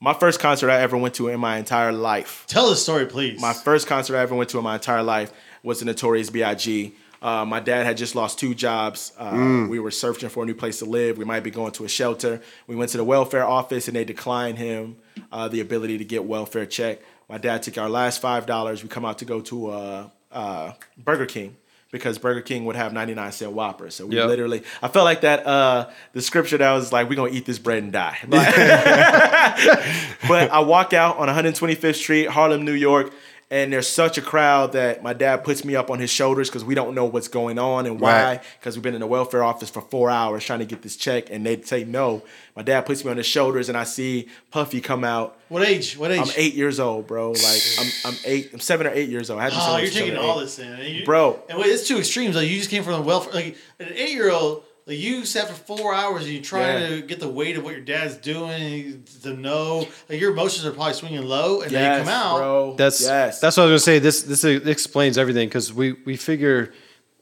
my 0.05 0.13
first 0.13 0.39
concert 0.39 0.69
I 0.69 0.81
ever 0.81 0.99
went 0.99 1.15
to 1.15 1.29
in 1.29 1.41
my 1.41 1.57
entire 1.57 1.91
life. 1.91 2.45
Tell 2.47 2.69
the 2.69 2.77
story, 2.77 3.07
please. 3.07 3.41
My 3.41 3.55
first 3.55 3.87
concert 3.87 4.17
I 4.17 4.21
ever 4.21 4.35
went 4.35 4.51
to 4.51 4.59
in 4.59 4.65
my 4.65 4.75
entire 4.75 5.03
life 5.03 5.33
was 5.63 5.79
the 5.79 5.87
Notorious 5.87 6.29
B.I.G. 6.29 6.95
Uh, 7.23 7.47
my 7.47 7.59
dad 7.59 7.87
had 7.87 7.97
just 7.97 8.15
lost 8.15 8.39
two 8.39 8.55
jobs. 8.55 9.15
Uh, 9.19 9.67
We 9.71 9.81
were 9.81 9.91
searching 9.91 10.29
for 10.29 10.43
a 10.43 10.47
new 10.47 10.55
place 10.55 10.81
to 10.81 10.85
live. 10.85 11.17
We 11.17 11.25
might 11.25 11.43
be 11.43 11.51
going 11.51 11.73
to 11.73 11.87
a 11.87 11.89
shelter. 11.89 12.43
We 12.67 12.77
went 12.77 12.91
to 12.91 12.99
the 12.99 13.05
welfare 13.05 13.47
office 13.47 13.89
and 13.89 13.97
they 13.97 14.05
declined 14.05 14.59
him 14.59 14.97
uh, 15.33 15.49
the 15.49 15.61
ability 15.61 15.97
to 15.97 16.05
get 16.05 16.27
welfare 16.27 16.67
check. 16.67 17.01
My 17.31 17.39
dad 17.39 17.63
took 17.63 17.79
our 17.79 17.89
last 17.89 18.21
five 18.21 18.45
dollars. 18.45 18.83
We 18.83 18.91
come 18.91 19.07
out 19.07 19.17
to 19.21 19.25
go 19.25 19.41
to 19.41 19.71
uh, 19.71 20.09
uh, 20.31 20.73
Burger 20.99 21.25
King 21.25 21.57
because 21.95 22.19
Burger 22.19 22.41
King 22.41 22.65
would 22.65 22.75
have 22.75 22.93
99 22.93 23.31
cent 23.31 23.53
Whoppers. 23.53 23.95
So 23.95 24.05
we 24.07 24.17
Yep. 24.17 24.27
literally, 24.27 24.65
I 24.83 24.89
felt 24.89 25.05
like 25.05 25.21
that, 25.21 25.47
uh, 25.47 25.89
the 26.13 26.21
scripture 26.21 26.59
that 26.59 26.73
was 26.73 26.93
like, 26.93 27.09
we're 27.09 27.15
going 27.15 27.31
to 27.31 27.39
eat 27.39 27.47
this 27.47 27.61
bread 27.61 27.85
and 27.85 27.93
die. 27.93 28.19
Like- 28.29 28.55
but 30.29 30.51
I 30.51 30.59
walk 30.59 30.93
out 30.93 31.19
on 31.19 31.29
125th 31.29 31.95
Street, 31.95 32.27
Harlem, 32.29 32.65
New 32.65 32.73
York, 32.73 33.13
and 33.51 33.73
there's 33.73 33.89
such 33.89 34.19
a 34.19 34.23
crowd 34.23 34.73
that 34.73 35.03
my 35.03 35.13
dad 35.13 35.45
puts 35.45 35.65
me 35.65 35.77
up 35.77 35.91
on 35.91 35.99
his 35.99 36.11
shoulders 36.11 36.49
because 36.49 36.65
we 36.65 36.75
don't 36.75 36.95
know 36.95 37.05
what's 37.05 37.29
going 37.29 37.59
on 37.59 37.87
and 37.87 38.01
why. 38.01 38.23
Right. 38.25 38.43
Because 38.59 38.77
we've 38.77 38.83
been 38.83 38.95
in 38.95 39.01
the 39.01 39.07
welfare 39.07 39.45
office 39.45 39.71
for 39.71 39.81
four 39.83 40.11
hours 40.11 40.45
trying 40.45 40.59
to 40.61 40.65
get 40.65 40.83
this 40.83 40.97
check, 40.97 41.31
and 41.31 41.45
they 41.47 41.61
say 41.63 41.85
no. 41.85 42.23
My 42.57 42.63
dad 42.63 42.83
puts 42.87 43.05
me 43.05 43.11
on 43.11 43.17
his 43.17 43.27
shoulders, 43.27 43.69
and 43.69 43.77
I 43.79 43.85
see 43.85 44.29
Puffy 44.51 44.81
come 44.81 45.05
out. 45.05 45.39
What 45.49 45.63
age? 45.67 45.97
What 45.97 46.11
age? 46.11 46.21
I'm 46.21 46.29
eight 46.37 46.55
years 46.55 46.81
old, 46.81 47.07
bro. 47.07 47.33
Like 47.33 47.61
I'm, 47.79 47.87
I'm 48.07 48.15
eight. 48.25 48.51
I'm 48.53 48.61
seven 48.61 48.87
or 48.87 48.91
eight 48.91 49.09
years 49.09 49.31
old. 49.31 49.41
I 49.41 49.45
had 49.45 49.53
to 49.53 49.57
be 49.57 49.63
Oh, 49.63 49.67
seven- 49.67 49.83
you're 49.85 49.93
taking 49.93 50.17
all 50.19 50.39
eight. 50.41 50.45
this 50.45 50.59
in, 50.59 50.73
and 50.73 50.83
you, 50.89 51.05
Bro. 51.05 51.43
And 51.49 51.59
wait, 51.59 51.67
it's 51.69 51.87
two 51.87 51.99
extremes. 51.99 52.37
Like 52.37 52.49
you 52.49 52.57
just 52.59 52.71
came 52.71 52.83
from 52.83 52.95
the 52.95 53.03
welfare. 53.03 53.33
Like 53.35 53.57
an 53.79 53.89
eight 53.95 54.11
year 54.13 54.31
old, 54.31 54.65
like 54.87 54.99
you 54.99 55.24
sat 55.24 55.49
for 55.49 55.55
four 55.55 55.95
hours 55.95 56.24
and 56.24 56.32
you're 56.32 56.43
trying 56.43 56.82
Yeah. 56.82 56.89
to 56.97 57.03
get 57.03 57.18
the 57.20 57.28
weight 57.28 57.57
of 57.57 57.64
what 57.64 57.72
your 57.72 57.85
dad's 57.85 58.16
doing 58.16 59.05
to 59.22 59.32
know. 59.35 59.87
Like 60.09 60.20
your 60.20 60.32
emotions 60.32 60.66
are 60.66 60.72
probably 60.72 60.93
swinging 60.95 61.22
low, 61.24 61.62
and 61.62 61.70
then 61.70 61.82
Yes, 61.82 61.99
you 62.01 62.05
come 62.05 62.12
out. 62.14 62.37
bro. 62.39 62.74
That's 62.76 63.01
yes. 63.01 63.41
that's 63.41 63.57
what 63.57 63.62
I 63.68 63.72
was 63.72 63.85
gonna 63.85 63.99
say. 63.99 63.99
This 63.99 64.22
this 64.22 64.45
explains 64.45 65.16
everything 65.18 65.49
because 65.49 65.72
we 65.72 65.93
we 66.05 66.16
figure 66.16 66.72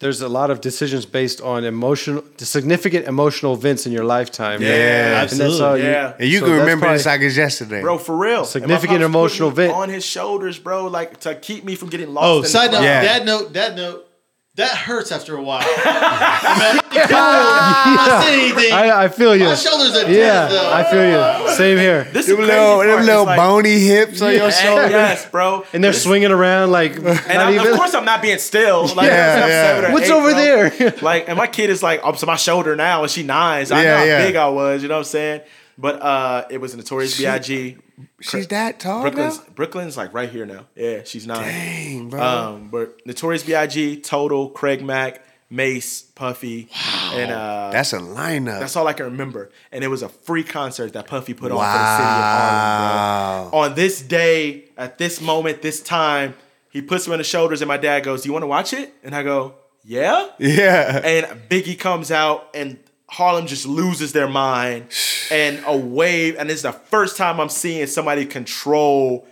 there's 0.01 0.21
a 0.21 0.29
lot 0.29 0.51
of 0.51 0.61
decisions 0.61 1.07
based 1.07 1.41
on 1.41 1.63
emotional, 1.63 2.25
significant 2.39 3.07
emotional 3.07 3.55
events 3.55 3.87
in 3.87 3.93
your 3.93 4.03
lifetime. 4.03 4.61
Yeah, 4.61 5.23
and 5.23 5.31
that's 5.31 5.61
all 5.61 5.77
you- 5.79 5.85
Yeah. 5.85 6.15
And 6.19 6.29
you 6.29 6.41
so 6.41 6.47
can 6.47 6.57
that's 6.57 6.61
remember 6.67 6.93
this 6.93 7.05
probably- 7.05 7.19
like 7.21 7.27
it's 7.29 7.37
yesterday. 7.37 7.81
Bro, 7.83 7.99
for 7.99 8.17
real. 8.17 8.45
Significant 8.45 9.05
emotional 9.05 9.51
me 9.51 9.53
event. 9.53 9.75
on 9.75 9.89
his 9.89 10.05
shoulders, 10.05 10.59
bro, 10.59 10.89
like 10.89 11.21
to 11.21 11.37
keep 11.37 11.63
me 11.63 11.77
from 11.77 11.89
getting 11.89 12.09
oh, 12.09 12.13
lost. 12.15 12.27
Oh, 12.27 12.39
in 12.41 12.45
side 12.47 12.73
note, 12.73 12.79
crowd. 12.79 12.85
Yeah. 12.85 13.03
dad 13.03 13.27
note, 13.27 13.53
dad 13.53 13.77
note. 13.77 14.09
That 14.57 14.71
hurts 14.77 15.11
after 15.13 15.35
a 15.35 15.43
while. 15.43 15.63
I 15.67 16.83
mean, 16.83 16.83
I'm 16.95 17.95
not 17.97 18.23
saying 18.25 18.53
anything. 18.53 18.73
I, 18.73 19.05
I 19.05 19.09
feel 19.09 19.35
you. 19.35 19.45
My 19.45 19.55
shoulders 19.55 19.97
are 19.97 20.11
Yeah, 20.11 20.47
tense, 20.49 20.53
though. 20.53 20.71
I 20.73 20.85
feel 20.91 21.47
you. 21.49 21.55
Same 21.57 21.79
here. 21.79 22.05
This 22.13 22.27
them 22.27 22.39
is 22.39 22.47
the 22.49 22.53
little, 22.53 22.79
crazy 22.81 22.97
them 22.97 23.07
little 23.07 23.25
like- 23.25 23.39
bony 23.39 23.79
hips 23.81 24.21
on 24.21 24.33
your 24.33 24.41
Yes, 24.49 24.61
shoulder. 24.61 24.91
yes, 24.91 25.25
bro. 25.31 25.65
And 25.73 25.83
they're 25.83 25.95
swinging 25.95 26.31
around 26.33 26.71
like 26.71 26.97
And 26.97 27.05
not 27.05 27.27
I'm, 27.29 27.55
even. 27.55 27.67
of 27.69 27.77
course, 27.79 27.95
I'm 27.95 28.05
not 28.05 28.21
being 28.21 28.39
still. 28.39 28.83
Like, 28.95 29.07
Yeah, 29.07 29.41
I'm 29.43 29.49
yeah. 29.49 29.67
seven 29.69 29.91
or 29.91 29.95
What's 29.95 30.09
eight, 30.11 30.13
over 30.13 30.31
bro. 30.33 30.39
there? 30.69 30.95
Like, 31.03 31.29
and 31.31 31.39
my 31.39 31.47
kid 31.47 31.71
is 31.71 31.83
like 31.83 32.01
up 32.05 32.19
to 32.19 32.27
my 32.27 32.37
shoulder 32.37 32.77
now, 32.77 33.03
and 33.05 33.11
she 33.11 33.23
nines. 33.23 33.71
I 33.73 33.83
Yeah, 33.83 33.91
know 33.91 33.97
how 33.97 34.05
yeah. 34.05 34.27
big 34.27 34.37
I 34.37 34.49
was. 34.51 34.83
You 34.83 34.89
know 34.89 34.97
what 34.97 34.99
I'm 34.99 35.05
saying? 35.05 35.41
But 35.79 36.03
uh, 36.03 36.45
it 36.51 36.61
was 36.61 36.77
Notorious 36.77 37.17
B.I.G. 37.19 37.79
She's 38.23 38.47
that 38.49 38.81
tall 38.81 39.03
Brooklyn's 39.03 39.39
now? 39.39 39.45
Brooklyn's 39.55 39.97
like 39.97 40.15
right 40.15 40.29
here 40.31 40.47
now. 40.47 40.67
Yeah, 40.75 41.03
she's 41.05 41.27
nine. 41.27 41.43
Dang, 41.43 42.09
bro. 42.09 42.23
Um, 42.23 42.69
but 42.71 43.05
Notorious 43.07 43.43
B.I.G., 43.45 44.01
Total, 44.01 44.49
Craig 44.49 44.83
Mack, 44.83 45.23
Mase, 45.51 46.03
Puffy, 46.15 46.69
and 47.13 47.31
uh, 47.31 47.71
That's 47.73 47.93
a 47.93 47.99
lineup. 47.99 48.61
that's 48.61 48.75
all 48.75 48.87
I 48.87 48.95
can 48.95 49.05
remember. 49.07 49.51
And 49.71 49.85
it 49.85 49.89
was 49.89 50.03
a 50.03 50.09
free 50.09 50.45
concert 50.45 50.95
that 50.95 51.07
Puffy 51.07 51.35
put 51.35 51.53
on 51.53 51.59
for 51.59 51.65
the 51.65 51.97
city 51.97 52.09
of 52.09 52.25
Harlem, 52.25 53.51
bro. 53.51 53.59
On 53.61 53.75
this 53.75 54.01
day, 54.01 54.65
at 54.79 54.97
this 54.99 55.21
moment, 55.21 55.61
this 55.61 55.83
time, 55.83 56.35
he 56.71 56.81
puts 56.81 57.07
me 57.07 57.13
on 57.13 57.19
the 57.19 57.25
shoulders, 57.25 57.61
and 57.61 57.69
my 57.69 57.77
dad 57.77 58.03
goes, 58.03 58.23
"Do 58.23 58.29
you 58.31 58.33
want 58.33 58.45
to 58.45 58.47
watch 58.47 58.73
it?" 58.73 58.95
And 59.05 59.15
I 59.15 59.23
go, 59.23 59.57
"Yeah." 59.85 60.29
yeah. 60.39 61.03
And 61.05 61.27
Biggie 61.51 61.79
comes 61.79 62.11
out, 62.11 62.49
and 62.55 62.79
Harlem 63.13 63.47
just 63.47 63.67
loses 63.67 64.13
their 64.13 64.29
mind, 64.29 64.87
and 65.31 65.63
a 65.67 65.77
wave. 65.77 66.37
And 66.39 66.51
it's 66.51 66.63
the 66.63 66.73
first 66.73 67.17
time 67.17 67.41
I'm 67.41 67.49
seeing 67.51 67.87
somebody 67.87 68.25
control 68.25 69.27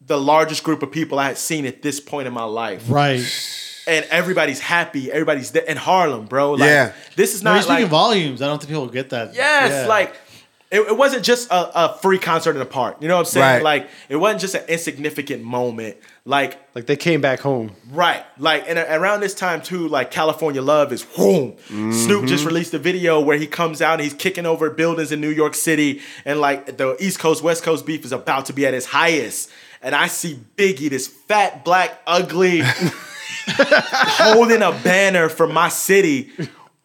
the 0.00 0.18
largest 0.18 0.64
group 0.64 0.82
of 0.82 0.90
people 0.90 1.18
I 1.18 1.26
had 1.26 1.38
seen 1.38 1.66
at 1.66 1.82
this 1.82 2.00
point 2.00 2.26
in 2.26 2.32
my 2.32 2.44
life 2.44 2.84
Right. 2.88 3.20
and 3.86 4.06
everybody's 4.10 4.60
happy. 4.60 5.12
Everybody's 5.12 5.50
there 5.50 5.64
in 5.64 5.76
Harlem, 5.76 6.24
bro. 6.26 6.52
Like, 6.52 6.68
Yeah. 6.70 6.92
this 7.16 7.34
is 7.34 7.42
No, 7.42 7.50
you're 7.50 7.56
not 7.58 7.64
speaking 7.64 7.82
like 7.82 7.90
volumes. 7.90 8.40
I 8.40 8.46
don't 8.46 8.58
think 8.58 8.68
people 8.70 8.86
get 8.88 9.10
that. 9.10 9.34
yes, 9.34 9.70
Yeah. 9.70 9.86
like 9.86 10.14
it, 10.70 10.80
it 10.80 10.96
wasn't 10.96 11.24
just 11.24 11.50
a, 11.50 11.84
a 11.84 11.98
free 11.98 12.18
concert 12.18 12.54
in 12.56 12.62
a 12.62 12.66
park. 12.66 12.98
You 13.00 13.08
know 13.08 13.14
what 13.16 13.20
I'm 13.20 13.24
saying? 13.26 13.54
Right. 13.56 13.62
Like 13.62 13.90
it 14.08 14.16
wasn't 14.16 14.40
just 14.40 14.54
an 14.54 14.64
insignificant 14.68 15.42
moment. 15.42 15.96
Like 16.28 16.60
like 16.74 16.84
they 16.84 16.96
came 16.96 17.22
back 17.22 17.40
home. 17.40 17.74
right, 17.90 18.22
like 18.38 18.64
and 18.68 18.78
around 18.78 19.20
this 19.20 19.32
time 19.34 19.62
too, 19.62 19.88
like 19.88 20.10
California 20.10 20.60
Love 20.60 20.92
is 20.92 21.02
whoom. 21.16 21.56
Snoop 21.66 22.26
just 22.26 22.44
released 22.44 22.74
a 22.74 22.78
video 22.78 23.18
where 23.18 23.38
he 23.38 23.46
comes 23.46 23.80
out 23.80 23.94
and 23.94 24.02
he's 24.02 24.12
kicking 24.12 24.44
over 24.44 24.68
buildings 24.68 25.10
in 25.10 25.22
New 25.22 25.30
York 25.30 25.54
City, 25.54 26.02
and 26.26 26.38
like 26.38 26.76
the 26.76 27.02
East 27.02 27.18
Coast 27.18 27.42
West 27.42 27.62
Coast 27.62 27.86
beef 27.86 28.04
is 28.04 28.12
about 28.12 28.44
to 28.44 28.52
be 28.52 28.66
at 28.66 28.74
its 28.74 28.84
highest. 28.84 29.48
And 29.80 29.94
I 29.94 30.08
see 30.08 30.38
Biggie, 30.54 30.90
this 30.90 31.08
fat 31.08 31.64
black 31.64 31.98
ugly 32.06 32.60
holding 33.46 34.60
a 34.60 34.72
banner 34.84 35.30
for 35.30 35.46
my 35.46 35.70
city 35.70 36.30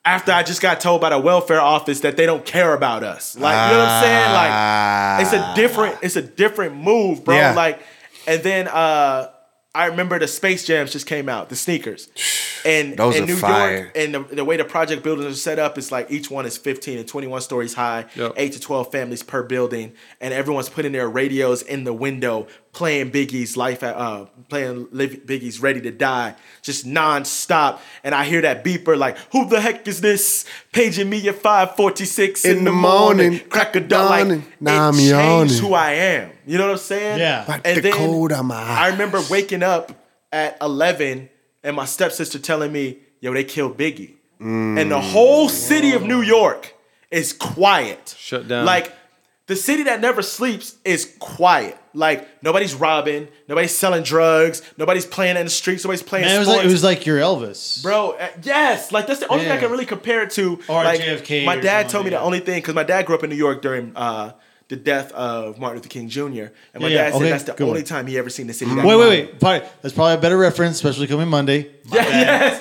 after 0.05 0.31
I 0.31 0.43
just 0.43 0.61
got 0.61 0.79
told 0.79 1.01
by 1.01 1.09
the 1.09 1.19
welfare 1.19 1.59
office 1.59 1.99
that 1.99 2.15
they 2.15 2.25
don't 2.25 2.45
care 2.45 2.73
about 2.73 3.03
us. 3.03 3.37
Like, 3.37 3.71
you 3.71 3.75
know 3.75 3.83
what 3.83 3.89
I'm 3.89 4.03
saying? 4.03 4.33
Like, 4.33 5.21
it's 5.21 5.33
a 5.33 5.61
different, 5.61 5.97
it's 6.01 6.15
a 6.15 6.21
different 6.21 6.77
move, 6.77 7.25
bro. 7.25 7.35
Yeah. 7.35 7.53
Like, 7.53 7.81
and 8.25 8.41
then 8.41 8.69
uh 8.69 9.29
I 9.75 9.87
remember 9.87 10.19
the 10.19 10.27
Space 10.27 10.65
Jams 10.65 10.91
just 10.91 11.07
came 11.07 11.27
out, 11.29 11.49
the 11.49 11.55
sneakers. 11.55 12.09
And 12.65 12.95
Those 12.95 13.17
in 13.17 13.23
are 13.23 13.27
New 13.27 13.35
fire. 13.35 13.77
York, 13.77 13.91
and 13.93 14.13
the, 14.15 14.19
the 14.35 14.45
way 14.45 14.55
the 14.55 14.63
project 14.63 15.03
buildings 15.03 15.33
are 15.33 15.35
set 15.37 15.59
up 15.59 15.77
is 15.77 15.91
like 15.91 16.09
each 16.09 16.31
one 16.31 16.45
is 16.45 16.55
15 16.57 16.97
and 16.97 17.05
21 17.05 17.41
stories 17.41 17.73
high, 17.73 18.05
Yep. 18.15 18.35
8 18.37 18.53
to 18.53 18.59
12 18.61 18.89
families 18.89 19.21
per 19.21 19.43
building, 19.43 19.91
and 20.21 20.33
everyone's 20.33 20.69
putting 20.69 20.93
their 20.93 21.09
radios 21.09 21.61
in 21.61 21.83
the 21.83 21.91
window, 21.91 22.47
playing 22.73 23.11
Biggie's 23.11 23.55
life, 23.55 23.83
at 23.83 23.95
uh, 23.95 24.25
playing 24.49 24.87
Biggie's 24.87 25.61
Ready 25.61 25.79
to 25.81 25.91
Die, 25.91 26.35
just 26.61 26.85
nonstop. 26.85 27.79
And 28.03 28.13
I 28.13 28.25
hear 28.25 28.41
that 28.41 28.63
beeper 28.65 28.97
like, 28.97 29.17
"Who 29.31 29.47
the 29.47 29.61
heck 29.61 29.87
is 29.87 30.01
this? 30.01 30.45
Paging 30.73 31.09
me 31.09 31.27
at 31.29 31.41
5:46 31.41 32.43
in, 32.43 32.63
the 32.65 32.71
morning, 32.71 33.39
crack 33.49 33.75
a 33.75 33.79
dawn." 33.79 34.29
Like. 34.29 34.41
Now 34.59 34.73
it 34.73 34.87
I'm 34.87 34.93
changed 34.95 35.09
yawning. 35.09 35.57
who 35.57 35.73
I 35.73 35.91
am. 35.91 36.31
You 36.45 36.57
know 36.57 36.65
what 36.65 36.73
I'm 36.73 36.77
saying? 36.79 37.19
Yeah. 37.19 37.45
Like 37.47 37.63
the 37.63 37.91
cold 37.93 38.31
of 38.31 38.45
my 38.45 38.55
I 38.55 38.89
remember 38.89 39.21
waking 39.29 39.63
up 39.63 39.93
at 40.31 40.57
11 40.61 41.29
and 41.63 41.75
my 41.75 41.85
stepsister 41.85 42.39
telling 42.39 42.71
me, 42.71 42.97
yo, 43.21 43.33
they 43.33 43.43
killed 43.43 43.77
Biggie. 43.77 44.15
And 44.39 44.91
the 44.91 44.99
whole 44.99 45.47
city 45.47 45.93
of 45.93 46.03
New 46.03 46.21
York 46.21 46.73
is 47.09 47.31
quiet. 47.31 48.13
Shut 48.17 48.45
down. 48.49 48.65
Like, 48.65 48.91
the 49.47 49.55
city 49.55 49.83
that 49.83 49.99
never 49.99 50.21
sleeps 50.21 50.77
is 50.85 51.15
quiet. 51.19 51.77
Like, 51.93 52.27
nobody's 52.41 52.73
robbing, 52.73 53.27
nobody's 53.47 53.75
selling 53.75 54.03
drugs, 54.03 54.61
nobody's 54.77 55.05
playing 55.05 55.37
in 55.37 55.45
the 55.45 55.49
streets, 55.49 55.83
nobody's 55.83 56.01
playing 56.01 56.25
Man, 56.25 56.37
it 56.37 56.39
was 56.39 56.47
sports. 56.47 56.57
like 56.57 56.65
it 56.65 56.71
was 56.71 56.83
like 56.83 57.05
your 57.05 57.19
Elvis. 57.19 57.83
Bro, 57.83 58.11
uh, 58.11 58.29
yes, 58.41 58.91
like 58.91 59.05
that's 59.05 59.19
the 59.19 59.27
only 59.27 59.43
thing 59.43 59.51
I 59.51 59.57
can 59.57 59.69
really 59.69 59.85
compare 59.85 60.23
it 60.23 60.31
to. 60.31 60.59
Or 60.67 60.83
like, 60.83 61.01
JFK 61.01 61.45
My 61.45 61.57
dad 61.57 61.89
told 61.89 62.05
me 62.05 62.11
yeah. 62.11 62.17
the 62.19 62.23
only 62.23 62.39
thing 62.39 62.55
because 62.55 62.73
my 62.73 62.83
dad 62.83 63.05
grew 63.05 63.15
up 63.15 63.23
in 63.23 63.29
New 63.29 63.35
York 63.35 63.61
during 63.61 63.95
uh, 63.95 64.33
the 64.75 64.81
death 64.81 65.11
of 65.11 65.59
Martin 65.59 65.77
Luther 65.77 65.89
King 65.89 66.09
Jr. 66.09 66.21
And 66.23 66.31
my 66.33 66.87
Yeah, 66.87 66.87
yeah, 66.87 66.95
dad 66.95 67.11
said 67.13 67.15
okay, 67.21 67.29
that's 67.29 67.43
the 67.43 67.63
only 67.63 67.81
one. 67.81 67.83
time 67.83 68.07
he 68.07 68.17
ever 68.17 68.29
seen 68.29 68.47
the 68.47 68.53
city. 68.53 68.73
that 68.73 68.83
Wait, 68.85 68.95
wait, 68.95 69.05
quiet. 69.05 69.09
wait. 69.33 69.39
Probably, 69.39 69.69
that's 69.81 69.93
probably 69.93 70.13
a 70.15 70.17
better 70.17 70.37
reference, 70.37 70.75
especially 70.77 71.05
coming 71.07 71.27
Monday. 71.27 71.69
My 71.85 71.97
Yeah, 71.97 72.03
bad. 72.03 72.11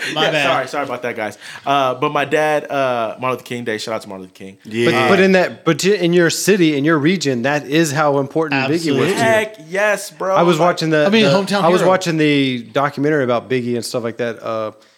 yes. 0.03 0.15
My 0.15 0.25
yeah, 0.25 0.31
bad. 0.33 0.47
Sorry, 0.47 0.69
sorry 0.69 0.85
about 0.85 1.03
that, 1.03 1.17
guys. 1.17 1.39
Uh, 1.65 1.95
but 1.95 2.13
my 2.13 2.25
dad, 2.25 2.71
uh, 2.71 3.17
Martin 3.21 3.31
Luther 3.39 3.45
King 3.45 3.65
Day. 3.65 3.79
Shout 3.79 3.95
out 3.95 4.03
to 4.03 4.09
Martin 4.09 4.23
Luther 4.25 4.35
King. 4.35 4.59
yeah. 4.65 4.91
But 4.91 5.09
but 5.17 5.21
in 5.21 5.33
that 5.33 5.65
but 5.65 5.85
in 5.85 6.13
your 6.13 6.29
city 6.31 6.77
in 6.77 6.85
your 6.85 6.99
region 6.99 7.43
that 7.43 7.67
is 7.67 7.93
how 7.93 8.19
important 8.19 8.61
Biggie 8.63 8.69
was 8.71 8.77
Absolutely. 8.87 9.07
to 9.07 9.11
you. 9.13 9.17
Heck 9.17 9.57
yes, 9.69 10.11
bro. 10.11 10.35
I 10.35 10.43
was 10.43 10.59
Like, 10.59 10.67
watching 10.69 10.91
the. 10.91 11.07
I 11.07 11.09
mean, 11.11 11.25
the- 11.25 11.31
hometown 11.31 11.63
I 11.63 11.69
was 11.69 11.83
watching 11.83 12.17
the 12.19 12.63
documentary 12.65 13.25
about 13.25 13.49
Biggie 13.49 13.75
and 13.77 13.85
stuff 13.85 14.03
like 14.05 14.19
that 14.19 14.37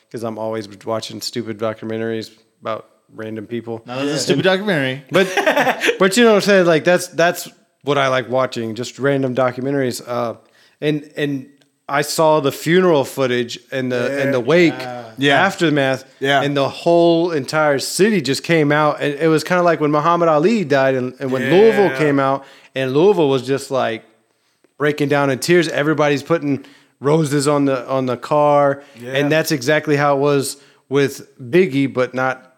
because 0.08 0.24
I'm 0.24 0.38
always 0.38 0.66
watching 0.84 1.20
stupid 1.20 1.58
documentaries 1.58 2.30
about 2.60 2.88
random 3.12 3.46
people. 3.46 3.82
Now, 3.86 3.96
that's 3.96 4.10
a 4.10 4.18
stupid 4.18 4.42
documentary. 4.42 5.02
But 5.10 5.26
but 5.98 6.16
you 6.16 6.24
know 6.24 6.30
what 6.30 6.36
I'm 6.36 6.40
saying? 6.42 6.66
Like 6.66 6.84
that's 6.84 7.08
that's 7.08 7.48
what 7.82 7.98
I 7.98 8.08
like 8.08 8.28
watching, 8.28 8.74
just 8.74 8.98
random 8.98 9.34
documentaries. 9.34 10.02
Uh, 10.06 10.36
and 10.80 11.10
and 11.16 11.50
I 11.88 12.02
saw 12.02 12.40
the 12.40 12.50
funeral 12.52 13.04
footage 13.04 13.58
and 13.70 13.92
the 13.92 14.22
and 14.22 14.32
the 14.32 14.40
wake 14.40 14.72
Yeah. 15.18 15.44
aftermath. 15.44 16.04
Yeah. 16.18 16.42
And 16.42 16.56
the 16.56 16.68
whole 16.68 17.30
entire 17.30 17.78
city 17.78 18.20
just 18.22 18.42
came 18.42 18.72
out. 18.72 19.00
And 19.02 19.14
it 19.14 19.28
was 19.28 19.44
kind 19.44 19.58
of 19.58 19.64
like 19.66 19.80
when 19.80 19.90
Muhammad 19.90 20.28
Ali 20.28 20.64
died 20.64 20.94
and, 20.94 21.14
and 21.20 21.30
when 21.30 21.42
Louisville 21.50 21.94
came 21.98 22.18
out, 22.18 22.44
and 22.74 22.94
Louisville 22.94 23.28
was 23.28 23.46
just 23.46 23.70
like 23.70 24.02
breaking 24.78 25.08
down 25.08 25.28
in 25.30 25.38
tears. 25.38 25.68
Everybody's 25.68 26.22
putting 26.22 26.64
roses 27.00 27.46
on 27.46 27.66
the 27.66 27.86
on 27.86 28.06
the 28.06 28.16
car. 28.16 28.82
Yeah. 28.98 29.12
And 29.12 29.30
that's 29.30 29.52
exactly 29.52 29.96
how 29.96 30.16
it 30.16 30.20
was 30.20 30.56
with 30.88 31.38
Biggie, 31.38 31.92
but 31.92 32.14
not 32.14 32.53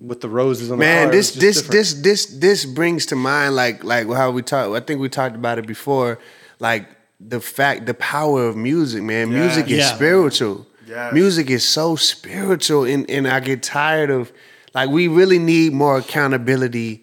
with 0.00 0.20
the 0.20 0.28
roses 0.28 0.70
on 0.70 0.78
the. 0.78 0.84
Man, 0.84 1.08
It 1.12 1.16
was 1.16 1.32
this 1.34 1.40
this 1.40 1.56
different. 1.62 1.72
this 1.72 1.94
this 1.94 2.26
this 2.26 2.64
brings 2.64 3.06
to 3.06 3.16
mind 3.16 3.56
like 3.56 3.84
like 3.84 4.06
how 4.08 4.30
we 4.30 4.42
talked. 4.42 4.74
I 4.74 4.80
think 4.80 5.00
we 5.00 5.08
talked 5.08 5.36
about 5.36 5.58
it 5.58 5.66
before. 5.66 6.18
Like 6.58 6.88
the 7.20 7.40
fact, 7.40 7.86
the 7.86 7.94
power 7.94 8.46
of 8.46 8.56
music, 8.56 9.02
man. 9.02 9.30
Music 9.30 9.66
is 9.70 9.78
Yeah. 9.78 9.94
spiritual. 9.94 10.66
Yes. 10.86 11.12
Music 11.14 11.48
is 11.50 11.66
so 11.66 11.96
spiritual, 11.96 12.84
and 12.84 13.08
and 13.10 13.26
I 13.28 13.40
get 13.40 13.62
tired 13.62 14.10
of 14.10 14.32
like 14.74 14.90
we 14.90 15.08
really 15.08 15.38
need 15.38 15.72
more 15.72 15.98
accountability 15.98 17.02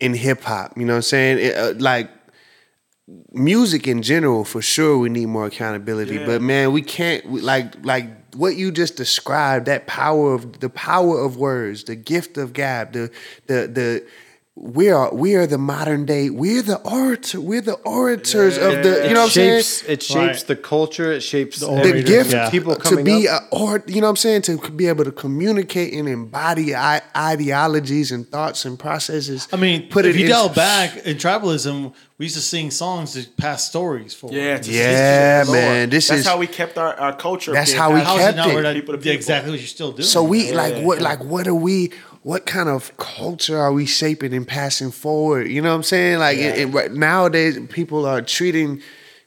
in 0.00 0.14
hip 0.14 0.42
hop. 0.42 0.76
You 0.76 0.84
know 0.84 0.94
what 0.94 0.96
I'm 0.98 1.02
saying? 1.02 1.38
It, 1.38 1.56
uh, 1.56 1.74
like 1.78 2.10
music 3.32 3.86
in 3.86 4.02
general, 4.02 4.44
for 4.44 4.62
sure, 4.62 4.98
we 4.98 5.08
need 5.08 5.26
more 5.26 5.46
accountability. 5.46 6.16
Yeah. 6.16 6.26
But 6.26 6.42
man, 6.42 6.72
we 6.72 6.82
can't 6.82 7.24
we, 7.26 7.40
like 7.40 7.84
like 7.84 8.06
what 8.34 8.56
you 8.56 8.70
just 8.70 8.96
described. 8.96 9.66
That 9.66 9.86
power 9.86 10.34
of 10.34 10.60
the 10.60 10.70
power 10.70 11.20
of 11.20 11.36
words, 11.36 11.84
the 11.84 11.96
gift 11.96 12.38
of 12.38 12.52
gab, 12.52 12.92
the 12.92 13.10
the 13.46 13.66
the 13.66 14.06
we 14.54 14.90
are 14.90 15.12
we 15.14 15.34
are 15.34 15.46
the 15.46 15.56
modern 15.56 16.04
day. 16.04 16.28
We're 16.28 16.60
the 16.60 16.76
orator. 16.80 17.40
We're 17.40 17.62
the 17.62 17.72
orators 17.86 18.58
of 18.58 18.82
the. 18.82 19.06
You 19.08 19.14
know 19.14 19.20
what 19.20 19.24
I'm 19.24 19.28
saying? 19.30 19.58
It 19.88 20.02
shapes 20.02 20.14
Right. 20.14 20.36
the 20.46 20.56
culture. 20.56 21.10
It 21.10 21.22
shapes 21.22 21.60
The 21.60 21.68
the 21.68 22.02
gift 22.02 22.32
yeah. 22.32 22.50
people 22.50 22.76
to 22.76 23.02
be 23.02 23.28
up. 23.28 23.44
a, 23.50 23.56
or 23.56 23.82
you 23.86 24.02
know 24.02 24.08
what 24.08 24.10
I'm 24.10 24.16
saying 24.16 24.42
to 24.42 24.58
be 24.70 24.88
able 24.88 25.04
to 25.04 25.10
communicate 25.12 25.94
and 25.94 26.06
embody 26.06 26.74
I- 26.76 27.00
ideologies 27.16 28.12
and 28.12 28.28
thoughts 28.28 28.66
and 28.66 28.78
processes. 28.78 29.48
I 29.54 29.56
mean, 29.56 29.88
put 29.88 30.04
if 30.04 30.16
it 30.16 30.18
you 30.18 30.24
in- 30.26 30.30
dial 30.32 30.50
back 30.50 30.98
in 31.06 31.16
tribalism, 31.16 31.94
we 32.18 32.26
used 32.26 32.36
to 32.36 32.42
sing 32.42 32.70
songs 32.70 33.14
to 33.14 33.26
pass 33.38 33.66
stories 33.66 34.12
for. 34.12 34.30
Yeah, 34.30 34.58
to- 34.58 34.70
Yeah, 34.70 35.44
to 35.44 35.50
man, 35.52 35.78
Lord. 35.78 35.90
this 35.92 36.08
that's 36.08 36.20
is- 36.20 36.26
how 36.26 36.36
we 36.36 36.46
kept 36.46 36.76
our, 36.76 36.92
our 37.00 37.16
culture. 37.16 37.52
That's 37.52 37.72
how 37.72 37.94
we 37.94 38.00
passed 38.00 38.18
kept 38.18 38.34
it 38.34 38.36
not 38.36 38.48
it. 38.66 38.74
People 38.74 38.94
people. 38.98 39.12
exactly 39.12 39.50
what 39.52 39.60
you're 39.60 39.66
still 39.66 39.92
doing? 39.92 40.06
So 40.06 40.22
we 40.22 40.52
like 40.52 40.74
Yeah. 40.74 40.82
what 40.84 41.00
like 41.00 41.24
what 41.24 41.46
are 41.48 41.54
we 41.54 41.90
what 42.22 42.46
kind 42.46 42.68
of 42.68 42.96
culture 42.96 43.58
are 43.58 43.72
we 43.72 43.86
shaping 43.86 44.32
and 44.32 44.46
passing 44.46 44.90
forward? 44.90 45.48
You 45.48 45.60
know 45.60 45.70
what 45.70 45.76
I'm 45.76 45.82
saying? 45.82 46.18
Like 46.18 46.38
and- 46.38 46.58
and 46.58 46.74
right 46.74 46.92
nowadays 46.92 47.58
people 47.68 48.06
are 48.06 48.22
treating 48.22 48.82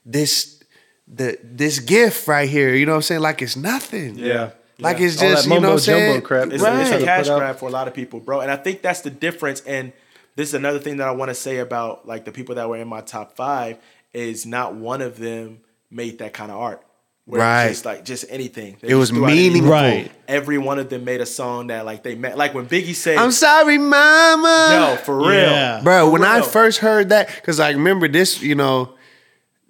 this 0.05 0.63
the 1.07 1.37
this 1.43 1.79
gift 1.79 2.27
right 2.27 2.49
here, 2.49 2.73
you 2.73 2.85
know 2.85 2.93
what 2.93 2.97
I'm 2.97 3.01
saying, 3.03 3.21
like 3.21 3.41
it's 3.41 3.55
nothing. 3.55 4.17
Yeah. 4.17 4.51
Like 4.79 4.99
it's 4.99 5.17
just 5.17 5.45
you 5.45 5.59
know 5.59 5.61
what 5.61 5.73
I'm 5.73 5.79
saying? 5.79 6.21
crap. 6.23 6.51
It's, 6.51 6.61
right. 6.61 6.75
a, 6.75 6.81
it's 6.81 7.03
a 7.03 7.05
cash 7.05 7.27
grab 7.27 7.57
for 7.57 7.69
a 7.69 7.71
lot 7.71 7.87
of 7.87 7.93
people, 7.93 8.19
bro. 8.19 8.41
And 8.41 8.51
I 8.51 8.57
think 8.57 8.81
that's 8.81 9.01
the 9.01 9.09
difference. 9.09 9.61
And 9.61 9.93
this 10.35 10.49
is 10.49 10.53
another 10.53 10.79
thing 10.79 10.97
that 10.97 11.07
I 11.07 11.11
want 11.11 11.29
to 11.29 11.35
say 11.35 11.57
about 11.59 12.07
like 12.07 12.25
the 12.25 12.31
people 12.31 12.55
that 12.55 12.67
were 12.67 12.77
in 12.77 12.87
my 12.87 13.01
top 13.01 13.35
five 13.35 13.77
is 14.13 14.45
not 14.45 14.75
one 14.75 15.01
of 15.01 15.17
them 15.17 15.59
made 15.89 16.19
that 16.19 16.33
kind 16.33 16.51
of 16.51 16.57
art. 16.57 16.85
Where 17.27 17.41
Right. 17.41 17.65
It's 17.65 17.77
just 17.77 17.85
like 17.85 18.05
just 18.05 18.25
anything. 18.29 18.77
They 18.81 18.89
It 18.89 18.95
was 18.95 19.09
just 19.09 19.17
threw 19.17 19.25
meaningful. 19.27 19.71
Right. 19.71 20.11
Every 20.27 20.59
one 20.59 20.77
of 20.77 20.89
them 20.89 21.05
made 21.05 21.21
a 21.21 21.25
song 21.25 21.67
that 21.67 21.83
like 21.85 22.03
they 22.03 22.13
met. 22.15 22.37
Like 22.37 22.53
when 22.53 22.67
Biggie 22.67 22.93
said, 22.93 23.17
I'm 23.17 23.31
sorry, 23.31 23.79
mama. 23.79 24.69
"Yo, 24.91 24.95
for 24.97 25.17
real, 25.17 25.29
Yeah. 25.31 25.81
Bro, 25.83 26.05
For 26.07 26.11
when 26.11 26.23
I 26.23 26.41
first 26.41 26.79
heard 26.79 27.09
that, 27.09 27.29
because 27.33 27.59
I 27.59 27.71
remember 27.71 28.07
this, 28.07 28.43
you 28.43 28.53
know, 28.53 28.93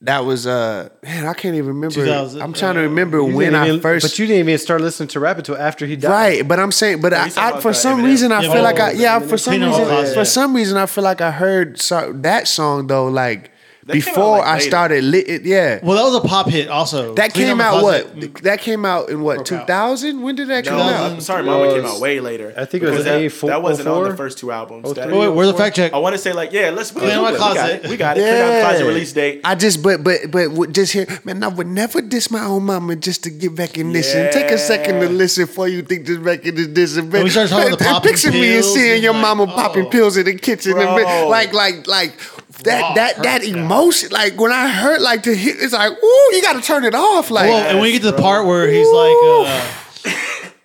that 0.01 0.25
was 0.25 0.45
uh 0.45 0.89
man, 1.01 1.25
I 1.25 1.33
can't 1.33 1.55
even 1.55 1.67
remember. 1.79 2.05
I'm 2.41 2.51
trying 2.51 2.75
to 2.75 2.81
remember 2.81 3.19
You 3.19 3.33
when 3.33 3.55
I 3.55 3.69
even- 3.69 3.79
first 3.79 4.03
But 4.05 4.19
you 4.19 4.27
didn't 4.27 4.49
even 4.49 4.57
start 4.59 4.81
listening 4.81 5.07
to 5.09 5.21
rap 5.21 5.37
until 5.37 5.57
after 5.57 5.85
he 5.85 5.95
died. 5.95 6.11
Right, 6.11 6.45
but 6.47 6.59
I'm 6.59 6.73
saying, 6.73 6.99
but 6.99 7.13
I, 7.13 7.31
I 7.37 7.61
for 7.61 7.73
some 7.73 8.01
Eminem. 8.01 8.03
reason 8.05 8.31
I 8.33 8.41
Yeah, 8.41 8.51
feel 8.53 8.63
like 8.63 8.79
I 8.81 8.91
yeah 8.91 9.19
for 9.19 9.37
some 9.37 9.53
reason 9.61 9.85
Cosby. 9.85 10.13
for 10.13 10.25
some 10.25 10.53
reason 10.53 10.77
I 10.77 10.87
feel 10.87 11.05
like 11.05 11.21
I 11.21 11.31
heard 11.31 11.79
so, 11.81 12.11
that 12.17 12.49
song 12.49 12.87
though 12.87 13.07
like 13.07 13.51
That 13.85 13.93
before 13.93 14.39
like, 14.39 14.47
I 14.47 14.59
started 14.59 15.03
lit 15.03 15.43
yeah 15.43 15.79
well, 15.83 15.95
that 15.95 16.11
was 16.11 16.25
a 16.25 16.27
pop 16.27 16.49
hit. 16.49 16.69
Also, 16.69 17.13
that 17.13 17.35
Clean 17.35 17.49
came 17.49 17.61
out 17.61 17.83
what 17.83 18.11
Closet. 18.11 18.33
that 18.41 18.59
came 18.59 18.83
out 18.83 19.09
in 19.09 19.21
what 19.21 19.45
2000 19.45 20.23
when 20.23 20.35
did 20.35 20.47
that 20.47 20.65
come 20.65 20.79
out 20.79 21.11
I'm 21.11 21.21
sorry, 21.21 21.43
Mama 21.43 21.71
came 21.71 21.85
out 21.85 21.99
way 21.99 22.19
later. 22.19 22.51
I 22.57 22.65
think 22.65 22.83
it 22.83 22.89
was 22.89 23.03
that, 23.03 23.21
A4 23.21 23.47
that 23.47 23.61
wasn't 23.61 23.87
on 23.89 24.03
the 24.05 24.09
oh 24.09 24.15
first 24.15 24.39
two 24.39 24.51
albums. 24.51 24.85
Oh, 24.87 24.93
that- 24.93 25.11
Oh, 25.11 25.19
wait, 25.19 25.27
where's 25.29 25.51
the 25.51 25.57
fact 25.57 25.75
check? 25.75 25.93
I 25.93 25.99
want 25.99 26.15
to 26.15 26.17
say 26.17 26.33
like, 26.33 26.51
yeah, 26.51 26.71
let's 26.71 26.95
we, 26.95 27.01
Clean 27.01 27.11
can 27.11 27.19
Out 27.19 27.23
My 27.25 27.29
it. 27.29 27.33
we 27.33 27.37
got 27.37 27.53
Closet. 27.53 27.85
it. 27.85 27.89
We 27.91 27.97
got 27.97 28.17
it. 28.17 28.21
Clean 28.21 28.33
Out 28.33 28.53
the 28.55 28.61
closet 28.61 28.85
release 28.87 29.13
date. 29.13 29.41
I 29.43 29.53
just 29.53 29.83
but 29.83 30.03
but 30.03 30.31
but 30.31 30.51
would 30.51 30.73
just 30.73 30.91
here, 30.91 31.05
man 31.23 31.43
I 31.43 31.47
would 31.49 31.67
never 31.67 32.01
diss 32.01 32.31
my 32.31 32.43
own 32.43 32.63
mama 32.63 32.95
just 32.95 33.23
to 33.25 33.29
get 33.29 33.51
recognition. 33.51 33.85
and 33.85 33.93
listen. 33.93 34.31
Take 34.31 34.49
a 34.51 34.57
second 34.57 34.99
to 35.01 35.09
listen 35.09 35.45
before 35.45 35.67
you 35.67 35.83
think 35.83 36.07
this 36.07 36.17
record 36.17 36.57
is 36.57 36.73
this 36.73 36.97
and 36.97 37.13
And 37.13 37.23
we 37.23 37.29
started 37.29 37.51
talking 37.51 37.67
about 37.73 37.79
the 37.79 37.85
and 37.85 37.93
popping 37.93 38.11
picture 38.13 38.31
me 38.31 38.55
and 38.55 38.65
seeing 38.65 39.03
your 39.03 39.13
mama 39.13 39.45
popping 39.45 39.85
oh. 39.85 39.89
pills 39.89 40.17
in 40.17 40.25
the 40.25 40.33
kitchen 40.33 40.75
and 40.75 41.29
like 41.29 41.53
like 41.53 41.85
like 41.85 42.19
that 42.65 42.81
Wow, 42.81 42.93
that 42.95 43.23
that 43.23 43.41
hurt 43.41 43.51
that. 43.53 43.59
emotion 43.59 44.09
like 44.11 44.39
when 44.39 44.51
I 44.51 44.67
heard 44.67 45.01
like 45.01 45.23
to 45.23 45.33
hit 45.35 45.55
it's 45.59 45.73
like 45.73 45.91
ooh 45.91 46.29
you 46.35 46.41
got 46.41 46.53
to 46.53 46.61
turn 46.61 46.83
it 46.83 46.93
off 46.95 47.31
like 47.31 47.49
Well, 47.49 47.67
and 47.69 47.79
when 47.79 47.87
you 47.87 47.93
get 47.99 48.05
to 48.05 48.11
the 48.15 48.21
part 48.21 48.45
where 48.45 48.67
he's 48.69 48.87
like, 48.91 49.15
uh, 49.23 49.71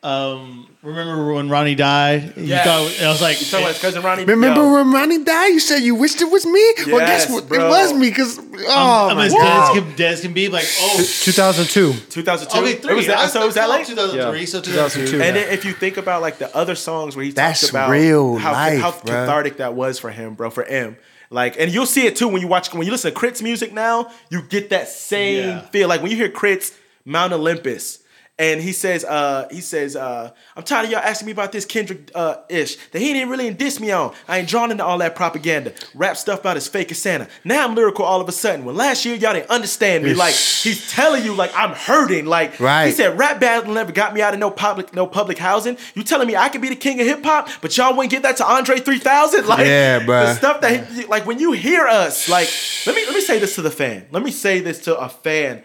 um, 0.02 0.66
remember 0.82 1.34
when 1.34 1.50
Ronnie 1.50 1.74
died? 1.74 2.32
You 2.36 2.44
Yeah. 2.44 2.64
thought, 2.64 3.02
I 3.02 3.08
was 3.08 3.20
like, 3.20 3.38
You 3.40 3.46
talking 3.46 3.74
cousin 3.80 4.02
Ronnie? 4.02 4.24
Remember 4.24 4.62
Yo. 4.62 4.72
when 4.72 4.92
Ronnie 4.92 5.22
died? 5.22 5.48
You 5.48 5.60
said 5.60 5.80
you 5.82 5.94
wished 5.94 6.22
it 6.22 6.30
was 6.30 6.46
me. 6.46 6.72
well, 6.86 6.98
guess 7.00 7.28
Yes, 7.28 7.30
what? 7.30 7.44
It 7.52 7.58
was 7.68 7.92
me 7.92 8.08
because 8.08 8.38
oh 8.38 9.06
I'm, 9.06 9.10
I'm 9.10 9.16
my 9.18 9.26
as 9.26 9.32
god. 9.34 9.42
dead 9.42 9.60
as 9.60 9.68
can, 9.84 9.96
dead 9.96 10.12
as 10.14 10.20
can 10.22 10.32
be. 10.32 10.48
Like, 10.48 10.64
oh, 10.80 10.96
2002. 11.24 11.92
2002. 12.08 12.58
okay, 12.58 12.74
three. 12.76 12.92
It 12.92 12.96
was 12.96 13.06
that, 13.08 13.30
so 13.30 13.42
it 13.42 13.46
was 13.46 13.54
that 13.56 13.68
late? 13.68 13.86
2003, 13.86 14.40
Yeah. 14.40 14.46
so 14.46 14.60
2002. 14.62 15.00
2002. 15.18 15.22
And 15.22 15.36
then 15.36 15.52
if 15.52 15.64
you 15.66 15.72
think 15.74 15.98
about 15.98 16.22
like 16.22 16.38
the 16.38 16.54
other 16.56 16.74
songs 16.74 17.14
where 17.14 17.24
he 17.26 17.32
That's 17.32 17.60
talks 17.60 17.70
about 17.70 17.90
real 17.90 18.36
how, 18.36 18.52
life, 18.52 18.80
how 18.80 18.92
bruh. 18.92 19.04
cathartic 19.04 19.58
that 19.58 19.74
was 19.74 19.98
for 19.98 20.10
him, 20.10 20.32
bro, 20.34 20.48
for 20.50 20.64
M. 20.64 20.96
Like, 21.30 21.56
and 21.60 21.72
you'll 21.72 21.86
see 21.86 22.06
it 22.06 22.16
too 22.16 22.26
when 22.28 22.42
you 22.42 22.48
watch 22.48 22.72
when 22.74 22.84
you 22.84 22.90
listen 22.90 23.12
to 23.14 23.18
K.R.I.T's 23.18 23.40
music 23.42 23.72
now. 23.72 24.10
You 24.30 24.42
get 24.42 24.70
that 24.70 24.88
same 24.88 25.48
Yeah. 25.48 25.60
feel. 25.60 25.88
Like 25.88 26.02
when 26.02 26.10
you 26.10 26.16
hear 26.16 26.28
K.R.I.T's 26.28 26.76
Mount 27.04 27.32
Olympus, 27.32 27.99
and 28.40 28.58
he 28.58 28.72
says, 28.72 29.04
uh, 29.04 29.46
he 29.50 29.60
says, 29.60 29.94
uh, 29.94 30.30
I'm 30.56 30.62
tired 30.62 30.86
of 30.86 30.90
y'all 30.92 31.00
asking 31.00 31.26
me 31.26 31.32
about 31.32 31.52
this 31.52 31.66
Kendrick 31.66 32.10
uh, 32.14 32.36
ish 32.48 32.76
that 32.92 32.98
he 32.98 33.12
didn't 33.12 33.28
really 33.28 33.52
diss 33.52 33.78
me 33.78 33.90
on. 33.90 34.14
I 34.26 34.38
ain't 34.38 34.48
drawn 34.48 34.70
into 34.70 34.82
all 34.82 34.96
that 34.96 35.14
propaganda, 35.14 35.74
rap 35.94 36.16
stuff 36.16 36.40
about 36.40 36.56
as 36.56 36.66
fake 36.66 36.90
as 36.90 36.96
Santa. 36.96 37.28
Now 37.44 37.68
I'm 37.68 37.74
lyrical 37.74 38.06
all 38.06 38.18
of 38.18 38.30
a 38.30 38.32
sudden. 38.32 38.64
When 38.64 38.76
last 38.76 39.04
year 39.04 39.14
y'all 39.14 39.34
didn't 39.34 39.50
understand 39.50 40.04
me, 40.04 40.14
like 40.14 40.32
he's 40.32 40.90
telling 40.90 41.22
you, 41.22 41.34
like 41.34 41.52
I'm 41.54 41.72
hurting. 41.72 42.24
Like 42.24 42.58
right. 42.58 42.86
he 42.86 42.92
said, 42.92 43.18
rap 43.18 43.40
battle 43.40 43.74
never 43.74 43.92
got 43.92 44.14
me 44.14 44.22
out 44.22 44.32
of 44.32 44.40
no 44.40 44.50
public 44.50 44.94
no 44.94 45.06
public 45.06 45.36
housing. 45.36 45.76
You 45.94 46.02
telling 46.02 46.26
me 46.26 46.34
I 46.34 46.48
could 46.48 46.62
be 46.62 46.70
the 46.70 46.76
king 46.76 46.98
of 46.98 47.06
hip 47.06 47.22
hop, 47.22 47.50
but 47.60 47.76
y'all 47.76 47.94
wouldn't 47.94 48.10
give 48.10 48.22
that 48.22 48.38
to 48.38 48.46
Andre 48.46 48.80
3000? 48.80 49.44
Like 49.50 49.66
Yeah, 49.66 50.04
bro. 50.04 50.26
the 50.26 50.34
stuff 50.34 50.60
that 50.60 50.86
he, 50.86 51.04
like 51.06 51.26
when 51.26 51.40
you 51.40 51.52
hear 51.52 51.86
us, 51.86 52.28
like 52.28 52.48
let 52.86 52.96
me 52.96 53.04
let 53.04 53.14
me 53.14 53.20
say 53.20 53.38
this 53.38 53.56
to 53.56 53.62
the 53.62 53.70
fan. 53.70 54.06
Let 54.12 54.22
me 54.22 54.30
say 54.30 54.60
this 54.60 54.78
to 54.84 54.96
a 54.96 55.10
fan. 55.10 55.62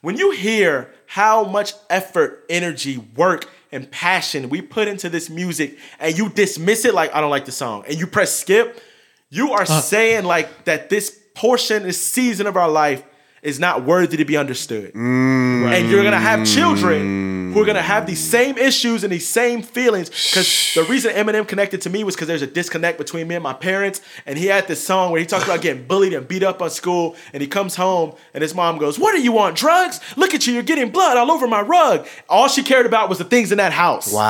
When 0.00 0.16
you 0.16 0.30
hear 0.30 0.90
how 1.10 1.42
much 1.42 1.72
effort, 1.88 2.44
energy, 2.48 2.96
work, 3.16 3.50
and 3.72 3.90
passion 3.90 4.48
we 4.48 4.62
put 4.62 4.86
into 4.86 5.08
this 5.08 5.28
music, 5.28 5.76
and 5.98 6.16
you 6.16 6.28
dismiss 6.28 6.84
it 6.84 6.94
like 6.94 7.12
I 7.12 7.20
don't 7.20 7.30
like 7.30 7.46
the 7.46 7.52
song, 7.52 7.82
and 7.88 7.98
you 7.98 8.06
press 8.06 8.32
skip, 8.32 8.80
you 9.28 9.50
are 9.50 9.62
uh. 9.62 9.80
saying 9.80 10.24
like 10.24 10.66
that 10.66 10.88
this 10.88 11.18
portion, 11.34 11.82
this 11.82 12.00
season 12.00 12.46
of 12.46 12.56
our 12.56 12.70
life 12.70 13.02
is 13.42 13.58
not 13.58 13.84
worthy 13.84 14.16
to 14.18 14.24
be 14.24 14.36
understood. 14.36 14.94
And 14.94 15.90
you're 15.90 16.04
gonna 16.04 16.18
have 16.18 16.46
children 16.46 17.52
who 17.52 17.60
are 17.60 17.64
gonna 17.64 17.82
have 17.82 18.06
these 18.06 18.20
same 18.20 18.56
issues 18.58 19.02
and 19.02 19.12
these 19.12 19.26
same 19.26 19.62
feelings. 19.62 20.08
Because 20.08 20.72
the 20.74 20.84
reason 20.84 21.12
Eminem 21.14 21.48
connected 21.48 21.80
to 21.82 21.90
me 21.90 22.04
was 22.04 22.14
because 22.14 22.28
there's 22.28 22.42
a 22.42 22.46
disconnect 22.46 22.98
between 22.98 23.26
me 23.28 23.34
and 23.34 23.42
my 23.42 23.52
parents. 23.54 24.00
And 24.26 24.38
he 24.38 24.46
had 24.46 24.68
this 24.68 24.84
song 24.84 25.10
where 25.10 25.20
he 25.20 25.26
talks 25.26 25.44
about 25.44 25.62
getting 25.62 25.86
bullied 25.86 26.12
and 26.12 26.28
beat 26.28 26.42
up 26.42 26.60
on 26.62 26.70
school. 26.70 27.16
And 27.32 27.40
he 27.40 27.48
comes 27.48 27.74
home 27.76 28.14
and 28.34 28.42
his 28.42 28.54
mom 28.54 28.78
goes, 28.78 28.98
What 28.98 29.16
do 29.16 29.22
you 29.22 29.32
want? 29.32 29.56
Drugs? 29.56 30.00
Look 30.16 30.34
at 30.34 30.46
you, 30.46 30.52
you're 30.54 30.62
getting 30.62 30.90
blood 30.90 31.16
all 31.16 31.30
over 31.30 31.46
my 31.46 31.62
rug. 31.62 32.06
All 32.28 32.48
she 32.48 32.62
cared 32.62 32.86
about 32.86 33.08
was 33.08 33.18
the 33.18 33.24
things 33.24 33.52
in 33.52 33.58
that 33.58 33.72
house. 33.72 34.12
Wow. 34.12 34.20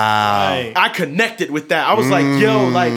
Right. 0.50 0.72
I 0.76 0.88
connected 0.88 1.50
with 1.50 1.70
that. 1.70 1.86
I 1.86 1.94
was 1.94 2.08
like, 2.08 2.24
yo, 2.40 2.68
like 2.68 2.92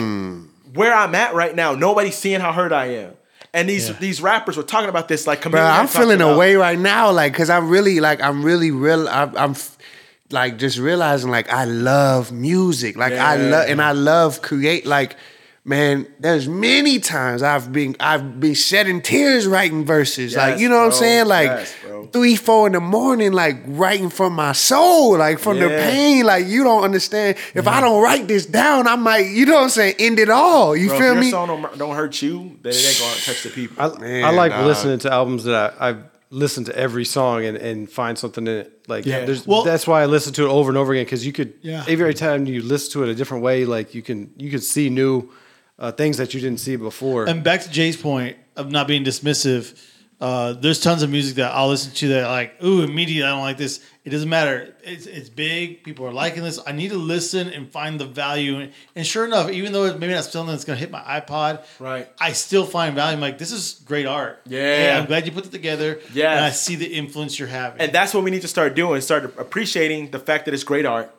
where 0.74 0.94
I'm 0.94 1.14
at 1.14 1.34
right 1.34 1.54
now, 1.54 1.74
nobody's 1.74 2.16
seeing 2.16 2.40
how 2.40 2.52
hurt 2.52 2.72
I 2.72 2.86
am. 2.86 3.14
And 3.54 3.68
these 3.68 3.88
Yeah. 3.88 3.94
these 4.00 4.20
rappers 4.20 4.56
were 4.56 4.64
talking 4.64 4.88
about 4.90 5.06
this 5.08 5.26
like 5.26 5.48
Bro, 5.48 5.62
I'm 5.62 5.86
feeling 5.86 6.20
about- 6.20 6.34
away 6.34 6.56
right 6.56 6.78
now, 6.78 7.10
like, 7.12 7.32
cause 7.34 7.48
I'm 7.48 7.68
really, 7.70 8.00
like, 8.00 8.20
I'm 8.20 8.42
really 8.44 8.72
real. 8.72 9.08
I'm, 9.08 9.34
I'm 9.36 9.54
like 10.30 10.58
just 10.58 10.76
realizing, 10.78 11.30
like, 11.30 11.50
I 11.52 11.64
love 11.64 12.32
music, 12.32 12.96
like, 12.96 13.12
I 13.12 13.36
Yeah. 13.36 13.50
love, 13.50 13.66
and 13.68 13.80
I 13.80 13.92
love 13.92 14.42
create, 14.42 14.84
like, 14.86 15.14
man. 15.64 16.06
There's 16.20 16.46
many 16.48 17.00
times 17.00 17.42
I've 17.42 17.72
been, 17.72 17.96
I've 17.98 18.38
been 18.38 18.54
shedding 18.54 19.00
tears 19.00 19.46
writing 19.46 19.84
verses, 19.84 20.36
like, 20.36 20.58
you 20.58 20.68
know 20.68 20.78
what 20.78 20.86
I'm 20.86 20.92
saying, 20.92 21.26
like, 21.26 21.46
Yes, 21.46 21.74
three, 22.12 22.36
four 22.36 22.66
in 22.66 22.74
the 22.74 22.80
morning, 22.80 23.32
like, 23.32 23.56
writing 23.66 24.10
from 24.10 24.34
my 24.34 24.52
soul, 24.52 25.18
like, 25.18 25.38
from 25.38 25.58
the 25.58 25.68
pain, 25.68 26.24
like, 26.24 26.46
you 26.46 26.64
don't 26.64 26.84
understand. 26.84 27.36
If 27.54 27.66
I 27.66 27.78
mm. 27.78 27.82
don't 27.82 28.02
write 28.02 28.28
this 28.28 28.46
down, 28.46 28.86
I 28.86 28.96
might, 28.96 29.26
you 29.26 29.46
know 29.46 29.54
what 29.54 29.64
I'm 29.64 29.68
saying, 29.70 29.96
end 29.98 30.18
it 30.18 30.30
all. 30.30 30.76
You 30.76 30.88
Bro, 30.88 30.98
feel 30.98 31.12
if 31.12 31.18
me? 31.18 31.26
your 31.26 31.30
song 31.32 31.62
don't, 31.62 31.78
don't 31.78 31.96
hurt 31.96 32.20
you, 32.20 32.58
then 32.62 32.72
it 32.72 32.86
ain't 32.86 32.98
gonna 32.98 33.20
touch 33.20 33.42
the 33.42 33.50
people. 33.50 33.82
I, 33.82 33.98
Man, 33.98 34.24
I 34.24 34.30
like 34.30 34.52
dog. 34.52 34.66
listening 34.66 34.98
to 35.00 35.12
albums 35.12 35.44
that 35.44 35.74
I, 35.80 35.90
I 35.90 35.96
listen 36.30 36.64
to 36.64 36.76
every 36.76 37.04
song 37.04 37.44
and, 37.44 37.56
and 37.56 37.88
find 37.90 38.18
something 38.18 38.46
in 38.46 38.52
it. 38.58 38.88
Like, 38.88 39.06
Yeah. 39.06 39.24
there's, 39.24 39.46
Well- 39.46 39.62
that's 39.62 39.86
why 39.86 40.02
I 40.02 40.06
listen 40.06 40.32
to 40.34 40.44
it 40.44 40.48
over 40.48 40.68
and 40.68 40.76
over 40.76 40.92
again 40.92 41.04
because 41.04 41.24
you 41.24 41.32
could 41.32 41.54
Yeah. 41.62 41.84
every 41.86 42.12
time 42.12 42.46
you 42.46 42.60
listen 42.60 42.92
to 42.92 43.04
it 43.04 43.08
a 43.08 43.14
different 43.14 43.44
way, 43.44 43.64
like 43.64 43.94
you 43.94 44.02
can 44.02 44.30
you 44.36 44.50
can 44.50 44.60
see 44.60 44.90
new 44.90 45.30
uh, 45.78 45.92
things 45.92 46.16
that 46.18 46.34
you 46.34 46.40
didn't 46.40 46.60
see 46.60 46.76
before. 46.76 47.28
And 47.28 47.42
back 47.42 47.62
to 47.62 47.70
Jay's 47.70 47.96
point 47.96 48.36
of 48.56 48.70
not 48.70 48.86
being 48.86 49.04
dismissive, 49.04 49.78
uh, 50.20 50.52
there's 50.52 50.80
tons 50.80 51.02
of 51.02 51.10
music 51.10 51.36
that 51.36 51.52
I'll 51.52 51.68
listen 51.68 51.92
to 51.94 52.08
that 52.08 52.28
like, 52.28 52.62
ooh, 52.62 52.82
immediately 52.82 53.24
I 53.24 53.30
don't 53.30 53.42
like 53.42 53.58
this. 53.58 53.80
It 54.04 54.10
doesn't 54.10 54.28
matter. 54.28 54.74
It's 54.82 55.06
it's 55.06 55.28
big. 55.28 55.82
People 55.82 56.06
are 56.06 56.12
liking 56.12 56.42
this. 56.44 56.60
I 56.66 56.72
need 56.72 56.90
to 56.90 56.96
listen 56.98 57.48
and 57.48 57.70
find 57.72 57.98
the 57.98 58.04
value. 58.06 58.70
And 58.94 59.06
sure 59.06 59.24
enough, 59.24 59.50
even 59.50 59.72
though 59.72 59.84
it's 59.86 59.98
maybe 59.98 60.12
not 60.14 60.24
something 60.24 60.52
that's 60.54 60.64
gonna 60.64 60.78
hit 60.78 60.90
my 60.90 61.00
iPod, 61.00 61.64
Right. 61.80 62.08
I 62.20 62.32
still 62.32 62.64
find 62.64 62.94
value. 62.94 63.14
I'm 63.16 63.20
like, 63.20 63.38
this 63.38 63.50
is 63.50 63.82
great 63.86 64.06
art. 64.06 64.40
Yeah. 64.46 64.60
And 64.60 64.98
I'm 65.00 65.06
glad 65.06 65.26
you 65.26 65.32
put 65.32 65.46
it 65.46 65.52
together. 65.52 66.00
Yeah, 66.12 66.30
And 66.36 66.44
I 66.44 66.50
see 66.50 66.76
the 66.76 66.86
influence 66.86 67.38
you're 67.38 67.48
having. 67.48 67.80
And 67.80 67.92
that's 67.92 68.14
what 68.14 68.22
we 68.22 68.30
need 68.30 68.42
to 68.42 68.48
start 68.48 68.74
doing. 68.76 69.00
Start 69.00 69.24
appreciating 69.36 70.10
the 70.10 70.18
fact 70.20 70.44
that 70.44 70.54
it's 70.54 70.64
great 70.64 70.86
art, 70.86 71.10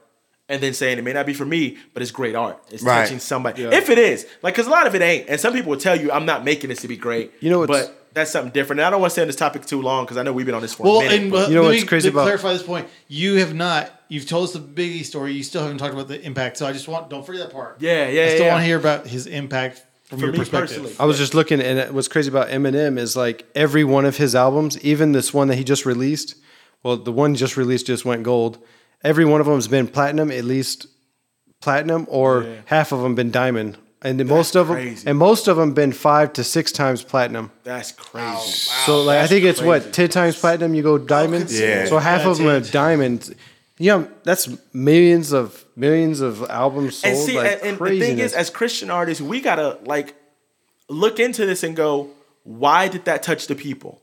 and 0.50 0.62
then 0.62 0.74
saying 0.74 0.98
it 0.98 1.04
may 1.04 1.14
not 1.14 1.26
be 1.26 1.34
for 1.34 1.46
me, 1.46 1.78
but 1.94 2.02
it's 2.04 2.12
great 2.12 2.36
art. 2.36 2.62
It's 2.72 2.84
Right. 2.84 3.02
touching 3.04 3.20
somebody. 3.20 3.64
If 3.64 3.90
it 3.90 3.98
is, 3.98 4.26
like, 4.44 4.54
because 4.54 4.68
a 4.68 4.72
lot 4.72 4.86
of 4.88 4.94
it 4.96 5.02
ain't, 5.02 5.28
and 5.30 5.40
some 5.40 5.54
people 5.54 5.72
will 5.72 5.80
tell 5.80 6.00
you, 6.00 6.12
"I'm 6.12 6.26
not 6.26 6.44
making 6.46 6.70
this 6.70 6.82
to 6.82 6.88
be 6.88 6.98
great." 6.98 7.32
You 7.40 7.50
know 7.50 7.60
what's- 7.60 7.88
but 7.88 8.08
that's 8.14 8.32
something 8.32 8.52
different. 8.52 8.80
And 8.80 8.88
I 8.88 8.90
don't 8.92 9.02
want 9.02 9.10
to 9.12 9.14
stay 9.16 9.22
on 9.24 9.28
this 9.28 9.36
topic 9.36 9.66
too 9.66 9.82
long 9.82 10.06
because 10.06 10.18
I 10.18 10.24
know 10.24 10.32
we've 10.32 10.46
been 10.46 10.56
on 10.56 10.62
this 10.62 10.74
for 10.74 10.84
Well, 10.84 11.00
a 11.00 11.04
minute. 11.04 11.22
and 11.22 11.32
but- 11.32 11.50
You 11.50 11.56
know 11.56 11.62
let 11.64 11.70
what's 11.72 11.82
me 11.82 11.88
crazy 11.88 12.10
to 12.10 12.16
about- 12.16 12.24
clarify 12.26 12.54
this 12.54 12.64
point. 12.64 12.88
You 13.08 13.36
have 13.38 13.54
not. 13.54 13.92
You've 14.08 14.28
told 14.28 14.44
us 14.48 14.54
the 14.54 14.60
Biggie 14.60 15.04
story. 15.04 15.34
You 15.34 15.42
still 15.44 15.64
haven't 15.64 15.80
talked 15.80 15.94
about 15.94 16.08
the 16.08 16.22
impact. 16.22 16.58
So 16.58 16.66
I 16.68 16.72
just 16.72 16.88
want 16.88 17.10
don't 17.10 17.26
forget 17.26 17.42
that 17.42 17.52
part. 17.54 17.78
Yeah, 17.80 18.08
yeah, 18.08 18.24
I 18.26 18.28
still 18.30 18.46
yeah. 18.46 18.52
want 18.52 18.62
to 18.62 18.66
hear 18.68 18.78
about 18.78 19.08
his 19.08 19.26
impact 19.26 19.82
from 20.04 20.20
For 20.20 20.26
your 20.26 20.34
me 20.34 20.40
perspective. 20.40 20.70
personally. 20.78 20.94
I 21.00 21.06
was 21.06 21.18
just 21.18 21.34
looking, 21.34 21.60
and 21.60 21.92
what's 21.96 22.08
crazy 22.08 22.30
about 22.30 22.50
Eminem 22.50 23.00
is 23.00 23.16
like 23.16 23.46
every 23.56 23.84
one 23.84 24.06
of 24.06 24.18
his 24.18 24.36
albums, 24.36 24.78
even 24.84 25.12
this 25.14 25.34
one 25.34 25.48
that 25.48 25.56
he 25.56 25.64
just 25.64 25.86
released. 25.88 26.36
Well, 26.84 26.98
the 26.98 27.12
one 27.12 27.34
just 27.34 27.58
released 27.58 27.88
just 27.88 28.06
went 28.06 28.22
gold. 28.22 28.60
Every 29.06 29.24
one 29.26 29.40
of 29.40 29.46
them 29.48 29.56
has 29.56 29.68
been 29.70 29.88
platinum, 29.88 30.32
at 30.32 30.44
least 30.44 30.88
platinum, 31.62 32.06
or 32.10 32.44
Yeah. 32.44 32.56
half 32.66 32.92
of 32.92 33.02
them 33.02 33.16
been 33.16 33.32
diamond, 33.32 33.78
and 34.02 34.20
then 34.20 34.28
most 34.28 34.56
of 34.56 34.68
them, 34.68 34.76
crazy. 34.78 35.08
and 35.08 35.18
most 35.18 35.48
of 35.48 35.58
them 35.58 35.74
been 35.74 35.92
five 35.94 36.34
to 36.34 36.44
six 36.44 36.72
times 36.72 37.04
platinum. 37.04 37.52
That's 37.64 37.92
crazy. 37.92 38.70
so 38.86 39.04
like 39.04 39.18
I 39.18 39.20
that's 39.22 39.32
think 39.32 39.46
it's 39.46 39.62
what 39.62 39.94
ten 39.94 40.10
times 40.10 40.38
platinum. 40.40 40.74
You 40.76 40.84
go 40.84 40.98
diamond. 40.98 41.50
Yeah. 41.52 41.86
So 41.86 42.00
half 42.00 42.22
Yeah, 42.24 42.32
of 42.32 42.38
them 42.38 42.48
are 42.48 42.56
it's- 42.58 42.72
diamonds. 42.72 43.32
Yeah, 43.78 44.06
that's 44.24 44.50
millions 44.74 45.32
of 45.34 45.66
millions 45.76 46.22
of 46.22 46.44
albums 46.50 46.98
sold. 46.98 47.14
and 47.14 47.24
see, 47.24 47.38
like 47.38 47.52
and, 47.64 47.80
and 47.80 47.80
the 47.80 48.00
thing 48.00 48.20
is, 48.20 48.34
as 48.34 48.50
Christian 48.50 48.90
artists, 48.90 49.22
we 49.22 49.40
gotta 49.42 49.78
like 49.86 50.16
look 50.90 51.20
into 51.20 51.46
this 51.46 51.62
and 51.64 51.76
go, 51.76 52.10
why 52.44 52.88
did 52.88 53.06
that 53.06 53.22
touch 53.24 53.48
the 53.48 53.56
people? 53.56 54.02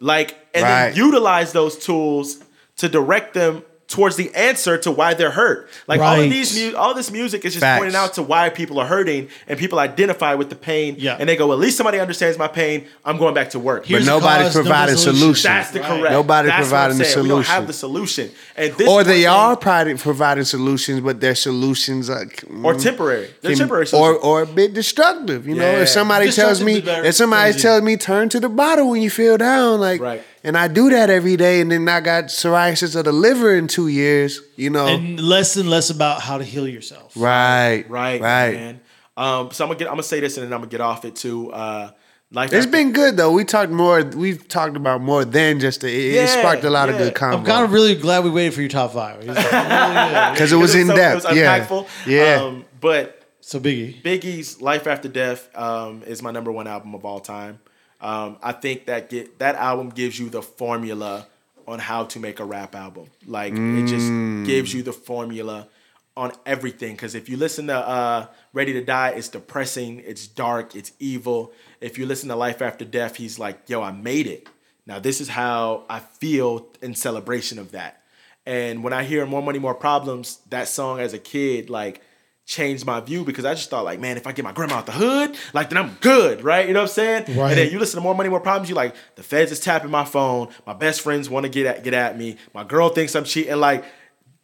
Like, 0.00 0.36
and 0.54 0.64
Right. 0.64 0.88
then 0.90 0.96
utilize 0.96 1.52
those 1.52 1.76
tools 1.76 2.38
to 2.78 2.88
direct 2.88 3.34
them 3.34 3.62
towards 3.92 4.16
the 4.16 4.34
answer 4.34 4.76
to 4.78 4.90
why 4.90 5.14
they're 5.14 5.30
hurt. 5.30 5.68
Like 5.86 6.00
all 6.00 6.18
of 6.18 6.28
these, 6.30 6.58
mu- 6.58 6.74
all 6.76 6.94
this 6.94 7.10
music 7.10 7.44
is 7.44 7.52
just 7.52 7.60
Facts. 7.60 7.80
pointing 7.80 7.94
out 7.96 8.14
to 8.14 8.22
why 8.22 8.48
people 8.48 8.78
are 8.80 8.86
hurting, 8.86 9.28
and 9.46 9.58
people 9.58 9.78
identify 9.78 10.34
with 10.34 10.48
the 10.50 10.56
pain. 10.56 10.96
Yeah. 10.98 11.16
and 11.20 11.28
they 11.28 11.36
go, 11.36 11.52
at 11.52 11.58
least 11.58 11.76
somebody 11.76 12.00
understands 12.00 12.38
my 12.38 12.48
pain. 12.48 12.86
I'm 13.04 13.18
going 13.18 13.34
back 13.34 13.50
to 13.50 13.58
work. 13.58 13.86
Here's 13.86 14.04
the 14.06 14.10
nobody's 14.10 14.46
cause, 14.48 14.56
no 14.56 14.62
providing 14.62 14.96
solution. 14.96 15.20
solution. 15.20 15.50
That's 15.52 15.70
the 15.70 15.80
Right. 15.80 15.88
correct. 15.88 16.12
Nobody 16.12 16.48
That's 16.48 16.68
providing 16.68 16.98
the 16.98 17.04
saying. 17.04 17.22
We 17.22 17.28
don't 17.28 17.46
have 17.46 17.66
the 17.66 17.72
solution, 17.72 18.30
and 18.56 18.72
this 18.74 18.88
or 18.88 19.04
they 19.04 19.26
are 19.26 19.54
thing- 19.54 19.60
providing, 19.62 19.98
providing 19.98 20.44
solutions, 20.44 21.00
but 21.00 21.20
their 21.20 21.34
solutions 21.34 22.08
are 22.10 22.24
mm, 22.24 22.64
or 22.64 22.74
temporary. 22.74 23.28
They're 23.42 23.50
can- 23.52 23.58
temporary 23.58 23.82
or 23.82 23.86
solutions. 23.86 24.24
or 24.24 24.42
a 24.42 24.46
bit 24.46 24.72
destructive. 24.74 25.46
You 25.46 25.54
know, 25.56 25.68
if 25.84 25.88
somebody 25.88 26.30
tells 26.32 26.62
me, 26.62 26.76
if 26.78 27.14
somebody 27.14 27.52
crazy. 27.52 27.60
tells 27.60 27.82
me 27.82 27.96
turn 27.96 28.28
to 28.30 28.40
the 28.40 28.48
bottle 28.48 28.88
when 28.90 29.02
you 29.02 29.10
feel 29.10 29.36
down, 29.36 29.80
like, 29.80 30.00
Right. 30.00 30.22
And 30.44 30.56
I 30.56 30.68
do 30.68 30.90
that 30.90 31.10
every 31.10 31.36
day, 31.36 31.60
and 31.60 31.70
then 31.70 31.88
I 31.88 32.00
got 32.00 32.24
psoriasis 32.24 32.96
of 32.96 33.04
the 33.04 33.12
liver 33.12 33.54
in 33.54 33.68
two 33.68 33.88
years. 33.88 34.40
You 34.56 34.70
know, 34.70 34.86
and 34.86 35.18
less 35.20 35.56
and 35.56 35.68
less 35.70 35.90
about 35.90 36.20
how 36.22 36.38
to 36.38 36.44
heal 36.44 36.66
yourself. 36.68 37.12
right, 37.16 37.84
Right, 37.88 38.20
right. 38.20 38.54
man. 38.54 38.80
Um, 39.16 39.50
so 39.50 39.64
I'm 39.64 39.68
gonna 39.68 39.78
get. 39.78 39.88
I'm 39.88 39.92
gonna 39.94 40.02
say 40.04 40.20
this 40.20 40.36
and 40.36 40.46
then 40.46 40.52
I'm 40.52 40.60
gonna 40.60 40.70
get 40.70 40.80
off 40.80 41.04
it 41.04 41.16
too. 41.16 41.52
Uh, 41.52 41.90
life. 42.30 42.52
It's 42.52 42.64
after- 42.66 42.70
been 42.70 42.92
good 42.92 43.16
though. 43.18 43.30
We 43.32 43.44
talked 43.44 43.70
more. 43.70 44.02
We've 44.02 44.46
talked 44.48 44.74
about 44.76 45.02
more 45.02 45.24
than 45.26 45.60
just 45.60 45.82
the, 45.82 45.88
it, 45.88 46.14
Yeah, 46.14 46.22
it 46.24 46.28
sparked 46.28 46.64
a 46.64 46.70
lot 46.70 46.88
of 46.88 46.96
good 46.96 47.14
convo. 47.14 47.38
I'm 47.38 47.44
kind 47.44 47.64
of 47.64 47.72
really 47.72 47.94
glad 47.94 48.24
we 48.24 48.30
waited 48.30 48.54
for 48.54 48.60
your 48.62 48.70
top 48.70 48.92
five. 48.94 49.20
It 49.20 49.28
was 49.28 49.36
really 49.36 49.50
good. 49.50 50.30
because 50.32 50.52
it 50.52 50.56
was 50.56 50.74
in 50.74 50.86
so- 50.86 50.96
depth. 50.96 51.24
It 51.26 51.28
was 51.28 51.36
yeah, 51.36 51.84
yeah. 52.06 52.42
Um, 52.42 52.64
but 52.80 53.22
So 53.40 53.60
Biggie. 53.60 54.02
Biggie's 54.02 54.62
Life 54.62 54.86
After 54.86 55.08
Death 55.08 55.48
um, 55.56 56.02
is 56.04 56.22
my 56.22 56.30
number 56.30 56.50
one 56.50 56.66
album 56.66 56.94
of 56.94 57.04
all 57.04 57.20
time. 57.20 57.60
Um, 58.02 58.36
I 58.42 58.52
think 58.52 58.86
that 58.86 59.08
get 59.08 59.38
that 59.38 59.54
album 59.54 59.90
gives 59.90 60.18
you 60.18 60.28
the 60.28 60.42
formula 60.42 61.26
on 61.68 61.78
how 61.78 62.04
to 62.04 62.18
make 62.18 62.40
a 62.40 62.44
rap 62.44 62.74
album. 62.74 63.06
Like 63.26 63.54
it 63.54 63.86
just 63.86 64.08
gives 64.46 64.74
you 64.74 64.82
the 64.82 64.92
formula 64.92 65.68
on 66.16 66.32
everything. 66.44 66.92
Because 66.92 67.14
if 67.14 67.28
you 67.28 67.36
listen 67.36 67.68
to 67.68 67.76
uh, 67.76 68.26
Ready 68.52 68.72
to 68.74 68.84
Die, 68.84 69.08
it's 69.10 69.28
depressing, 69.28 70.02
it's 70.04 70.26
dark, 70.26 70.74
it's 70.76 70.92
evil. 70.98 71.52
If 71.80 71.96
you 71.96 72.04
listen 72.04 72.28
to 72.28 72.36
Life 72.36 72.60
After 72.60 72.84
Death, 72.84 73.16
he's 73.16 73.38
like, 73.38 73.68
"Yo, 73.68 73.80
I 73.80 73.92
made 73.92 74.26
it." 74.26 74.48
Now 74.84 74.98
this 74.98 75.20
is 75.20 75.28
how 75.28 75.84
I 75.88 76.00
feel 76.00 76.66
in 76.82 76.94
celebration 76.94 77.58
of 77.58 77.70
that. 77.70 78.02
And 78.44 78.82
when 78.82 78.92
I 78.92 79.04
hear 79.04 79.24
More 79.24 79.42
Money, 79.42 79.60
More 79.60 79.74
Problems, 79.74 80.40
that 80.50 80.66
song 80.66 80.98
as 80.98 81.14
a 81.14 81.18
kid, 81.18 81.70
like 81.70 82.02
changed 82.44 82.84
my 82.84 83.00
view 83.00 83.24
because 83.24 83.44
I 83.44 83.54
just 83.54 83.70
thought 83.70 83.84
like, 83.84 84.00
man, 84.00 84.16
if 84.16 84.26
I 84.26 84.32
get 84.32 84.44
my 84.44 84.52
grandma 84.52 84.76
out 84.76 84.86
the 84.86 84.92
hood, 84.92 85.36
like 85.52 85.70
then 85.70 85.78
I'm 85.78 85.96
good, 86.00 86.42
right? 86.42 86.66
You 86.66 86.74
know 86.74 86.80
what 86.80 86.90
I'm 86.90 86.94
saying? 86.94 87.38
Right. 87.38 87.50
And 87.50 87.58
then 87.58 87.70
you 87.70 87.78
listen 87.78 87.98
to 87.98 88.02
More 88.02 88.14
Money, 88.14 88.28
More 88.28 88.40
Problems, 88.40 88.68
you 88.68 88.74
like, 88.74 88.94
the 89.14 89.22
feds 89.22 89.52
is 89.52 89.60
tapping 89.60 89.90
my 89.90 90.04
phone, 90.04 90.48
my 90.66 90.72
best 90.72 91.00
friends 91.00 91.30
want 91.30 91.44
to 91.44 91.50
get 91.50 91.66
at 91.66 91.84
get 91.84 91.94
at 91.94 92.18
me, 92.18 92.36
my 92.54 92.64
girl 92.64 92.88
thinks 92.88 93.14
I'm 93.14 93.24
cheating, 93.24 93.56
like 93.56 93.84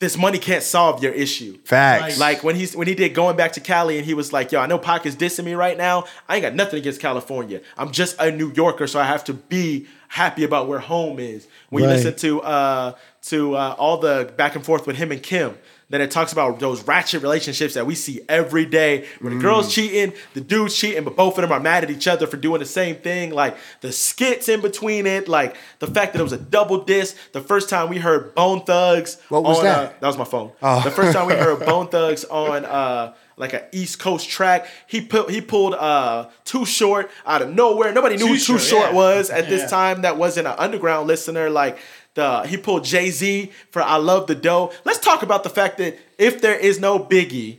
this 0.00 0.16
money 0.16 0.38
can't 0.38 0.62
solve 0.62 1.02
your 1.02 1.12
issue. 1.12 1.58
Facts. 1.64 2.20
Like 2.20 2.44
when 2.44 2.54
he's 2.54 2.76
when 2.76 2.86
he 2.86 2.94
did 2.94 3.14
going 3.14 3.36
back 3.36 3.52
to 3.54 3.60
Cali 3.60 3.96
and 3.96 4.06
he 4.06 4.14
was 4.14 4.32
like, 4.32 4.52
"Yo, 4.52 4.60
I 4.60 4.66
know 4.66 4.78
Pac 4.78 5.06
is 5.06 5.16
dissing 5.16 5.44
me 5.44 5.54
right 5.54 5.76
now. 5.76 6.04
I 6.28 6.36
ain't 6.36 6.42
got 6.42 6.54
nothing 6.54 6.78
against 6.78 7.00
California. 7.00 7.62
I'm 7.76 7.90
just 7.90 8.16
a 8.20 8.30
New 8.30 8.52
Yorker, 8.52 8.86
so 8.86 9.00
I 9.00 9.04
have 9.04 9.24
to 9.24 9.34
be 9.34 9.88
happy 10.06 10.44
about 10.44 10.68
where 10.68 10.78
home 10.78 11.18
is." 11.18 11.48
When 11.70 11.82
you 11.82 11.88
listen 11.90 12.14
to 12.16 12.40
uh 12.42 12.92
to 13.22 13.56
uh, 13.56 13.74
all 13.76 13.98
the 13.98 14.32
back 14.36 14.54
and 14.54 14.64
forth 14.64 14.86
with 14.86 14.96
him 14.96 15.10
and 15.10 15.22
Kim, 15.22 15.58
then 15.90 16.00
it 16.00 16.10
talks 16.10 16.32
about 16.32 16.58
those 16.60 16.82
ratchet 16.86 17.22
relationships 17.22 17.74
that 17.74 17.86
we 17.86 17.94
see 17.94 18.20
every 18.28 18.66
day, 18.66 19.06
where 19.20 19.30
the 19.30 19.38
Mm. 19.38 19.42
girls 19.42 19.74
cheating, 19.74 20.12
the 20.34 20.40
dudes 20.40 20.74
cheating, 20.76 21.04
but 21.04 21.16
both 21.16 21.38
of 21.38 21.42
them 21.42 21.52
are 21.52 21.60
mad 21.60 21.82
at 21.84 21.90
each 21.90 22.06
other 22.06 22.26
for 22.26 22.36
doing 22.36 22.58
the 22.60 22.66
same 22.66 22.96
thing. 22.96 23.30
Like 23.30 23.56
the 23.80 23.90
skits 23.92 24.48
in 24.48 24.60
between 24.60 25.06
it, 25.06 25.28
like 25.28 25.56
the 25.78 25.86
fact 25.86 26.12
that 26.12 26.20
it 26.20 26.22
was 26.24 26.32
a 26.32 26.38
double 26.38 26.84
disc. 26.84 27.16
The 27.32 27.40
first 27.40 27.68
time 27.70 27.88
we 27.88 27.98
heard 27.98 28.34
Bone 28.34 28.62
Thugs, 28.64 29.16
What 29.30 29.42
was 29.44 29.58
on, 29.58 29.64
that? 29.64 29.78
Uh, 29.78 29.92
that 30.00 30.06
was 30.08 30.18
my 30.18 30.24
phone. 30.24 30.52
Oh. 30.62 30.82
The 30.82 30.90
first 30.90 31.12
time 31.16 31.26
we 31.26 31.34
heard 31.34 31.60
Bone 31.66 31.88
Thugs 31.88 32.24
on 32.24 32.64
uh 32.64 33.14
like 33.38 33.52
an 33.52 33.62
East 33.70 34.00
Coast 34.00 34.28
track, 34.28 34.66
he 34.88 35.00
put 35.00 35.30
he 35.30 35.40
pulled 35.40 35.72
uh 35.74 36.26
Too 36.44 36.66
Short 36.66 37.08
out 37.24 37.40
of 37.40 37.54
nowhere. 37.54 37.92
Nobody 37.92 38.16
knew 38.16 38.24
Too 38.24 38.32
who 38.32 38.34
Too 38.34 38.58
Short, 38.58 38.60
Short 38.60 38.86
yeah. 38.90 38.94
was 38.94 39.30
at 39.30 39.44
Yeah. 39.44 39.50
this 39.50 39.70
time. 39.70 40.02
That 40.02 40.16
wasn't 40.18 40.48
an 40.48 40.54
underground 40.58 41.06
listener. 41.06 41.48
Like 41.48 41.78
the 42.14 42.42
he 42.46 42.56
pulled 42.56 42.84
Jay 42.84 43.10
Z 43.10 43.52
for 43.70 43.82
I 43.82 43.96
Love 43.96 44.26
the 44.26 44.34
Dough. 44.34 44.72
Let's 44.84 44.98
talk 44.98 45.22
about 45.22 45.42
the 45.44 45.50
fact 45.50 45.78
that 45.78 45.98
if 46.18 46.40
there 46.40 46.58
is 46.58 46.80
no 46.80 46.98
Biggie, 46.98 47.58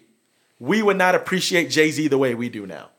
we 0.59 0.81
would 0.81 0.97
not 0.97 1.15
appreciate 1.15 1.69
Jay 1.69 1.91
Z 1.91 2.07
the 2.07 2.17
way 2.17 2.35
we 2.35 2.49
do 2.49 2.65
now. 2.65 2.89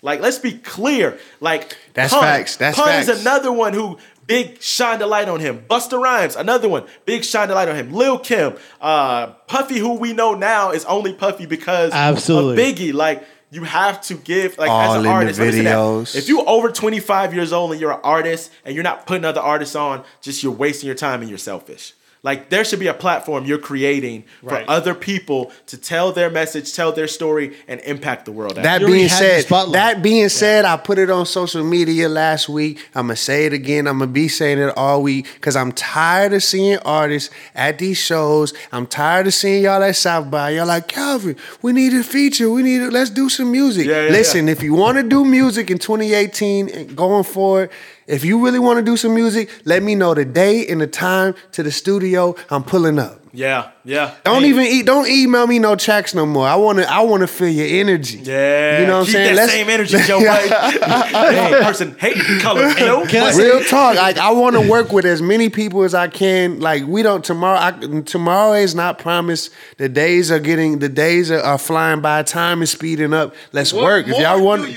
Like, 0.00 0.20
let's 0.20 0.38
be 0.38 0.52
clear. 0.52 1.18
Like, 1.40 1.76
That's 1.94 2.12
Pun, 2.12 2.22
facts. 2.22 2.56
That's 2.56 2.76
Pun 2.78 2.86
facts. 2.86 3.08
is 3.08 3.20
another 3.20 3.50
one 3.50 3.72
who 3.72 3.98
big 4.28 4.62
shined 4.62 5.02
a 5.02 5.06
light 5.06 5.28
on 5.28 5.40
him. 5.40 5.64
Busta 5.68 6.00
Rhymes, 6.00 6.36
another 6.36 6.68
one, 6.68 6.84
big 7.04 7.24
shined 7.24 7.50
a 7.50 7.54
light 7.54 7.68
on 7.68 7.74
him. 7.74 7.92
Lil 7.92 8.18
Kim, 8.20 8.54
uh, 8.80 9.28
Puffy, 9.48 9.78
who 9.78 9.94
we 9.94 10.12
know 10.12 10.34
now 10.34 10.70
is 10.70 10.84
only 10.84 11.12
Puffy 11.14 11.46
because 11.46 11.90
Absolutely. 11.92 12.62
of 12.62 12.76
Biggie. 12.76 12.92
Like, 12.94 13.24
you 13.50 13.64
have 13.64 14.00
to 14.02 14.14
give 14.14 14.58
like 14.58 14.70
All 14.70 14.94
as 14.94 15.00
an 15.02 15.06
artist. 15.06 15.38
let 15.38 15.46
me 15.46 15.52
say 15.52 15.62
that. 15.62 15.76
videos. 15.76 16.14
If 16.16 16.28
you're 16.28 16.48
over 16.48 16.70
25 16.70 17.34
years 17.34 17.52
old 17.52 17.72
and 17.72 17.80
you're 17.80 17.92
an 17.92 18.00
artist 18.04 18.50
and 18.64 18.74
you're 18.74 18.84
not 18.84 19.06
putting 19.06 19.24
other 19.24 19.40
artists 19.40 19.74
on, 19.74 20.04
just 20.20 20.42
you're 20.42 20.52
wasting 20.52 20.86
your 20.86 20.96
time 20.96 21.20
and 21.20 21.28
you're 21.28 21.38
selfish. 21.38 21.94
Like 22.22 22.50
there 22.50 22.64
should 22.64 22.80
be 22.80 22.88
a 22.88 22.94
platform 22.94 23.44
you're 23.44 23.58
creating 23.58 24.24
for 24.40 24.50
Right. 24.50 24.66
other 24.68 24.94
people 24.94 25.52
to 25.66 25.76
tell 25.76 26.10
their 26.12 26.30
message, 26.30 26.72
tell 26.74 26.90
their 26.92 27.06
story, 27.06 27.54
and 27.68 27.80
impact 27.82 28.24
the 28.24 28.32
world. 28.32 28.56
That 28.56 28.80
You 28.80 28.86
already 28.88 28.92
being 29.02 29.08
said, 29.08 29.44
that 29.72 30.02
being 30.02 30.28
said, 30.28 30.64
I 30.64 30.76
put 30.76 30.98
it 30.98 31.10
on 31.10 31.26
social 31.26 31.62
media 31.62 32.08
last 32.08 32.48
week. 32.48 32.78
I'm 32.94 33.06
gonna 33.06 33.16
say 33.16 33.46
it 33.46 33.52
again. 33.52 33.86
I'm 33.86 33.98
gonna 34.00 34.10
be 34.10 34.26
saying 34.28 34.58
it 34.58 34.76
all 34.76 35.02
week 35.02 35.26
because 35.34 35.54
I'm 35.56 35.72
tired 35.72 36.32
of 36.32 36.42
seeing 36.42 36.78
artists 36.78 37.30
at 37.54 37.78
these 37.78 37.98
shows. 37.98 38.52
I'm 38.72 38.86
tired 38.86 39.26
of 39.28 39.34
seeing 39.34 39.62
y'all 39.64 39.82
at 39.82 39.96
South 39.96 40.30
by. 40.30 40.50
Y'all 40.50 40.66
like 40.66 40.88
Calvin. 40.88 41.36
We 41.62 41.72
need 41.72 41.94
a 41.94 42.02
feature. 42.02 42.50
We 42.50 42.62
need. 42.62 42.78
To, 42.78 42.90
let's 42.90 43.10
do 43.10 43.28
some 43.28 43.52
music. 43.52 43.86
Yeah, 43.86 44.04
yeah, 44.04 44.10
Listen, 44.10 44.48
if 44.48 44.62
you 44.62 44.74
want 44.74 44.96
to 44.98 45.02
do 45.04 45.24
music 45.24 45.70
in 45.70 45.78
2018 45.78 46.68
and 46.68 46.96
going 46.96 47.24
forward. 47.24 47.70
If 48.08 48.24
you 48.24 48.42
really 48.42 48.58
want 48.58 48.78
to 48.78 48.82
do 48.82 48.96
some 48.96 49.14
music, 49.14 49.50
let 49.66 49.82
me 49.82 49.94
know 49.94 50.14
the 50.14 50.24
day 50.24 50.66
and 50.66 50.80
the 50.80 50.86
time 50.86 51.34
to 51.52 51.62
the 51.62 51.70
studio. 51.70 52.34
I'm 52.48 52.64
pulling 52.64 52.98
up. 52.98 53.20
Yeah, 53.38 53.70
yeah. 53.84 54.14
Don't 54.24 54.42
Hey, 54.42 54.48
even 54.48 54.66
eat. 54.66 54.84
Don't 54.86 55.08
email 55.08 55.46
me 55.46 55.58
no 55.60 55.76
checks 55.76 56.12
no 56.14 56.26
more. 56.26 56.46
I 56.48 56.56
want 56.56 56.78
to. 56.78 56.90
I 56.92 57.00
want 57.02 57.20
to 57.20 57.26
feel 57.28 57.48
your 57.48 57.80
energy. 57.80 58.18
Yeah, 58.18 58.80
you 58.80 58.86
know 58.86 58.98
what 58.98 59.06
I'm 59.06 59.12
saying. 59.12 59.26
That 59.28 59.36
Let's- 59.36 59.52
same 59.52 59.68
energy, 59.70 59.98
Joe 59.98 60.18
White. 60.18 60.48
This 61.48 61.64
person 61.64 61.96
hating 61.98 62.40
color. 62.40 62.72
Joe 62.74 63.06
can 63.06 63.22
I 63.22 63.26
White. 63.26 63.34
say- 63.34 63.44
Real 63.44 63.62
talk. 63.64 63.94
Like 63.96 64.18
I 64.18 64.32
want 64.32 64.56
to 64.56 64.68
work 64.68 64.92
with 64.92 65.04
as 65.04 65.22
many 65.22 65.48
people 65.50 65.84
as 65.84 65.94
I 65.94 66.08
can. 66.08 66.58
Like 66.60 66.84
we 66.84 67.02
don't 67.02 67.24
tomorrow. 67.24 67.58
I, 67.58 68.00
tomorrow 68.02 68.54
is 68.54 68.74
not 68.74 68.98
promised. 68.98 69.50
The 69.76 69.88
days 69.88 70.30
are 70.32 70.40
getting. 70.40 70.80
The 70.80 70.88
days 70.88 71.30
are, 71.30 71.40
are 71.40 71.58
flying 71.58 72.00
by. 72.00 72.22
Time 72.24 72.60
is 72.62 72.70
speeding 72.72 73.14
up. 73.14 73.34
Let's 73.52 73.72
work. 73.72 74.08
If 74.08 74.18
y'all 74.18 74.42
want. 74.44 74.64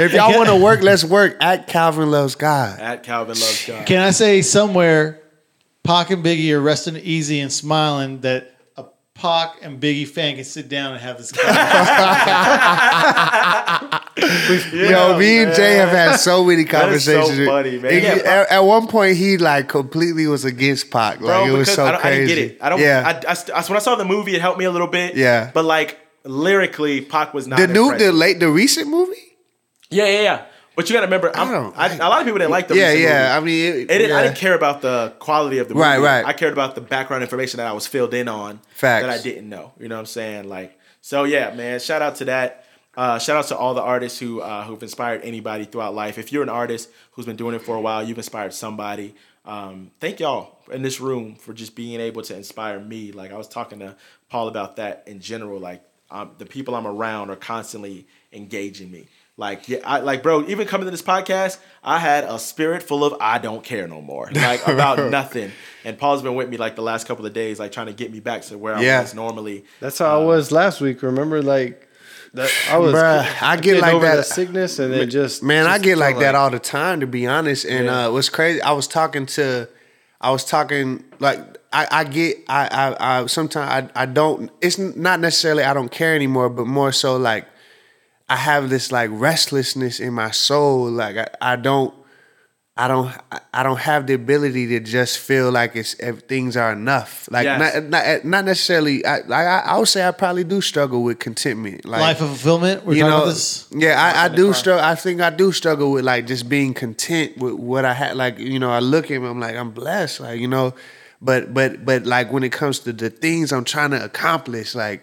if 0.00 0.12
y'all 0.12 0.36
want 0.36 0.48
to 0.48 0.56
work, 0.56 0.80
let's 0.82 1.04
work. 1.04 1.36
At 1.40 1.66
Calvin 1.66 2.10
loves 2.10 2.34
God. 2.34 2.78
At 2.80 3.02
Calvin 3.02 3.38
loves 3.38 3.66
God. 3.66 3.86
Can 3.86 4.00
I 4.00 4.10
say 4.10 4.42
somewhere, 4.42 5.19
Pac 5.90 6.10
and 6.10 6.24
Biggie 6.24 6.52
are 6.52 6.60
resting 6.60 6.94
easy 6.96 7.40
and 7.40 7.52
smiling 7.52 8.20
that 8.20 8.54
a 8.76 8.84
Pac 9.14 9.56
and 9.60 9.80
Biggie 9.80 10.06
fan 10.06 10.36
can 10.36 10.44
sit 10.44 10.68
down 10.68 10.92
and 10.92 11.00
have 11.02 11.18
this 11.18 11.32
conversation. 11.32 11.60
Yo, 14.90 15.18
me 15.18 15.42
and 15.42 15.52
Jay 15.54 15.74
have 15.76 15.88
had 15.88 16.16
so 16.16 16.44
many 16.44 16.62
That 16.64 16.92
is 16.92 17.04
so 17.04 17.12
conversations. 17.20 17.48
funny, 17.48 17.78
man. 17.78 17.92
It- 17.92 18.02
Yeah, 18.04 18.10
at, 18.24 18.50
at 18.50 18.58
one 18.60 18.86
point, 18.86 19.16
he 19.16 19.36
like 19.36 19.68
completely 19.68 20.28
was 20.28 20.44
against 20.44 20.90
Pac. 20.92 21.14
Like 21.20 21.26
Bro, 21.26 21.46
it 21.46 21.50
was 21.58 21.60
because 21.68 21.74
so 21.74 21.84
I, 21.86 21.90
don't, 21.92 22.04
I 22.04 22.10
didn't 22.10 22.26
get 22.28 22.38
it. 22.38 22.58
I 22.60 22.68
don't. 22.68 22.80
Yeah. 22.80 23.02
I, 23.26 23.30
I, 23.30 23.34
st- 23.34 23.56
I- 23.56 23.62
when 23.62 23.76
I 23.76 23.80
saw 23.80 23.96
the 23.96 24.04
movie, 24.04 24.34
it 24.36 24.40
helped 24.40 24.58
me 24.60 24.66
a 24.66 24.70
little 24.70 24.86
bit. 24.86 25.16
Yeah. 25.16 25.50
But 25.52 25.64
like 25.64 25.98
lyrically, 26.24 27.00
Pac 27.00 27.34
was 27.34 27.48
not 27.48 27.58
the 27.58 27.66
new, 27.66 27.96
the 27.98 28.12
late, 28.12 28.38
the 28.38 28.48
recent 28.48 28.86
movie. 28.88 29.16
Yeah, 29.90 30.06
yeah, 30.06 30.20
yeah. 30.22 30.44
But 30.76 30.88
you 30.88 30.94
got 30.94 31.00
to 31.00 31.06
remember, 31.06 31.30
I'm, 31.36 31.50
don't- 31.50 31.76
I, 31.76 31.94
a 31.94 32.08
lot 32.08 32.20
of 32.20 32.26
people 32.26 32.38
didn't 32.38 32.52
like 32.52 32.68
the 32.68 32.76
yeah, 32.76 32.92
yeah. 32.92 33.38
movie. 33.40 33.66
I 33.66 33.74
mean, 33.74 33.86
it, 33.90 34.10
I 34.12 34.22
didn't 34.22 34.36
care 34.36 34.54
about 34.54 34.80
the 34.80 35.14
quality 35.18 35.58
of 35.58 35.68
the 35.68 35.74
movie. 35.74 35.82
Right, 35.84 35.98
right. 35.98 36.24
I 36.24 36.32
cared 36.32 36.52
about 36.52 36.74
the 36.74 36.80
background 36.80 37.22
information 37.22 37.58
that 37.58 37.66
I 37.66 37.72
was 37.72 37.86
filled 37.86 38.14
in 38.14 38.28
on 38.28 38.60
Facts. 38.74 39.04
that 39.04 39.10
I 39.10 39.20
didn't 39.20 39.48
know. 39.48 39.72
You 39.78 39.88
know 39.88 39.96
what 39.96 40.00
I'm 40.00 40.06
saying? 40.06 40.48
Like, 40.48 40.78
so 41.00 41.24
yeah, 41.24 41.52
man. 41.54 41.80
Shout 41.80 42.02
out 42.02 42.16
to 42.16 42.24
that. 42.26 42.64
Uh, 42.96 43.18
shout 43.18 43.36
out 43.36 43.46
to 43.48 43.56
all 43.56 43.74
the 43.74 43.82
artists 43.82 44.18
who 44.18 44.40
uh, 44.40 44.64
who've 44.64 44.82
inspired 44.82 45.22
anybody 45.22 45.64
throughout 45.64 45.94
life. 45.94 46.18
If 46.18 46.32
you're 46.32 46.42
an 46.42 46.48
artist 46.48 46.88
who's 47.12 47.26
been 47.26 47.36
doing 47.36 47.54
it 47.54 47.62
for 47.62 47.76
a 47.76 47.80
while, 47.80 48.02
you've 48.02 48.18
inspired 48.18 48.52
somebody. 48.52 49.14
Um, 49.44 49.90
thank 50.00 50.20
y'all 50.20 50.58
in 50.70 50.82
this 50.82 51.00
room 51.00 51.34
for 51.34 51.52
just 51.52 51.74
being 51.74 52.00
able 52.00 52.22
to 52.22 52.36
inspire 52.36 52.78
me. 52.80 53.12
Like 53.12 53.32
I 53.32 53.36
was 53.36 53.48
talking 53.48 53.78
to 53.80 53.96
Paul 54.28 54.48
about 54.48 54.76
that 54.76 55.04
in 55.06 55.20
general. 55.20 55.58
Like 55.60 55.82
um, 56.10 56.32
the 56.38 56.46
people 56.46 56.74
I'm 56.74 56.86
around 56.86 57.30
are 57.30 57.36
constantly 57.36 58.06
engaging 58.32 58.90
me. 58.90 59.06
Like 59.36 59.68
yeah, 59.70 59.78
I 59.86 60.00
like 60.00 60.22
bro. 60.22 60.44
Even 60.48 60.66
coming 60.66 60.84
to 60.86 60.90
this 60.90 61.00
podcast, 61.02 61.58
I 61.82 61.98
had 61.98 62.24
a 62.24 62.38
spirit 62.38 62.82
full 62.82 63.04
of 63.04 63.14
I 63.20 63.38
don't 63.38 63.64
care 63.64 63.88
no 63.88 64.02
more, 64.02 64.28
like 64.34 64.66
about 64.68 65.10
nothing. 65.10 65.50
And 65.84 65.96
Paul's 65.96 66.20
been 66.22 66.34
with 66.34 66.50
me 66.50 66.58
like 66.58 66.76
the 66.76 66.82
last 66.82 67.06
couple 67.06 67.24
of 67.24 67.32
days, 67.32 67.58
like 67.58 67.72
trying 67.72 67.86
to 67.86 67.94
get 67.94 68.12
me 68.12 68.20
back 68.20 68.42
to 68.42 68.58
where 68.58 68.78
Yeah. 68.82 68.98
I 68.98 69.02
was 69.02 69.14
normally. 69.14 69.64
That's 69.80 69.98
how 69.98 70.20
I 70.20 70.24
was 70.24 70.52
last 70.52 70.82
week. 70.82 71.02
Remember, 71.02 71.40
like 71.42 71.88
that 72.34 72.50
I 72.70 72.76
was. 72.76 72.92
Bruh, 72.94 73.26
I 73.42 73.56
get 73.56 73.80
like 73.80 73.94
over 73.94 74.04
that- 74.04 74.16
the 74.16 74.22
sickness, 74.24 74.78
and 74.78 74.92
then 74.92 75.08
just 75.08 75.42
Man, 75.42 75.66
I 75.66 75.78
get 75.78 75.96
like 75.96 76.16
felt 76.16 76.22
that 76.22 76.34
all 76.34 76.50
the 76.50 76.58
time, 76.58 77.00
to 77.00 77.06
be 77.06 77.26
honest. 77.26 77.64
And 77.64 77.86
Yeah. 77.86 78.08
uh, 78.08 78.12
what's 78.12 78.28
crazy, 78.28 78.60
I 78.60 78.72
was 78.72 78.86
talking 78.86 79.24
to, 79.26 79.70
I 80.20 80.32
was 80.32 80.44
talking 80.44 81.02
like 81.18 81.40
I, 81.72 81.88
I 81.90 82.04
get, 82.04 82.36
I, 82.46 82.66
I, 83.00 83.20
I 83.22 83.26
sometimes 83.26 83.90
I, 83.96 84.02
I 84.02 84.04
don't. 84.04 84.50
It's 84.60 84.76
not 84.76 85.18
necessarily 85.20 85.62
I 85.64 85.72
don't 85.72 85.90
care 85.90 86.14
anymore, 86.14 86.50
but 86.50 86.66
more 86.66 86.92
so 86.92 87.16
like 87.16 87.46
I 88.30 88.36
have 88.36 88.70
this 88.70 88.90
like 88.92 89.10
restlessness 89.12 90.00
in 90.00 90.14
my 90.14 90.30
soul. 90.30 90.88
Like 90.90 91.16
I, 91.16 91.26
I 91.52 91.56
don't. 91.56 91.92
I 92.76 92.88
don't 92.88 93.08
I- 93.30 93.40
I 93.52 93.62
don't 93.64 93.80
have 93.80 94.06
the 94.06 94.14
ability 94.14 94.68
to 94.68 94.80
just 94.80 95.18
feel 95.18 95.50
like 95.50 95.74
it's 95.74 95.94
if 95.94 96.20
things 96.20 96.56
are 96.56 96.72
enough. 96.72 97.28
Like 97.30 97.44
Yes. 97.44 97.74
not, 97.74 97.84
not 97.90 98.24
not 98.24 98.44
necessarily. 98.44 99.04
I, 99.04 99.16
like 99.16 99.46
I 99.46 99.58
I 99.66 99.78
would 99.78 99.88
say 99.88 100.06
I 100.06 100.12
probably 100.12 100.44
do 100.44 100.60
struggle 100.60 101.02
with 101.02 101.18
contentment. 101.18 101.84
Like 101.84 102.00
Life 102.00 102.20
of 102.22 102.28
fulfillment. 102.28 102.86
We're 102.86 102.94
you 102.94 103.02
know, 103.02 103.26
this. 103.26 103.66
yeah, 103.72 104.00
I, 104.00 104.24
I 104.26 104.28
do 104.28 104.52
struggle. 104.54 104.82
I 104.84 104.94
think 104.94 105.20
I 105.20 105.30
do 105.30 105.50
struggle 105.52 105.90
with 105.92 106.04
like 106.04 106.26
just 106.28 106.48
being 106.48 106.72
content 106.72 107.36
with 107.38 107.54
what 107.54 107.84
I 107.84 107.92
had. 107.92 108.16
Like 108.16 108.38
you 108.38 108.58
know, 108.60 108.70
I 108.70 108.78
look 108.78 109.10
at 109.10 109.20
me, 109.20 109.26
I'm 109.28 109.40
like, 109.40 109.56
I'm 109.56 109.72
blessed. 109.72 110.20
Like 110.20 110.40
you 110.40 110.48
know, 110.48 110.72
but 111.20 111.52
but 111.52 111.84
but 111.84 112.06
like 112.06 112.32
when 112.32 112.44
it 112.44 112.52
comes 112.52 112.78
to 112.80 112.92
the 112.92 113.10
things 113.10 113.52
I'm 113.52 113.64
trying 113.64 113.90
to 113.90 114.02
accomplish, 114.02 114.74
like 114.76 115.02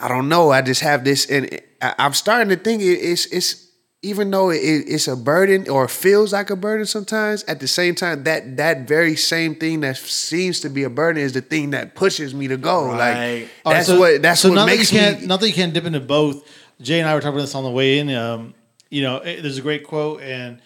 I 0.00 0.08
don't 0.08 0.28
know. 0.28 0.50
I 0.50 0.62
just 0.62 0.80
have 0.80 1.04
this, 1.04 1.26
and 1.30 1.60
I, 1.82 1.94
I'm 1.98 2.12
starting 2.14 2.48
to 2.50 2.56
think 2.56 2.82
it's 2.82 3.26
it's 3.26 3.66
even 4.02 4.30
though 4.30 4.48
it, 4.50 4.56
it's 4.56 5.08
a 5.08 5.16
burden 5.16 5.68
or 5.68 5.86
feels 5.86 6.32
like 6.32 6.48
a 6.50 6.56
burden 6.56 6.86
sometimes. 6.86 7.42
At 7.44 7.60
the 7.60 7.68
same 7.68 7.94
time, 7.94 8.24
that 8.24 8.56
that 8.56 8.88
very 8.88 9.14
same 9.16 9.54
thing 9.54 9.80
that 9.80 9.96
seems 9.98 10.60
to 10.60 10.70
be 10.70 10.84
a 10.84 10.90
burden 10.90 11.22
is 11.22 11.32
the 11.34 11.42
thing 11.42 11.70
that 11.70 11.94
pushes 11.94 12.34
me 12.34 12.48
to 12.48 12.56
go. 12.56 12.86
Right. 12.86 12.96
Like 13.42 13.48
All 13.64 13.72
right, 13.72 13.76
that's 13.78 13.86
so- 13.88 13.98
what 13.98 14.22
that's 14.22 14.40
so 14.40 14.48
what 14.48 14.54
now 14.54 14.66
makes 14.66 14.90
that 14.90 14.94
you 14.96 15.00
can't, 15.00 15.20
me. 15.20 15.26
Not 15.26 15.40
that 15.40 15.48
you 15.48 15.54
can't 15.54 15.74
dip 15.74 15.84
into 15.84 16.00
both. 16.00 16.48
Jay 16.80 16.98
and 16.98 17.08
I 17.08 17.14
were 17.14 17.20
talking 17.20 17.34
about 17.34 17.42
this 17.42 17.54
on 17.54 17.64
the 17.64 17.70
way 17.70 17.98
in. 17.98 18.10
Um, 18.10 18.54
you 18.88 19.02
know, 19.02 19.16
it- 19.18 19.42
there's 19.42 19.58
a 19.58 19.62
great 19.62 19.86
quote, 19.86 20.22
and, 20.22 20.60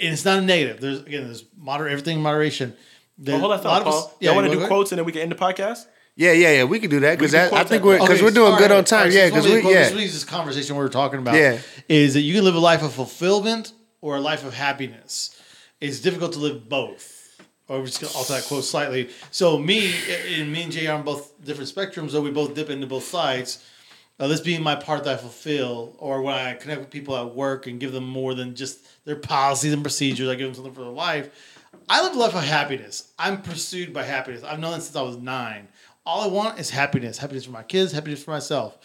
and 0.00 0.12
it's 0.12 0.24
not 0.24 0.38
a 0.38 0.42
negative. 0.42 0.80
There's 0.80 1.00
again, 1.00 1.24
there's 1.24 1.44
moderate 1.56 1.90
everything 1.92 2.18
in 2.18 2.22
moderation. 2.22 2.76
Well, 3.18 3.40
hold 3.40 3.50
on, 3.52 3.58
a 3.58 3.62
lot 3.64 3.82
us- 3.86 3.88
Paul. 4.04 4.14
Y'all 4.20 4.36
want 4.36 4.46
to 4.52 4.56
do 4.56 4.64
quotes 4.68 4.92
and 4.92 4.98
then 5.00 5.04
we 5.04 5.10
can 5.10 5.22
end 5.22 5.32
the 5.32 5.36
podcast? 5.36 5.86
Yeah, 6.18 6.32
yeah, 6.32 6.50
yeah. 6.50 6.64
We 6.64 6.80
can 6.80 6.90
do 6.90 6.98
that 7.00 7.16
because 7.16 7.32
I 7.32 7.48
think 7.62 7.68
that. 7.68 7.84
we're 7.84 7.94
because 7.98 8.16
Okay, 8.16 8.22
we're 8.24 8.32
doing 8.32 8.56
good 8.58 8.72
right, 8.72 8.78
on 8.78 8.84
time. 8.84 9.04
right, 9.04 9.12
yeah, 9.12 9.26
because 9.26 9.44
we 9.44 9.50
one 9.50 9.58
of 9.60 9.64
the- 9.66 9.70
yeah. 9.70 9.84
This 9.84 9.94
week's 9.94 10.12
this 10.14 10.24
conversation 10.24 10.74
we 10.74 10.82
were 10.82 10.88
talking 10.88 11.20
about 11.20 11.36
Yeah. 11.36 11.60
is 11.88 12.14
that 12.14 12.22
you 12.22 12.34
can 12.34 12.44
live 12.44 12.56
a 12.56 12.58
life 12.58 12.82
of 12.82 12.92
fulfillment 12.92 13.72
or 14.00 14.16
a 14.16 14.20
life 14.20 14.44
of 14.44 14.52
happiness. 14.52 15.30
It's 15.80 16.00
difficult 16.00 16.32
to 16.32 16.40
live 16.40 16.68
both. 16.68 17.14
Or 17.68 17.78
we're 17.78 17.86
just 17.86 18.00
gonna 18.00 18.12
alter 18.14 18.32
that 18.32 18.44
quote 18.46 18.64
slightly. 18.64 19.10
So 19.30 19.58
me 19.58 19.94
and 20.36 20.50
me 20.52 20.64
and 20.64 20.72
Jay 20.72 20.88
are 20.88 20.96
on 20.98 21.04
both 21.04 21.32
different 21.44 21.72
spectrums, 21.72 22.10
though 22.10 22.20
we 22.22 22.32
both 22.32 22.52
dip 22.54 22.68
into 22.68 22.88
both 22.88 23.04
sides. 23.04 23.58
Uh, 24.18 24.26
this 24.26 24.40
being 24.40 24.60
my 24.64 24.74
part 24.74 25.04
that 25.04 25.14
I 25.14 25.16
fulfill, 25.18 25.94
or 26.00 26.22
when 26.22 26.34
I 26.34 26.54
connect 26.54 26.80
with 26.80 26.90
people 26.90 27.16
at 27.16 27.32
work 27.36 27.68
and 27.68 27.78
give 27.78 27.92
them 27.92 28.08
more 28.08 28.34
than 28.34 28.56
just 28.56 28.80
their 29.04 29.14
policies 29.14 29.72
and 29.72 29.82
procedures, 29.82 30.28
I 30.28 30.34
give 30.34 30.48
them 30.48 30.54
something 30.56 30.74
for 30.74 30.80
their 30.80 30.90
life. 30.90 31.28
I 31.88 32.02
live 32.02 32.14
a 32.16 32.18
life 32.18 32.34
of 32.34 32.42
happiness. 32.42 33.04
I'm 33.20 33.40
pursued 33.42 33.92
by 33.94 34.02
happiness. 34.02 34.42
I've 34.42 34.58
known 34.58 34.72
that 34.72 34.82
since 34.82 34.96
I 34.96 35.02
was 35.02 35.16
nine. 35.16 35.68
All 36.08 36.22
I 36.22 36.26
want 36.26 36.58
is 36.58 36.70
happiness. 36.70 37.18
Happiness 37.18 37.44
for 37.44 37.50
my 37.50 37.62
kids, 37.62 37.92
happiness 37.92 38.24
for 38.24 38.30
myself. 38.30 38.78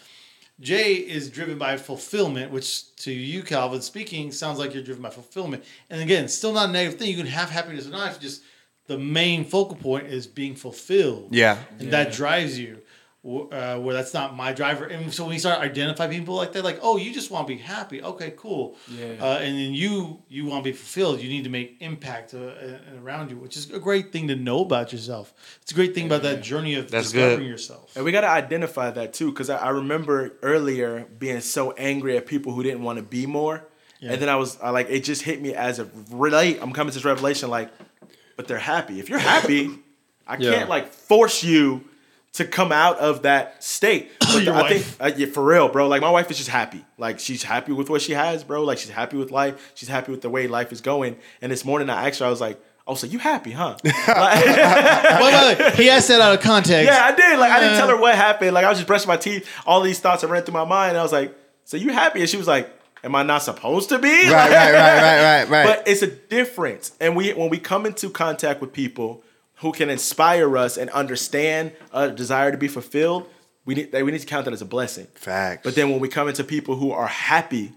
Jay 0.60 0.96
is 0.96 1.30
driven 1.30 1.58
by 1.58 1.78
fulfillment, 1.78 2.52
which 2.52 2.94
to 2.98 3.14
you, 3.14 3.44
Calvin, 3.44 3.82
speaking, 3.82 4.30
sounds 4.30 4.60
like 4.60 4.74
you're 4.74 4.84
driven 4.84 5.02
by 5.02 5.10
fulfillment. 5.10 5.64
And 5.90 6.02
again, 6.02 6.28
still 6.28 6.52
not 6.52 6.68
a 6.68 6.72
negative 6.74 7.00
thing. 7.00 7.10
You 7.10 7.16
can 7.16 7.28
have 7.28 7.50
happiness 7.50 7.88
or 7.88 7.92
not. 7.92 8.20
Just 8.20 8.44
the 8.88 8.98
main 8.98 9.46
focal 9.46 9.78
point 9.78 10.08
is 10.08 10.28
being 10.28 10.54
fulfilled. 10.54 11.30
Yeah. 11.32 11.60
And 11.80 11.92
that 11.92 12.12
drives 12.12 12.60
you. 12.60 12.82
Wh- 13.26 13.48
Uh, 13.52 13.78
where 13.80 13.94
that's 13.94 14.14
not 14.14 14.36
my 14.36 14.52
driver. 14.54 14.86
And 14.86 15.14
so 15.14 15.24
when 15.26 15.34
you 15.34 15.40
start 15.40 15.60
identifying 15.60 16.12
people 16.12 16.36
like 16.36 16.52
that, 16.54 16.64
like, 16.64 16.80
oh, 16.82 16.98
you 16.98 17.14
just 17.14 17.32
want 17.32 17.48
to 17.48 17.54
be 17.56 17.60
happy. 17.62 18.02
Okay, 18.04 18.34
cool. 18.38 18.76
Yeah. 18.90 19.16
Uh, 19.26 19.38
and 19.46 19.58
then 19.58 19.74
you 19.74 20.22
you 20.30 20.46
want 20.46 20.64
to 20.64 20.70
be 20.72 20.76
fulfilled. 20.76 21.22
You 21.22 21.30
need 21.30 21.44
to 21.46 21.50
make 21.50 21.78
impact 21.80 22.34
uh, 22.34 22.40
uh, 22.40 23.02
around 23.02 23.30
you, 23.32 23.38
which 23.38 23.56
is 23.58 23.72
a 23.72 23.80
great 23.80 24.12
thing 24.12 24.28
to 24.28 24.36
know 24.36 24.60
about 24.62 24.92
yourself. 24.92 25.34
It's 25.62 25.72
a 25.72 25.76
great 25.76 25.94
thing 25.96 26.06
about 26.06 26.24
that 26.24 26.44
journey 26.44 26.76
of 26.76 26.92
That's 26.92 27.12
discovering 27.12 27.40
good. 27.40 27.48
yourself. 27.48 27.96
And 27.96 28.04
we 28.06 28.12
got 28.12 28.22
to 28.22 28.30
identify 28.44 28.92
that 28.92 29.14
too, 29.14 29.32
because 29.32 29.50
I, 29.50 29.58
I 29.58 29.70
remember 29.70 30.34
earlier 30.42 31.06
being 31.20 31.42
so 31.42 31.72
angry 31.92 32.18
at 32.18 32.26
people 32.26 32.52
who 32.54 32.62
didn't 32.64 32.84
want 32.84 32.98
to 33.00 33.04
be 33.04 33.26
more, 33.26 33.64
and 34.02 34.20
then 34.22 34.28
I 34.30 34.36
was 34.36 34.58
I, 34.62 34.70
like, 34.72 34.88
it 34.90 35.04
just 35.06 35.22
hit 35.22 35.42
me 35.42 35.54
as 35.56 35.80
a 35.80 35.88
relate. 36.12 36.60
I'm 36.62 36.74
coming 36.74 36.92
to 36.92 36.98
this 36.98 37.06
revelation, 37.06 37.50
like, 37.50 37.70
but 38.36 38.48
they're 38.48 38.58
happy. 38.76 39.00
If 39.00 39.08
you're 39.10 39.20
happy, 39.36 39.70
I 40.28 40.36
can't 40.38 40.70
like 40.70 40.92
force 40.92 41.44
you 41.44 41.86
to 42.34 42.46
come 42.46 42.72
out 42.72 42.98
of 43.00 43.24
that 43.24 43.64
state. 43.64 44.12
But 44.34 44.48
I 44.48 44.62
wife. 44.64 44.86
think, 44.98 45.02
uh, 45.02 45.16
yeah, 45.16 45.28
for 45.28 45.44
real, 45.46 45.70
bro. 45.70 45.88
Like 45.88 46.02
my 46.02 46.10
wife 46.10 46.32
is 46.32 46.38
just 46.38 46.50
happy. 46.50 46.84
Like 46.98 47.20
she's 47.20 47.44
happy 47.44 47.72
with 47.72 47.88
what 47.90 48.02
she 48.02 48.14
has, 48.14 48.44
bro. 48.44 48.64
Like 48.64 48.80
she's 48.80 48.90
happy 48.90 49.16
with 49.18 49.30
life. 49.30 49.72
She's 49.76 49.90
happy 49.90 50.12
with 50.12 50.22
the 50.22 50.30
way 50.32 50.48
life 50.48 50.72
is 50.72 50.82
going. 50.82 51.18
And 51.42 51.52
this 51.52 51.64
morning 51.64 51.90
I 51.92 52.08
asked 52.08 52.20
her, 52.20 52.26
I 52.26 52.30
was 52.32 52.42
like, 52.42 52.60
"Oh, 52.88 52.96
so 52.96 53.06
you 53.06 53.20
happy, 53.20 53.52
huh?" 53.52 53.78
Like- 53.84 54.46
wait, 54.46 55.58
wait, 55.58 55.60
wait. 55.60 55.74
He 55.76 55.90
asked 55.90 56.08
that 56.08 56.20
out 56.22 56.34
of 56.34 56.42
context. 56.42 56.86
yeah, 56.92 57.06
I 57.06 57.14
did. 57.16 57.38
Like 57.40 57.52
I 57.52 57.60
didn't 57.60 57.78
tell 57.78 57.90
her 57.90 57.98
what 58.00 58.16
happened. 58.16 58.54
Like 58.56 58.66
I 58.66 58.70
was 58.70 58.80
just 58.80 58.88
brushing 58.88 59.08
my 59.08 59.18
teeth. 59.18 59.48
All 59.68 59.82
these 59.82 60.00
thoughts 60.00 60.24
are 60.24 60.28
ran 60.28 60.42
through 60.44 60.54
my 60.56 60.66
mind. 60.66 60.98
I 60.98 61.04
was 61.04 61.12
like, 61.14 61.36
"So 61.66 61.78
you 61.78 61.92
happy?" 61.94 62.22
And 62.22 62.30
she 62.30 62.38
was 62.38 62.48
like, 62.48 62.68
"Am 63.04 63.14
I 63.16 63.22
not 63.22 63.44
supposed 63.44 63.90
to 63.90 64.00
be?" 64.00 64.10
Right, 64.10 64.32
right, 64.32 64.52
right, 64.52 64.74
right, 64.74 65.22
right, 65.22 65.50
right. 65.50 65.66
But 65.78 65.88
it's 65.88 66.02
a 66.02 66.08
difference. 66.08 66.94
And 67.00 67.16
we 67.16 67.34
when 67.34 67.50
we 67.50 67.60
come 67.60 67.86
into 67.86 68.10
contact 68.10 68.62
with 68.62 68.74
people 68.74 69.24
who 69.58 69.72
can 69.72 69.90
inspire 69.90 70.58
us 70.58 70.78
and 70.78 70.90
understand 70.92 71.74
a 71.92 72.10
desire 72.10 72.52
to 72.52 72.58
be 72.58 72.68
fulfilled, 72.68 73.30
we 73.66 73.76
need 73.76 73.94
we 73.94 74.12
need 74.12 74.22
to 74.22 74.28
count 74.28 74.46
that 74.46 74.54
as 74.54 74.62
a 74.62 74.66
blessing. 74.66 75.08
Facts. 75.16 75.62
But 75.64 75.76
then 75.76 75.90
when 75.90 76.00
we 76.00 76.10
come 76.10 76.28
into 76.28 76.44
people 76.44 76.76
who 76.76 76.92
are 76.92 77.08
happy 77.08 77.74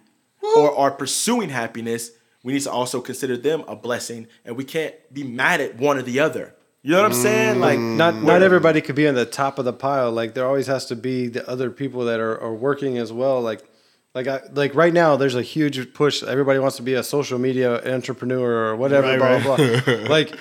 or 0.56 0.76
are 0.76 0.90
pursuing 0.90 1.48
happiness, 1.48 2.10
we 2.42 2.52
need 2.52 2.62
to 2.62 2.70
also 2.70 3.00
consider 3.00 3.36
them 3.36 3.64
a 3.68 3.76
blessing, 3.76 4.26
and 4.44 4.56
we 4.56 4.64
can't 4.64 4.94
be 5.12 5.24
mad 5.24 5.60
at 5.60 5.76
one 5.76 5.98
or 5.98 6.02
the 6.02 6.20
other. 6.20 6.54
You 6.82 6.92
know 6.92 7.02
what 7.02 7.06
I'm 7.06 7.14
saying? 7.14 7.56
Mm. 7.56 7.60
Like 7.60 7.78
not 7.78 8.14
not 8.22 8.42
everybody 8.42 8.80
could 8.80 8.94
be 8.94 9.08
on 9.08 9.14
the 9.14 9.26
top 9.26 9.58
of 9.58 9.64
the 9.64 9.72
pile. 9.72 10.12
Like 10.12 10.34
there 10.34 10.46
always 10.46 10.68
has 10.68 10.86
to 10.86 10.96
be 10.96 11.26
the 11.26 11.48
other 11.48 11.70
people 11.70 12.04
that 12.04 12.20
are, 12.20 12.40
are 12.40 12.54
working 12.54 12.98
as 12.98 13.12
well. 13.12 13.40
Like 13.40 13.62
like 14.14 14.28
I, 14.28 14.40
like 14.54 14.74
right 14.74 14.94
now, 14.94 15.16
there's 15.16 15.34
a 15.34 15.42
huge 15.42 15.92
push. 15.92 16.22
Everybody 16.22 16.58
wants 16.58 16.76
to 16.76 16.82
be 16.82 16.94
a 16.94 17.02
social 17.02 17.38
media 17.38 17.92
entrepreneur 17.92 18.68
or 18.68 18.76
whatever. 18.76 19.08
Right, 19.18 19.42
blah 19.42 19.56
blah 19.56 19.80
blah. 19.80 19.94
like 20.08 20.34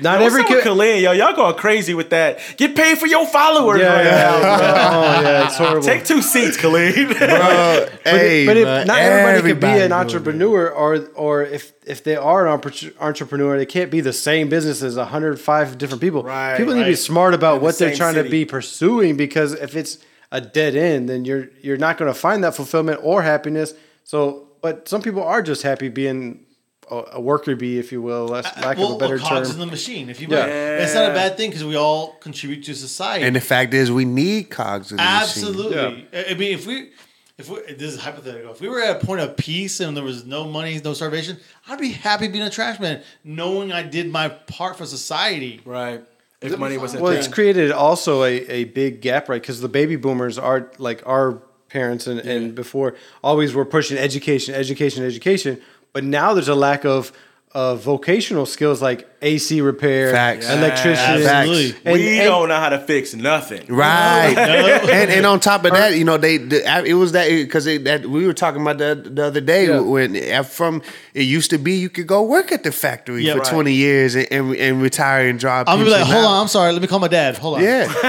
not 0.00 0.20
What's 0.20 0.26
every 0.34 0.42
up 0.42 0.50
with 0.50 0.58
kid. 0.58 0.64
Khalil, 0.64 1.00
yo, 1.00 1.12
y'all 1.12 1.34
going 1.34 1.54
crazy 1.56 1.94
with 1.94 2.10
that. 2.10 2.38
Get 2.56 2.74
paid 2.76 2.98
for 2.98 3.06
your 3.06 3.26
followers 3.26 3.80
Yeah, 3.80 3.92
right 3.94 4.04
yeah, 4.04 4.10
now. 4.12 4.38
oh 4.38 5.20
yeah, 5.22 5.46
it's 5.46 5.56
horrible. 5.56 5.82
Take 5.82 6.04
two 6.04 6.22
seats, 6.22 6.56
Khalid. 6.56 6.94
Bro, 7.08 7.88
hey, 8.04 8.46
but 8.46 8.56
if 8.56 8.86
not 8.86 8.98
everybody, 8.98 9.48
could 9.52 9.60
be 9.60 9.66
an 9.66 9.78
doing 9.78 9.92
entrepreneur, 9.92 10.70
or 10.70 11.06
or 11.14 11.42
if 11.42 11.72
if 11.86 12.02
they 12.04 12.16
are 12.16 12.46
an 12.46 12.60
entrepreneur, 13.00 13.56
they 13.56 13.66
can't 13.66 13.90
be 13.90 14.00
the 14.00 14.12
same 14.12 14.48
business 14.48 14.82
as 14.82 14.96
105 14.96 15.78
different 15.78 16.00
people. 16.00 16.22
Right, 16.22 16.56
people 16.56 16.74
need 16.74 16.84
to 16.84 16.90
be 16.90 16.96
smart 16.96 17.34
about 17.34 17.54
In 17.54 17.58
the 17.60 17.64
what 17.64 17.78
they're 17.78 17.90
same 17.90 17.98
trying 17.98 18.14
to 18.22 18.28
be 18.28 18.44
pursuing 18.44 19.16
because 19.16 19.52
if 19.52 19.76
it's 19.76 19.98
a 20.32 20.40
dead 20.40 20.74
end, 20.76 21.08
then 21.08 21.24
you're 21.24 21.48
you're 21.62 21.76
not 21.76 21.98
going 21.98 22.12
to 22.12 22.18
find 22.18 22.42
that 22.44 22.54
fulfillment 22.54 23.00
or 23.02 23.22
happiness. 23.22 23.74
So, 24.04 24.48
but 24.62 24.88
some 24.88 25.02
people 25.02 25.22
are 25.22 25.42
just 25.42 25.62
happy 25.62 25.88
being 25.88 26.45
a, 26.90 27.02
a 27.14 27.20
worker 27.20 27.56
bee, 27.56 27.78
if 27.78 27.92
you 27.92 28.00
will, 28.02 28.26
less, 28.26 28.46
uh, 28.46 28.52
uh, 28.56 28.60
lack 28.66 28.78
well, 28.78 28.90
of 28.90 28.96
a 28.96 28.98
better 28.98 29.16
well, 29.16 29.26
cogs 29.28 29.48
term. 29.50 29.60
in 29.60 29.66
the 29.66 29.70
machine. 29.70 30.08
If 30.10 30.20
you, 30.20 30.28
Yeah. 30.30 30.46
it's 30.82 30.94
not 30.94 31.10
a 31.10 31.14
bad 31.14 31.36
thing 31.36 31.50
because 31.50 31.64
we 31.64 31.76
all 31.76 32.12
contribute 32.20 32.64
to 32.64 32.74
society. 32.74 33.24
And 33.24 33.34
the 33.34 33.40
fact 33.40 33.74
is, 33.74 33.90
we 33.90 34.04
need 34.04 34.50
cogs 34.50 34.90
in 34.90 34.96
the 34.98 35.02
machine. 35.02 35.20
Absolutely. 35.22 36.08
I 36.12 36.30
I 36.30 36.34
mean, 36.34 36.52
if 36.54 36.66
we, 36.66 36.90
if 37.38 37.50
we, 37.50 37.60
this 37.74 37.92
is 37.94 38.00
hypothetical. 38.00 38.52
If 38.52 38.60
we 38.60 38.68
were 38.68 38.80
at 38.82 39.02
a 39.02 39.06
point 39.06 39.20
of 39.20 39.36
peace 39.36 39.80
and 39.80 39.96
there 39.96 40.04
was 40.04 40.24
no 40.24 40.44
money, 40.44 40.80
no 40.82 40.94
starvation, 40.94 41.36
I'd 41.68 41.78
be 41.78 41.90
happy 41.92 42.28
being 42.28 42.44
a 42.44 42.50
trash 42.50 42.78
man, 42.80 43.02
knowing 43.24 43.72
I 43.72 43.82
did 43.82 44.10
my 44.10 44.28
part 44.28 44.76
for 44.78 44.86
society. 44.86 45.60
right. 45.64 46.02
If 46.42 46.58
money 46.58 46.76
wasn't 46.76 47.02
Well, 47.02 47.12
a 47.12 47.16
it's 47.16 47.28
created 47.28 47.72
also 47.72 48.22
a, 48.22 48.32
a 48.48 48.64
big 48.64 49.00
gap, 49.00 49.28
right? 49.28 49.40
Because 49.40 49.60
the 49.62 49.68
baby 49.70 49.96
boomers 49.96 50.38
are 50.38 50.70
like 50.78 51.02
our 51.06 51.40
parents 51.70 52.06
and, 52.06 52.20
and 52.20 52.54
before 52.54 52.94
always 53.24 53.54
were 53.54 53.64
pushing 53.64 53.96
education, 53.98 54.54
education, 54.54 55.02
education. 55.04 55.60
But 55.96 56.04
now 56.04 56.34
there's 56.34 56.48
a 56.48 56.54
lack 56.54 56.84
of 56.84 57.10
of 57.52 57.80
vocational 57.82 58.44
skills 58.44 58.82
like 58.82 59.08
AC 59.22 59.62
repair, 59.62 60.12
Facts. 60.12 60.46
electrician, 60.46 61.22
Absolutely. 61.26 61.74
And- 61.86 61.94
we 61.94 62.18
and- 62.18 62.26
don't 62.28 62.48
know 62.50 62.56
how 62.60 62.68
to 62.68 62.78
fix 62.78 63.14
nothing. 63.14 63.64
Right, 63.68 64.34
and 64.36 65.10
and 65.10 65.24
on 65.24 65.40
top 65.40 65.64
of 65.64 65.72
that, 65.72 65.96
you 65.96 66.04
know, 66.04 66.18
they 66.18 66.36
the, 66.36 66.58
it 66.84 66.92
was 66.94 67.12
that 67.12 67.30
because 67.30 67.64
that 67.64 68.04
we 68.04 68.26
were 68.26 68.34
talking 68.34 68.60
about 68.60 68.76
the, 68.76 68.90
the 69.10 69.24
other 69.24 69.40
day 69.40 69.68
Yeah. 69.68 69.80
when 69.80 70.08
uh, 70.34 70.42
from 70.42 70.82
it 71.14 71.22
used 71.22 71.48
to 71.54 71.56
be 71.58 71.72
you 71.84 71.88
could 71.88 72.06
go 72.06 72.20
work 72.24 72.52
at 72.52 72.62
the 72.62 72.72
factory 72.72 73.24
Yeah, 73.24 73.32
for 73.34 73.38
right. 73.38 73.48
twenty 73.54 73.72
years 73.72 74.16
and, 74.16 74.28
and, 74.30 74.54
and 74.56 74.82
retire 74.82 75.26
and 75.30 75.38
drop. 75.40 75.66
I'm 75.66 75.76
gonna 75.78 75.86
be 75.86 75.90
like, 75.92 76.04
hold 76.04 76.26
out. 76.26 76.30
on, 76.32 76.40
I'm 76.42 76.48
sorry. 76.48 76.72
Let 76.72 76.82
me 76.82 76.88
call 76.88 76.98
my 76.98 77.08
dad. 77.08 77.38
Hold 77.38 77.56
on. 77.56 77.64
Yeah, 77.64 77.86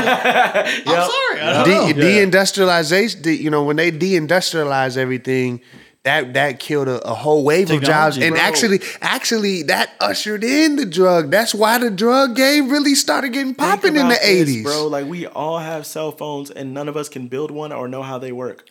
I'm 0.86 1.10
sorry. 1.14 1.40
I 1.42 1.64
don't 1.64 1.96
know. 1.98 2.04
deindustrialization. 2.04 3.22
de- 3.22 3.42
you 3.42 3.50
know, 3.50 3.64
when 3.64 3.78
they 3.78 3.92
deindustrialize 3.94 4.98
everything. 4.98 5.62
That, 6.08 6.34
that 6.36 6.60
killed 6.60 6.88
a, 6.88 7.02
a 7.06 7.14
whole 7.14 7.44
wave 7.44 7.70
of 7.70 7.82
jobs, 7.82 8.18
and 8.18 8.34
bro. 8.34 8.42
actually, 8.42 8.80
actually, 9.02 9.64
that 9.64 9.92
ushered 10.00 10.42
in 10.44 10.78
the 10.78 10.86
drug. 10.86 11.32
That's 11.32 11.54
why 11.54 11.78
the 11.80 11.92
drug 11.92 12.36
game 12.36 12.70
really 12.70 12.96
started 12.96 13.34
getting 13.34 13.54
popping 13.54 13.98
in 13.98 14.08
the 14.08 14.18
eighties, 14.26 14.64
bro. 14.64 14.88
Like 14.88 15.06
we 15.06 15.28
all 15.28 15.60
have 15.60 15.86
cell 15.86 16.12
phones, 16.14 16.50
and 16.50 16.74
none 16.74 16.88
of 16.88 16.96
us 16.96 17.10
can 17.10 17.28
build 17.28 17.52
one 17.52 17.74
or 17.74 17.90
know 17.90 18.04
how 18.04 18.20
they 18.20 18.32
work. 18.32 18.70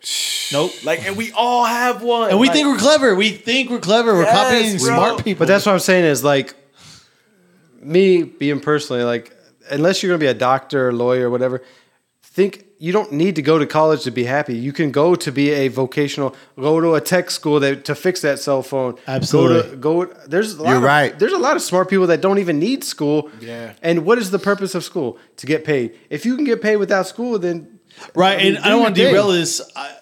Nope. 0.52 0.72
Like, 0.84 1.04
and 1.06 1.16
we 1.16 1.30
all 1.32 1.64
have 1.64 2.02
one. 2.02 2.30
And 2.30 2.40
we 2.40 2.46
Like, 2.46 2.56
think 2.56 2.68
we're 2.68 2.78
clever. 2.78 3.14
We 3.14 3.30
think 3.32 3.68
we're 3.70 3.80
clever. 3.80 4.14
We're 4.14 4.22
Yes, 4.22 4.34
copying 4.34 4.76
bro. 4.78 4.86
smart 4.86 5.24
people. 5.24 5.40
But 5.40 5.48
that's 5.48 5.66
what 5.66 5.72
I'm 5.72 5.78
saying 5.80 6.04
is 6.04 6.22
like 6.24 6.54
me 7.80 8.22
being 8.22 8.60
personally 8.60 9.02
like 9.04 9.32
unless 9.70 10.02
you're 10.02 10.10
gonna 10.10 10.20
be 10.20 10.26
a 10.26 10.34
doctor, 10.34 10.92
lawyer, 10.92 11.28
whatever. 11.30 11.62
Think 12.22 12.65
you 12.78 12.92
don't 12.92 13.12
need 13.12 13.36
to 13.36 13.42
go 13.42 13.58
to 13.58 13.66
college 13.66 14.04
to 14.04 14.10
be 14.10 14.24
happy. 14.24 14.56
You 14.56 14.72
can 14.72 14.90
go 14.90 15.14
to 15.14 15.32
be 15.32 15.50
a 15.50 15.68
vocational, 15.68 16.34
go 16.56 16.80
to 16.80 16.94
a 16.94 17.00
tech 17.00 17.30
school 17.30 17.60
that 17.60 17.84
to 17.86 17.94
fix 17.94 18.20
that 18.20 18.38
cell 18.38 18.62
phone. 18.62 18.98
Absolutely. 19.06 19.76
Go 19.78 20.04
to 20.04 20.14
go. 20.14 20.20
There's 20.26 20.54
a 20.54 20.62
lot 20.62 20.68
You're 20.68 20.78
of, 20.78 20.82
right. 20.82 21.18
There's 21.18 21.32
a 21.32 21.38
lot 21.38 21.56
of 21.56 21.62
smart 21.62 21.88
people 21.88 22.06
that 22.08 22.20
don't 22.20 22.38
even 22.38 22.58
need 22.58 22.84
school. 22.84 23.30
Yeah. 23.40 23.72
And 23.82 24.04
what 24.04 24.18
is 24.18 24.30
the 24.30 24.38
purpose 24.38 24.74
of 24.74 24.84
school? 24.84 25.18
To 25.36 25.46
get 25.46 25.64
paid. 25.64 25.98
If 26.10 26.26
you 26.26 26.36
can 26.36 26.44
get 26.44 26.60
paid 26.60 26.76
without 26.76 27.06
school, 27.06 27.38
then 27.38 27.78
right. 28.14 28.38
mean, 28.38 28.56
and 28.56 28.58
I 28.58 28.64
do 28.64 28.70
don't 28.70 28.82
want 28.82 28.94
to 28.94 29.02
derail 29.02 29.28
this. 29.28 29.62
I, 29.74 29.95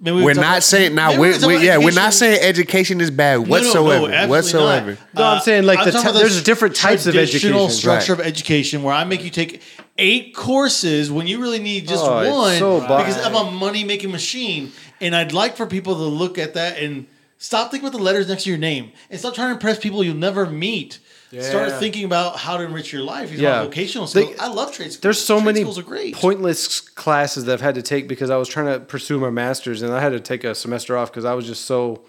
maybe 0.00 0.16
we 0.16 0.24
We're 0.24 0.34
not 0.34 0.44
about- 0.44 0.62
saying 0.64 0.94
now. 0.94 1.08
maybe 1.10 1.20
We're, 1.20 1.32
talk 1.38 1.46
we're 1.46 1.60
yeah. 1.60 1.76
We're 1.76 1.82
education. 1.88 1.94
not 2.02 2.12
saying 2.14 2.40
education 2.42 3.00
is 3.00 3.10
bad 3.10 3.34
No, 3.40 3.42
no, 3.42 3.44
no, 3.44 3.50
whatsoever. 3.50 4.12
absolutely 4.12 4.28
whatsoever. 4.28 4.90
not. 4.90 5.14
No, 5.14 5.24
I'm 5.24 5.40
saying, 5.40 5.64
like, 5.64 5.78
I'm 5.80 5.84
the 5.86 5.90
talking 5.92 6.04
te- 6.06 6.10
about 6.10 6.18
there's 6.20 6.42
different 6.42 6.76
types 6.76 7.06
of 7.06 7.14
traditional 7.14 7.64
education. 7.64 7.78
structure 7.80 8.12
Right. 8.14 8.20
of 8.20 8.26
education 8.26 8.82
where 8.82 8.94
I 8.94 9.04
make 9.04 9.22
you 9.24 9.30
take 9.30 9.62
eight 9.98 10.34
courses 10.34 11.10
when 11.10 11.26
you 11.26 11.40
really 11.40 11.58
need 11.58 11.86
just 11.86 12.04
Oh, 12.04 12.18
it's 12.20 12.30
one 12.32 12.58
so 12.58 12.80
because. 12.80 13.16
I'm 13.24 13.34
a 13.34 13.50
money 13.50 13.84
making 13.84 14.10
machine. 14.10 14.72
And 15.02 15.14
I'd 15.16 15.32
like 15.32 15.56
for 15.56 15.66
people 15.66 15.94
to 15.96 16.02
look 16.02 16.38
at 16.38 16.54
that 16.54 16.78
and 16.78 17.06
stop 17.38 17.70
thinking 17.70 17.88
about 17.88 17.96
the 17.98 18.02
letters 18.04 18.28
next 18.28 18.44
to 18.44 18.50
your 18.50 18.58
name 18.58 18.92
and 19.10 19.18
stop 19.18 19.34
trying 19.34 19.48
to 19.48 19.52
impress 19.54 19.78
people 19.78 20.04
you'll 20.04 20.14
never 20.14 20.44
meet. 20.46 20.98
Start 21.38 21.72
thinking 21.78 22.04
about 22.04 22.36
how 22.36 22.56
to 22.56 22.64
enrich 22.64 22.92
your 22.92 23.02
life. 23.02 23.30
You 23.30 23.38
Yeah. 23.38 23.60
yeah. 23.60 23.62
vocational 23.64 24.06
They- 24.08 24.34
I 24.36 24.48
love 24.48 24.72
trade 24.72 24.86
schools. 24.92 25.00
There's 25.00 25.20
so 25.24 25.36
Trade 25.36 25.44
many 25.46 25.60
schools 25.60 25.78
are 25.78 25.82
great. 25.82 26.14
pointless 26.16 26.80
classes 26.80 27.44
that 27.44 27.52
I've 27.52 27.60
had 27.60 27.76
to 27.76 27.82
take 27.82 28.08
because 28.08 28.30
I 28.30 28.36
was 28.36 28.48
trying 28.48 28.66
to 28.66 28.80
pursue 28.80 29.18
my 29.20 29.30
master's 29.30 29.82
and 29.82 29.92
I 29.94 30.00
had 30.00 30.10
to 30.12 30.20
take 30.20 30.42
a 30.44 30.54
semester 30.54 30.96
off 30.96 31.10
because 31.10 31.24
I 31.24 31.34
was 31.34 31.46
just 31.46 31.66
so 31.66 32.02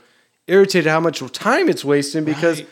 irritated 0.48 0.90
how 0.90 1.00
much 1.00 1.20
time 1.34 1.70
it's 1.70 1.86
wasting 1.86 2.24
because 2.26 2.60
Right. 2.62 2.70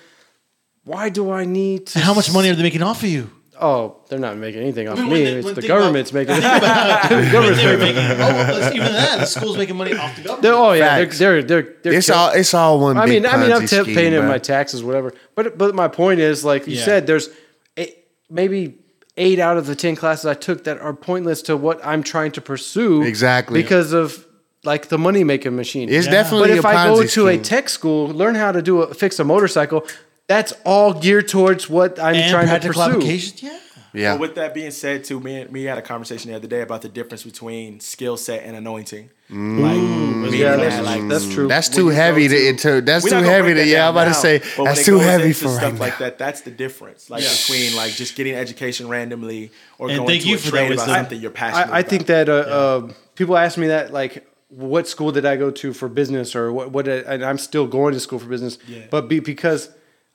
why 0.85 1.09
do 1.09 1.29
I 1.31 1.45
need 1.45 1.85
to 1.87 1.99
And 1.99 2.03
how 2.05 2.13
much 2.15 2.31
money 2.33 2.49
are 2.49 2.55
they 2.55 2.63
making 2.63 2.81
off 2.81 3.03
of 3.03 3.09
you? 3.09 3.29
Oh, 3.61 3.97
they're 4.07 4.19
not 4.19 4.37
making 4.37 4.61
anything 4.61 4.87
off 4.87 4.97
mean, 4.97 5.09
me. 5.09 5.23
they- 5.25 5.31
it's 5.39 5.51
the 5.61 5.67
government's 5.67 6.11
about- 6.11 6.27
making 6.27 6.35
it. 6.37 7.31
Government's 7.31 7.61
they 7.61 7.77
making, 7.77 7.97
oh, 7.97 8.71
even 8.73 8.91
that, 8.93 9.19
the 9.19 9.25
school's 9.25 9.57
making 9.57 9.75
money 9.75 9.93
off 9.95 10.15
the 10.15 10.21
government. 10.21 10.41
They're- 10.43 10.53
oh 10.53 10.71
yeah, 10.73 10.97
they're, 10.97 11.05
they're 11.07 11.43
they're 11.43 11.75
they're 11.83 11.93
It's 11.93 12.07
kill- 12.07 12.15
all 12.15 12.29
it's 12.31 12.53
all 12.53 12.79
one. 12.79 12.97
I 12.97 13.05
big 13.05 13.23
mean, 13.23 13.31
I 13.31 13.37
mean, 13.37 13.51
I'm 13.51 13.61
t- 13.61 13.67
scheme, 13.67 13.95
paying 13.95 14.13
in 14.13 14.25
my 14.25 14.37
taxes, 14.37 14.83
whatever. 14.83 15.13
But 15.35 15.57
but 15.57 15.75
my 15.75 15.87
point 15.87 16.19
is, 16.19 16.45
like 16.45 16.67
you 16.67 16.75
Yeah. 16.77 16.85
said, 16.85 17.07
there's 17.07 17.29
eight, 17.77 18.05
maybe 18.29 18.75
eight 19.17 19.39
out 19.39 19.57
of 19.57 19.65
the 19.67 19.75
ten 19.75 19.95
classes 19.97 20.25
I 20.25 20.33
took 20.33 20.63
that 20.63 20.79
are 20.79 20.93
pointless 20.93 21.41
to 21.43 21.57
what 21.57 21.85
I'm 21.85 22.03
trying 22.03 22.31
to 22.33 22.41
pursue. 22.41 23.03
Exactly. 23.03 23.61
because 23.61 23.91
of 23.91 24.25
like 24.63 24.87
the 24.89 24.97
money 24.97 25.23
making 25.23 25.55
machine. 25.55 25.89
It's 25.89 26.05
Yeah. 26.05 26.11
definitely 26.11 26.49
But 26.49 26.57
if 26.59 26.65
a 26.65 26.67
I 26.69 26.87
go 26.87 26.95
Ponzi 27.01 27.13
to 27.13 27.27
a 27.27 27.37
tech 27.37 27.69
school, 27.69 28.07
learn 28.07 28.35
how 28.35 28.51
to 28.51 28.61
do 28.61 28.81
a 28.81 28.93
fix 28.93 29.19
a 29.19 29.23
motorcycle, 29.23 29.85
that's 30.29 30.53
all 30.63 30.93
geared 30.93 31.27
towards 31.27 31.69
what 31.69 31.99
I'm 31.99 32.15
and 32.15 32.29
trying 32.31 32.45
to 32.45 32.49
practical 32.51 32.81
pursue. 32.83 32.95
applications, 32.97 33.43
yeah. 33.43 33.59
yeah, 33.93 34.13
But 34.13 34.21
with 34.21 34.35
that 34.35 34.53
being 34.53 34.71
said, 34.71 35.03
too, 35.03 35.19
me 35.19 35.41
and 35.41 35.51
me 35.51 35.63
had 35.63 35.77
a 35.77 35.81
conversation 35.81 36.29
the 36.31 36.37
other 36.37 36.47
day 36.47 36.61
about 36.61 36.81
the 36.83 36.87
difference 36.89 37.23
between 37.23 37.79
skill 37.81 38.15
set 38.15 38.43
and 38.43 38.55
anointing. 38.55 39.09
Like, 39.31 39.37
meaning 39.37 40.39
Yeah, 40.39 40.55
that, 40.55 40.69
that's, 40.69 40.85
like, 40.85 41.07
that's 41.07 41.33
true. 41.33 41.47
that's 41.47 41.69
when 41.69 41.77
too 41.77 41.87
heavy 41.89 42.27
to, 42.27 42.53
to- 42.53 42.57
to 42.57 42.81
that's 42.81 43.07
too 43.07 43.15
heavy 43.15 43.53
to 43.55 43.65
yeah. 43.65 43.87
I'm 43.87 43.93
down 43.95 44.03
about 44.07 44.13
to 44.13 44.19
say 44.19 44.37
that's 44.63 44.85
too 44.85 44.97
heavy 44.99 45.27
into 45.27 45.39
for 45.41 45.49
stuff 45.49 45.61
right 45.63 45.79
like 45.79 45.93
now. 45.93 46.05
that. 46.05 46.17
That's 46.17 46.41
the 46.41 46.51
difference, 46.51 47.09
like 47.09 47.23
between 47.23 47.75
like 47.75 47.91
just 47.93 48.15
getting 48.15 48.33
education 48.35 48.87
randomly 48.87 49.51
or 49.77 49.89
And 49.89 49.97
going 49.97 50.09
thank 50.09 50.23
to 50.23 50.29
you 50.29 50.35
a 50.35 50.37
for 50.39 50.51
that 50.51 50.57
trade 50.67 50.71
about 50.73 50.85
something 50.87 51.19
you're 51.21 51.29
passionate. 51.31 51.69
I, 51.71 51.77
I 51.77 51.79
about. 51.79 51.89
think 51.89 52.05
that 52.07 52.27
uh, 52.29 52.33
uh, 52.33 52.91
people 53.15 53.37
ask 53.37 53.57
me 53.57 53.67
that 53.67 53.91
like, 53.93 54.27
what 54.49 54.87
school 54.87 55.11
did 55.11 55.25
I 55.27 55.35
go 55.35 55.51
to 55.51 55.73
for 55.73 55.87
business, 55.89 56.35
or 56.35 56.51
what? 56.51 56.71
What? 56.71 56.87
And 56.87 57.23
I'm 57.23 57.37
still 57.37 57.67
going 57.67 57.93
to 57.93 57.99
school 57.99 58.17
for 58.19 58.27
business, 58.27 58.57
but 58.89 59.07
be, 59.07 59.19
because 59.19 59.69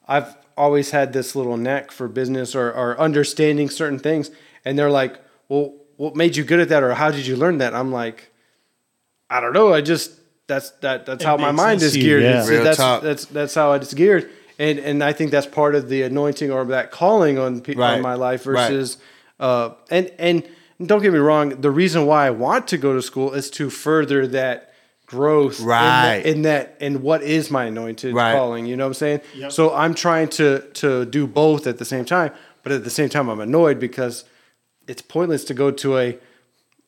I've 0.09 0.36
always 0.56 0.90
had 0.90 1.12
this 1.12 1.35
little 1.35 1.56
knack 1.56 1.90
for 1.90 2.06
business 2.09 2.55
or, 2.55 2.70
or 2.72 2.98
understanding 3.01 3.68
certain 3.70 3.98
things, 3.98 4.31
and 4.64 4.78
they're 4.78 4.90
like, 4.90 5.18
"Well, 5.48 5.74
what 5.97 6.14
made 6.16 6.36
you 6.36 6.44
good 6.44 6.60
at 6.60 6.68
that, 6.68 6.82
or 6.82 6.94
how 6.94 7.10
did 7.10 7.26
you 7.26 7.36
learn 7.36 7.59
that?" 7.59 7.74
I'm 7.74 7.90
like, 7.93 8.31
I 9.31 9.40
don't 9.40 9.52
know. 9.52 9.72
I 9.72 9.81
just 9.81 10.12
that's 10.47 10.70
that 10.82 11.06
that's 11.06 11.22
It 11.22 11.26
how 11.26 11.36
my 11.36 11.51
mind 11.52 11.82
is 11.82 11.93
to 11.94 11.98
you, 11.98 12.05
geared. 12.05 12.22
yeah. 12.22 12.28
It's- 12.31 12.48
Real 12.48 12.64
that's, 12.64 12.78
that's 13.02 13.24
that's 13.26 13.55
how 13.55 13.72
it's 13.72 13.94
geared, 13.94 14.31
and 14.59 14.78
and 14.78 15.02
I 15.02 15.12
think 15.12 15.31
that's 15.31 15.47
part 15.47 15.74
of 15.74 15.89
the 15.89 16.02
anointing 16.02 16.51
or 16.51 16.64
that 16.66 16.90
calling 16.90 17.39
on 17.39 17.60
pe- 17.60 17.74
Right. 17.74 17.94
on 17.94 18.02
my 18.02 18.14
life 18.14 18.47
Right. 18.47 18.68
versus 18.70 18.98
uh 19.40 19.70
and 19.90 20.12
and 20.18 20.44
don't 20.85 21.02
get 21.02 21.12
me 21.12 21.18
wrong. 21.18 21.60
The 21.60 21.70
reason 21.70 22.05
why 22.06 22.26
I 22.26 22.31
want 22.31 22.68
to 22.68 22.76
go 22.76 22.93
to 22.94 23.01
school 23.02 23.32
is 23.32 23.48
to 23.52 23.70
further 23.70 24.26
that 24.28 24.73
growth 25.15 25.61
in 25.61 25.66
that- 25.66 26.07
Right. 26.16 26.27
in 26.27 26.43
that 26.43 26.77
in 26.81 27.03
what 27.03 27.23
is 27.23 27.51
my 27.51 27.65
anointed 27.73 28.15
Right. 28.15 28.32
calling. 28.36 28.66
You 28.66 28.77
know 28.77 28.85
what 28.85 28.89
I'm 28.89 28.95
saying? 29.05 29.20
Yep. 29.36 29.53
So 29.53 29.73
I'm 29.74 29.95
trying 29.95 30.28
to 30.41 30.61
to 30.82 31.05
do 31.05 31.27
both 31.27 31.66
at 31.66 31.77
the 31.78 31.85
same 31.85 32.05
time, 32.05 32.31
but 32.62 32.73
at 32.73 32.82
the 32.85 32.91
same 32.99 33.09
time 33.09 33.28
I'm 33.28 33.41
annoyed 33.41 33.78
because 33.78 34.24
it's 34.89 35.03
pointless 35.03 35.45
to 35.45 35.55
go 35.55 35.70
to 35.70 35.89
a 35.99 36.16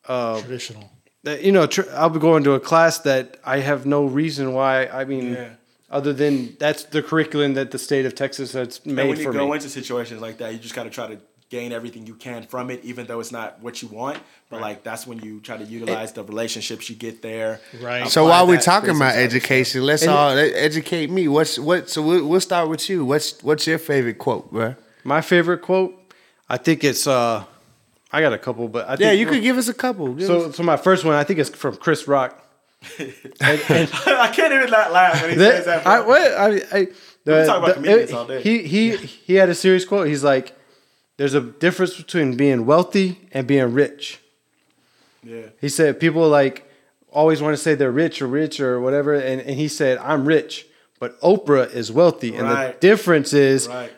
uh, 0.09 0.41
Traditional. 0.41 0.91
that 1.25 1.43
you 1.43 1.53
know 1.53 1.67
tr- 1.67 1.91
I'll 1.95 2.11
be 2.11 2.21
going 2.21 2.45
to 2.45 2.53
a 2.53 2.61
class 2.61 2.99
that 3.01 3.39
I 3.45 3.59
have 3.61 3.87
no 3.87 4.05
reason 4.05 4.53
why. 4.53 4.87
I 4.87 5.05
mean, 5.05 5.33
Yeah. 5.33 5.49
other 5.91 6.13
than 6.13 6.57
that's 6.61 6.83
the 6.85 7.03
curriculum 7.03 7.55
that 7.55 7.71
the 7.71 7.79
state 7.79 8.05
of 8.07 8.15
Texas 8.15 8.53
has 8.53 8.81
made. 8.85 8.91
And 8.91 8.97
made 8.97 9.09
when 9.09 9.19
you 9.19 9.25
for 9.25 9.33
go 9.33 9.47
me. 9.49 9.55
into 9.57 9.69
situations 9.69 10.21
like 10.21 10.37
that, 10.39 10.53
you 10.53 10.59
just 10.59 10.75
got 10.75 10.85
to 10.85 10.91
try 10.91 11.07
to 11.09 11.19
gain 11.49 11.73
everything 11.73 12.07
you 12.07 12.15
can 12.15 12.43
from 12.43 12.71
it, 12.71 12.85
even 12.85 13.07
though 13.07 13.21
it's 13.21 13.31
not 13.33 13.61
what 13.63 13.81
you 13.83 13.89
want. 13.89 14.19
But 14.51 14.61
like 14.61 14.83
that's 14.83 15.07
when 15.07 15.19
you 15.21 15.41
try 15.41 15.57
to 15.57 15.65
utilize 15.65 16.13
the 16.13 16.23
relationships 16.25 16.89
you 16.91 16.97
get 16.97 17.23
there. 17.23 17.61
Right. 17.81 18.09
So 18.09 18.25
while 18.27 18.47
we're 18.47 18.61
talking 18.61 18.91
about 18.91 19.13
side 19.15 19.25
of 19.25 19.31
stuff. 19.31 19.37
education, 19.43 19.83
let's 19.85 20.03
And- 20.03 20.11
all 20.11 20.31
educate 20.37 21.11
me. 21.11 21.29
What's 21.29 21.59
what? 21.59 21.89
So 21.91 22.03
we'll, 22.03 22.27
we'll 22.27 22.41
start 22.41 22.69
with 22.69 22.89
you. 22.89 23.05
What's 23.05 23.43
what's 23.43 23.67
your 23.67 23.79
favorite 23.79 24.19
quote, 24.19 24.51
bro? 24.53 24.75
My 25.05 25.21
favorite 25.21 25.63
quote, 25.63 25.95
I 26.49 26.57
think 26.57 26.83
it's 26.85 27.07
uh, 27.07 27.45
I 28.13 28.21
got 28.21 28.33
a 28.33 28.39
couple, 28.39 28.69
but 28.69 28.87
I 28.89 28.97
think 28.97 29.01
Yeah, 29.01 29.13
you 29.13 29.27
could 29.27 29.43
give 29.43 29.57
us 29.59 29.69
a 29.69 29.75
couple. 29.75 30.15
Give 30.15 30.27
So, 30.27 30.41
us- 30.47 30.57
so 30.57 30.63
my 30.63 30.77
first 30.77 31.05
one, 31.05 31.15
I 31.15 31.25
think 31.25 31.39
it's 31.39 31.51
from 31.51 31.77
Chris 31.77 32.07
Rock. 32.09 32.43
and, 32.99 33.13
and 33.41 33.89
I 34.07 34.29
can't 34.33 34.53
even 34.53 34.71
not 34.71 34.93
laugh 34.93 35.21
when 35.23 35.31
he 35.31 35.37
that- 35.37 35.55
says 35.57 35.65
that. 35.67 35.87
I, 35.87 36.01
what, 36.01 36.21
I, 36.21 36.47
I, 36.73 36.87
the, 37.25 37.45
talk 37.47 37.57
about 37.59 37.67
the- 37.69 37.75
comedians 37.75 38.13
all 38.13 38.27
day. 38.27 38.43
He 38.43 38.63
he 38.63 38.97
he 38.97 39.35
had 39.35 39.49
a 39.49 39.55
serious 39.55 39.85
quote. 39.85 40.07
He's 40.07 40.23
like, 40.23 40.56
"There's 41.17 41.35
a 41.35 41.41
difference 41.41 41.97
between 41.97 42.37
being 42.37 42.67
wealthy 42.67 43.21
and 43.33 43.47
being 43.47 43.73
rich." 43.73 44.21
yeah. 45.23 45.47
He 45.61 45.69
said 45.69 45.99
people 46.01 46.29
like 46.29 46.65
always 47.11 47.43
want 47.43 47.55
to 47.57 47.63
say 47.63 47.75
they're 47.75 47.91
rich 47.91 48.23
or 48.23 48.27
rich 48.27 48.61
or 48.61 48.81
whatever, 48.81 49.15
and, 49.15 49.41
and 49.41 49.57
he 49.57 49.69
said, 49.69 49.99
"I'm 49.99 50.27
rich." 50.27 50.67
But 50.99 51.21
Oprah 51.21 51.71
is 51.75 51.93
wealthy, 51.93 52.35
and 52.35 52.49
the 52.49 52.75
difference 52.81 53.35
is 53.35 53.69
Right. 53.69 53.93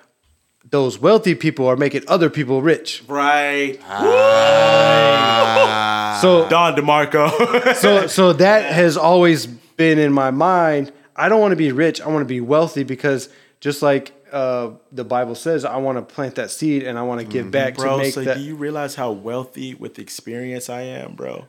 those 0.69 0.99
wealthy 0.99 1.37
people 1.37 1.69
are 1.69 1.77
making 1.77 2.03
other 2.09 2.29
people 2.29 2.61
rich. 2.63 3.05
Right. 3.07 3.79
Ah. 3.89 6.19
So 6.25 6.49
Don 6.49 6.75
DeMarco. 6.75 7.75
so 7.77 8.09
so 8.09 8.33
that 8.33 8.73
has 8.73 8.97
always 8.97 9.47
been 9.47 10.01
in 10.01 10.13
my 10.13 10.33
mind. 10.33 10.91
I 11.15 11.29
don't 11.29 11.41
want 11.41 11.53
to 11.53 11.57
be 11.57 11.71
rich. 11.71 12.01
I 12.01 12.09
want 12.09 12.23
to 12.23 12.29
be 12.29 12.41
wealthy 12.41 12.83
because 12.83 13.29
just 13.61 13.83
like 13.83 14.13
uh, 14.33 14.71
the 14.93 15.05
Bible 15.05 15.35
says, 15.35 15.65
I 15.65 15.77
want 15.79 15.99
to 15.99 16.03
plant 16.15 16.35
that 16.37 16.51
seed 16.51 16.83
and 16.83 16.99
I 16.99 17.03
want 17.03 17.21
to 17.21 17.27
give 17.27 17.51
back 17.51 17.75
to 17.75 17.81
bro, 17.83 17.99
make 17.99 18.15
so 18.15 18.23
that. 18.23 18.37
do 18.37 18.43
you 18.43 18.55
realize 18.57 18.95
how 18.95 19.13
wealthy 19.13 19.75
with 19.75 19.99
experience 19.99 20.69
I 20.69 20.83
am, 20.83 21.15
bro? 21.15 21.47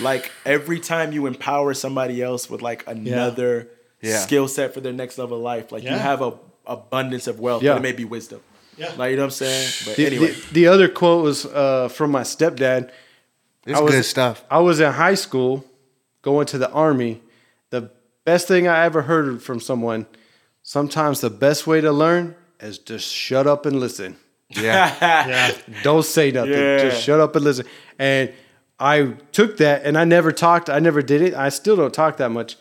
Like 0.00 0.32
every 0.46 0.80
time 0.80 1.12
you 1.12 1.26
empower 1.26 1.74
somebody 1.74 2.22
else 2.22 2.48
with 2.48 2.62
like 2.62 2.84
another 2.86 3.68
Yeah. 4.00 4.18
skill 4.20 4.48
set 4.48 4.72
for 4.74 4.80
their 4.80 4.92
next 4.92 5.18
level 5.18 5.36
of 5.38 5.42
life, 5.42 5.72
like 5.72 5.82
you 5.82 5.90
have 5.90 6.22
a 6.22 6.34
abundance 6.66 7.26
of 7.26 7.40
wealth, 7.40 7.62
Yeah. 7.62 7.72
but 7.72 7.78
it 7.78 7.82
may 7.82 7.92
be 7.92 8.04
wisdom. 8.04 8.40
Yeah. 8.76 8.92
Like 8.96 9.10
you 9.10 9.16
know 9.16 9.22
what 9.22 9.26
I'm 9.26 9.30
saying? 9.32 9.68
But 9.86 9.96
the, 9.96 10.06
anyway, 10.06 10.26
the, 10.32 10.52
the 10.52 10.66
other 10.68 10.88
quote 10.88 11.22
was 11.24 11.44
uh, 11.46 11.88
from 11.88 12.10
my 12.10 12.22
stepdad. 12.22 12.90
it's 13.66 13.78
I 13.78 13.82
was- 13.82 13.92
good 13.94 14.04
stuff. 14.04 14.44
I 14.50 14.60
was 14.60 14.80
in 14.80 14.92
high 14.92 15.14
school 15.16 15.64
going 16.22 16.46
to 16.46 16.58
the 16.58 16.70
army. 16.70 17.20
The 17.70 17.90
best 18.24 18.46
thing 18.48 18.68
I 18.68 18.84
ever 18.84 19.02
heard 19.02 19.42
from 19.42 19.60
someone 19.60 20.06
sometimes 20.68 21.22
the 21.22 21.30
best 21.30 21.66
way 21.66 21.80
to 21.80 21.90
learn 21.90 22.36
is 22.60 22.76
just 22.78 23.10
shut 23.10 23.46
up 23.46 23.64
and 23.64 23.80
listen. 23.80 24.14
Yeah. 24.50 24.94
Yeah. 25.28 25.56
Don't 25.82 26.04
say 26.04 26.30
nothing. 26.30 26.52
Yeah. 26.52 26.78
Just 26.90 27.02
shut 27.02 27.20
up 27.20 27.34
and 27.36 27.44
listen. 27.44 27.64
And 27.98 28.34
I 28.78 29.14
took 29.32 29.56
that 29.58 29.84
and 29.86 29.96
I 29.96 30.04
never 30.04 30.30
talked. 30.30 30.68
I 30.68 30.78
never 30.78 31.00
did 31.00 31.22
it. 31.22 31.32
I 31.32 31.48
still 31.48 31.74
don't 31.74 31.94
talk 31.94 32.18
that 32.18 32.30
much. 32.30 32.56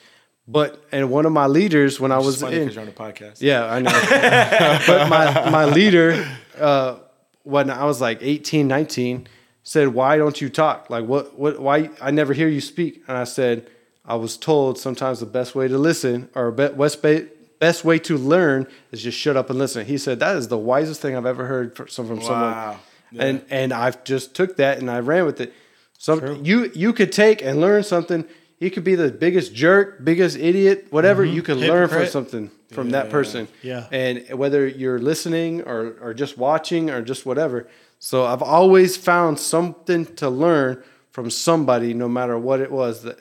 But 0.48 0.82
and 0.94 1.12
one 1.12 1.26
of 1.26 1.34
my 1.34 1.48
leaders 1.48 2.00
when 2.00 2.14
I 2.14 2.20
was 2.20 2.42
funny 2.42 2.62
in 2.62 2.70
you're 2.70 2.80
on 2.80 2.86
the 2.86 2.94
podcast. 2.94 3.42
yeah, 3.42 3.66
I 3.66 3.80
know. 3.80 3.92
but 4.88 5.10
my, 5.10 5.50
my 5.50 5.66
leader, 5.66 6.26
uh, 6.58 7.00
when 7.44 7.70
I 7.70 7.84
was 7.84 8.00
like 8.00 8.20
18, 8.22 8.70
19, 8.70 9.28
said, 9.64 9.90
Why 9.90 10.18
don't 10.18 10.40
you 10.40 10.48
talk? 10.48 10.90
Like, 10.90 11.04
what, 11.06 11.38
what, 11.38 11.60
why? 11.60 11.90
I 12.02 12.12
never 12.12 12.32
hear 12.32 12.48
you 12.48 12.62
speak. 12.62 13.04
And 13.10 13.18
I 13.18 13.26
said, 13.26 13.70
I 14.06 14.16
was 14.16 14.38
told 14.38 14.80
sometimes 14.80 15.20
the 15.20 15.26
best 15.26 15.56
way 15.56 15.68
to 15.68 15.78
listen 15.78 16.30
or 16.36 16.52
be- 16.52 16.70
best, 16.70 17.02
ba- 17.02 17.28
best 17.60 17.84
way 17.84 18.00
to 18.00 18.18
learn 18.18 18.68
is 18.92 19.02
just 19.02 19.18
shut 19.18 19.38
up 19.38 19.50
and 19.50 19.60
listen. 19.60 19.86
He 19.86 19.98
said, 19.98 20.20
That 20.20 20.36
is 20.38 20.48
the 20.48 20.58
wisest 20.58 21.02
thing 21.02 21.16
I've 21.16 21.26
ever 21.26 21.46
heard 21.46 21.76
from, 21.76 21.88
from 21.88 22.22
someone. 22.22 22.52
Wow. 22.52 22.80
And, 23.18 23.44
and 23.50 23.74
I've 23.74 24.04
just 24.04 24.36
took 24.36 24.58
that 24.58 24.80
and 24.80 24.92
I 24.92 25.00
ran 25.00 25.26
with 25.26 25.40
it. 25.40 25.54
Some, 25.98 26.44
you, 26.46 26.72
you 26.76 26.94
could 26.94 27.12
take 27.12 27.42
and 27.42 27.60
learn 27.60 27.84
something. 27.84 28.26
You 28.60 28.70
could 28.70 28.84
be 28.84 28.96
the 28.96 29.12
biggest 29.12 29.54
jerk, 29.54 30.04
biggest 30.04 30.38
idiot, 30.38 30.88
whatever. 30.90 31.26
Mm-hmm. 31.26 31.36
You 31.36 31.42
could 31.42 31.58
learn 31.58 31.88
from 31.90 32.06
something 32.08 32.52
from 32.72 32.90
that 32.92 33.10
person. 33.10 33.48
Yeah. 33.62 33.88
And 33.92 34.28
whether 34.32 34.68
you're 34.68 35.00
listening 35.00 35.62
or, 35.62 35.96
or 36.02 36.14
just 36.14 36.38
watching 36.38 36.90
or 36.90 37.02
just 37.02 37.26
whatever. 37.26 37.68
So 38.00 38.26
I've 38.26 38.42
always 38.42 38.98
found 38.98 39.40
something 39.40 40.06
to 40.16 40.30
learn 40.30 40.84
from 41.12 41.30
somebody, 41.30 41.94
no 41.94 42.08
matter 42.08 42.38
what 42.38 42.60
it 42.60 42.72
was. 42.72 43.04
That 43.04 43.20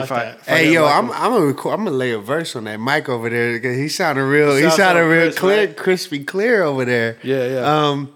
like 0.00 0.08
that. 0.08 0.38
if 0.38 0.48
I 0.48 0.52
Hey 0.52 0.58
didn't 0.64 0.74
yo, 0.74 0.82
like 0.84 0.94
I'm 0.96 1.06
them- 1.08 1.16
I'm 1.16 1.30
gonna 1.32 1.46
record, 1.46 1.72
I'm 1.78 1.84
gonna 1.84 1.96
lay 1.96 2.12
a 2.12 2.18
verse 2.18 2.56
on 2.56 2.64
that 2.64 2.78
mic 2.80 3.08
over 3.08 3.28
there 3.30 3.52
because 3.54 3.76
he 3.76 3.88
sounded 3.88 4.24
real. 4.24 4.54
He 4.56 4.62
Sounds 4.62 4.76
sounded 4.76 5.00
so 5.02 5.08
real 5.08 5.22
crisp, 5.26 5.38
clear, 5.38 5.58
right? 5.66 5.76
crispy 5.76 6.24
clear 6.24 6.62
over 6.64 6.84
there. 6.84 7.18
Yeah, 7.22 7.46
yeah. 7.46 7.88
Um, 7.88 8.14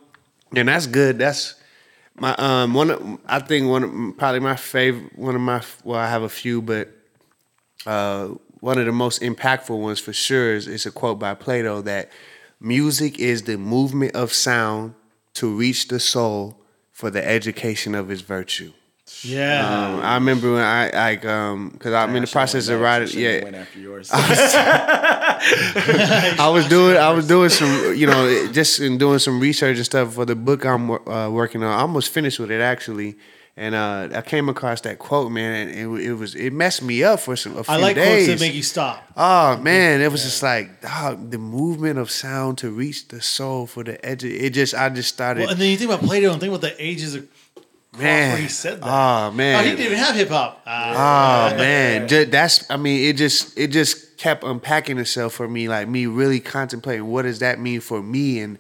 and 0.55 0.69
that's 0.69 0.87
good. 0.87 1.19
That's 1.19 1.55
my 2.19 2.35
um 2.37 2.75
one. 2.75 2.91
Of, 2.91 3.19
I 3.27 3.41
think 3.41 3.69
one 3.69 3.83
of 3.85 4.17
probably 4.19 4.41
my 4.41 4.57
favorite. 4.57 5.19
One 5.19 5.35
of 5.35 5.41
my 5.41 5.63
well, 5.85 5.99
I 6.01 6.09
have 6.09 6.23
a 6.23 6.29
few, 6.29 6.63
but 6.63 6.89
uh, 7.87 8.29
one 8.61 8.79
of 8.79 8.87
the 8.87 8.93
most 8.93 9.23
impactful 9.23 9.79
ones 9.79 10.01
for 10.01 10.13
sure 10.13 10.55
is, 10.55 10.67
is 10.67 10.87
a 10.87 10.91
quote 10.91 11.19
by 11.19 11.35
Plato 11.35 11.83
that 11.83 12.11
music 12.61 13.19
is 13.19 13.43
the 13.43 13.57
movement 13.59 14.15
of 14.17 14.33
sound 14.33 14.95
to 15.35 15.55
reach 15.55 15.89
the 15.89 16.01
soul 16.01 16.59
for 16.91 17.11
the 17.11 17.27
education 17.27 17.95
of 17.95 18.11
its 18.11 18.23
virtue. 18.23 18.73
Yeah. 19.23 19.95
Um, 19.95 20.01
I 20.01 20.15
remember 20.15 20.53
when 20.55 20.63
I 20.63 20.91
like 20.91 21.25
um 21.25 21.71
because 21.71 21.95
I'm 21.95 22.15
in 22.17 22.23
the 22.23 22.29
process 22.31 22.69
of 22.69 22.81
writing. 22.81 23.09
Yeah, 23.19 23.45
Went 23.45 23.57
after 23.57 23.79
yours. 23.79 24.11
I 24.13 25.39
was 26.53 26.67
doing 26.69 26.97
I 26.97 27.13
was 27.13 27.27
doing 27.29 27.51
some 27.51 27.95
you 27.95 28.07
know 28.07 28.51
just 28.53 28.81
in 28.81 28.99
doing 28.99 29.19
some 29.19 29.41
research 29.41 29.77
and 29.77 29.87
stuff 29.87 30.15
for 30.15 30.25
the 30.25 30.35
book 30.35 30.65
I'm 30.65 30.91
uh, 30.91 31.31
working 31.31 31.63
on. 31.63 31.73
I 31.73 31.81
almost 31.83 32.13
finished 32.13 32.39
with 32.41 32.51
it 32.51 32.61
actually, 32.61 33.17
and 33.57 33.75
uh, 33.75 34.09
I 34.13 34.23
came 34.23 34.49
across 34.49 34.81
that 34.83 34.99
quote, 34.99 35.31
man, 35.31 35.69
and 35.69 35.99
it, 35.99 36.07
it 36.07 36.15
was 36.15 36.35
it 36.35 36.53
messed 36.53 36.83
me 36.83 37.05
up 37.05 37.21
for 37.21 37.37
some 37.37 37.57
a 37.57 37.65
few 37.65 37.75
I 37.75 37.79
like 37.79 37.95
days. 37.95 38.27
quotes 38.27 38.41
that 38.41 38.47
make 38.47 38.55
you 38.55 38.63
stop. 38.63 39.05
Oh 39.17 39.57
man, 39.59 40.01
it 40.01 40.11
was 40.11 40.25
just 40.25 40.43
like 40.43 40.81
dog, 40.81 41.31
the 41.31 41.39
movement 41.39 41.99
of 41.99 42.11
sound 42.11 42.59
to 42.59 42.71
reach 42.71 43.09
the 43.09 43.23
soul 43.23 43.67
for 43.67 43.85
the 43.85 44.05
edge. 44.05 44.25
It 44.25 44.51
just 44.51 44.75
I 44.75 44.89
just 44.89 45.15
started. 45.15 45.43
Well, 45.43 45.51
and 45.51 45.61
then 45.61 45.71
you 45.71 45.77
think 45.77 45.91
about 45.91 46.05
Plato 46.05 46.33
and 46.33 46.41
think 46.41 46.51
about 46.51 46.63
the 46.63 46.85
ages 46.85 47.15
of 47.15 47.29
man, 47.99 48.39
he 48.41 48.49
said 48.49 48.81
that. 48.81 48.87
Oh 48.87 49.31
man, 49.33 49.61
Oh, 49.61 49.63
he 49.63 49.71
didn't 49.71 49.87
even 49.87 49.99
have 49.99 50.15
hip 50.15 50.29
hop. 50.29 50.63
Ah. 50.67 51.51
Oh 51.53 51.57
man, 51.57 52.07
that's 52.31 52.71
I 52.71 52.77
mean, 52.77 53.09
it 53.09 53.17
just 53.17 53.57
it 53.59 53.69
just 53.69 54.17
kept 54.17 54.45
unpacking 54.45 54.99
itself 54.99 55.35
for 55.35 55.49
me, 55.49 55.69
like 55.69 55.89
me 55.89 56.07
really 56.07 56.41
contemplating 56.41 57.07
what 57.07 57.23
does 57.23 57.39
that 57.41 57.59
mean 57.61 57.81
for 57.81 58.03
me, 58.03 58.41
and 58.41 58.59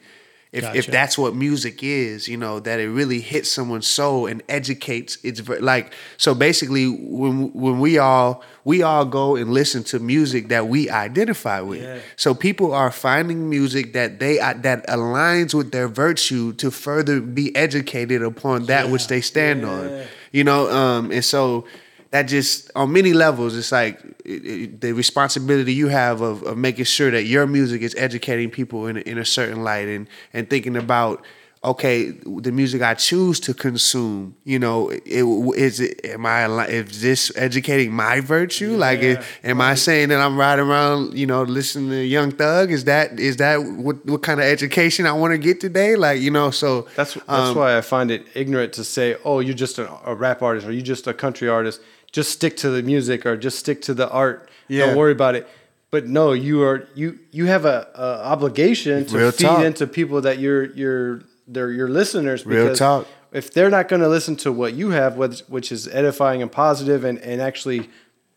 if 0.52 0.64
if 0.74 0.86
that's 0.86 1.18
what 1.18 1.34
music 1.34 1.82
is, 1.82 2.28
you 2.28 2.36
know, 2.36 2.60
that 2.60 2.80
it 2.80 2.88
really 2.88 3.20
hits 3.20 3.50
someone's 3.50 3.86
soul 3.86 4.26
and 4.26 4.42
educates. 4.48 5.18
It's 5.22 5.46
like 5.48 5.92
so 6.16 6.34
basically 6.34 6.86
when 6.88 7.52
when 7.52 7.80
we 7.80 7.98
all 7.98 8.42
we 8.64 8.82
all 8.82 9.04
go 9.04 9.36
and 9.36 9.52
listen 9.52 9.84
to 9.84 9.98
music 9.98 10.48
that 10.48 10.66
we 10.68 10.88
identify 10.90 11.60
with. 11.60 11.82
So 12.16 12.34
people 12.34 12.72
are 12.72 12.90
finding 12.90 13.48
music 13.50 13.92
that 13.92 14.18
they 14.18 14.38
uh, 14.38 14.54
that 14.62 14.86
aligns 14.88 15.54
with 15.54 15.72
their 15.72 15.88
virtue 15.88 16.52
to 16.54 16.70
further 16.70 17.20
be 17.20 17.54
educated 17.56 18.22
upon 18.22 18.66
that 18.66 18.88
which 18.90 19.08
they 19.08 19.20
stand 19.20 19.64
on. 19.64 20.04
You 20.32 20.44
know, 20.44 20.70
um, 20.70 21.10
and 21.12 21.24
so 21.24 21.66
that 22.10 22.24
just 22.24 22.70
on 22.74 22.92
many 22.92 23.12
levels 23.12 23.56
it's 23.56 23.72
like 23.72 24.02
it, 24.24 24.44
it, 24.46 24.80
the 24.80 24.92
responsibility 24.92 25.72
you 25.72 25.88
have 25.88 26.20
of, 26.20 26.42
of 26.42 26.56
making 26.56 26.84
sure 26.84 27.10
that 27.10 27.24
your 27.24 27.46
music 27.46 27.82
is 27.82 27.94
educating 27.96 28.50
people 28.50 28.86
in 28.86 28.96
a, 28.96 29.00
in 29.00 29.18
a 29.18 29.24
certain 29.24 29.62
light 29.62 29.88
and 29.88 30.08
and 30.32 30.48
thinking 30.48 30.76
about 30.76 31.24
okay 31.66 32.10
the 32.10 32.52
music 32.52 32.80
I 32.80 32.94
choose 32.94 33.40
to 33.40 33.52
consume 33.52 34.36
you 34.44 34.58
know 34.58 34.90
it, 34.90 35.02
is 35.04 35.80
it 35.80 36.04
am 36.04 36.24
I 36.24 36.46
is 36.66 37.02
this 37.02 37.32
educating 37.36 37.92
my 37.92 38.20
virtue? 38.20 38.76
Like 38.76 39.02
am 39.42 39.60
I 39.60 39.74
saying 39.74 40.10
that 40.10 40.20
I'm 40.20 40.38
riding 40.38 40.66
around 40.66 41.18
you 41.18 41.26
know 41.26 41.42
listening 41.42 41.90
to 41.90 42.04
Young 42.04 42.30
Thug? 42.30 42.70
Is 42.70 42.84
that 42.84 43.18
is 43.18 43.38
that 43.38 43.56
what 43.56 44.04
what 44.06 44.22
kind 44.22 44.40
of 44.40 44.46
education 44.46 45.06
I 45.06 45.12
want 45.12 45.32
to 45.32 45.38
get 45.38 45.60
today? 45.60 45.96
Like 45.96 46.20
you 46.20 46.30
know 46.30 46.50
so 46.50 46.82
That's 46.94 47.14
that's 47.14 47.28
um, 47.28 47.56
why 47.56 47.76
I 47.76 47.80
find 47.80 48.10
it 48.10 48.26
ignorant 48.34 48.72
to 48.74 48.84
say, 48.84 49.16
"Oh, 49.24 49.40
you're 49.40 49.54
just 49.54 49.78
a, 49.78 49.90
a 50.08 50.14
rap 50.14 50.42
artist 50.42 50.66
or 50.66 50.72
you're 50.72 50.82
just 50.82 51.06
a 51.06 51.14
country 51.14 51.48
artist. 51.48 51.80
Just 52.16 52.30
stick 52.38 52.56
to 52.64 52.68
the 52.70 52.82
music 52.82 53.26
or 53.26 53.36
just 53.36 53.58
stick 53.58 53.78
to 53.82 53.92
the 53.94 54.08
art. 54.10 54.48
Yeah. 54.68 54.86
Don't 54.86 54.96
worry 54.96 55.12
about 55.12 55.34
it." 55.38 55.44
But 55.90 56.02
no, 56.18 56.32
you 56.32 56.62
are 56.62 56.78
you 56.94 57.08
you 57.30 57.44
have 57.54 57.64
a, 57.66 57.78
a 57.94 58.08
obligation 58.34 59.04
to 59.06 59.16
Real 59.18 59.30
feed 59.30 59.46
talk. 59.46 59.64
into 59.68 59.86
people 59.86 60.18
that 60.22 60.38
you're 60.38 60.64
you're 60.80 61.20
they're 61.46 61.70
your 61.80 61.88
listeners. 61.88 62.44
Real 62.46 62.64
because 62.64 62.78
talk. 62.78 63.06
If 63.32 63.52
they're 63.54 63.70
not 63.78 63.88
going 63.88 64.00
to 64.02 64.08
listen 64.08 64.34
to 64.44 64.50
what 64.60 64.72
you 64.80 64.88
have, 65.00 65.16
which 65.16 65.40
which 65.54 65.68
is 65.76 65.88
edifying 65.88 66.40
and 66.42 66.50
positive 66.50 67.04
and 67.08 67.18
and 67.30 67.40
actually 67.50 67.90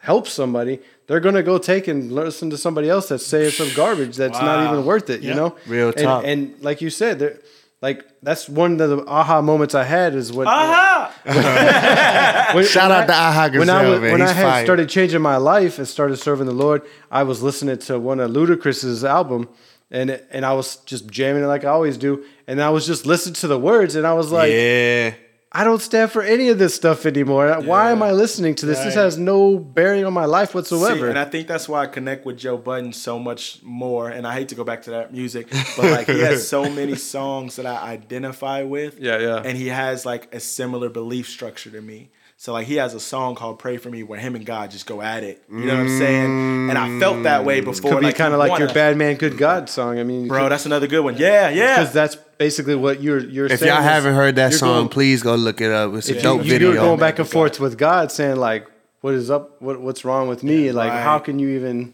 help 0.10 0.28
somebody, 0.28 0.76
they're 1.08 1.20
going 1.28 1.36
to 1.36 1.44
go 1.44 1.58
take 1.58 1.88
and 1.88 2.12
listen 2.12 2.50
to 2.50 2.58
somebody 2.58 2.90
else 2.90 3.08
that's 3.10 3.26
saying 3.26 3.52
some 3.52 3.70
garbage 3.76 4.16
that's 4.18 4.40
not 4.42 4.58
even 4.68 4.86
worth 4.86 5.10
it. 5.10 5.22
You 5.22 5.34
know, 5.40 5.56
Real 5.68 5.90
And- 5.90 5.98
talk. 5.98 6.24
and 6.26 6.40
like 6.62 6.82
you 6.86 6.90
said, 6.90 7.40
like 7.82 8.06
that's 8.22 8.50
one 8.50 8.80
of 8.82 8.90
the 8.90 9.06
aha 9.06 9.42
moments 9.42 9.74
I 9.76 9.84
had 9.84 10.14
is 10.16 10.32
when. 10.34 10.48
Aha! 10.48 11.14
when- 12.54 12.66
Shout 12.66 12.90
when 12.90 12.98
out 13.00 13.04
I- 13.04 13.06
to 13.08 13.14
Aha 13.14 13.50
When 13.54 13.70
I, 13.70 13.74
Gazelle, 13.82 13.92
was- 13.92 14.02
man. 14.02 14.12
when 14.12 14.22
He's 14.22 14.30
I 14.30 14.34
had 14.34 14.44
fire. 14.44 14.66
started 14.66 14.90
changing 14.90 15.22
my 15.22 15.38
life 15.38 15.78
and 15.78 15.88
started 15.88 16.18
serving 16.18 16.46
the 16.48 16.54
Lord, 16.54 16.82
I 17.12 17.24
was 17.24 17.42
listening 17.42 17.78
to 17.80 18.00
one 18.00 18.20
of 18.20 18.32
Ludacris's 18.32 19.04
album, 19.06 19.50
and 19.92 20.22
and 20.32 20.46
I 20.46 20.54
was 20.54 20.78
just 20.78 21.08
jamming 21.08 21.44
it 21.44 21.48
like 21.48 21.64
I 21.64 21.70
always 21.70 21.98
do, 21.98 22.24
and 22.48 22.62
I 22.62 22.70
was 22.70 22.86
just 22.86 23.06
listening 23.06 23.36
to 23.36 23.48
the 23.48 23.60
words, 23.60 23.96
and 23.96 24.06
I 24.06 24.14
was 24.14 24.32
like, 24.32 24.52
yeah 24.52 25.14
I 25.52 25.64
don't 25.64 25.82
stand 25.82 26.12
for 26.12 26.22
any 26.22 26.50
of 26.50 26.60
this 26.60 26.76
stuff 26.76 27.08
anymore. 27.08 27.60
Why 27.62 27.90
am 27.90 28.04
I 28.04 28.12
listening 28.12 28.54
to 28.56 28.68
this? 28.68 28.80
This 28.84 28.94
has 28.94 29.18
no 29.18 29.58
bearing 29.58 30.06
on 30.06 30.14
my 30.14 30.26
life 30.26 30.54
whatsoever. 30.54 31.08
See, 31.08 31.10
and 31.10 31.18
I 31.18 31.26
think 31.26 31.48
that's 31.48 31.68
why 31.68 31.82
I 31.82 31.88
connect 31.88 32.24
with 32.24 32.38
Joe 32.38 32.56
Budden 32.56 32.94
so 32.94 33.18
much 33.18 33.60
more. 33.64 34.10
And 34.10 34.28
I 34.28 34.34
hate 34.34 34.50
to 34.50 34.56
go 34.56 34.64
back 34.64 34.84
to 34.84 34.92
that 34.92 35.12
music, 35.12 35.50
but 35.76 35.86
like 35.86 36.08
he 36.08 36.20
has 36.20 36.48
so 36.48 36.70
many 36.70 36.96
songs 36.96 37.56
that 37.56 37.66
I 37.66 37.78
identify 37.94 38.62
with. 38.62 39.00
Yeah, 39.00 39.18
yeah. 39.18 39.42
And 39.44 39.58
he 39.58 39.68
has 39.68 40.06
like 40.06 40.34
a 40.36 40.40
similar 40.40 40.88
belief 40.88 41.28
structure 41.28 41.72
to 41.72 41.82
me. 41.82 42.12
So 42.42 42.54
like 42.54 42.68
he 42.68 42.76
has 42.76 42.94
a 42.94 43.02
song 43.02 43.36
called 43.36 43.60
"Pray 43.60 43.76
for 43.76 43.90
Me" 43.90 44.02
where 44.02 44.18
him 44.18 44.34
and 44.34 44.46
God 44.46 44.72
just 44.72 44.86
go 44.86 45.02
at 45.02 45.26
it. 45.26 45.44
You 45.52 45.58
know 45.58 45.74
what 45.74 45.82
I'm 45.82 45.98
saying? 45.98 46.70
And 46.70 46.78
I 46.78 46.98
felt 46.98 47.24
that 47.24 47.44
way 47.44 47.60
mm. 47.60 47.66
before. 47.66 47.92
Could 47.92 48.00
be 48.00 48.14
kind 48.14 48.34
of 48.34 48.40
like 48.40 48.52
wanna- 48.52 48.64
your 48.64 48.74
"Bad 48.74 48.96
Man, 48.96 49.18
Good 49.18 49.38
God" 49.38 49.70
song. 49.70 50.00
I 50.00 50.06
mean, 50.06 50.30
bro. 50.30 50.48
That's 50.48 50.66
another 50.66 50.88
good 50.88 51.02
one. 51.02 51.18
Yeah, 51.18 51.50
yeah. 51.50 51.76
because 51.76 51.92
that's 51.92 52.16
basically 52.38 52.76
what 52.76 53.02
you're 53.02 53.20
you're 53.20 53.50
saying. 53.50 53.56
If 53.56 53.60
saying. 53.60 53.74
y'all 53.74 53.82
is 53.82 53.90
haven't 53.90 54.16
heard 54.16 54.38
that 54.38 54.54
song, 54.54 54.84
going- 54.84 54.88
please 54.88 55.22
go 55.22 55.36
look 55.36 55.60
it 55.60 55.70
up. 55.70 55.94
It's 55.96 56.08
a 56.08 56.22
dope 56.22 56.46
you, 56.46 56.52
video. 56.52 56.72
You're 56.72 56.78
going 56.78 56.98
back 56.98 57.20
and 57.20 57.28
forth 57.28 57.60
with 57.60 57.78
God, 57.78 58.10
saying 58.10 58.38
like, 58.38 58.66
"What 59.02 59.16
is 59.16 59.30
up? 59.30 59.62
What 59.62 59.82
what's 59.82 60.06
wrong 60.06 60.30
with 60.30 60.42
me? 60.42 60.72
like, 60.72 60.94
right. 60.94 61.04
how 61.04 61.20
can 61.20 61.40
you 61.40 61.50
even?" 61.50 61.94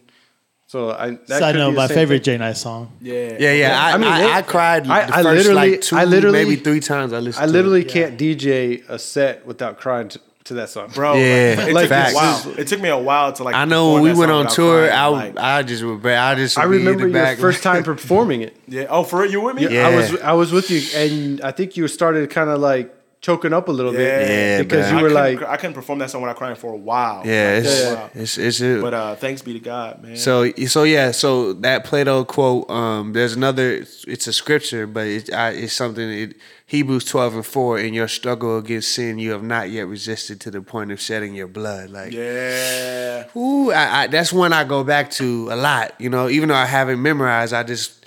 So 0.67 0.91
I. 0.91 1.09
That 1.09 1.27
Side 1.27 1.53
could 1.53 1.57
note, 1.57 1.71
be 1.71 1.77
my 1.77 1.87
favorite 1.87 2.23
thing. 2.23 2.37
J-Nice 2.37 2.61
song. 2.61 2.91
yeah, 3.01 3.35
yeah, 3.39 3.51
yeah. 3.53 3.83
I, 3.83 3.93
I 3.93 3.97
mean, 3.97 4.07
I, 4.07 4.21
it- 4.21 4.31
I 4.31 4.41
cried 4.43 4.87
I- 4.87 5.07
the 5.07 5.15
I 5.15 5.21
literally- 5.23 5.71
like 5.71 5.81
two, 5.81 5.95
I 5.95 6.05
literally- 6.05 6.43
maybe 6.43 6.55
three 6.55 6.81
times. 6.81 7.13
I 7.13 7.19
listened. 7.19 7.41
I 7.43 7.47
to 7.47 7.51
literally 7.51 7.81
it. 7.81 7.89
can't 7.89 8.15
DJ 8.15 8.87
a 8.87 8.99
set 8.99 9.47
without 9.47 9.79
crying 9.79 10.09
to, 10.09 10.19
to 10.45 10.53
that 10.55 10.69
song, 10.69 10.89
bro. 10.93 11.15
Yeah, 11.15 11.55
like, 11.57 11.67
it 11.69 11.73
like 11.73 11.89
took 11.89 11.91
me 11.91 12.11
a 12.11 12.13
while. 12.15 12.59
It 12.59 12.67
took 12.67 12.81
me 12.81 12.89
a 12.89 12.97
while 12.97 13.33
to 13.33 13.43
like. 13.43 13.55
I 13.55 13.65
know 13.65 13.93
when 13.93 14.03
we 14.03 14.13
went 14.13 14.31
on 14.31 14.47
tour, 14.47 14.87
crying, 14.87 14.93
I, 14.99 15.05
like- 15.07 15.37
I 15.37 15.63
just 15.63 15.83
regret. 15.83 16.17
I 16.19 16.35
just 16.35 16.57
I 16.57 16.65
would 16.65 16.71
be 16.71 16.77
in 16.81 16.85
remember 16.85 17.07
the 17.07 17.13
your 17.13 17.23
back. 17.23 17.37
first 17.37 17.63
time 17.63 17.83
performing 17.93 18.41
it. 18.41 18.55
yeah. 18.67 18.85
Oh, 18.89 19.03
for 19.03 19.25
it, 19.25 19.31
you 19.31 19.41
with 19.41 19.55
me? 19.55 19.65
I 19.67 19.69
Yeah. 19.69 19.95
was 19.95 20.21
I 20.21 20.33
was 20.33 20.51
with 20.51 20.69
you, 20.71 20.81
and 20.99 21.41
I 21.41 21.51
think 21.51 21.77
you 21.77 21.87
started 21.87 22.29
kind 22.29 22.49
of 22.49 22.59
like 22.59 22.93
choking 23.21 23.53
up 23.53 23.67
a 23.67 23.71
little 23.71 23.91
Yeah, 23.91 23.97
bit 24.19 24.29
Yeah, 24.29 24.61
because 24.61 24.85
man. 24.85 24.93
you 24.93 24.99
I 24.99 25.01
were 25.01 25.09
couldn't- 25.09 25.39
like, 25.41 25.49
I 25.49 25.57
couldn't 25.57 25.73
perform 25.73 25.97
that 25.97 26.11
song 26.11 26.21
without 26.21 26.35
crying 26.37 26.55
for 26.55 26.71
a 26.73 26.77
while. 26.77 27.23
Yeah, 27.25 27.55
Like, 27.55 27.65
it's 27.65 27.83
for 27.83 27.93
a 27.95 28.09
it's 28.21 28.37
it's 28.37 28.61
a, 28.61 28.81
But 28.81 28.93
uh, 28.93 29.15
thanks 29.15 29.41
be 29.41 29.53
to 29.53 29.59
God, 29.59 30.03
man. 30.03 30.15
So 30.15 30.51
so 30.67 30.83
yeah, 30.83 31.09
so 31.09 31.53
that 31.53 31.85
Plato 31.85 32.23
quote. 32.23 32.69
Um, 32.69 33.13
there's 33.13 33.33
another. 33.35 33.71
It's, 33.77 34.05
it's 34.07 34.27
a 34.27 34.33
scripture, 34.33 34.85
but 34.85 35.07
it, 35.07 35.33
I, 35.33 35.49
it's 35.51 35.73
something. 35.73 36.07
It, 36.07 36.35
Hebrews 36.67 37.05
twelve 37.05 37.35
and 37.35 37.45
four. 37.45 37.77
In 37.77 37.93
your 37.93 38.07
struggle 38.07 38.57
against 38.57 38.91
sin, 38.91 39.19
you 39.19 39.31
have 39.31 39.43
not 39.43 39.69
yet 39.69 39.87
resisted 39.87 40.41
to 40.41 40.51
the 40.51 40.61
point 40.61 40.91
of 40.91 40.99
shedding 40.99 41.35
your 41.35 41.47
blood. 41.47 41.91
Like 41.91 42.11
yeah, 42.11 43.25
Ooh, 43.35 43.71
I, 43.71 44.01
I, 44.03 44.07
that's 44.07 44.33
one 44.33 44.51
I 44.51 44.63
go 44.63 44.83
back 44.83 45.11
to 45.11 45.49
a 45.51 45.55
lot. 45.55 45.93
You 45.99 46.09
know, 46.09 46.27
even 46.27 46.49
though 46.49 46.55
I 46.55 46.65
haven't 46.65 46.99
memorized, 47.01 47.53
I 47.53 47.61
just 47.61 48.03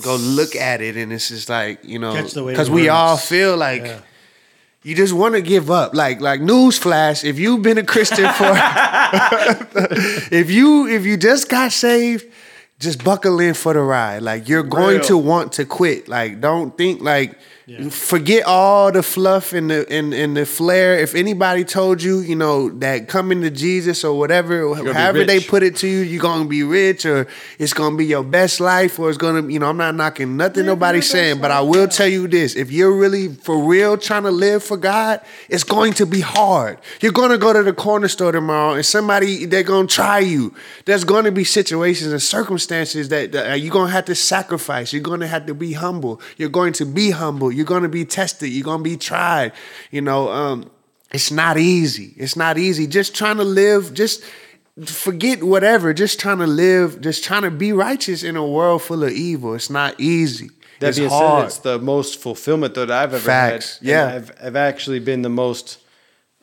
go 0.00 0.14
look 0.14 0.54
at 0.54 0.80
it, 0.80 0.96
and 0.96 1.12
it's 1.12 1.28
just 1.28 1.48
like 1.48 1.84
you 1.84 1.98
know, 1.98 2.12
Catch 2.14 2.34
the 2.34 2.44
weight 2.44 2.52
of 2.52 2.56
because 2.56 2.70
we 2.70 2.88
all 2.88 3.16
feel 3.16 3.56
like 3.56 3.82
Yeah. 3.82 4.00
you 4.84 4.94
just 4.94 5.12
want 5.12 5.34
to 5.34 5.40
give 5.40 5.68
up. 5.68 5.92
Like 5.92 6.20
like 6.20 6.40
newsflash, 6.40 7.24
if 7.24 7.36
you've 7.40 7.62
been 7.62 7.78
a 7.78 7.84
Christian 7.84 8.32
for, 8.34 8.44
if 10.30 10.50
you 10.50 10.86
if 10.86 11.04
you 11.04 11.16
just 11.16 11.48
got 11.48 11.72
saved, 11.72 12.26
just 12.78 13.02
buckle 13.02 13.40
in 13.40 13.54
for 13.54 13.72
the 13.72 13.80
ride. 13.80 14.22
Like 14.22 14.48
you're 14.48 14.62
going 14.62 14.98
Real. 14.98 15.04
to 15.06 15.16
want 15.18 15.52
to 15.54 15.64
quit. 15.64 16.06
Like 16.08 16.40
don't 16.40 16.76
think 16.78 17.02
like. 17.02 17.36
Forget 17.90 18.44
all 18.46 18.90
the 18.90 19.02
fluff 19.02 19.52
and 19.52 19.70
the 19.70 19.86
and, 19.92 20.14
and 20.14 20.34
the 20.36 20.46
flair. 20.46 20.98
If 20.98 21.14
anybody 21.14 21.64
told 21.64 22.02
you, 22.02 22.20
you 22.20 22.34
know, 22.34 22.70
that 22.78 23.08
coming 23.08 23.42
to 23.42 23.50
Jesus 23.50 24.04
or 24.04 24.18
whatever, 24.18 24.74
however 24.74 25.24
they 25.24 25.40
put 25.40 25.62
it 25.62 25.76
to 25.76 25.86
you, 25.86 25.98
you're 25.98 26.22
gonna 26.22 26.46
be 26.46 26.62
rich 26.62 27.04
or 27.04 27.26
it's 27.58 27.74
gonna 27.74 27.96
be 27.96 28.06
your 28.06 28.24
best 28.24 28.58
life 28.60 28.98
or 28.98 29.10
it's 29.10 29.18
gonna, 29.18 29.46
you 29.52 29.58
know, 29.58 29.68
I'm 29.68 29.76
not 29.76 29.94
knocking 29.94 30.36
nothing 30.38 30.64
nobody's 30.64 31.10
saying, 31.10 31.40
but 31.40 31.50
I 31.50 31.60
will 31.60 31.88
tell 31.88 32.08
you 32.08 32.26
this: 32.26 32.56
if 32.56 32.70
you're 32.72 32.92
really 32.96 33.28
for 33.34 33.58
real 33.58 33.98
trying 33.98 34.22
to 34.22 34.30
live 34.30 34.64
for 34.64 34.78
God, 34.78 35.20
it's 35.50 35.64
going 35.64 35.92
to 35.94 36.06
be 36.06 36.20
hard. 36.20 36.78
You're 37.02 37.12
gonna 37.12 37.36
go 37.38 37.52
to 37.52 37.62
the 37.62 37.74
corner 37.74 38.08
store 38.08 38.32
tomorrow 38.32 38.74
and 38.74 38.86
somebody 38.86 39.44
they're 39.44 39.62
gonna 39.62 39.86
try 39.88 40.20
you. 40.20 40.54
There's 40.86 41.04
gonna 41.04 41.32
be 41.32 41.44
situations 41.44 42.12
and 42.12 42.22
circumstances 42.22 43.10
that, 43.10 43.32
that 43.32 43.50
uh, 43.50 43.54
you're 43.54 43.72
gonna 43.72 43.92
have 43.92 44.06
to 44.06 44.14
sacrifice. 44.14 44.92
You're 44.92 45.02
gonna 45.02 45.26
have 45.26 45.44
to 45.46 45.54
be 45.54 45.74
humble. 45.74 46.20
You're 46.38 46.48
going 46.48 46.72
to 46.74 46.86
be 46.86 47.10
humble. 47.10 47.52
You're 47.58 47.66
gonna 47.74 47.88
be 47.88 48.04
tested. 48.04 48.48
You're 48.50 48.64
gonna 48.64 48.82
be 48.82 48.96
tried. 48.96 49.50
You 49.90 50.00
know, 50.00 50.30
um, 50.30 50.70
it's 51.12 51.30
not 51.30 51.58
easy. 51.58 52.14
It's 52.16 52.36
not 52.36 52.56
easy. 52.56 52.86
Just 52.86 53.14
trying 53.14 53.36
to 53.38 53.44
live, 53.44 53.92
just 53.94 54.22
forget 54.86 55.42
whatever. 55.42 55.92
Just 55.92 56.20
trying 56.20 56.38
to 56.38 56.46
live, 56.46 57.00
just 57.00 57.24
trying 57.24 57.42
to 57.42 57.50
be 57.50 57.72
righteous 57.72 58.22
in 58.22 58.36
a 58.36 58.46
world 58.46 58.82
full 58.82 59.02
of 59.02 59.10
evil. 59.10 59.54
It's 59.54 59.70
not 59.70 59.98
easy. 59.98 60.50
that 60.80 60.88
it's 60.90 60.98
being 60.98 61.10
hard. 61.10 61.40
said, 61.40 61.46
it's 61.46 61.58
the 61.58 61.78
most 61.80 62.20
fulfillment 62.20 62.74
that 62.74 62.90
I've 62.90 63.12
ever 63.12 63.18
Facts. 63.18 63.78
had. 63.80 63.86
Yeah. 63.88 64.06
I've, 64.14 64.30
I've 64.42 64.56
actually 64.56 65.00
been 65.00 65.22
the 65.22 65.28
most 65.28 65.78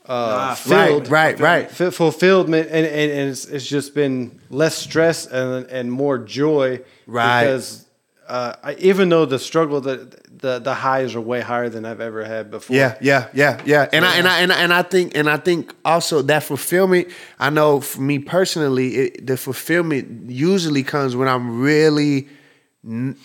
uh, 0.08 0.52
Ah, 0.52 0.56
filled. 0.56 1.08
right, 1.10 1.40
right. 1.40 1.66
F- 1.82 1.94
fulfillment 1.94 2.68
and, 2.68 2.86
and, 2.86 3.12
and 3.12 3.30
it's, 3.32 3.46
it's 3.46 3.66
just 3.66 3.96
been 3.96 4.40
less 4.50 4.76
stress 4.78 5.26
and 5.26 5.66
and 5.68 5.92
more 5.92 6.18
joy 6.20 6.80
Right. 7.08 7.42
because 7.44 7.88
uh, 8.28 8.54
I, 8.64 8.74
even 8.76 9.10
though 9.10 9.26
the 9.26 9.40
struggle 9.40 9.82
the, 9.82 9.96
the 10.38 10.60
the 10.60 10.74
highs 10.74 11.16
are 11.16 11.22
way 11.22 11.42
higher 11.42 11.70
than 11.70 11.86
I've 11.86 12.02
ever 12.02 12.24
had 12.24 12.52
before 12.52 12.76
Yeah, 12.76 12.98
yeah, 13.02 13.30
yeah, 13.34 13.62
yeah. 13.66 13.88
And 13.94 14.06
I 14.06 14.18
and 14.18 14.28
I 14.28 14.40
and 14.42 14.52
I, 14.52 14.56
and 14.64 14.74
I 14.74 14.82
think 14.82 15.16
and 15.16 15.30
I 15.30 15.38
think 15.38 15.74
also 15.86 16.22
that 16.24 16.44
fulfillment. 16.44 17.08
I 17.40 17.50
know 17.50 17.80
for 17.82 18.02
me 18.02 18.20
personally, 18.20 18.96
it, 18.96 19.28
the 19.28 19.38
fulfillment 19.38 20.30
usually 20.30 20.84
comes 20.84 21.16
when 21.16 21.28
I'm 21.28 21.62
really 21.62 22.28
n- 22.86 23.16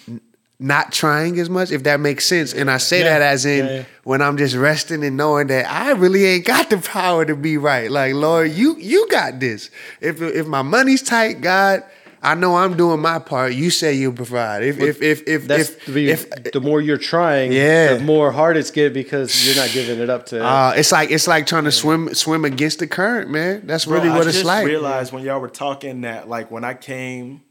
not 0.58 0.92
trying 0.92 1.38
as 1.40 1.48
much, 1.48 1.70
if 1.70 1.84
that 1.84 2.00
makes 2.00 2.26
sense. 2.26 2.52
And 2.52 2.70
I 2.70 2.76
say 2.76 2.98
Yeah. 2.98 3.18
that 3.18 3.22
as 3.22 3.44
in 3.46 3.64
Yeah, 3.66 3.72
yeah. 3.76 3.84
when 4.04 4.20
I'm 4.20 4.36
just 4.36 4.54
resting 4.54 5.02
and 5.02 5.16
knowing 5.16 5.46
that 5.48 5.66
I 5.70 5.92
really 5.92 6.26
ain't 6.26 6.44
got 6.44 6.68
the 6.70 6.76
power 6.78 7.24
to 7.24 7.34
be 7.34 7.56
right. 7.56 7.90
Like 7.90 8.14
Lord, 8.14 8.50
you 8.52 8.76
you 8.76 9.08
got 9.08 9.40
this. 9.40 9.70
If 10.00 10.20
if 10.22 10.46
my 10.46 10.62
money's 10.62 11.02
tight, 11.02 11.40
God. 11.40 11.82
I 12.22 12.34
know 12.34 12.56
I'm 12.56 12.76
doing 12.76 13.00
my 13.00 13.18
part. 13.18 13.54
You 13.54 13.70
say 13.70 13.94
you'll 13.94 14.12
provide. 14.12 14.62
If 14.62 14.78
if 14.78 15.00
if 15.00 15.26
if 15.26 15.46
that's 15.46 15.70
if, 15.70 15.86
the, 15.86 16.10
if 16.10 16.52
the 16.52 16.60
more 16.60 16.80
you're 16.80 16.98
trying 16.98 17.50
Yeah. 17.52 17.94
the 17.94 18.00
more 18.04 18.30
hard 18.30 18.58
it's 18.58 18.70
getting 18.70 18.92
because 18.92 19.46
you're 19.46 19.56
not 19.56 19.72
giving 19.72 19.98
it 20.00 20.10
up 20.10 20.26
to 20.26 20.44
Uh, 20.44 20.74
it's 20.76 20.92
like 20.92 21.10
it's 21.10 21.26
like 21.26 21.46
trying 21.46 21.64
to 21.64 21.72
swim 21.72 22.12
swim 22.14 22.44
against 22.44 22.78
the 22.78 22.86
current, 22.86 23.30
man. 23.30 23.62
That's 23.66 23.86
Bro, 23.86 23.98
really 23.98 24.10
I 24.10 24.16
what 24.18 24.26
it's 24.26 24.34
just 24.36 24.44
like. 24.46 24.66
realized 24.66 25.12
when 25.14 25.22
y'all 25.22 25.40
were 25.40 25.48
talking 25.48 26.02
that, 26.02 26.28
like, 26.28 26.50
when 26.50 26.62
I 26.62 26.74
came, 26.74 27.42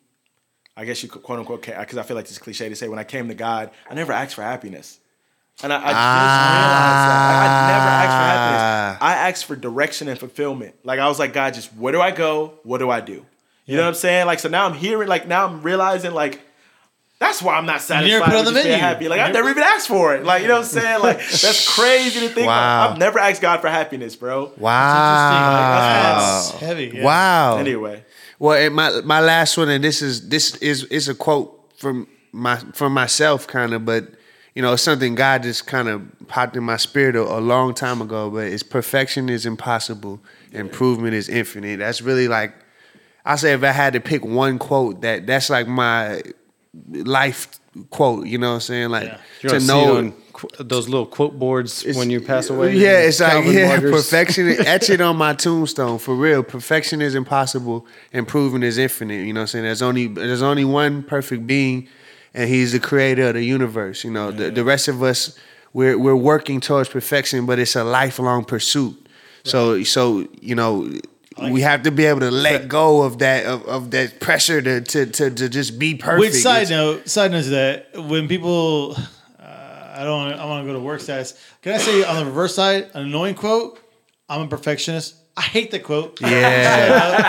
I 0.78 0.86
guess 0.86 1.02
you 1.02 1.10
could 1.10 1.24
quote 1.24 1.40
unquote, 1.40 1.64
because 1.66 1.98
I 1.98 2.04
feel 2.04 2.16
like 2.16 2.26
it's 2.26 2.38
cliche 2.38 2.70
to 2.70 2.76
say, 2.76 2.88
when 2.88 3.00
I 3.00 3.04
came 3.04 3.28
to 3.28 3.34
God, 3.36 3.72
I 3.90 3.96
never 3.96 4.14
asked 4.14 4.36
for 4.36 4.44
happiness. 4.44 5.00
And 5.62 5.74
I, 5.74 5.78
I 5.78 5.80
just 5.80 5.90
realized 5.90 7.10
that. 7.10 7.26
Like, 7.28 7.50
I 7.50 7.68
never 7.68 7.90
asked 7.90 8.16
for 8.16 8.24
happiness. 8.24 8.98
I 9.02 9.30
asked 9.30 9.46
for 9.46 9.56
direction 9.58 10.08
and 10.08 10.18
fulfillment. 10.20 10.76
Like, 10.84 11.00
I 11.00 11.08
was 11.10 11.20
like, 11.20 11.34
God, 11.34 11.54
just 11.56 11.74
where 11.76 11.92
do 11.92 12.00
I 12.00 12.12
go? 12.12 12.54
What 12.64 12.78
do 12.78 12.90
I 12.90 13.02
do? 13.02 13.26
You 13.70 13.76
know 13.78 13.84
what 13.84 13.90
I'm 13.90 13.94
saying? 13.96 14.26
Like, 14.26 14.40
so 14.40 14.50
now 14.50 14.66
I'm 14.66 14.74
hearing, 14.74 15.08
like, 15.08 15.28
now 15.28 15.46
I'm 15.46 15.62
realizing, 15.62 16.12
like, 16.12 16.42
that's 17.20 17.42
why 17.42 17.56
I'm 17.58 17.66
not 17.66 17.82
satisfied 17.82 18.10
never 18.20 18.26
put 18.26 18.36
on 18.36 18.46
the 18.46 18.52
just 18.52 18.64
menu. 18.66 18.78
happy. 18.80 19.10
Like, 19.10 19.20
I've 19.20 19.34
never- 19.34 19.48
never 19.50 19.60
even 19.60 19.64
asked 19.64 19.88
for 19.90 20.16
it. 20.16 20.24
Like, 20.24 20.42
you 20.42 20.48
know 20.48 20.56
what 20.56 20.64
I'm 20.66 20.70
saying? 20.70 21.02
Like, 21.02 21.18
that's 21.30 21.68
crazy 21.76 22.22
to 22.22 22.30
think 22.30 22.48
Wow. 22.48 22.54
about. 22.86 22.92
I've 22.94 22.98
never 22.98 23.20
asked 23.20 23.42
God 23.42 23.60
for 23.62 23.70
happiness, 23.70 24.16
bro. 24.16 24.52
wow. 24.58 26.40
It's 26.40 26.52
heavy. 26.62 26.92
Yeah. 26.96 27.04
Wow. 27.04 27.58
Anyway. 27.58 28.04
Well, 28.40 28.58
and 28.58 28.74
my 28.74 29.02
my 29.02 29.20
last 29.20 29.58
one, 29.58 29.68
and 29.70 29.84
this 29.84 30.02
is 30.02 30.30
this 30.30 30.56
is 30.58 30.86
is 30.86 31.10
a 31.10 31.16
quote 31.16 31.60
from 31.78 32.08
my 32.32 32.56
from 32.74 32.94
myself, 32.94 33.48
kind 33.48 33.74
of, 33.74 33.84
but 33.86 34.08
you 34.56 34.62
know, 34.62 34.76
something 34.78 35.14
God 35.16 35.44
just 35.44 35.68
kind 35.68 35.88
of 35.90 36.02
popped 36.28 36.56
in 36.56 36.64
my 36.64 36.78
spirit 36.78 37.16
a, 37.18 37.22
a 37.22 37.40
long 37.42 37.74
time 37.74 38.02
ago. 38.02 38.30
But 38.30 38.48
it's 38.48 38.64
perfection 38.64 39.28
is 39.30 39.46
impossible, 39.46 40.22
improvement 40.54 41.16
is 41.16 41.28
infinite. 41.28 41.80
That's 41.80 42.02
really 42.02 42.30
like 42.30 42.54
I 43.30 43.36
say 43.36 43.54
if 43.54 43.64
I 43.64 43.72
had 43.72 43.94
to 43.94 44.00
pick 44.00 44.26
one 44.26 44.58
quote, 44.58 45.02
that 45.02 45.28
that's 45.28 45.50
like 45.50 45.68
my 45.68 46.22
life 46.92 47.48
quote. 47.92 48.26
You 48.28 48.38
know 48.40 48.50
what 48.50 48.56
I'm 48.56 48.62
saying? 48.62 48.90
Like 48.90 49.18
You're 49.42 49.60
to 49.60 49.66
know 49.66 50.14
those 50.60 50.88
little 50.88 51.06
quote 51.06 51.38
boards 51.38 51.82
It's- 51.84 51.96
when 51.96 52.10
you 52.10 52.22
pass 52.22 52.50
away. 52.50 52.76
Yeah, 52.76 53.00
it's 53.02 53.20
like 53.20 53.46
yeah, 53.46 53.80
perfection. 53.80 54.48
etch 54.66 54.90
it 54.90 55.00
on 55.00 55.18
my 55.18 55.34
tombstone 55.34 56.00
for 56.00 56.16
real. 56.16 56.42
Perfection 56.44 57.02
is 57.02 57.14
impossible, 57.14 57.86
improvement 58.12 58.64
is 58.64 58.78
infinite. 58.78 59.26
You 59.26 59.34
know 59.34 59.42
what 59.42 59.44
I'm 59.44 59.48
saying? 59.48 59.66
There's 59.66 59.82
only 59.82 60.08
there's 60.08 60.42
only 60.42 60.66
one 60.66 61.04
perfect 61.04 61.46
being, 61.46 61.88
and 62.34 62.50
he's 62.50 62.72
the 62.72 62.80
creator 62.80 63.28
of 63.28 63.36
the 63.36 63.44
universe. 63.44 64.04
You 64.04 64.12
know, 64.12 64.32
the, 64.32 64.50
the 64.50 64.64
rest 64.64 64.88
of 64.88 65.04
us 65.04 65.38
we're 65.74 66.00
we're 66.00 66.16
working 66.16 66.62
towards 66.62 66.90
perfection, 66.90 67.46
but 67.46 67.60
it's 67.60 67.76
a 67.76 67.84
lifelong 67.84 68.44
pursuit. 68.46 68.96
So 69.44 69.84
so 69.84 70.28
you 70.42 70.56
know. 70.56 70.90
We 71.42 71.62
have 71.62 71.84
to 71.84 71.92
be 71.92 72.06
able 72.06 72.20
to 72.22 72.32
let 72.32 72.68
go 72.68 73.02
of 73.04 73.20
that 73.20 73.46
of, 73.46 73.66
of 73.66 73.92
that 73.92 74.20
pressure 74.20 74.62
to, 74.62 74.82
to 74.82 75.06
to 75.06 75.30
to 75.32 75.50
just 75.50 75.80
be 75.80 75.96
perfect. 75.96 76.20
Which 76.20 76.34
side 76.34 76.64
It's- 76.64 76.70
note, 76.70 77.08
side 77.10 77.32
note 77.32 77.38
is 77.38 77.50
that, 77.52 77.88
when 77.96 78.28
people, 78.28 78.96
uh, 79.40 79.94
I 79.96 80.04
don't, 80.04 80.34
I 80.34 80.46
want 80.46 80.64
to 80.66 80.68
go 80.72 80.74
to 80.78 80.84
work 80.84 81.02
status. 81.02 81.34
Can 81.62 81.74
I 81.74 81.78
say 81.78 82.04
on 82.04 82.18
the 82.18 82.26
reverse 82.26 82.56
side, 82.56 82.90
an 82.94 83.04
annoying 83.04 83.36
quote? 83.36 83.80
I'm 84.28 84.42
a 84.42 84.48
perfectionist. 84.48 85.16
I 85.40 85.44
hate 85.44 85.72
the 85.72 85.80
quote. 85.80 86.20
Yeah, 86.20 86.28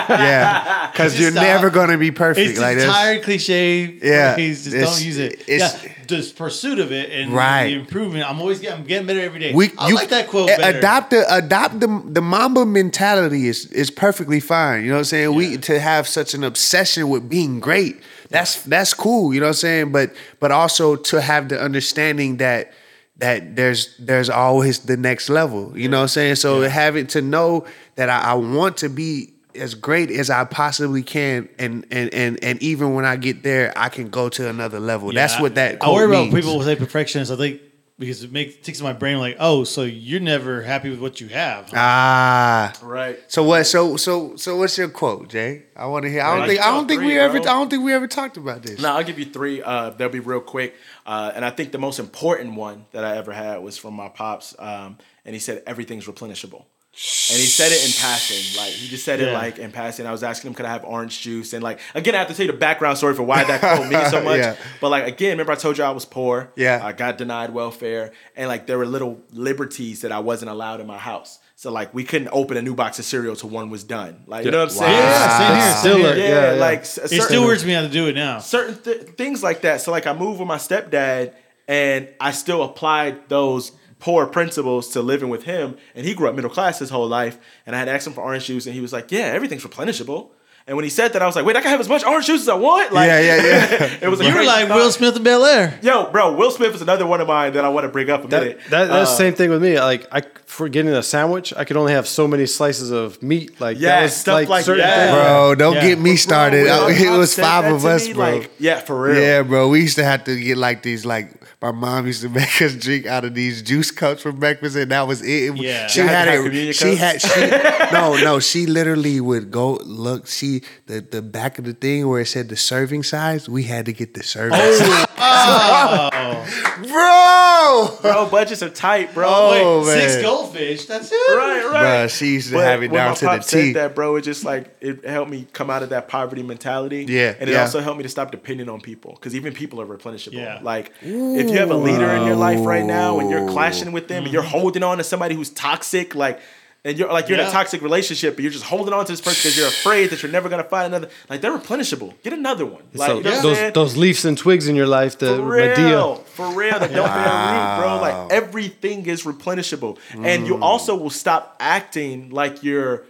yeah, 0.09 0.89
because 0.91 1.17
you're 1.17 1.31
stop. 1.31 1.43
never 1.43 1.69
gonna 1.69 1.97
be 1.97 2.11
perfect. 2.11 2.49
It's 2.51 2.59
like 2.59 2.77
just 2.77 2.87
tired 2.91 3.23
cliche. 3.23 3.85
Yeah, 4.03 4.33
phrase, 4.33 4.65
just 4.65 4.75
don't 4.75 5.05
use 5.05 5.17
it. 5.17 5.39
it's- 5.47 5.83
yeah, 5.85 5.91
just 6.07 6.35
pursuit 6.35 6.79
of 6.79 6.91
it 6.91 7.09
and 7.09 7.31
Right. 7.31 7.67
the 7.67 7.75
improvement. 7.79 8.29
I'm 8.29 8.41
always 8.41 8.59
getting, 8.59 8.79
I'm 8.81 8.85
getting 8.85 9.07
better 9.07 9.21
every 9.21 9.39
day. 9.39 9.53
We, 9.53 9.71
I 9.77 9.87
you, 9.87 9.95
like 9.95 10.09
that 10.09 10.27
quote. 10.27 10.47
better. 10.49 10.77
Adopt 10.77 11.11
the 11.11 11.33
adopt 11.33 11.79
the 11.79 12.01
the 12.05 12.21
Mamba 12.21 12.65
mentality 12.65 13.47
is 13.47 13.67
is 13.67 13.89
perfectly 13.89 14.41
fine. 14.41 14.81
You 14.83 14.89
know 14.89 14.95
what 14.95 14.99
I'm 14.99 15.05
saying? 15.05 15.33
We 15.33 15.55
to 15.57 15.79
have 15.79 16.05
such 16.05 16.33
an 16.33 16.43
obsession 16.43 17.07
with 17.07 17.29
being 17.29 17.61
great. 17.61 18.01
That's 18.29 18.61
that's 18.63 18.93
cool. 18.93 19.33
You 19.33 19.39
know 19.39 19.45
what 19.45 19.51
I'm 19.51 19.53
saying? 19.55 19.91
But 19.93 20.11
but 20.41 20.51
also 20.51 20.97
to 20.97 21.21
have 21.21 21.47
the 21.47 21.61
understanding 21.61 22.37
that 22.37 22.73
that 23.21 23.55
there's 23.55 23.95
there's 23.97 24.29
always 24.29 24.79
the 24.79 24.97
next 24.97 25.29
level. 25.29 25.77
You 25.77 25.87
know 25.87 25.97
what 25.97 26.03
I'm 26.03 26.07
saying? 26.09 26.35
So 26.35 26.61
having 26.61 27.07
to 27.07 27.21
know 27.21 27.65
that 27.95 28.09
I, 28.09 28.31
I 28.31 28.33
want 28.33 28.77
to 28.77 28.89
be 28.89 29.31
as 29.53 29.75
great 29.75 30.09
as 30.09 30.29
I 30.29 30.43
possibly 30.43 31.03
can, 31.03 31.47
and 31.59 31.85
and 31.91 32.13
and 32.13 32.43
and 32.43 32.61
even 32.61 32.95
when 32.95 33.05
I 33.05 33.15
get 33.15 33.43
there, 33.43 33.73
I 33.75 33.89
can 33.89 34.09
go 34.09 34.27
to 34.29 34.49
another 34.49 34.79
level. 34.79 35.11
That's 35.11 35.39
what 35.39 35.55
that. 35.55 35.83
I 35.83 35.91
worry 35.91 36.07
means. 36.07 36.29
about 36.29 36.35
people 36.35 36.59
who 36.59 36.65
say 36.65 36.75
perfectionist. 36.75 37.31
I 37.31 37.37
think 37.37 37.61
because 38.01 38.21
it 38.23 38.31
makes 38.33 38.55
takes 38.57 38.81
my 38.81 38.91
brain 38.91 39.17
like, 39.19 39.37
oh, 39.39 39.63
so 39.63 39.83
you're 39.83 40.19
never 40.19 40.61
happy 40.61 40.89
with 40.89 40.99
what 40.99 41.21
you 41.21 41.29
have. 41.29 41.71
Ah, 41.73 42.73
Right. 42.81 43.17
So 43.29 43.43
what? 43.43 43.63
So 43.65 43.95
so 43.95 44.35
so 44.35 44.57
what's 44.57 44.77
your 44.77 44.89
quote, 44.89 45.29
Jay? 45.29 45.63
I 45.77 45.85
want 45.85 46.03
to 46.03 46.09
hear. 46.11 46.21
I 46.21 46.31
don't 46.31 46.39
Right. 46.41 46.49
think 46.49 46.61
I 46.61 46.71
don't 46.71 46.87
think 46.87 46.99
we 47.01 47.07
Three, 47.11 47.19
ever. 47.19 47.37
I 47.37 47.41
don't 47.41 47.69
think 47.69 47.83
we 47.85 47.93
ever 47.93 48.07
talked 48.07 48.35
about 48.35 48.63
this. 48.63 48.81
No, 48.81 48.91
I'll 48.93 49.03
give 49.03 49.17
you 49.17 49.25
three. 49.25 49.61
Uh, 49.63 49.91
they'll 49.91 50.09
be 50.09 50.19
real 50.19 50.41
quick. 50.41 50.75
Uh, 51.05 51.31
and 51.33 51.45
I 51.45 51.49
think 51.51 51.71
the 51.71 51.77
most 51.77 51.99
important 51.99 52.55
one 52.55 52.85
that 52.91 53.05
I 53.05 53.15
ever 53.17 53.31
had 53.31 53.57
was 53.63 53.77
from 53.77 53.93
my 53.93 54.09
pops. 54.09 54.53
Um, 54.59 54.97
and 55.25 55.33
he 55.33 55.39
said, 55.39 55.63
everything's 55.67 56.05
replenishable. 56.07 56.65
And 56.93 57.39
he 57.39 57.45
said 57.45 57.71
it 57.71 57.85
in 57.85 57.91
passing. 58.01 58.57
Like 58.61 58.73
he 58.73 58.87
just 58.89 59.05
said 59.05 59.21
it 59.21 59.31
like 59.33 59.57
in 59.59 59.71
passing. 59.71 60.05
I 60.05 60.11
was 60.11 60.23
asking 60.23 60.49
him, 60.49 60.55
could 60.55 60.65
I 60.65 60.69
have 60.71 60.83
orange 60.83 61.21
juice? 61.21 61.53
And 61.53 61.63
like 61.63 61.79
again, 61.95 62.15
I 62.15 62.17
have 62.19 62.27
to 62.27 62.33
tell 62.33 62.45
you 62.45 62.51
the 62.51 62.57
background 62.57 62.97
story 62.97 63.13
for 63.15 63.23
why 63.23 63.45
that 63.45 63.61
quote 63.77 63.87
means 63.89 64.09
so 64.09 64.21
much. 64.21 64.39
Yeah. 64.39 64.55
But 64.81 64.89
like 64.89 65.07
again, 65.07 65.31
remember 65.31 65.53
I 65.53 65.55
told 65.55 65.77
you 65.77 65.85
I 65.85 65.91
was 65.91 66.05
poor. 66.05 66.51
Yeah. 66.57 66.81
I 66.83 66.91
got 66.91 67.17
denied 67.17 67.53
welfare. 67.53 68.11
And 68.35 68.49
like 68.49 68.67
there 68.67 68.77
were 68.77 68.85
little 68.85 69.21
liberties 69.31 70.01
that 70.01 70.11
I 70.11 70.19
wasn't 70.19 70.51
allowed 70.51 70.81
in 70.81 70.87
my 70.87 70.97
house. 70.97 71.39
So 71.55 71.71
like 71.71 71.93
we 71.93 72.03
couldn't 72.03 72.29
open 72.33 72.57
a 72.57 72.61
new 72.61 72.75
box 72.75 72.99
of 72.99 73.05
cereal 73.05 73.37
till 73.37 73.49
one 73.49 73.69
was 73.69 73.85
done. 73.85 74.23
Like 74.27 74.43
you 74.43 74.51
know 74.51 74.57
what 74.59 74.63
I'm 74.65 74.69
saying? 74.77 74.91
Yeah, 74.91 75.37
same 75.37 75.55
here. 75.61 75.75
Still, 75.77 75.93
Same 75.93 76.01
here. 76.03 76.15
Yeah, 76.17 76.29
yeah, 76.29 76.53
yeah. 76.55 76.59
like 76.59 76.79
s- 76.81 76.97
It 76.97 77.21
still 77.21 77.45
weirds 77.45 77.65
me 77.65 77.71
how 77.73 77.81
to 77.83 77.89
do 77.89 78.07
it 78.09 78.15
now. 78.15 78.39
certain 78.39 78.75
th- 78.77 79.01
things 79.15 79.41
like 79.41 79.61
that. 79.61 79.79
So 79.79 79.91
like 79.91 80.07
I 80.07 80.13
moved 80.13 80.39
with 80.39 80.47
my 80.47 80.57
stepdad, 80.57 81.33
and 81.69 82.09
I 82.19 82.31
still 82.31 82.63
applied 82.63 83.29
those 83.29 83.71
poor 84.01 84.25
principles 84.25 84.89
to 84.89 85.01
living 85.01 85.29
with 85.29 85.43
him. 85.43 85.77
And 85.95 86.05
he 86.05 86.13
grew 86.13 86.27
up 86.27 86.35
middle 86.35 86.49
class 86.49 86.79
his 86.79 86.89
whole 86.89 87.07
life. 87.07 87.37
And 87.65 87.73
I 87.73 87.79
had 87.79 87.87
asked 87.87 88.07
him 88.07 88.13
for 88.13 88.21
orange 88.21 88.47
juice, 88.47 88.65
and 88.65 88.75
he 88.75 88.81
was 88.81 88.91
like, 88.91 89.11
"Yeah, 89.11 89.27
everything's 89.27 89.63
replenishable." 89.63 90.31
And 90.67 90.77
when 90.77 90.83
he 90.83 90.89
said 90.89 91.13
that, 91.13 91.21
I 91.21 91.25
was 91.25 91.35
like, 91.35 91.43
"Wait, 91.45 91.55
I 91.57 91.61
can 91.61 91.71
have 91.71 91.79
as 91.79 91.89
much 91.89 92.03
orange 92.05 92.27
juice 92.27 92.41
as 92.41 92.49
I 92.49 92.53
want." 92.53 92.93
Like, 92.93 93.07
Yeah, 93.07 93.19
yeah, 93.19 93.35
yeah. 93.45 93.97
it 94.01 94.09
was 94.09 94.21
a 94.21 94.25
You 94.25 94.33
were 94.35 94.43
like 94.43 94.67
thought. 94.67 94.77
Will 94.77 94.91
Smith 94.91 95.15
in 95.17 95.23
Bel 95.23 95.43
Air. 95.45 95.79
Yo, 95.81 96.09
bro, 96.11 96.33
Will 96.33 96.51
Smith 96.51 96.75
is 96.75 96.81
another 96.81 97.05
one 97.05 97.19
of 97.19 97.27
mine 97.27 97.53
that 97.53 97.65
I 97.65 97.69
want 97.69 97.85
to 97.85 97.89
bring 97.89 98.09
up 98.09 98.23
a 98.23 98.27
That, 98.27 98.41
minute. 98.41 98.59
that, 98.69 98.85
that's 98.87 98.91
Uh, 99.09 99.11
the 99.11 99.17
same 99.17 99.33
thing 99.33 99.49
with 99.49 99.61
me. 99.61 99.79
Like 99.79 100.07
I, 100.11 100.21
for 100.45 100.69
getting 100.69 100.91
a 100.93 101.01
sandwich, 101.03 101.53
I 101.57 101.63
could 101.65 101.77
only 101.77 101.93
have 101.93 102.07
so 102.07 102.27
many 102.27 102.45
slices 102.45 102.91
of 102.91 103.21
meat. 103.23 103.59
Like 103.59 103.79
Yeah, 103.79 103.97
that 103.97 104.03
was 104.03 104.15
stuff 104.15 104.47
like 104.49 104.63
certain 104.65 104.81
that. 104.83 105.09
things. 105.09 105.17
Bro, 105.23 105.55
don't 105.55 105.75
Yeah. 105.75 105.81
get 105.89 105.99
me 105.99 106.15
started. 106.15 106.65
Bro, 106.67 106.85
when 106.85 106.95
it 107.01 107.17
was 107.17 107.33
five 107.35 107.65
of 107.73 107.83
us, 107.85 108.07
me, 108.07 108.13
bro. 108.13 108.31
Like, 108.37 108.51
yeah, 108.59 108.79
for 108.81 109.01
real. 109.01 109.19
Yeah, 109.21 109.41
bro. 109.43 109.67
We 109.69 109.81
used 109.81 109.95
to 109.97 110.03
have 110.03 110.23
to 110.25 110.39
get 110.39 110.57
like 110.57 110.83
these, 110.83 111.05
like 111.05 111.31
my 111.61 111.71
mom 111.71 112.05
used 112.07 112.21
to 112.21 112.29
make 112.41 112.61
us 112.61 112.73
drink 112.75 113.05
out 113.05 113.23
of 113.25 113.33
these 113.33 113.61
juice 113.61 113.91
cups 113.91 114.21
for 114.21 114.31
breakfast, 114.31 114.75
and 114.75 114.91
that 114.91 115.07
was 115.07 115.21
it. 115.21 115.55
Yeah. 115.57 115.87
she 115.87 116.01
had 116.01 116.27
had 116.27 116.45
it. 116.45 116.73
She 116.75 116.95
cups? 116.97 116.99
had 116.99 117.21
she 117.21 117.91
no 117.93 118.15
no. 118.17 118.39
She 118.39 118.65
literally 118.67 119.19
would 119.21 119.51
go 119.51 119.79
look 119.85 120.27
see 120.51 120.67
the 120.87 121.01
the 121.01 121.21
back 121.21 121.59
of 121.59 121.65
the 121.65 121.73
thing 121.73 122.07
where 122.07 122.21
it 122.21 122.27
said 122.27 122.49
the 122.49 122.55
serving 122.55 123.03
size. 123.03 123.47
We 123.47 123.63
had 123.63 123.85
to 123.85 123.93
get 123.93 124.13
the 124.13 124.23
serving 124.23 124.57
oh, 124.59 126.09
size, 126.09 126.87
bro. 126.87 127.97
Bro, 128.01 128.29
budgets 128.29 128.63
are 128.63 128.69
tight, 128.69 129.13
bro. 129.13 129.27
Oh, 129.29 129.85
Wait, 129.85 130.01
six 130.01 130.21
goldfish. 130.21 130.85
That's 130.85 131.11
it. 131.11 131.15
Right, 131.15 131.65
right. 131.65 131.83
Bruh, 131.83 132.17
she 132.17 132.33
used 132.33 132.49
to 132.49 132.55
But 132.55 132.65
have 132.65 132.83
it 132.83 132.91
when 132.91 132.99
down 132.99 133.09
my 133.09 133.15
to 133.15 133.25
the 133.25 133.27
pop 133.27 133.43
said 133.43 133.61
T. 133.61 133.73
that, 133.73 133.95
bro, 133.95 134.15
it 134.15 134.21
just 134.21 134.43
like 134.43 134.75
it 134.81 135.05
helped 135.05 135.31
me 135.31 135.47
come 135.53 135.69
out 135.69 135.83
of 135.83 135.89
that 135.89 136.07
poverty 136.07 136.43
mentality. 136.43 137.05
Yeah, 137.07 137.35
and 137.39 137.49
it 137.49 137.53
yeah. 137.53 137.61
also 137.61 137.81
helped 137.81 137.97
me 137.97 138.03
to 138.03 138.09
stop 138.09 138.31
depending 138.31 138.69
on 138.69 138.81
people 138.81 139.13
because 139.13 139.35
even 139.35 139.53
people 139.53 139.81
are 139.81 139.85
replenishable. 139.85 140.33
Yeah. 140.33 140.59
Like 140.61 140.91
if 141.01 141.49
you 141.49 141.57
have 141.57 141.71
a 141.71 141.75
leader 141.75 142.09
in 142.09 142.25
your 142.25 142.35
life 142.35 142.65
right 142.65 142.85
now 142.85 143.19
and 143.19 143.29
you're 143.29 143.47
clashing 143.49 143.91
with 143.91 144.07
them 144.07 144.23
and 144.23 144.33
you're 144.33 144.41
holding 144.41 144.83
on 144.83 144.97
to 144.97 145.03
somebody 145.03 145.35
who's 145.35 145.49
toxic, 145.49 146.15
like. 146.15 146.39
And 146.83 146.97
you're 146.97 147.13
like 147.13 147.29
you're 147.29 147.39
in 147.39 147.45
a 147.45 147.51
toxic 147.51 147.83
relationship, 147.83 148.35
but 148.35 148.41
you're 148.41 148.51
just 148.51 148.65
holding 148.65 148.91
on 148.91 149.05
to 149.05 149.11
this 149.11 149.21
person 149.21 149.41
because 149.41 149.55
you're 149.55 149.67
afraid 149.67 150.09
that 150.09 150.23
you're 150.23 150.31
never 150.31 150.49
gonna 150.49 150.63
find 150.63 150.87
another. 150.87 151.09
Like 151.29 151.41
they're 151.41 151.55
replenishable. 151.55 152.19
Get 152.23 152.33
another 152.33 152.65
one. 152.65 152.81
Like 152.93 153.07
So 153.07 153.17
you 153.17 153.23
know 153.23 153.29
what 153.29 153.37
I'm 153.37 153.43
those 153.43 153.73
those 153.73 153.97
leaves 153.97 154.25
and 154.25 154.35
twigs 154.35 154.67
in 154.67 154.75
your 154.75 154.87
life, 154.87 155.19
the 155.19 155.35
For 155.35 155.43
real, 155.43 155.75
Madea. 155.75 156.23
for 156.23 156.55
real, 156.55 156.79
that 156.79 156.91
don't 156.91 157.07
bear 157.07 157.23
root, 157.53 157.81
bro. 157.81 158.01
Like 158.01 158.31
everything 158.31 159.05
is 159.05 159.23
replenishable, 159.23 159.99
and 160.11 160.47
you 160.47 160.55
mm. 160.55 160.61
also 160.63 160.95
will 160.95 161.11
stop 161.11 161.55
acting 161.59 162.31
like 162.31 162.63
you're 162.63 163.05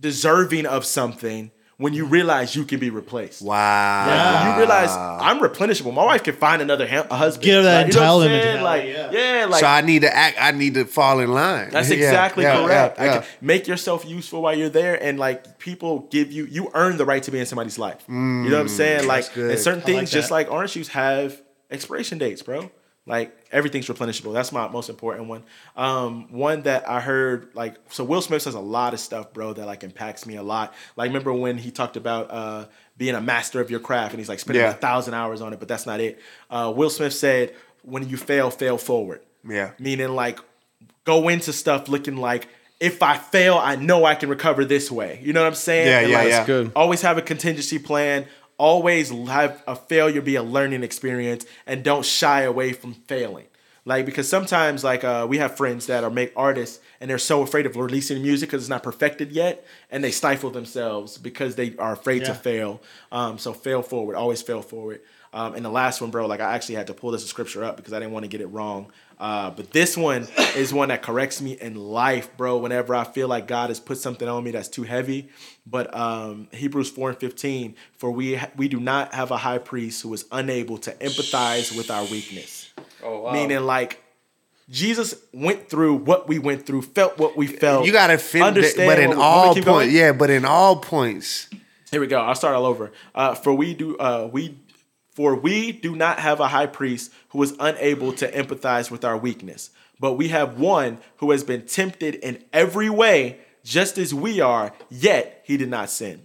deserving 0.00 0.66
of 0.66 0.84
something 0.84 1.50
when 1.76 1.92
you 1.92 2.04
realize 2.06 2.54
you 2.54 2.64
can 2.64 2.78
be 2.78 2.90
replaced. 2.90 3.42
Wow. 3.42 4.06
Like, 4.06 4.44
when 4.44 4.52
you 4.52 4.58
realize 4.58 4.90
I'm 4.90 5.40
replenishable, 5.40 5.92
my 5.92 6.04
wife 6.04 6.22
can 6.22 6.34
find 6.36 6.62
another 6.62 6.86
hu- 6.86 7.08
a 7.10 7.16
husband. 7.16 7.44
Get 7.44 7.56
her 7.56 7.62
that 7.62 7.84
Like, 7.86 7.94
you 7.94 8.00
know 8.00 8.16
what 8.16 8.26
I'm 8.26 8.30
entitlement? 8.32 8.62
Like, 8.62 8.84
mentality, 8.84 9.16
yeah, 9.18 9.46
like 9.46 9.60
so 9.60 9.66
I 9.66 9.80
need 9.80 10.02
to 10.02 10.16
act. 10.16 10.36
I 10.40 10.50
need 10.52 10.74
to 10.74 10.84
fall 10.84 11.20
in 11.20 11.32
line. 11.32 11.70
that's 11.70 11.90
exactly 12.00 12.44
yeah, 12.44 12.56
correct. 12.64 12.98
yeah, 12.98 13.02
I 13.02 13.06
yeah. 13.06 13.18
can- 13.20 13.28
make 13.40 13.66
yourself 13.66 14.04
useful 14.04 14.42
while 14.42 14.54
you're 14.56 14.68
there, 14.68 15.02
and 15.02 15.18
like 15.18 15.58
people 15.58 16.00
give 16.10 16.30
you, 16.30 16.46
you 16.46 16.70
earn 16.74 16.96
the 16.96 17.04
right 17.04 17.22
to 17.24 17.30
be 17.30 17.38
in 17.40 17.46
somebody's 17.46 17.78
life. 17.78 18.04
you 18.08 18.14
know 18.14 18.50
what 18.50 18.60
I'm 18.60 18.66
mm, 18.66 18.70
saying? 18.70 19.06
Like, 19.06 19.36
and 19.36 19.58
certain 19.58 19.80
I 19.80 19.84
like 19.84 19.84
things, 19.84 20.10
just 20.10 20.30
like 20.30 20.50
orange 20.50 20.72
juice, 20.74 20.88
have 20.88 21.40
expiration 21.70 22.18
dates, 22.18 22.42
bro. 22.42 22.70
Like 23.06 23.36
everything's 23.52 23.86
replenishable. 23.86 24.32
That's 24.32 24.50
my 24.50 24.66
most 24.68 24.88
important 24.88 25.28
one. 25.28 25.42
Um, 25.76 26.32
one 26.32 26.62
that 26.62 26.88
I 26.88 27.00
heard, 27.00 27.48
like, 27.54 27.76
so 27.90 28.02
Will 28.02 28.22
Smith 28.22 28.40
says 28.40 28.54
a 28.54 28.60
lot 28.60 28.94
of 28.94 29.00
stuff, 29.00 29.32
bro, 29.34 29.52
that 29.52 29.66
like 29.66 29.84
impacts 29.84 30.24
me 30.24 30.36
a 30.36 30.42
lot. 30.42 30.72
Like, 30.96 31.08
remember 31.08 31.32
when 31.34 31.58
he 31.58 31.70
talked 31.70 31.98
about 31.98 32.30
uh, 32.30 32.64
being 32.96 33.14
a 33.14 33.20
master 33.20 33.60
of 33.60 33.70
your 33.70 33.80
craft, 33.80 34.12
and 34.14 34.20
he's 34.20 34.28
like 34.30 34.38
spending 34.40 34.62
Yeah. 34.62 34.70
a 34.70 34.74
thousand 34.74 35.12
hours 35.12 35.42
on 35.42 35.52
it, 35.52 35.58
but 35.58 35.68
that's 35.68 35.84
not 35.84 36.00
it. 36.00 36.18
Uh, 36.50 36.72
Will 36.74 36.88
Smith 36.88 37.12
said, 37.12 37.54
"When 37.82 38.08
you 38.08 38.16
fail, 38.16 38.50
fail 38.50 38.78
forward." 38.78 39.20
Yeah. 39.46 39.72
meaning 39.78 40.08
like 40.14 40.40
go 41.04 41.28
into 41.28 41.52
stuff 41.52 41.86
looking 41.90 42.16
like 42.16 42.48
if 42.80 43.02
I 43.02 43.18
fail, 43.18 43.56
I 43.58 43.76
know 43.76 44.06
I 44.06 44.14
can 44.14 44.30
recover 44.30 44.64
this 44.64 44.90
way. 44.90 45.20
You 45.22 45.32
know 45.34 45.42
what 45.42 45.46
I'm 45.48 45.54
saying? 45.54 45.86
Yeah, 45.86 45.98
And, 46.00 46.10
yeah, 46.10 46.18
like, 46.18 46.28
yeah. 46.28 46.46
Good. 46.46 46.72
Always 46.74 47.02
have 47.02 47.18
a 47.18 47.22
contingency 47.22 47.78
plan. 47.78 48.26
Always 48.58 49.10
have 49.10 49.62
a 49.66 49.76
failure 49.76 50.20
be 50.20 50.36
a 50.36 50.42
learning 50.42 50.82
experience, 50.82 51.44
and 51.66 51.82
don't 51.82 52.04
shy 52.04 52.42
away 52.42 52.72
from 52.72 52.94
failing. 52.94 53.46
Like 53.86 54.06
because 54.06 54.28
sometimes 54.28 54.82
like 54.82 55.04
uh, 55.04 55.26
we 55.28 55.38
have 55.38 55.56
friends 55.56 55.86
that 55.86 56.04
are 56.04 56.10
make 56.10 56.32
artists 56.36 56.80
and 57.00 57.10
they're 57.10 57.18
so 57.18 57.42
afraid 57.42 57.66
of 57.66 57.76
releasing 57.76 58.22
music 58.22 58.48
because 58.48 58.62
it's 58.62 58.70
not 58.70 58.82
perfected 58.82 59.30
yet, 59.32 59.66
and 59.90 60.02
they 60.02 60.10
stifle 60.10 60.50
themselves 60.50 61.18
because 61.18 61.56
they 61.56 61.76
are 61.76 61.92
afraid 61.92 62.24
to 62.24 62.34
fail. 62.34 62.80
Um, 63.12 63.38
so 63.38 63.52
fail 63.52 63.82
forward, 63.82 64.16
always 64.16 64.40
fail 64.40 64.62
forward. 64.62 65.00
Um, 65.34 65.56
and 65.56 65.64
the 65.64 65.70
last 65.70 66.00
one, 66.00 66.12
bro, 66.12 66.26
like 66.26 66.38
I 66.40 66.54
actually 66.54 66.76
had 66.76 66.86
to 66.86 66.94
pull 66.94 67.10
this 67.10 67.26
scripture 67.26 67.64
up 67.64 67.76
because 67.76 67.92
I 67.92 67.98
didn't 67.98 68.12
want 68.12 68.22
to 68.22 68.28
get 68.28 68.40
it 68.40 68.46
wrong. 68.46 68.92
Uh, 69.18 69.50
but 69.50 69.72
this 69.72 69.96
one 69.96 70.28
is 70.56 70.72
one 70.72 70.88
that 70.88 71.02
corrects 71.02 71.42
me 71.42 71.52
in 71.60 71.74
life, 71.74 72.34
bro. 72.36 72.56
Whenever 72.58 72.94
I 72.94 73.02
feel 73.02 73.26
like 73.26 73.48
God 73.48 73.70
has 73.70 73.80
put 73.80 73.98
something 73.98 74.28
on 74.28 74.44
me 74.44 74.52
that's 74.52 74.68
too 74.68 74.84
heavy. 74.84 75.28
But 75.66 75.94
um, 75.94 76.46
Hebrews 76.52 76.88
four 76.88 77.10
and 77.10 77.18
fifteen, 77.18 77.74
for 77.96 78.12
we 78.12 78.36
ha- 78.36 78.50
we 78.56 78.68
do 78.68 78.78
not 78.78 79.12
have 79.12 79.32
a 79.32 79.36
high 79.36 79.58
priest 79.58 80.02
who 80.02 80.14
is 80.14 80.24
unable 80.30 80.78
to 80.78 80.92
empathize 80.92 81.76
with 81.76 81.90
our 81.90 82.04
weakness. 82.04 82.72
Oh 83.02 83.22
wow. 83.22 83.32
Meaning, 83.32 83.64
like 83.64 84.00
Jesus 84.70 85.16
went 85.32 85.68
through 85.68 85.94
what 85.96 86.28
we 86.28 86.38
went 86.38 86.64
through, 86.64 86.82
felt 86.82 87.18
what 87.18 87.36
we 87.36 87.48
felt. 87.48 87.86
You 87.86 87.92
gotta 87.92 88.18
fit, 88.18 88.42
understand. 88.42 88.88
but 88.88 88.98
in 89.00 89.08
what- 89.10 89.18
want 89.18 89.56
me 89.56 89.62
to 89.62 89.68
all 89.68 89.76
points, 89.78 89.92
yeah. 89.94 90.12
But 90.12 90.30
in 90.30 90.44
all 90.44 90.76
points, 90.76 91.48
Here 91.90 92.00
we 92.00 92.06
go. 92.06 92.20
I'll 92.20 92.34
start 92.34 92.54
all 92.54 92.66
over. 92.66 92.92
Uh, 93.14 93.34
for 93.34 93.52
we 93.52 93.74
do 93.74 93.96
uh, 93.98 94.28
we 94.32 94.58
for 95.14 95.34
we 95.34 95.72
do 95.72 95.96
not 95.96 96.18
have 96.18 96.40
a 96.40 96.48
high 96.48 96.66
priest 96.66 97.12
who 97.30 97.42
is 97.42 97.54
unable 97.58 98.12
to 98.12 98.30
empathize 98.30 98.90
with 98.90 99.04
our 99.04 99.16
weakness, 99.16 99.70
but 99.98 100.14
we 100.14 100.28
have 100.28 100.58
one 100.58 100.98
who 101.18 101.30
has 101.30 101.44
been 101.44 101.62
tempted 101.62 102.16
in 102.16 102.44
every 102.52 102.90
way, 102.90 103.38
just 103.62 103.96
as 103.96 104.12
we 104.12 104.40
are, 104.40 104.72
yet 104.90 105.42
he 105.44 105.56
did 105.56 105.70
not 105.70 105.88
sin. 105.88 106.23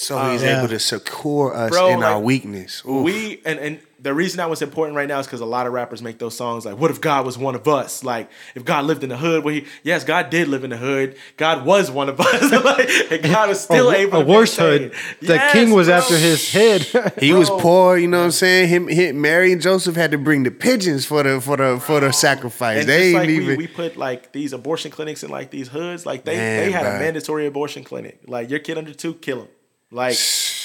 So 0.00 0.16
uh, 0.18 0.32
he's 0.32 0.42
Yeah. 0.42 0.58
able 0.58 0.68
to 0.68 0.78
secure 0.78 1.54
us 1.54 1.70
Bro, 1.70 1.88
in 1.90 2.02
our 2.02 2.18
weakness. 2.18 2.82
Oof. 2.88 3.04
We 3.04 3.42
and 3.44 3.58
and 3.58 3.80
the 4.02 4.14
reason 4.14 4.38
that 4.38 4.48
was 4.48 4.62
important 4.62 4.96
right 4.96 5.06
now 5.06 5.18
is 5.18 5.26
because 5.26 5.42
a 5.42 5.44
lot 5.44 5.66
of 5.66 5.74
rappers 5.74 6.00
make 6.00 6.18
those 6.18 6.34
songs 6.34 6.64
like, 6.64 6.78
"What 6.78 6.90
if 6.90 7.02
God 7.02 7.26
was 7.26 7.36
one 7.36 7.54
of 7.54 7.68
us?" 7.68 8.02
Like, 8.02 8.30
if 8.54 8.64
God 8.64 8.86
lived 8.86 9.02
in 9.02 9.10
the 9.10 9.18
hood, 9.18 9.44
well, 9.44 9.52
he 9.54 9.66
yes, 9.82 10.04
God 10.04 10.30
did 10.30 10.48
live 10.48 10.64
in 10.64 10.70
the 10.70 10.78
hood. 10.78 11.16
God 11.36 11.66
was 11.66 11.90
one 11.90 12.08
of 12.08 12.18
us, 12.28 12.50
like, 12.64 12.88
and 13.12 13.22
God 13.22 13.50
was 13.50 13.60
still 13.60 13.90
a, 13.90 13.96
able. 13.96 14.20
a 14.20 14.24
to 14.24 14.30
worse 14.30 14.58
maintain. 14.58 14.88
hood. 14.88 14.98
The 15.20 15.34
Yes, 15.34 15.52
king 15.52 15.70
was 15.72 15.88
bro. 15.88 15.96
after 15.96 16.16
his 16.16 16.50
head. 16.50 16.80
he 17.20 17.34
was 17.34 17.50
poor, 17.50 17.98
you 17.98 18.08
know 18.08 18.20
what 18.20 18.24
I'm 18.24 18.30
saying? 18.30 18.68
Him, 18.70 18.88
him, 18.88 19.20
Mary 19.20 19.52
and 19.52 19.60
Joseph 19.60 19.96
had 19.96 20.12
to 20.12 20.18
bring 20.18 20.44
the 20.44 20.50
pigeons 20.50 21.04
for 21.04 21.22
the 21.22 21.38
for 21.42 21.58
the 21.58 21.78
for 21.78 22.00
the 22.00 22.06
oh, 22.06 22.10
sacrifice. 22.10 22.80
And 22.80 22.88
they 22.88 22.96
just 22.96 23.06
ain't 23.08 23.14
like 23.16 23.28
even. 23.28 23.48
we, 23.48 23.56
we 23.58 23.66
put 23.66 23.98
like 23.98 24.32
these 24.32 24.54
abortion 24.54 24.90
clinics 24.90 25.22
in 25.22 25.28
like 25.30 25.50
these 25.50 25.68
hoods, 25.68 26.06
like 26.06 26.24
they 26.24 26.36
Man, 26.36 26.64
they 26.64 26.72
had 26.72 26.86
bruh. 26.86 26.96
a 26.96 26.98
mandatory 27.00 27.44
abortion 27.46 27.84
clinic. 27.84 28.18
Like 28.26 28.48
your 28.48 28.60
kid 28.60 28.78
under 28.78 28.94
two, 28.94 29.12
kill 29.12 29.40
him. 29.42 29.48
Like 29.90 30.16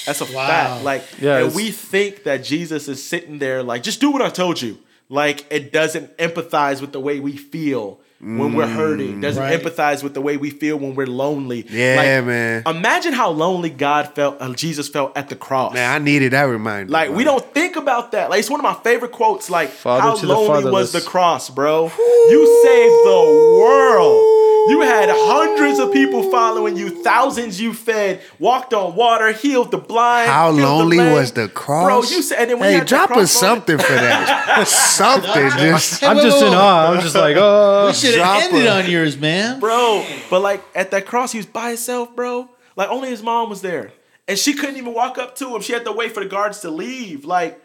that's 0.04 0.20
a 0.20 0.24
Wow. 0.32 0.46
fact. 0.46 0.84
Like 0.84 1.02
Yeah, 1.20 1.38
and 1.38 1.54
we 1.54 1.70
think 1.70 2.24
that 2.24 2.44
Jesus 2.44 2.88
is 2.88 3.02
sitting 3.02 3.38
there 3.38 3.62
like 3.62 3.82
just 3.82 4.00
do 4.00 4.10
what 4.10 4.22
I 4.22 4.28
told 4.30 4.60
you. 4.62 4.78
Like 5.08 5.46
it 5.50 5.72
doesn't 5.72 6.16
empathize 6.18 6.80
with 6.80 6.92
the 6.92 7.00
way 7.00 7.20
we 7.20 7.36
feel 7.36 8.00
when 8.20 8.54
we're 8.54 8.66
hurting. 8.66 9.20
Doesn't 9.20 9.42
Right. 9.42 9.62
empathize 9.62 10.02
with 10.02 10.14
the 10.14 10.20
way 10.20 10.36
we 10.36 10.50
feel 10.50 10.78
when 10.78 10.94
we're 10.94 11.06
lonely. 11.06 11.66
Yeah, 11.70 11.96
Like, 11.96 12.24
man. 12.26 12.62
Imagine 12.66 13.12
how 13.12 13.30
lonely 13.30 13.70
God 13.70 14.10
felt, 14.14 14.36
uh, 14.40 14.52
Jesus 14.54 14.88
felt 14.88 15.16
at 15.16 15.28
the 15.28 15.36
cross. 15.36 15.74
Man, 15.74 15.90
I 15.90 15.98
needed 16.02 16.32
that 16.32 16.44
reminder. 16.44 16.90
Like 16.90 17.10
we 17.10 17.24
don't 17.24 17.44
think 17.52 17.76
about 17.76 18.12
that. 18.12 18.30
Like 18.30 18.40
it's 18.40 18.50
one 18.50 18.60
of 18.60 18.64
my 18.64 18.74
favorite 18.82 19.12
quotes. 19.12 19.50
Like 19.50 19.68
Father 19.70 20.02
how 20.02 20.14
to 20.16 20.26
the 20.26 20.32
lonely 20.32 20.70
was 20.70 20.92
the 20.92 21.00
cross, 21.02 21.50
bro? 21.50 21.84
You 22.30 22.62
saved 22.64 23.06
the 23.06 23.60
world. 23.60 24.32
You 24.68 24.80
had 24.80 25.08
hundreds 25.12 25.78
of 25.78 25.92
people 25.92 26.28
following 26.28 26.76
you, 26.76 26.88
thousands 27.04 27.60
you 27.60 27.72
fed, 27.72 28.20
walked 28.40 28.74
on 28.74 28.96
water, 28.96 29.30
healed 29.30 29.70
the 29.70 29.78
blind. 29.78 30.28
How 30.28 30.52
healed 30.52 30.58
the 30.58 30.66
lonely 30.66 30.98
was 30.98 31.30
the 31.32 31.46
cross? 31.48 31.84
bro? 31.84 32.16
You 32.16 32.20
said, 32.20 32.38
and 32.40 32.50
then 32.50 32.58
when 32.58 32.70
hey, 32.70 32.78
had 32.78 32.86
drop 32.88 33.12
us 33.12 33.30
something 33.30 33.78
for 33.78 33.92
that. 33.92 34.66
something, 34.66 35.50
just 35.50 36.02
I'm 36.02 36.16
just 36.16 36.42
in 36.42 36.52
awe. 36.52 36.92
I'm 36.92 37.00
just 37.00 37.14
like, 37.14 37.36
oh. 37.38 37.92
We 38.06 38.12
should 38.12 38.22
have 38.22 38.42
ended 38.42 38.66
on 38.66 38.90
yours, 38.90 39.16
man. 39.18 39.60
bro. 39.60 40.06
But 40.30 40.40
like 40.40 40.62
at 40.74 40.90
that 40.92 41.06
cross, 41.06 41.32
he 41.32 41.38
was 41.38 41.46
by 41.46 41.68
himself, 41.68 42.14
bro. 42.14 42.48
Like 42.76 42.88
only 42.90 43.08
his 43.08 43.22
mom 43.22 43.50
was 43.50 43.62
there, 43.62 43.92
and 44.28 44.38
she 44.38 44.54
couldn't 44.54 44.76
even 44.76 44.92
walk 44.94 45.18
up 45.18 45.36
to 45.36 45.54
him. 45.54 45.62
She 45.62 45.72
had 45.72 45.84
to 45.84 45.92
wait 45.92 46.12
for 46.12 46.22
the 46.22 46.28
guards 46.28 46.60
to 46.60 46.70
leave. 46.70 47.24
Like, 47.24 47.62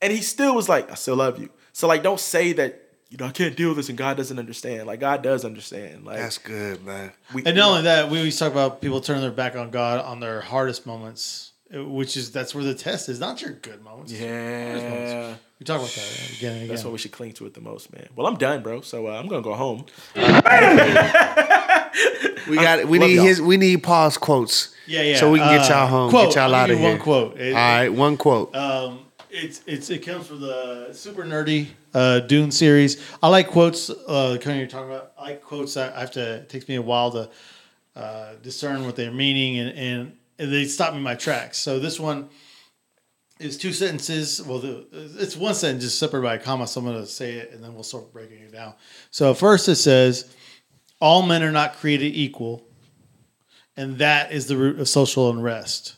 and 0.00 0.12
he 0.12 0.22
still 0.22 0.54
was 0.54 0.68
like, 0.68 0.90
"I 0.90 0.94
still 0.94 1.16
love 1.16 1.38
you." 1.38 1.50
So 1.72 1.86
like, 1.86 2.02
don't 2.02 2.20
say 2.20 2.52
that 2.54 2.82
you 3.10 3.16
know, 3.16 3.26
I 3.26 3.30
can't 3.30 3.56
deal 3.56 3.68
with 3.68 3.78
this, 3.78 3.88
and 3.88 3.96
God 3.96 4.16
doesn't 4.16 4.38
understand. 4.38 4.86
Like 4.86 5.00
God 5.00 5.22
does 5.22 5.44
understand. 5.44 6.04
Like 6.04 6.18
That's 6.18 6.38
good, 6.38 6.84
man. 6.84 7.12
we, 7.32 7.42
And 7.44 7.56
not 7.56 7.70
only 7.70 7.82
that, 7.82 8.10
we 8.10 8.18
always 8.18 8.38
talk 8.38 8.52
about 8.52 8.80
people 8.82 9.00
turning 9.00 9.22
their 9.22 9.30
back 9.30 9.56
on 9.56 9.70
God 9.70 10.04
on 10.04 10.20
their 10.20 10.40
hardest 10.42 10.86
moments, 10.86 11.52
which 11.70 12.16
is 12.16 12.32
that's 12.32 12.54
where 12.54 12.64
the 12.64 12.74
test 12.74 13.08
is, 13.08 13.18
not 13.18 13.40
your 13.40 13.52
good 13.52 13.82
moments. 13.82 14.12
yeah. 14.12 15.34
We 15.58 15.64
talk 15.64 15.78
about 15.80 15.90
that 15.90 16.30
again 16.36 16.52
and 16.52 16.56
again. 16.62 16.68
That's 16.68 16.84
what 16.84 16.92
we 16.92 16.98
should 16.98 17.10
cling 17.10 17.32
to 17.32 17.46
it 17.46 17.54
the 17.54 17.60
most, 17.60 17.92
man. 17.92 18.08
Well, 18.14 18.26
I'm 18.28 18.36
done, 18.36 18.62
bro. 18.62 18.80
So 18.82 19.08
uh, 19.08 19.18
I'm 19.18 19.26
gonna 19.26 19.42
go 19.42 19.54
home. 19.54 19.86
We 22.48 22.56
got 22.56 22.84
we 22.86 22.98
need 22.98 23.14
y'all. 23.16 23.24
his 23.26 23.42
we 23.42 23.56
need 23.56 23.82
Paul's 23.82 24.16
quotes. 24.16 24.74
yeah, 24.86 25.02
yeah. 25.02 25.16
So 25.18 25.30
we 25.30 25.38
can 25.38 25.58
get 25.58 25.70
Uh, 25.70 25.74
y'all 25.74 25.86
home, 25.86 26.10
Quote, 26.10 26.28
get 26.30 26.36
y'all 26.36 26.54
out 26.54 26.70
of 26.70 26.78
here. 26.78 26.88
One 26.90 26.98
quote. 26.98 27.38
It- 27.38 27.50
All 27.52 27.58
right, 27.58 27.88
one 27.88 28.16
quote. 28.16 28.54
Um, 28.56 29.00
it's 29.30 29.60
it's 29.66 29.90
it 29.90 29.98
comes 29.98 30.26
from 30.28 30.40
the 30.40 30.90
super 30.92 31.24
nerdy 31.24 31.66
uh, 31.92 32.20
Dune 32.20 32.50
series. 32.50 32.96
I 33.22 33.28
like 33.28 33.48
quotes. 33.48 33.90
Uh, 33.90 34.38
kind 34.40 34.52
of 34.52 34.56
you're 34.58 34.66
talking 34.66 34.90
about. 34.90 35.12
I 35.18 35.22
like 35.24 35.42
quotes 35.42 35.74
that 35.74 35.94
I 35.94 36.00
have 36.00 36.10
to. 36.12 36.34
It 36.36 36.48
takes 36.48 36.68
me 36.68 36.76
a 36.76 36.82
while 36.82 37.10
to 37.10 37.28
uh, 37.96 38.32
discern 38.42 38.86
what 38.86 38.96
they're 38.96 39.10
meaning, 39.10 39.58
and, 39.58 39.76
and 39.78 40.12
and 40.38 40.52
they 40.52 40.64
stop 40.64 40.92
me 40.92 40.98
in 40.98 41.02
my 41.02 41.16
tracks. 41.16 41.58
So 41.58 41.78
this 41.78 42.00
one 42.00 42.28
is 43.38 43.56
two 43.56 43.72
sentences. 43.72 44.42
Well, 44.42 44.58
the, 44.58 44.86
it's 45.18 45.36
one 45.36 45.54
sentence 45.54 45.84
just 45.84 45.98
separated 45.98 46.24
by 46.24 46.34
a 46.34 46.38
comma. 46.38 46.66
So 46.66 46.80
I'm 46.80 46.86
going 46.86 47.00
to 47.00 47.06
say 47.06 47.34
it, 47.34 47.52
and 47.52 47.62
then 47.62 47.74
we'll 47.74 47.82
start 47.82 48.12
breaking 48.12 48.38
it 48.38 48.52
down. 48.52 48.74
So 49.10 49.34
first 49.34 49.68
it 49.68 49.76
says, 49.76 50.34
"All 51.00 51.22
men 51.22 51.42
are 51.42 51.52
not 51.52 51.74
created 51.76 52.14
equal." 52.14 52.64
And 53.76 53.98
that 53.98 54.32
is 54.32 54.46
the 54.48 54.56
root 54.56 54.80
of 54.80 54.88
social 54.88 55.30
unrest. 55.30 55.94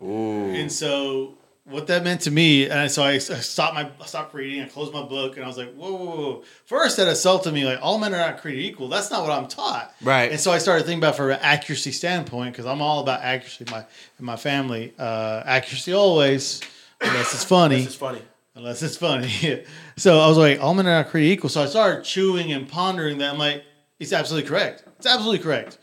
And 0.00 0.70
so 0.70 1.38
what 1.64 1.88
that 1.88 2.04
meant 2.04 2.20
to 2.20 2.30
me, 2.30 2.70
and 2.70 2.88
so 2.88 3.02
I, 3.02 3.14
I 3.14 3.18
stopped 3.18 3.74
my 3.74 3.90
I 4.00 4.06
stopped 4.06 4.32
reading, 4.32 4.62
I 4.62 4.68
closed 4.68 4.92
my 4.92 5.02
book, 5.02 5.34
and 5.34 5.44
I 5.44 5.48
was 5.48 5.58
like, 5.58 5.74
whoa, 5.74 5.92
whoa, 5.92 6.16
whoa. 6.16 6.44
First 6.66 6.98
that 6.98 7.08
assaulted 7.08 7.52
me, 7.52 7.64
like 7.64 7.80
all 7.82 7.98
men 7.98 8.14
are 8.14 8.18
not 8.18 8.38
created 8.38 8.62
equal. 8.64 8.86
That's 8.88 9.10
not 9.10 9.22
what 9.22 9.32
I'm 9.32 9.48
taught. 9.48 9.92
Right. 10.00 10.30
And 10.30 10.38
so 10.38 10.52
I 10.52 10.58
started 10.58 10.84
thinking 10.84 11.00
about 11.00 11.16
from 11.16 11.30
an 11.30 11.40
accuracy 11.42 11.90
standpoint, 11.90 12.52
because 12.52 12.66
I'm 12.66 12.80
all 12.80 13.00
about 13.00 13.22
accuracy 13.22 13.64
in 13.66 13.72
my 13.72 13.84
my 14.20 14.36
family. 14.36 14.94
Uh, 14.96 15.42
accuracy 15.44 15.92
always, 15.92 16.60
unless 17.00 17.34
it's 17.34 17.44
funny 17.44 17.76
This 17.76 17.88
is 17.88 17.94
funny. 17.94 18.22
unless 18.54 18.82
it's 18.82 18.96
funny. 18.96 19.64
so 19.96 20.18
I 20.20 20.28
was 20.28 20.36
like, 20.38 20.60
all 20.60 20.74
men 20.74 20.86
are 20.86 21.02
not 21.02 21.08
created 21.10 21.32
equal. 21.32 21.50
So 21.50 21.62
I 21.62 21.66
started 21.66 22.04
chewing 22.04 22.52
and 22.52 22.68
pondering 22.68 23.18
that. 23.18 23.32
I'm 23.32 23.38
like, 23.38 23.64
it's 23.98 24.12
absolutely 24.12 24.48
correct. 24.48 24.84
It's 24.98 25.06
absolutely 25.06 25.38
correct. 25.40 25.78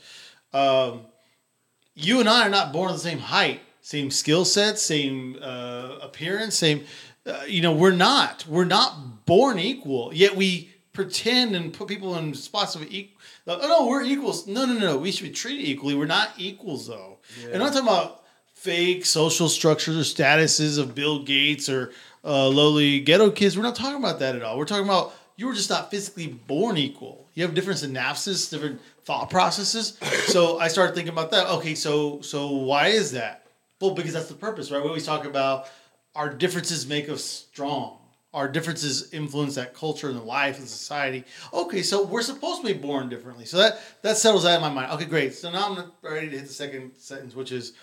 Um, 0.53 1.01
you 1.95 2.19
and 2.19 2.27
I 2.29 2.45
are 2.47 2.49
not 2.49 2.71
born 2.73 2.89
of 2.89 2.95
the 2.95 3.01
same 3.03 3.19
height, 3.19 3.61
same 3.81 4.09
skill 4.11 4.45
set, 4.45 4.79
same 4.79 5.37
uh, 5.41 5.97
appearance, 6.01 6.55
same. 6.55 6.85
Uh, 7.25 7.41
you 7.47 7.61
know, 7.61 7.71
we're 7.73 7.91
not. 7.91 8.45
We're 8.47 8.65
not 8.65 9.25
born 9.25 9.59
equal. 9.59 10.11
Yet 10.13 10.35
we 10.35 10.69
pretend 10.93 11.55
and 11.55 11.73
put 11.73 11.87
people 11.87 12.15
in 12.17 12.33
spots 12.33 12.75
of 12.75 12.83
equal. 12.91 13.19
Oh 13.47 13.67
no, 13.67 13.87
we're 13.87 14.03
equals. 14.03 14.47
No, 14.47 14.65
no, 14.65 14.73
no, 14.73 14.79
no. 14.79 14.97
We 14.97 15.11
should 15.11 15.27
be 15.27 15.33
treated 15.33 15.65
equally. 15.65 15.95
We're 15.95 16.05
not 16.05 16.31
equals 16.37 16.87
though. 16.87 17.19
And 17.45 17.55
I'm 17.55 17.59
not 17.59 17.73
talking 17.73 17.87
about 17.87 18.22
fake 18.63 19.05
social 19.05 19.49
structures 19.49 19.97
or 19.97 20.23
statuses 20.23 20.79
of 20.79 20.95
Bill 20.95 21.21
Gates 21.21 21.67
or 21.67 21.91
uh, 22.23 22.47
lowly 22.47 23.01
ghetto 23.01 23.29
kids. 23.29 23.57
We're 23.57 23.63
not 23.63 23.75
talking 23.75 23.97
about 23.97 24.19
that 24.19 24.37
at 24.37 24.41
all. 24.41 24.57
We're 24.57 24.63
talking 24.63 24.85
about 24.85 25.13
you 25.35 25.47
were 25.47 25.53
just 25.53 25.69
not 25.69 25.91
physically 25.91 26.27
born 26.27 26.77
equal. 26.77 27.27
You 27.33 27.43
have 27.43 27.53
different 27.53 27.79
synapses, 27.81 28.49
different 28.49 28.79
thought 29.03 29.29
processes. 29.29 29.97
So 30.33 30.57
I 30.57 30.69
started 30.69 30.95
thinking 30.95 31.11
about 31.11 31.31
that. 31.31 31.47
Okay, 31.47 31.75
so 31.75 32.21
so 32.21 32.49
why 32.51 32.87
is 32.87 33.11
that? 33.11 33.45
Well, 33.81 33.93
because 33.93 34.13
that's 34.13 34.29
the 34.29 34.35
purpose, 34.35 34.71
right? 34.71 34.81
We 34.81 34.87
always 34.87 35.05
talk 35.05 35.25
about 35.25 35.67
our 36.15 36.29
differences 36.29 36.87
make 36.87 37.09
us 37.09 37.23
strong. 37.23 37.97
Our 38.33 38.47
differences 38.47 39.13
influence 39.13 39.55
that 39.55 39.75
culture 39.75 40.07
and 40.07 40.17
the 40.17 40.23
life 40.23 40.57
and 40.57 40.67
society. 40.67 41.25
Okay, 41.53 41.83
so 41.83 42.03
we're 42.03 42.23
supposed 42.23 42.61
to 42.61 42.67
be 42.67 42.73
born 42.73 43.09
differently. 43.09 43.45
So 43.45 43.57
that 43.57 43.79
that 44.01 44.17
settles 44.17 44.43
that 44.43 44.55
in 44.55 44.61
my 44.61 44.69
mind. 44.69 44.91
Okay, 44.93 45.05
great. 45.05 45.33
So 45.33 45.51
now 45.51 45.75
I'm 45.75 45.91
ready 46.01 46.29
to 46.29 46.37
hit 46.37 46.47
the 46.47 46.53
second 46.53 46.93
sentence, 46.97 47.35
which 47.35 47.51
is, 47.51 47.73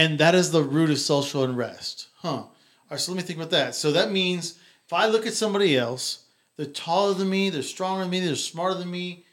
and 0.00 0.18
that 0.18 0.34
is 0.34 0.50
the 0.50 0.62
root 0.62 0.88
of 0.88 0.98
social 0.98 1.44
unrest. 1.44 2.08
Huh. 2.16 2.28
All 2.28 2.52
right, 2.90 2.98
so 2.98 3.12
let 3.12 3.18
me 3.18 3.22
think 3.22 3.38
about 3.38 3.50
that. 3.50 3.74
So 3.74 3.92
that 3.92 4.10
means 4.10 4.58
if 4.86 4.94
I 4.94 5.06
look 5.06 5.26
at 5.26 5.34
somebody 5.34 5.76
else, 5.76 6.24
they're 6.56 6.64
taller 6.64 7.12
than 7.12 7.28
me, 7.28 7.50
they're 7.50 7.62
stronger 7.62 8.00
than 8.00 8.10
me, 8.10 8.20
they're 8.20 8.34
smarter 8.34 8.78
than 8.78 8.90
me. 8.90 9.26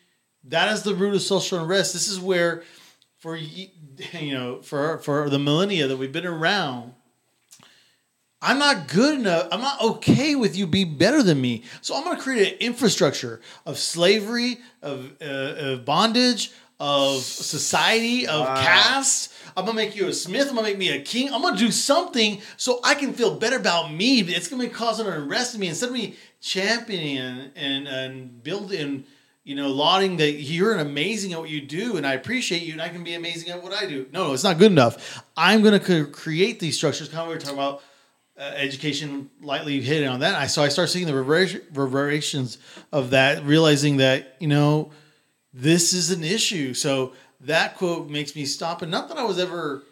That 0.44 0.74
is 0.74 0.84
the 0.84 0.94
root 0.94 1.16
of 1.16 1.22
social 1.22 1.60
unrest. 1.60 1.94
This 1.94 2.10
is 2.10 2.20
where, 2.20 2.64
for 3.18 3.36
you 3.38 4.34
know, 4.34 4.62
for 4.62 4.98
for 4.98 5.30
the 5.30 5.40
millennia 5.40 5.88
that 5.88 5.96
we've 5.96 6.12
been 6.12 6.26
around, 6.26 6.94
I'm 8.42 8.60
not 8.60 8.90
good 8.90 9.20
enough. 9.20 9.48
I'm 9.54 9.62
not 9.62 9.82
okay 9.82 10.36
with 10.36 10.58
you 10.58 10.68
be 10.68 10.84
better 10.84 11.24
than 11.24 11.40
me. 11.40 11.64
So 11.82 11.96
I'm 11.96 12.04
going 12.04 12.18
to 12.18 12.22
create 12.22 12.54
an 12.54 12.60
infrastructure 12.60 13.40
of 13.66 13.78
slavery, 13.78 14.58
of, 14.82 15.14
uh, 15.22 15.26
of 15.26 15.86
bondage, 15.86 16.52
of 16.78 17.22
society, 17.22 18.28
of 18.28 18.46
caste. 18.60 19.34
I'm 19.56 19.66
to 19.66 19.74
make 19.74 19.96
you 19.96 20.08
a 20.08 20.14
smith. 20.14 20.50
I'm 20.50 20.58
to 20.58 20.64
make 20.64 20.78
me 20.78 20.90
a 20.90 21.02
king. 21.02 21.34
I'm 21.34 21.42
to 21.42 21.58
do 21.58 21.72
something 21.72 22.42
so 22.58 22.80
I 22.84 22.96
can 22.96 23.14
feel 23.14 23.36
better 23.36 23.58
about 23.58 23.94
me. 23.94 24.22
It's 24.22 24.50
to 24.62 24.68
be 24.68 24.74
causing 24.74 25.08
an 25.08 25.14
arrest 25.14 25.56
in 25.56 25.62
me 25.62 25.68
instead 25.68 25.90
of 25.90 25.94
me 25.94 26.16
championing 26.42 27.52
and 27.56 27.88
and, 27.88 28.44
building. 28.44 29.06
You 29.44 29.56
know, 29.56 29.70
lauding 29.70 30.18
that 30.18 30.34
you're 30.34 30.74
an 30.74 30.82
amazing 30.82 31.32
at 31.32 31.40
what 31.40 31.50
you 31.50 31.62
do, 31.62 31.96
and 31.96 32.06
I 32.06 32.16
appreciate 32.16 32.64
you, 32.64 32.74
and 32.74 32.82
I 32.82 32.90
can 32.90 33.06
be 33.06 33.14
amazing 33.14 33.50
at 33.50 33.64
what 33.64 33.72
I 33.72 33.86
do. 33.86 34.06
No, 34.12 34.28
no, 34.28 34.34
it's 34.34 34.44
not 34.44 34.58
good 34.58 34.74
enough. 34.74 35.24
I'm 35.38 35.64
to 35.64 36.06
create 36.08 36.60
these 36.60 36.76
structures. 36.76 37.08
Kind 37.08 37.22
of 37.22 37.30
were 37.30 37.38
talking 37.38 37.58
about 37.58 37.82
uh, 38.38 38.42
education 38.56 39.30
lightly 39.42 39.82
hitting 39.82 40.08
on 40.08 40.20
that. 40.20 40.36
I 40.36 40.48
so 40.48 40.62
I 40.62 40.68
start 40.68 40.90
seeing 40.90 41.08
the 41.08 41.14
reverber- 41.14 41.62
reverberations 41.70 42.58
of 42.92 43.12
that, 43.12 43.44
realizing 43.46 43.98
that 43.98 44.36
you 44.40 44.48
know 44.48 44.92
this 45.54 45.94
is 45.94 46.12
an 46.12 46.24
issue. 46.24 46.74
So 46.74 47.14
that 47.42 47.78
quote 47.78 48.10
makes 48.10 48.36
me 48.36 48.46
stop. 48.46 48.82
And 48.82 48.92
not 48.92 49.10
that 49.10 49.18
I 49.18 49.24
was 49.24 49.40
ever 49.40 49.84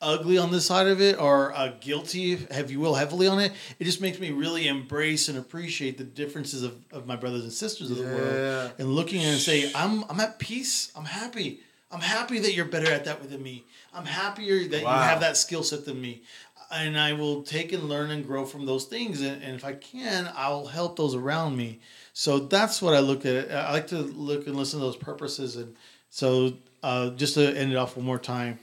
ugly 0.00 0.36
on 0.36 0.50
this 0.50 0.66
side 0.66 0.86
of 0.86 1.00
it 1.00 1.18
or 1.18 1.54
uh, 1.54 1.72
guilty, 1.80 2.32
if 2.32 2.70
you 2.70 2.78
will, 2.78 2.94
heavily 2.94 3.26
on 3.26 3.38
it. 3.38 3.52
It 3.78 3.84
just 3.84 4.00
makes 4.00 4.18
me 4.18 4.30
really 4.30 4.68
embrace 4.68 5.28
and 5.28 5.38
appreciate 5.38 5.96
the 5.96 6.04
differences 6.04 6.62
of, 6.62 6.76
of 6.92 7.06
my 7.06 7.16
brothers 7.16 7.44
and 7.44 7.52
sisters 7.52 7.90
of 7.90 7.96
the 7.96 8.04
world, 8.04 8.72
and 8.78 8.88
looking 8.88 9.22
and 9.22 9.40
say, 9.40 9.70
I'm 9.74 10.04
I'm 10.10 10.20
at 10.20 10.38
peace. 10.38 10.92
I'm 10.94 11.06
happy. 11.06 11.60
I'm 11.90 12.00
happy 12.00 12.40
that 12.40 12.52
you're 12.52 12.66
better 12.66 12.90
at 12.90 13.04
that 13.04 13.28
than 13.30 13.42
me. 13.42 13.64
I'm 13.94 14.04
happier 14.04 14.68
that 14.68 14.80
you 14.80 14.86
have 14.86 15.20
that 15.20 15.36
skill 15.36 15.62
set 15.62 15.84
than 15.84 16.00
me. 16.00 16.22
And 16.68 16.98
I 16.98 17.12
will 17.12 17.42
take 17.44 17.72
and 17.72 17.84
learn 17.84 18.10
and 18.10 18.26
grow 18.26 18.44
from 18.44 18.66
those 18.66 18.86
things. 18.86 19.20
And, 19.20 19.40
and 19.40 19.54
if 19.54 19.64
I 19.64 19.74
can, 19.74 20.28
I'll 20.36 20.66
help 20.66 20.96
those 20.96 21.14
around 21.14 21.56
me. 21.56 21.78
So 22.12 22.40
that's 22.40 22.82
what 22.82 22.92
I 22.92 22.98
look 22.98 23.24
at. 23.24 23.52
I 23.52 23.70
like 23.72 23.86
to 23.88 23.98
look 23.98 24.48
and 24.48 24.56
listen 24.56 24.80
to 24.80 24.84
those 24.84 24.96
purposes. 24.96 25.54
And 25.54 25.76
so 26.16 26.54
uh, 26.82 27.10
just 27.10 27.34
to 27.34 27.54
end 27.54 27.72
it 27.72 27.76
off 27.76 27.94
one 27.94 28.06
more 28.06 28.18
time, 28.18 28.58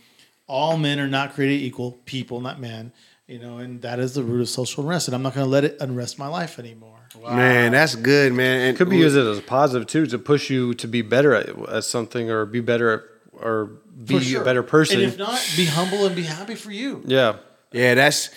all 0.48 0.76
men 0.76 1.00
are 1.00 1.08
not 1.08 1.36
created 1.36 1.64
equal, 1.64 1.92
people, 2.06 2.42
not 2.42 2.60
men. 2.60 2.92
You 3.28 3.38
know, 3.38 3.60
and 3.60 3.80
that 3.84 4.00
is 4.00 4.16
the 4.16 4.24
root 4.24 4.42
of 4.42 4.50
social 4.50 4.82
unrest. 4.84 5.08
And 5.08 5.14
I'm 5.14 5.22
not 5.22 5.36
going 5.36 5.46
to 5.46 5.50
let 5.52 5.64
it 5.64 5.78
unrest 5.80 6.18
my 6.18 6.26
life 6.26 6.58
anymore. 6.58 6.98
Man, 7.22 7.74
that's 7.74 7.94
good, 7.94 8.34
man. 8.34 8.62
And 8.62 8.76
Could 8.76 8.90
be 8.90 8.98
used 8.98 9.16
as 9.16 9.38
a 9.38 9.42
positive 9.44 9.88
too 9.88 10.08
to 10.08 10.18
push 10.18 10.50
you 10.50 10.74
to 10.74 10.88
be 10.88 11.04
better 11.04 11.36
at, 11.36 11.48
at 11.70 11.84
something 11.84 12.32
or 12.32 12.48
be 12.48 12.60
better 12.60 12.92
at, 12.92 13.02
or 13.40 13.66
be 14.04 14.20
sure. 14.20 14.42
a 14.42 14.46
better 14.46 14.64
person. 14.64 15.02
And 15.02 15.10
if 15.10 15.20
not, 15.20 15.40
be 15.56 15.66
humble 15.66 16.08
and 16.08 16.16
be 16.16 16.24
happy 16.24 16.56
for 16.56 16.72
you. 16.72 17.04
yeah. 17.06 17.36
Yeah, 17.72 17.94
that's. 17.94 18.32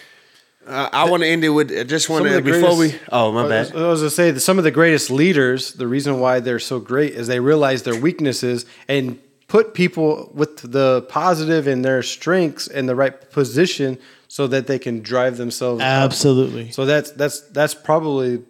Uh, 0.67 0.89
I 0.93 1.09
want 1.09 1.23
to 1.23 1.29
end 1.29 1.45
it 1.45 1.51
with. 1.51 1.71
I 1.71 1.85
just 1.85 2.09
want 2.09 2.25
Some 2.25 2.33
to 2.33 2.39
of 2.39 2.45
the 2.45 2.51
before 2.51 2.77
we. 2.77 2.95
Oh 3.13 3.31
my 3.31 3.49
bad. 3.49 3.75
I 3.75 3.89
was 3.89 4.01
gonna 4.01 4.11
say 4.11 4.33
that 4.33 4.41
some 4.41 4.59
of 4.59 4.65
the 4.65 4.71
greatest 4.71 5.11
leaders, 5.11 5.75
the 5.75 5.87
reason 5.87 6.19
why 6.19 6.41
they're 6.41 6.59
so 6.59 6.81
great 6.81 7.13
is 7.13 7.29
they 7.29 7.41
realize 7.41 7.85
their 7.85 7.99
weaknesses 7.99 8.67
and 8.89 9.21
put 9.49 9.75
people 9.75 10.31
with 10.35 10.73
the 10.73 11.03
positive 11.03 11.67
and 11.67 11.85
their 11.85 12.03
strengths 12.03 12.67
in 12.67 12.87
the 12.87 12.97
right 12.97 13.31
position 13.31 13.99
so 14.29 14.49
that 14.49 14.67
they 14.67 14.79
can 14.79 15.03
drive 15.03 15.37
themselves. 15.37 15.81
up. 15.81 15.87
Absolutely. 15.87 16.73
So 16.73 16.85
that's 16.85 17.13
that's 17.13 17.43
that's 17.43 17.75
probably, 17.75 18.43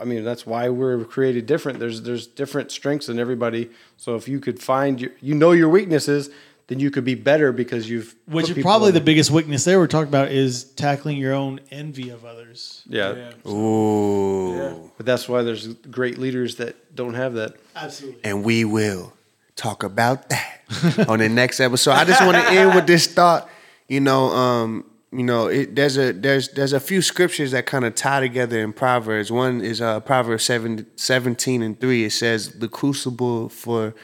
I 0.00 0.04
mean, 0.04 0.24
that's 0.24 0.44
why 0.44 0.68
we're 0.68 1.04
created 1.04 1.46
different. 1.46 1.78
There's 1.78 2.02
there's 2.02 2.26
different 2.26 2.72
strengths 2.72 3.08
in 3.08 3.20
everybody. 3.20 3.70
So 3.98 4.16
if 4.16 4.26
you 4.26 4.40
could 4.40 4.60
find 4.60 5.00
your, 5.00 5.12
you 5.20 5.36
know 5.36 5.52
your 5.52 5.68
weaknesses, 5.68 6.28
then 6.72 6.80
you 6.80 6.90
could 6.90 7.04
be 7.04 7.14
better 7.14 7.52
because 7.52 7.88
you've 7.90 8.14
Which 8.26 8.46
put 8.48 8.56
is 8.56 8.62
probably 8.62 8.88
in- 8.88 8.94
the 8.94 9.00
biggest 9.02 9.30
weakness 9.30 9.64
there 9.64 9.78
we're 9.78 9.86
talking 9.86 10.08
about 10.08 10.30
is 10.32 10.64
tackling 10.64 11.18
your 11.18 11.34
own 11.34 11.60
envy 11.70 12.08
of 12.08 12.24
others. 12.24 12.82
yeah. 12.88 13.32
Ooh. 13.46 14.90
But 14.96 15.06
that's 15.06 15.28
why 15.28 15.42
there's 15.42 15.68
great 15.68 16.16
leaders 16.18 16.56
that 16.56 16.94
don't 16.96 17.14
have 17.14 17.34
that. 17.34 17.56
Absolutely. 17.76 18.24
and 18.24 18.42
we 18.42 18.64
will 18.64 19.12
talk 19.54 19.82
about 19.82 20.28
that 20.30 20.60
on 21.08 21.18
the 21.18 21.28
next 21.28 21.60
episode. 21.60 21.92
I 21.92 22.04
just 22.04 22.22
want 22.24 22.36
to 22.36 22.52
end 22.52 22.74
with 22.74 22.86
this 22.86 23.06
thought. 23.06 23.48
You 23.88 24.00
know, 24.00 24.28
um, 24.32 24.84
you 25.12 25.22
know, 25.24 25.48
it, 25.48 25.74
there's 25.74 25.98
a 25.98 26.12
there's 26.12 26.48
there's 26.50 26.72
a 26.72 26.80
few 26.80 27.02
scriptures 27.02 27.50
that 27.50 27.66
kind 27.66 27.84
of 27.84 27.94
tie 27.94 28.20
together 28.20 28.60
in 28.60 28.72
Proverbs. 28.72 29.30
One 29.30 29.60
is 29.60 29.80
uh, 29.82 30.00
Proverbs 30.00 30.44
7, 30.44 30.86
17 30.96 31.62
and 31.62 31.78
three. 31.78 32.04
It 32.04 32.12
says, 32.12 32.52
"The 32.60 32.68
crucible 32.68 33.50
for 33.50 33.94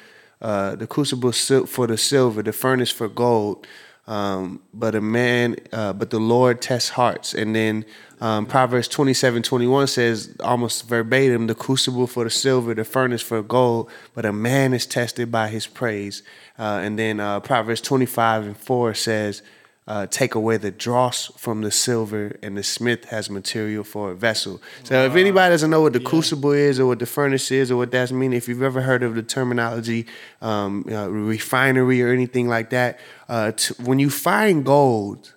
uh, 0.41 0.77
the 0.77 0.87
crucible 0.87 1.33
for 1.33 1.87
the 1.87 1.99
silver, 1.99 2.43
the 2.43 2.53
furnace 2.53 2.91
for 2.91 3.09
gold." 3.09 3.67
Um, 4.09 4.63
but 4.73 4.95
a 4.95 5.03
man, 5.03 5.57
uh, 5.71 5.93
but 5.93 6.09
the 6.09 6.19
Lord 6.19 6.63
tests 6.63 6.89
hearts. 6.89 7.35
And 7.35 7.55
then 7.55 7.85
um, 8.23 8.47
Proverbs 8.47 8.89
27, 8.89 9.43
21 9.43 9.87
says 9.87 10.35
almost 10.41 10.89
verbatim, 10.89 11.47
the 11.47 11.55
crucible 11.55 12.07
for 12.07 12.25
the 12.25 12.31
silver, 12.31 12.73
the 12.73 12.85
furnace 12.85 13.21
for 13.21 13.43
gold, 13.43 13.91
but 14.15 14.25
a 14.25 14.33
man 14.33 14.73
is 14.73 14.87
tested 14.87 15.31
by 15.31 15.49
his 15.49 15.67
praise. 15.67 16.23
Uh, 16.59 16.81
and 16.83 16.99
then 16.99 17.21
uh, 17.21 17.41
Proverbs 17.41 17.83
25 17.83 18.47
and 18.47 18.57
4 18.57 18.95
says, 18.95 19.43
uh, 19.89 20.07
take 20.07 20.35
away 20.35 20.59
the 20.59 20.71
dross 20.71 21.33
from 21.39 21.63
the 21.63 21.71
silver, 21.71 22.39
and 22.43 22.59
the 22.59 22.63
smith 22.63 23.07
has 23.07 23.31
material 23.31 23.83
for 23.83 24.11
a 24.11 24.15
vessel. 24.15 24.61
So, 24.85 25.07
if 25.07 25.17
anybody 25.17 25.51
doesn't 25.55 25.71
know 25.71 25.81
what 25.81 25.95
the 25.95 26.01
crucible 26.01 26.53
is, 26.53 26.79
or 26.79 26.87
what 26.87 26.99
the 26.99 27.07
furnace 27.07 27.51
is, 27.51 27.71
or 27.71 27.79
what 27.79 27.91
that's 27.91 28.13
mean, 28.13 28.35
if 28.35 28.49
you've 28.49 28.63
ever 28.63 28.83
heard 28.83 29.03
of 29.03 29.15
the 29.15 29.23
terminology 29.23 30.07
um, 30.43 30.85
uh, 30.91 31.09
refinery 31.09 32.03
or 32.03 32.13
anything 32.13 32.49
like 32.49 32.69
that, 32.71 33.01
uh, 33.31 33.53
t- 33.53 33.75
when 33.83 33.99
you 33.99 34.11
find 34.11 34.63
gold, 34.63 35.33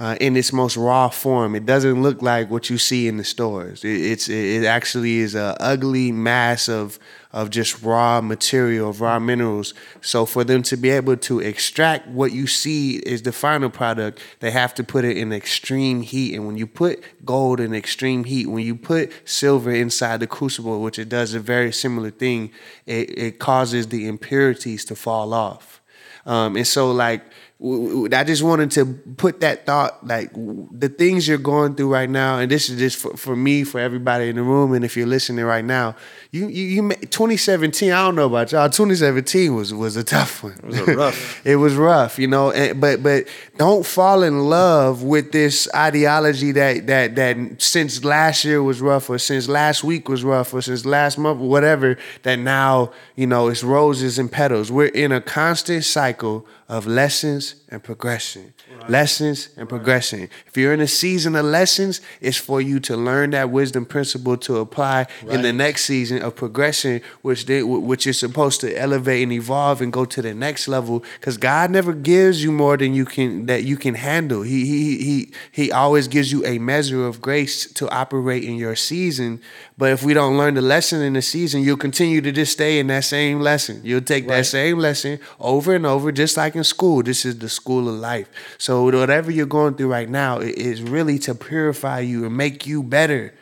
uh, 0.00 0.16
in 0.18 0.34
its 0.34 0.50
most 0.50 0.78
raw 0.78 1.10
form. 1.10 1.54
It 1.54 1.66
doesn't 1.66 2.02
look 2.02 2.22
like 2.22 2.50
what 2.50 2.70
you 2.70 2.78
see 2.78 3.06
in 3.06 3.18
the 3.18 3.24
stores. 3.24 3.84
It, 3.84 4.00
it's 4.00 4.28
it 4.30 4.64
actually 4.64 5.18
is 5.18 5.34
a 5.34 5.56
ugly 5.60 6.10
mass 6.10 6.68
of 6.68 6.98
of 7.32 7.50
just 7.50 7.82
raw 7.82 8.20
material, 8.20 8.88
of 8.90 9.00
raw 9.02 9.18
minerals. 9.18 9.74
So 10.00 10.24
for 10.24 10.42
them 10.42 10.62
to 10.62 10.76
be 10.76 10.88
able 10.88 11.16
to 11.18 11.38
extract 11.40 12.08
what 12.08 12.32
you 12.32 12.46
see 12.46 12.96
is 12.96 13.22
the 13.22 13.30
final 13.30 13.70
product, 13.70 14.20
they 14.40 14.50
have 14.50 14.74
to 14.74 14.84
put 14.84 15.04
it 15.04 15.16
in 15.16 15.32
extreme 15.32 16.00
heat. 16.00 16.34
And 16.34 16.46
when 16.46 16.56
you 16.56 16.66
put 16.66 17.04
gold 17.24 17.60
in 17.60 17.72
extreme 17.74 18.24
heat, 18.24 18.46
when 18.46 18.64
you 18.64 18.74
put 18.74 19.12
silver 19.28 19.70
inside 19.70 20.20
the 20.20 20.26
crucible, 20.26 20.80
which 20.80 20.98
it 20.98 21.08
does 21.08 21.34
a 21.34 21.40
very 21.40 21.72
similar 21.72 22.10
thing, 22.10 22.50
it, 22.86 23.16
it 23.16 23.38
causes 23.38 23.88
the 23.88 24.08
impurities 24.08 24.84
to 24.86 24.96
fall 24.96 25.32
off. 25.32 25.80
Um, 26.26 26.56
and 26.56 26.66
so 26.66 26.90
like 26.90 27.22
I 27.62 28.24
just 28.24 28.42
wanted 28.42 28.70
to 28.72 28.86
put 28.86 29.40
that 29.40 29.66
thought, 29.66 30.06
like 30.06 30.32
the 30.32 30.88
things 30.88 31.28
you're 31.28 31.36
going 31.36 31.74
through 31.74 31.92
right 31.92 32.08
now, 32.08 32.38
and 32.38 32.50
this 32.50 32.70
is 32.70 32.78
just 32.78 32.96
for, 32.96 33.14
for 33.18 33.36
me, 33.36 33.64
for 33.64 33.78
everybody 33.78 34.30
in 34.30 34.36
the 34.36 34.42
room, 34.42 34.72
and 34.72 34.82
if 34.82 34.96
you're 34.96 35.06
listening 35.06 35.44
right 35.44 35.64
now, 35.64 35.94
you 36.30 36.48
you, 36.48 36.64
you 36.64 36.82
ma- 36.82 36.94
2017. 36.94 37.92
I 37.92 38.02
don't 38.02 38.14
know 38.14 38.24
about 38.24 38.50
y'all. 38.50 38.70
2017 38.70 39.54
was 39.54 39.74
was 39.74 39.96
a 39.96 40.04
tough 40.04 40.42
one. 40.42 40.58
It 40.62 40.64
was 40.64 40.96
rough. 40.96 41.40
it 41.46 41.56
was 41.56 41.74
rough, 41.74 42.18
you 42.18 42.28
know. 42.28 42.50
And, 42.50 42.80
but 42.80 43.02
but 43.02 43.28
don't 43.58 43.84
fall 43.84 44.22
in 44.22 44.48
love 44.48 45.02
with 45.02 45.32
this 45.32 45.68
ideology 45.74 46.52
that 46.52 46.86
that 46.86 47.14
that 47.16 47.36
since 47.60 48.02
last 48.02 48.42
year 48.42 48.62
was 48.62 48.80
rough, 48.80 49.10
or 49.10 49.18
since 49.18 49.50
last 49.50 49.84
week 49.84 50.08
was 50.08 50.24
rough, 50.24 50.54
or 50.54 50.62
since 50.62 50.86
last 50.86 51.18
month, 51.18 51.38
whatever. 51.38 51.98
That 52.22 52.38
now 52.38 52.92
you 53.16 53.26
know 53.26 53.48
it's 53.48 53.62
roses 53.62 54.18
and 54.18 54.32
petals. 54.32 54.72
We're 54.72 54.86
in 54.86 55.12
a 55.12 55.20
constant 55.20 55.84
cycle 55.84 56.46
of 56.70 56.86
lessons 56.86 57.56
and 57.68 57.82
progression. 57.82 58.54
Lessons 58.88 59.50
and 59.56 59.68
progression. 59.68 60.28
If 60.46 60.56
you're 60.56 60.72
in 60.72 60.80
a 60.80 60.86
season 60.86 61.36
of 61.36 61.44
lessons, 61.44 62.00
it's 62.20 62.36
for 62.36 62.60
you 62.60 62.80
to 62.80 62.96
learn 62.96 63.30
that 63.30 63.50
wisdom 63.50 63.84
principle 63.84 64.36
to 64.38 64.58
apply 64.58 65.06
in 65.28 65.42
the 65.42 65.52
next 65.52 65.84
season 65.84 66.22
of 66.22 66.36
progression, 66.36 67.00
which 67.22 67.46
they, 67.46 67.62
which 67.62 68.06
is 68.06 68.18
supposed 68.18 68.60
to 68.62 68.76
elevate 68.76 69.22
and 69.22 69.32
evolve 69.32 69.80
and 69.80 69.92
go 69.92 70.04
to 70.04 70.22
the 70.22 70.34
next 70.34 70.68
level. 70.68 71.04
Because 71.18 71.36
God 71.36 71.70
never 71.70 71.92
gives 71.92 72.42
you 72.42 72.52
more 72.52 72.76
than 72.76 72.94
you 72.94 73.04
can 73.04 73.46
that 73.46 73.64
you 73.64 73.76
can 73.76 73.94
handle. 73.94 74.42
He 74.42 74.64
he 74.66 74.98
he 74.98 75.32
he 75.50 75.72
always 75.72 76.08
gives 76.08 76.32
you 76.32 76.44
a 76.44 76.58
measure 76.58 77.06
of 77.06 77.20
grace 77.20 77.70
to 77.72 77.88
operate 77.90 78.44
in 78.44 78.56
your 78.56 78.76
season. 78.76 79.40
But 79.76 79.92
if 79.92 80.02
we 80.02 80.12
don't 80.12 80.36
learn 80.36 80.54
the 80.54 80.62
lesson 80.62 81.00
in 81.00 81.14
the 81.14 81.22
season, 81.22 81.62
you'll 81.62 81.78
continue 81.78 82.20
to 82.20 82.32
just 82.32 82.52
stay 82.52 82.78
in 82.78 82.88
that 82.88 83.04
same 83.04 83.40
lesson. 83.40 83.80
You'll 83.82 84.02
take 84.02 84.28
that 84.28 84.46
same 84.46 84.78
lesson 84.78 85.18
over 85.38 85.74
and 85.74 85.86
over, 85.86 86.12
just 86.12 86.36
like 86.36 86.54
in 86.54 86.64
school. 86.64 87.02
This 87.02 87.24
is 87.24 87.38
the 87.38 87.48
school 87.48 87.88
of 87.88 87.94
life. 87.94 88.28
So 88.58 88.69
whatever 88.78 89.30
you're 89.30 89.46
going 89.46 89.74
through 89.74 89.88
right 89.88 90.08
now 90.08 90.38
is 90.38 90.82
really 90.82 91.18
to 91.20 91.34
purify 91.34 92.00
you 92.00 92.26
and 92.26 92.36
make 92.36 92.66
you 92.66 92.82
better. 92.82 93.34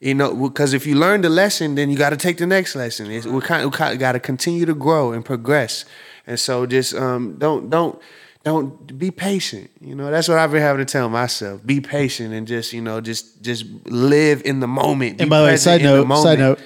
You 0.00 0.14
know, 0.14 0.48
because 0.48 0.72
if 0.72 0.86
you 0.86 0.94
learn 0.94 1.20
the 1.20 1.28
lesson, 1.28 1.74
then 1.74 1.90
you 1.90 1.98
got 1.98 2.10
to 2.10 2.16
take 2.16 2.38
the 2.38 2.46
next 2.46 2.74
lesson. 2.74 3.10
It's, 3.10 3.26
we 3.26 3.40
kind 3.42 3.62
of, 3.62 3.98
got 3.98 4.12
to 4.12 4.20
continue 4.20 4.64
to 4.64 4.74
grow 4.74 5.12
and 5.12 5.22
progress. 5.22 5.84
And 6.26 6.40
so 6.40 6.64
just 6.64 6.94
um, 6.94 7.36
don't 7.36 7.68
don't 7.68 8.00
don't 8.42 8.98
be 8.98 9.10
patient. 9.10 9.70
You 9.80 9.94
know, 9.94 10.10
that's 10.10 10.28
what 10.28 10.38
I've 10.38 10.52
been 10.52 10.62
having 10.62 10.84
to 10.84 10.90
tell 10.90 11.08
myself. 11.10 11.64
Be 11.64 11.80
patient 11.80 12.32
and 12.32 12.46
just 12.46 12.72
you 12.72 12.80
know 12.80 13.00
just 13.00 13.42
just 13.42 13.66
live 13.86 14.42
in 14.44 14.60
the 14.60 14.68
moment. 14.68 15.18
Be 15.18 15.22
And 15.24 15.30
by 15.30 15.40
the 15.40 15.46
way, 15.46 15.56
side 15.56 15.82
note, 15.82 16.08
side 16.22 16.38
note, 16.38 16.60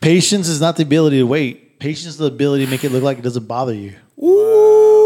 patience 0.00 0.48
is 0.48 0.60
not 0.60 0.76
the 0.76 0.84
ability 0.84 1.18
to 1.18 1.26
wait. 1.26 1.78
Patience 1.78 2.06
is 2.06 2.16
the 2.16 2.26
ability 2.26 2.64
to 2.64 2.70
make 2.70 2.84
it 2.84 2.90
look 2.90 3.02
like 3.02 3.18
it 3.18 3.22
doesn't 3.22 3.46
bother 3.46 3.74
you. 3.74 3.94
Ooh, 4.22 4.97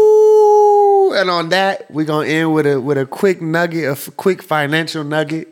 and 1.13 1.29
on 1.29 1.49
that, 1.49 1.89
we're 1.91 2.05
gonna 2.05 2.27
end 2.27 2.53
with 2.53 2.65
a 2.67 2.79
with 2.79 2.97
a 2.97 3.05
quick 3.05 3.41
nugget, 3.41 3.83
a 3.85 3.91
f- 3.91 4.09
quick 4.17 4.41
financial 4.41 5.03
nugget. 5.03 5.49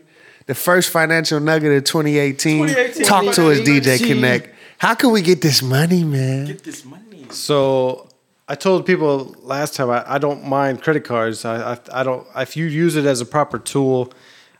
The 0.47 0.55
first 0.55 0.89
financial 0.89 1.39
nugget 1.39 1.71
of 1.71 1.83
2018. 1.83 2.67
2018. 2.67 3.05
Talk 3.05 3.33
to 3.35 3.51
us, 3.51 3.59
DJ 3.59 3.97
Connect. 4.05 4.53
How 4.79 4.95
can 4.95 5.11
we 5.11 5.21
get 5.21 5.41
this 5.41 5.61
money, 5.61 6.03
man? 6.03 6.47
Get 6.47 6.63
this 6.63 6.83
money. 6.83 7.27
So 7.29 8.09
I 8.47 8.55
told 8.55 8.85
people 8.85 9.35
last 9.43 9.75
time 9.75 9.89
I, 9.89 10.03
I 10.15 10.17
don't 10.17 10.45
mind 10.45 10.81
credit 10.81 11.03
cards. 11.05 11.45
I, 11.45 11.73
I 11.73 11.77
I 11.93 12.03
don't 12.03 12.27
if 12.35 12.57
you 12.57 12.65
use 12.65 12.95
it 12.95 13.05
as 13.05 13.21
a 13.21 13.25
proper 13.25 13.59
tool, 13.59 14.11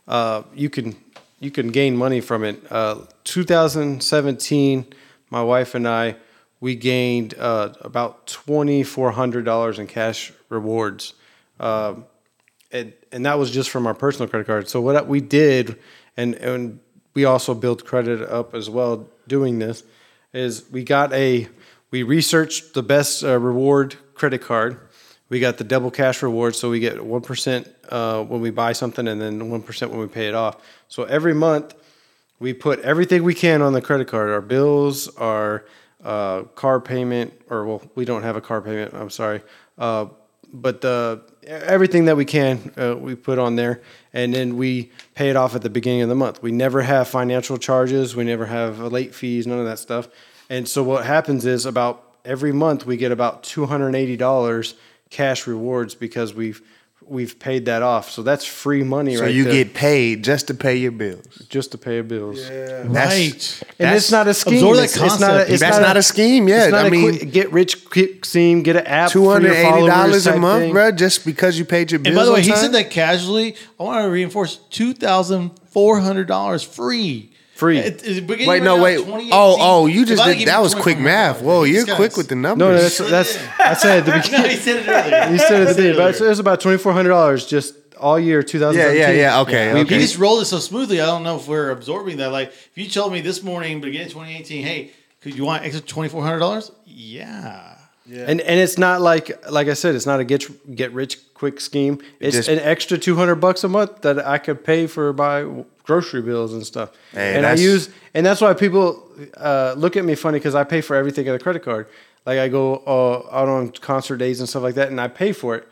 uh, 0.08 0.44
you 0.54 0.70
can 0.70 0.96
you 1.40 1.50
can 1.50 1.68
gain 1.68 1.96
money 1.96 2.20
from 2.20 2.44
it. 2.44 2.62
Uh, 2.70 3.00
2017, 3.24 4.86
my 5.30 5.42
wife 5.42 5.74
and 5.74 5.86
I 5.88 6.16
we 6.60 6.76
gained 6.76 7.34
uh, 7.38 7.74
about 7.80 8.26
twenty 8.28 8.82
four 8.84 9.10
hundred 9.10 9.44
dollars 9.44 9.78
in 9.78 9.88
cash 9.88 10.32
rewards. 10.52 11.14
Um 11.58 12.06
and 12.72 12.92
and 13.12 13.26
that 13.26 13.38
was 13.38 13.50
just 13.50 13.70
from 13.70 13.86
our 13.86 13.94
personal 13.94 14.28
credit 14.28 14.46
card. 14.46 14.68
So 14.68 14.80
what 14.80 15.06
we 15.06 15.20
did, 15.20 15.78
and 16.16 16.34
and 16.36 16.80
we 17.14 17.24
also 17.24 17.54
built 17.54 17.84
credit 17.84 18.22
up 18.22 18.54
as 18.54 18.70
well 18.70 19.08
doing 19.28 19.58
this, 19.58 19.84
is 20.32 20.64
we 20.70 20.82
got 20.82 21.12
a 21.12 21.48
we 21.90 22.02
researched 22.02 22.74
the 22.74 22.82
best 22.82 23.22
uh, 23.22 23.38
reward 23.38 23.96
credit 24.14 24.40
card. 24.40 24.80
We 25.28 25.40
got 25.40 25.56
the 25.58 25.64
double 25.64 25.90
cash 25.90 26.22
reward, 26.22 26.56
so 26.56 26.70
we 26.70 26.80
get 26.80 27.04
one 27.04 27.20
percent 27.20 27.68
uh, 27.88 28.24
when 28.24 28.40
we 28.40 28.50
buy 28.50 28.72
something, 28.72 29.06
and 29.06 29.20
then 29.20 29.50
one 29.50 29.62
percent 29.62 29.90
when 29.90 30.00
we 30.00 30.06
pay 30.06 30.28
it 30.28 30.34
off. 30.34 30.56
So 30.88 31.04
every 31.04 31.34
month 31.34 31.74
we 32.38 32.52
put 32.52 32.80
everything 32.80 33.22
we 33.22 33.34
can 33.34 33.62
on 33.62 33.72
the 33.72 33.80
credit 33.80 34.08
card 34.08 34.28
our 34.28 34.40
bills 34.40 35.08
our 35.16 35.64
uh, 36.02 36.42
car 36.56 36.80
payment 36.80 37.32
or 37.48 37.64
well 37.64 37.82
we 37.94 38.04
don't 38.04 38.24
have 38.24 38.34
a 38.34 38.40
car 38.40 38.60
payment 38.60 38.92
i'm 38.94 39.08
sorry 39.08 39.40
uh, 39.78 40.06
but 40.52 40.80
the 40.80 41.22
everything 41.46 42.04
that 42.04 42.16
we 42.16 42.24
can 42.24 42.72
uh, 42.76 42.94
we 42.96 43.14
put 43.14 43.38
on 43.38 43.56
there 43.56 43.80
and 44.12 44.32
then 44.34 44.56
we 44.56 44.90
pay 45.14 45.28
it 45.30 45.36
off 45.36 45.54
at 45.54 45.62
the 45.62 45.70
beginning 45.70 46.02
of 46.02 46.08
the 46.08 46.14
month. 46.14 46.42
We 46.42 46.52
never 46.52 46.82
have 46.82 47.08
financial 47.08 47.58
charges 47.58 48.14
we 48.14 48.24
never 48.24 48.46
have 48.46 48.78
late 48.78 49.14
fees 49.14 49.46
none 49.46 49.58
of 49.58 49.64
that 49.66 49.78
stuff. 49.78 50.08
And 50.48 50.68
so 50.68 50.82
what 50.82 51.06
happens 51.06 51.46
is 51.46 51.66
about 51.66 52.04
every 52.24 52.52
month 52.52 52.86
we 52.86 52.96
get 52.96 53.12
about 53.12 53.42
$280 53.42 54.74
cash 55.10 55.46
rewards 55.46 55.94
because 55.94 56.34
we've 56.34 56.62
we've 57.12 57.38
paid 57.38 57.66
that 57.66 57.82
off 57.82 58.10
so 58.10 58.22
that's 58.22 58.44
free 58.44 58.82
money 58.82 59.14
So 59.16 59.22
right 59.22 59.28
So 59.28 59.32
you 59.32 59.44
there 59.44 59.52
get 59.64 59.74
paid 59.74 60.24
just 60.24 60.46
to 60.48 60.54
pay 60.54 60.76
your 60.76 60.92
bills. 60.92 61.26
just 61.48 61.72
to 61.72 61.78
pay 61.78 61.94
your 61.96 62.04
bills 62.04 62.38
That's- 62.48 62.92
right. 62.94 63.62
and 63.78 63.94
it's 63.96 64.10
not 64.10 64.26
a 64.28 64.34
scheme. 64.34 64.54
absorb 64.54 64.76
that 64.76 64.84
It's, 64.84 64.96
it's 64.96 65.20
not. 65.20 65.34
A, 65.36 65.52
it's 65.52 65.60
That's 65.60 65.78
not 65.78 65.96
a 65.96 66.02
scheme, 66.02 66.48
yeah. 66.48 66.64
It's 66.64 66.72
not 66.72 66.84
I 66.84 66.88
a 66.88 66.90
mean- 66.90 67.18
quick, 67.18 67.32
get 67.32 67.52
rich 67.52 67.84
quick 67.84 68.24
scheme. 68.24 68.62
Get 68.62 68.76
an 68.76 68.86
app. 68.86 69.10
Two 69.10 69.24
for 69.24 69.40
your 69.40 69.86
dollars 69.88 70.26
a 70.26 70.36
month, 70.38 70.62
thing. 70.64 70.72
bro, 70.72 70.90
just 70.92 71.24
because 71.24 71.58
you 71.58 71.64
paid 71.64 71.90
your 71.90 71.98
bills. 72.00 72.16
And 72.16 72.16
by 72.16 72.24
the 72.24 72.32
way, 72.32 72.42
he 72.42 72.48
time? 72.50 72.58
said 72.58 72.72
that 72.72 72.90
casually. 72.90 73.56
I 73.78 73.82
want 73.82 74.04
to 74.04 74.10
reinforce 74.10 74.56
two 74.70 74.94
thousand 74.94 75.50
four 75.70 76.00
hundred 76.00 76.26
dollars 76.28 76.62
free. 76.62 77.31
Free. 77.62 77.78
At- 77.78 77.86
at 77.86 77.98
the 78.00 78.20
beginning 78.20 78.48
Wait, 78.48 78.54
right 78.58 78.62
no, 78.64 78.76
now, 78.76 78.82
wait. 78.82 78.98
Oh, 79.32 79.56
oh, 79.60 79.86
you 79.86 80.04
just 80.04 80.22
did. 80.24 80.48
That 80.48 80.60
was 80.60 80.74
quick 80.74 80.98
math. 80.98 81.40
Whoa, 81.42 81.62
you're 81.62 81.84
guys- 81.84 81.94
quick 81.96 82.16
with 82.16 82.28
the 82.28 82.34
numbers. 82.34 82.58
no, 83.00 83.06
that's 83.08 83.36
that's. 83.38 83.60
I 83.60 83.74
said 83.74 84.08
at 84.08 84.24
the 84.30 84.30
No, 84.42 84.48
he 84.48 84.56
said 84.56 84.76
it 84.82 84.88
earlier. 84.88 85.32
You 85.32 85.38
said 85.38 85.62
at 85.62 85.68
the 85.68 85.74
beginning, 85.74 85.96
but 85.96 86.14
earlier. 86.16 86.26
it 86.26 86.28
was 86.30 86.38
about 86.40 86.60
twenty 86.60 86.78
four 86.78 86.92
hundred 86.92 87.10
dollars 87.10 87.46
just 87.46 87.74
all 88.00 88.18
year 88.18 88.40
yeah, 88.40 88.46
2017. 88.46 88.98
yeah, 89.00 89.10
yeah. 89.12 89.40
Okay, 89.42 89.74
We- 89.74 89.80
okay. 89.82 89.94
He 89.94 90.00
just 90.00 90.18
rolled 90.18 90.42
it 90.42 90.46
so 90.46 90.58
smoothly. 90.58 91.00
I 91.00 91.06
don't 91.06 91.22
know 91.22 91.36
if 91.36 91.46
we're 91.46 91.70
absorbing 91.70 92.16
that. 92.16 92.32
Like, 92.32 92.48
if 92.48 92.72
you 92.74 92.88
told 92.88 93.12
me 93.12 93.20
this 93.20 93.42
morning, 93.44 93.80
beginning 93.80 94.08
of 94.08 94.12
2018, 94.12 94.64
hey, 94.64 94.90
could 95.20 95.36
you 95.36 95.44
want 95.44 95.64
extra 95.64 95.80
twenty 95.86 96.08
four 96.08 96.22
hundred 96.24 96.40
dollars? 96.40 96.72
Yeah. 96.84 97.71
And 98.14 98.40
and 98.40 98.60
it's 98.60 98.78
not 98.78 99.00
like 99.00 99.50
like 99.50 99.68
I 99.68 99.74
said, 99.74 99.94
it's 99.94 100.06
not 100.06 100.20
a 100.20 100.24
get 100.24 100.74
get 100.76 100.92
rich 100.92 101.18
quick 101.34 101.60
scheme. 101.60 102.00
It's 102.20 102.36
just- 102.36 102.48
an 102.48 102.58
extra 102.58 102.98
two 102.98 103.16
hundred 103.16 103.36
bucks 103.36 103.64
a 103.64 103.68
month 103.68 104.02
that 104.02 104.24
I 104.26 104.38
could 104.38 104.64
pay 104.64 104.86
for 104.86 105.12
my 105.12 105.64
grocery 105.84 106.22
bills 106.22 106.52
and 106.52 106.64
stuff. 106.64 106.90
And 107.14 107.44
I 107.46 107.54
use 107.54 107.88
and 108.14 108.24
that's 108.24 108.40
why 108.40 108.54
people 108.54 109.08
uh, 109.36 109.74
look 109.76 109.96
at 109.96 110.04
me 110.04 110.14
funny 110.14 110.38
because 110.38 110.54
I 110.54 110.64
pay 110.64 110.80
for 110.80 110.94
everything 110.96 111.28
on 111.28 111.34
a 111.34 111.38
credit 111.38 111.62
card. 111.62 111.86
Like 112.26 112.38
I 112.38 112.48
go 112.48 112.76
uh, 112.86 113.34
out 113.36 113.48
on 113.48 113.70
concert 113.72 114.18
days 114.18 114.38
and 114.40 114.48
stuff 114.48 114.62
like 114.62 114.74
that, 114.76 114.88
and 114.88 115.00
I 115.00 115.08
pay 115.08 115.32
for 115.32 115.56
it. 115.56 115.66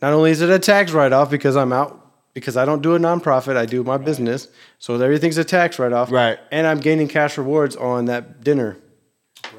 Not 0.00 0.12
only 0.12 0.30
is 0.30 0.40
it 0.42 0.50
a 0.50 0.58
tax 0.60 0.92
write 0.92 1.12
off 1.12 1.28
because 1.30 1.56
I'm 1.56 1.72
out 1.72 2.04
because 2.34 2.56
I 2.56 2.64
don't 2.64 2.82
do 2.82 2.94
a 2.94 2.98
nonprofit, 3.00 3.56
I 3.56 3.66
do 3.66 3.82
my 3.82 3.96
business, 3.96 4.46
so 4.78 4.94
everything's 4.94 5.38
a 5.38 5.44
tax 5.44 5.76
write 5.80 5.92
off. 5.92 6.12
Right. 6.12 6.38
and 6.52 6.68
I'm 6.68 6.78
gaining 6.78 7.08
cash 7.08 7.36
rewards 7.36 7.74
on 7.74 8.04
that 8.04 8.44
dinner. 8.44 8.76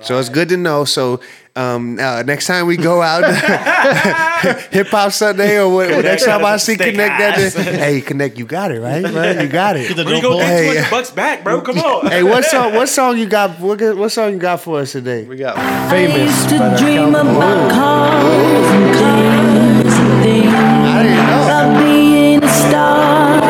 So 0.02 0.18
it's 0.18 0.30
good 0.30 0.48
to 0.50 0.56
know. 0.58 0.86
So 0.86 1.20
um, 1.60 2.00
uh, 2.00 2.24
next 2.24 2.48
time 2.48 2.68
we 2.68 2.78
go 2.78 3.02
out, 3.02 3.24
Hip 4.72 4.88
Hop 4.88 5.12
Sunday, 5.12 5.60
or 5.60 5.68
what, 5.74 5.90
next 5.90 6.24
time 6.26 6.46
I 6.46 6.56
see 6.58 6.76
Steak 6.76 6.92
Connect 6.92 7.20
that, 7.20 7.38
ass. 7.40 7.54
hey 7.54 8.00
Connect, 8.02 8.38
you 8.38 8.46
got 8.46 8.72
it 8.72 8.80
right, 8.80 9.02
man, 9.04 9.42
you 9.42 9.48
got 9.52 9.76
it. 9.76 9.94
The 9.96 10.04
Where 10.06 10.16
you 10.16 10.22
no 10.22 10.24
gonna 10.30 10.36
bull. 10.36 10.40
get 10.40 10.48
Hey. 10.48 10.68
200 10.74 10.90
bucks 10.90 11.12
back, 11.12 11.44
bro? 11.44 11.62
Come 11.62 11.80
on. 11.80 12.08
Hey, 12.08 12.24
what 12.24 12.46
song? 12.46 12.74
What 12.74 12.88
song 12.90 13.18
you 13.18 13.26
got? 13.28 13.60
What, 13.60 13.82
what 13.98 14.10
song 14.10 14.32
you 14.34 14.40
got 14.40 14.62
for 14.62 14.80
us 14.80 14.92
today? 14.94 15.24
We 15.26 15.36
got 15.38 15.58
I 15.58 16.06
used 16.06 16.50
to 16.50 16.76
dream 16.78 17.10
about 17.16 17.26
Hood. 17.28 17.72
cars 17.72 18.72
and 18.72 18.96
cars 18.96 19.94
and 20.00 20.24
things. 20.24 20.54
I 20.54 21.04
didn't 21.04 21.28
know. 21.28 21.44
About 21.44 21.84
being 21.84 22.44
a 22.44 22.48
star. 22.48 23.50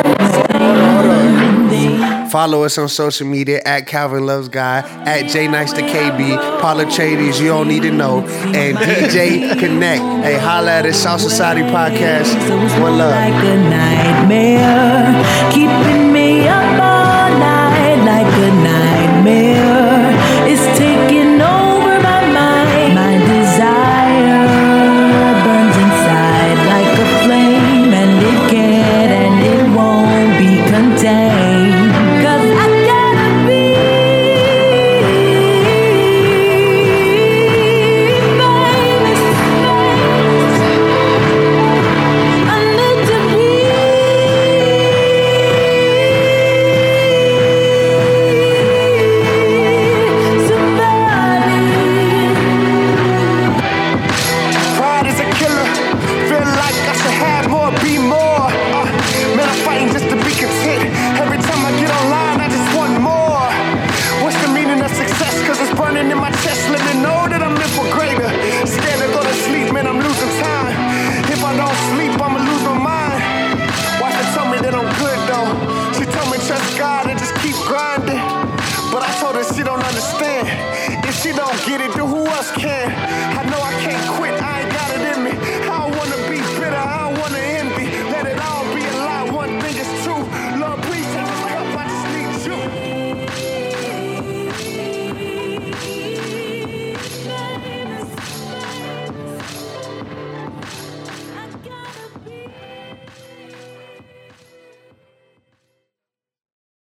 Follow 2.29 2.63
us 2.63 2.77
on 2.77 2.87
social 2.89 3.25
media 3.27 3.61
at 3.65 3.87
Calvin 3.87 4.25
Loves 4.25 4.49
Guy, 4.49 4.79
at 5.05 5.29
J 5.29 5.47
Nice 5.47 5.73
to 5.73 5.81
KB, 5.81 6.61
Paula 6.61 6.85
Chadies, 6.85 7.39
you 7.39 7.47
don't 7.47 7.67
need 7.67 7.81
to 7.81 7.91
know, 7.91 8.19
and 8.21 8.77
DJ 8.77 9.59
Connect. 9.59 10.01
Hey, 10.23 10.37
holla 10.37 10.71
at 10.79 10.85
us, 10.85 10.97
Salt 10.97 11.21
Society 11.21 11.61
Podcast. 11.61 12.33
One 12.81 12.97
love. 12.97 13.11
like 13.11 13.43
a 13.43 13.57
nightmare. 13.69 15.51
Keeping 15.51 15.98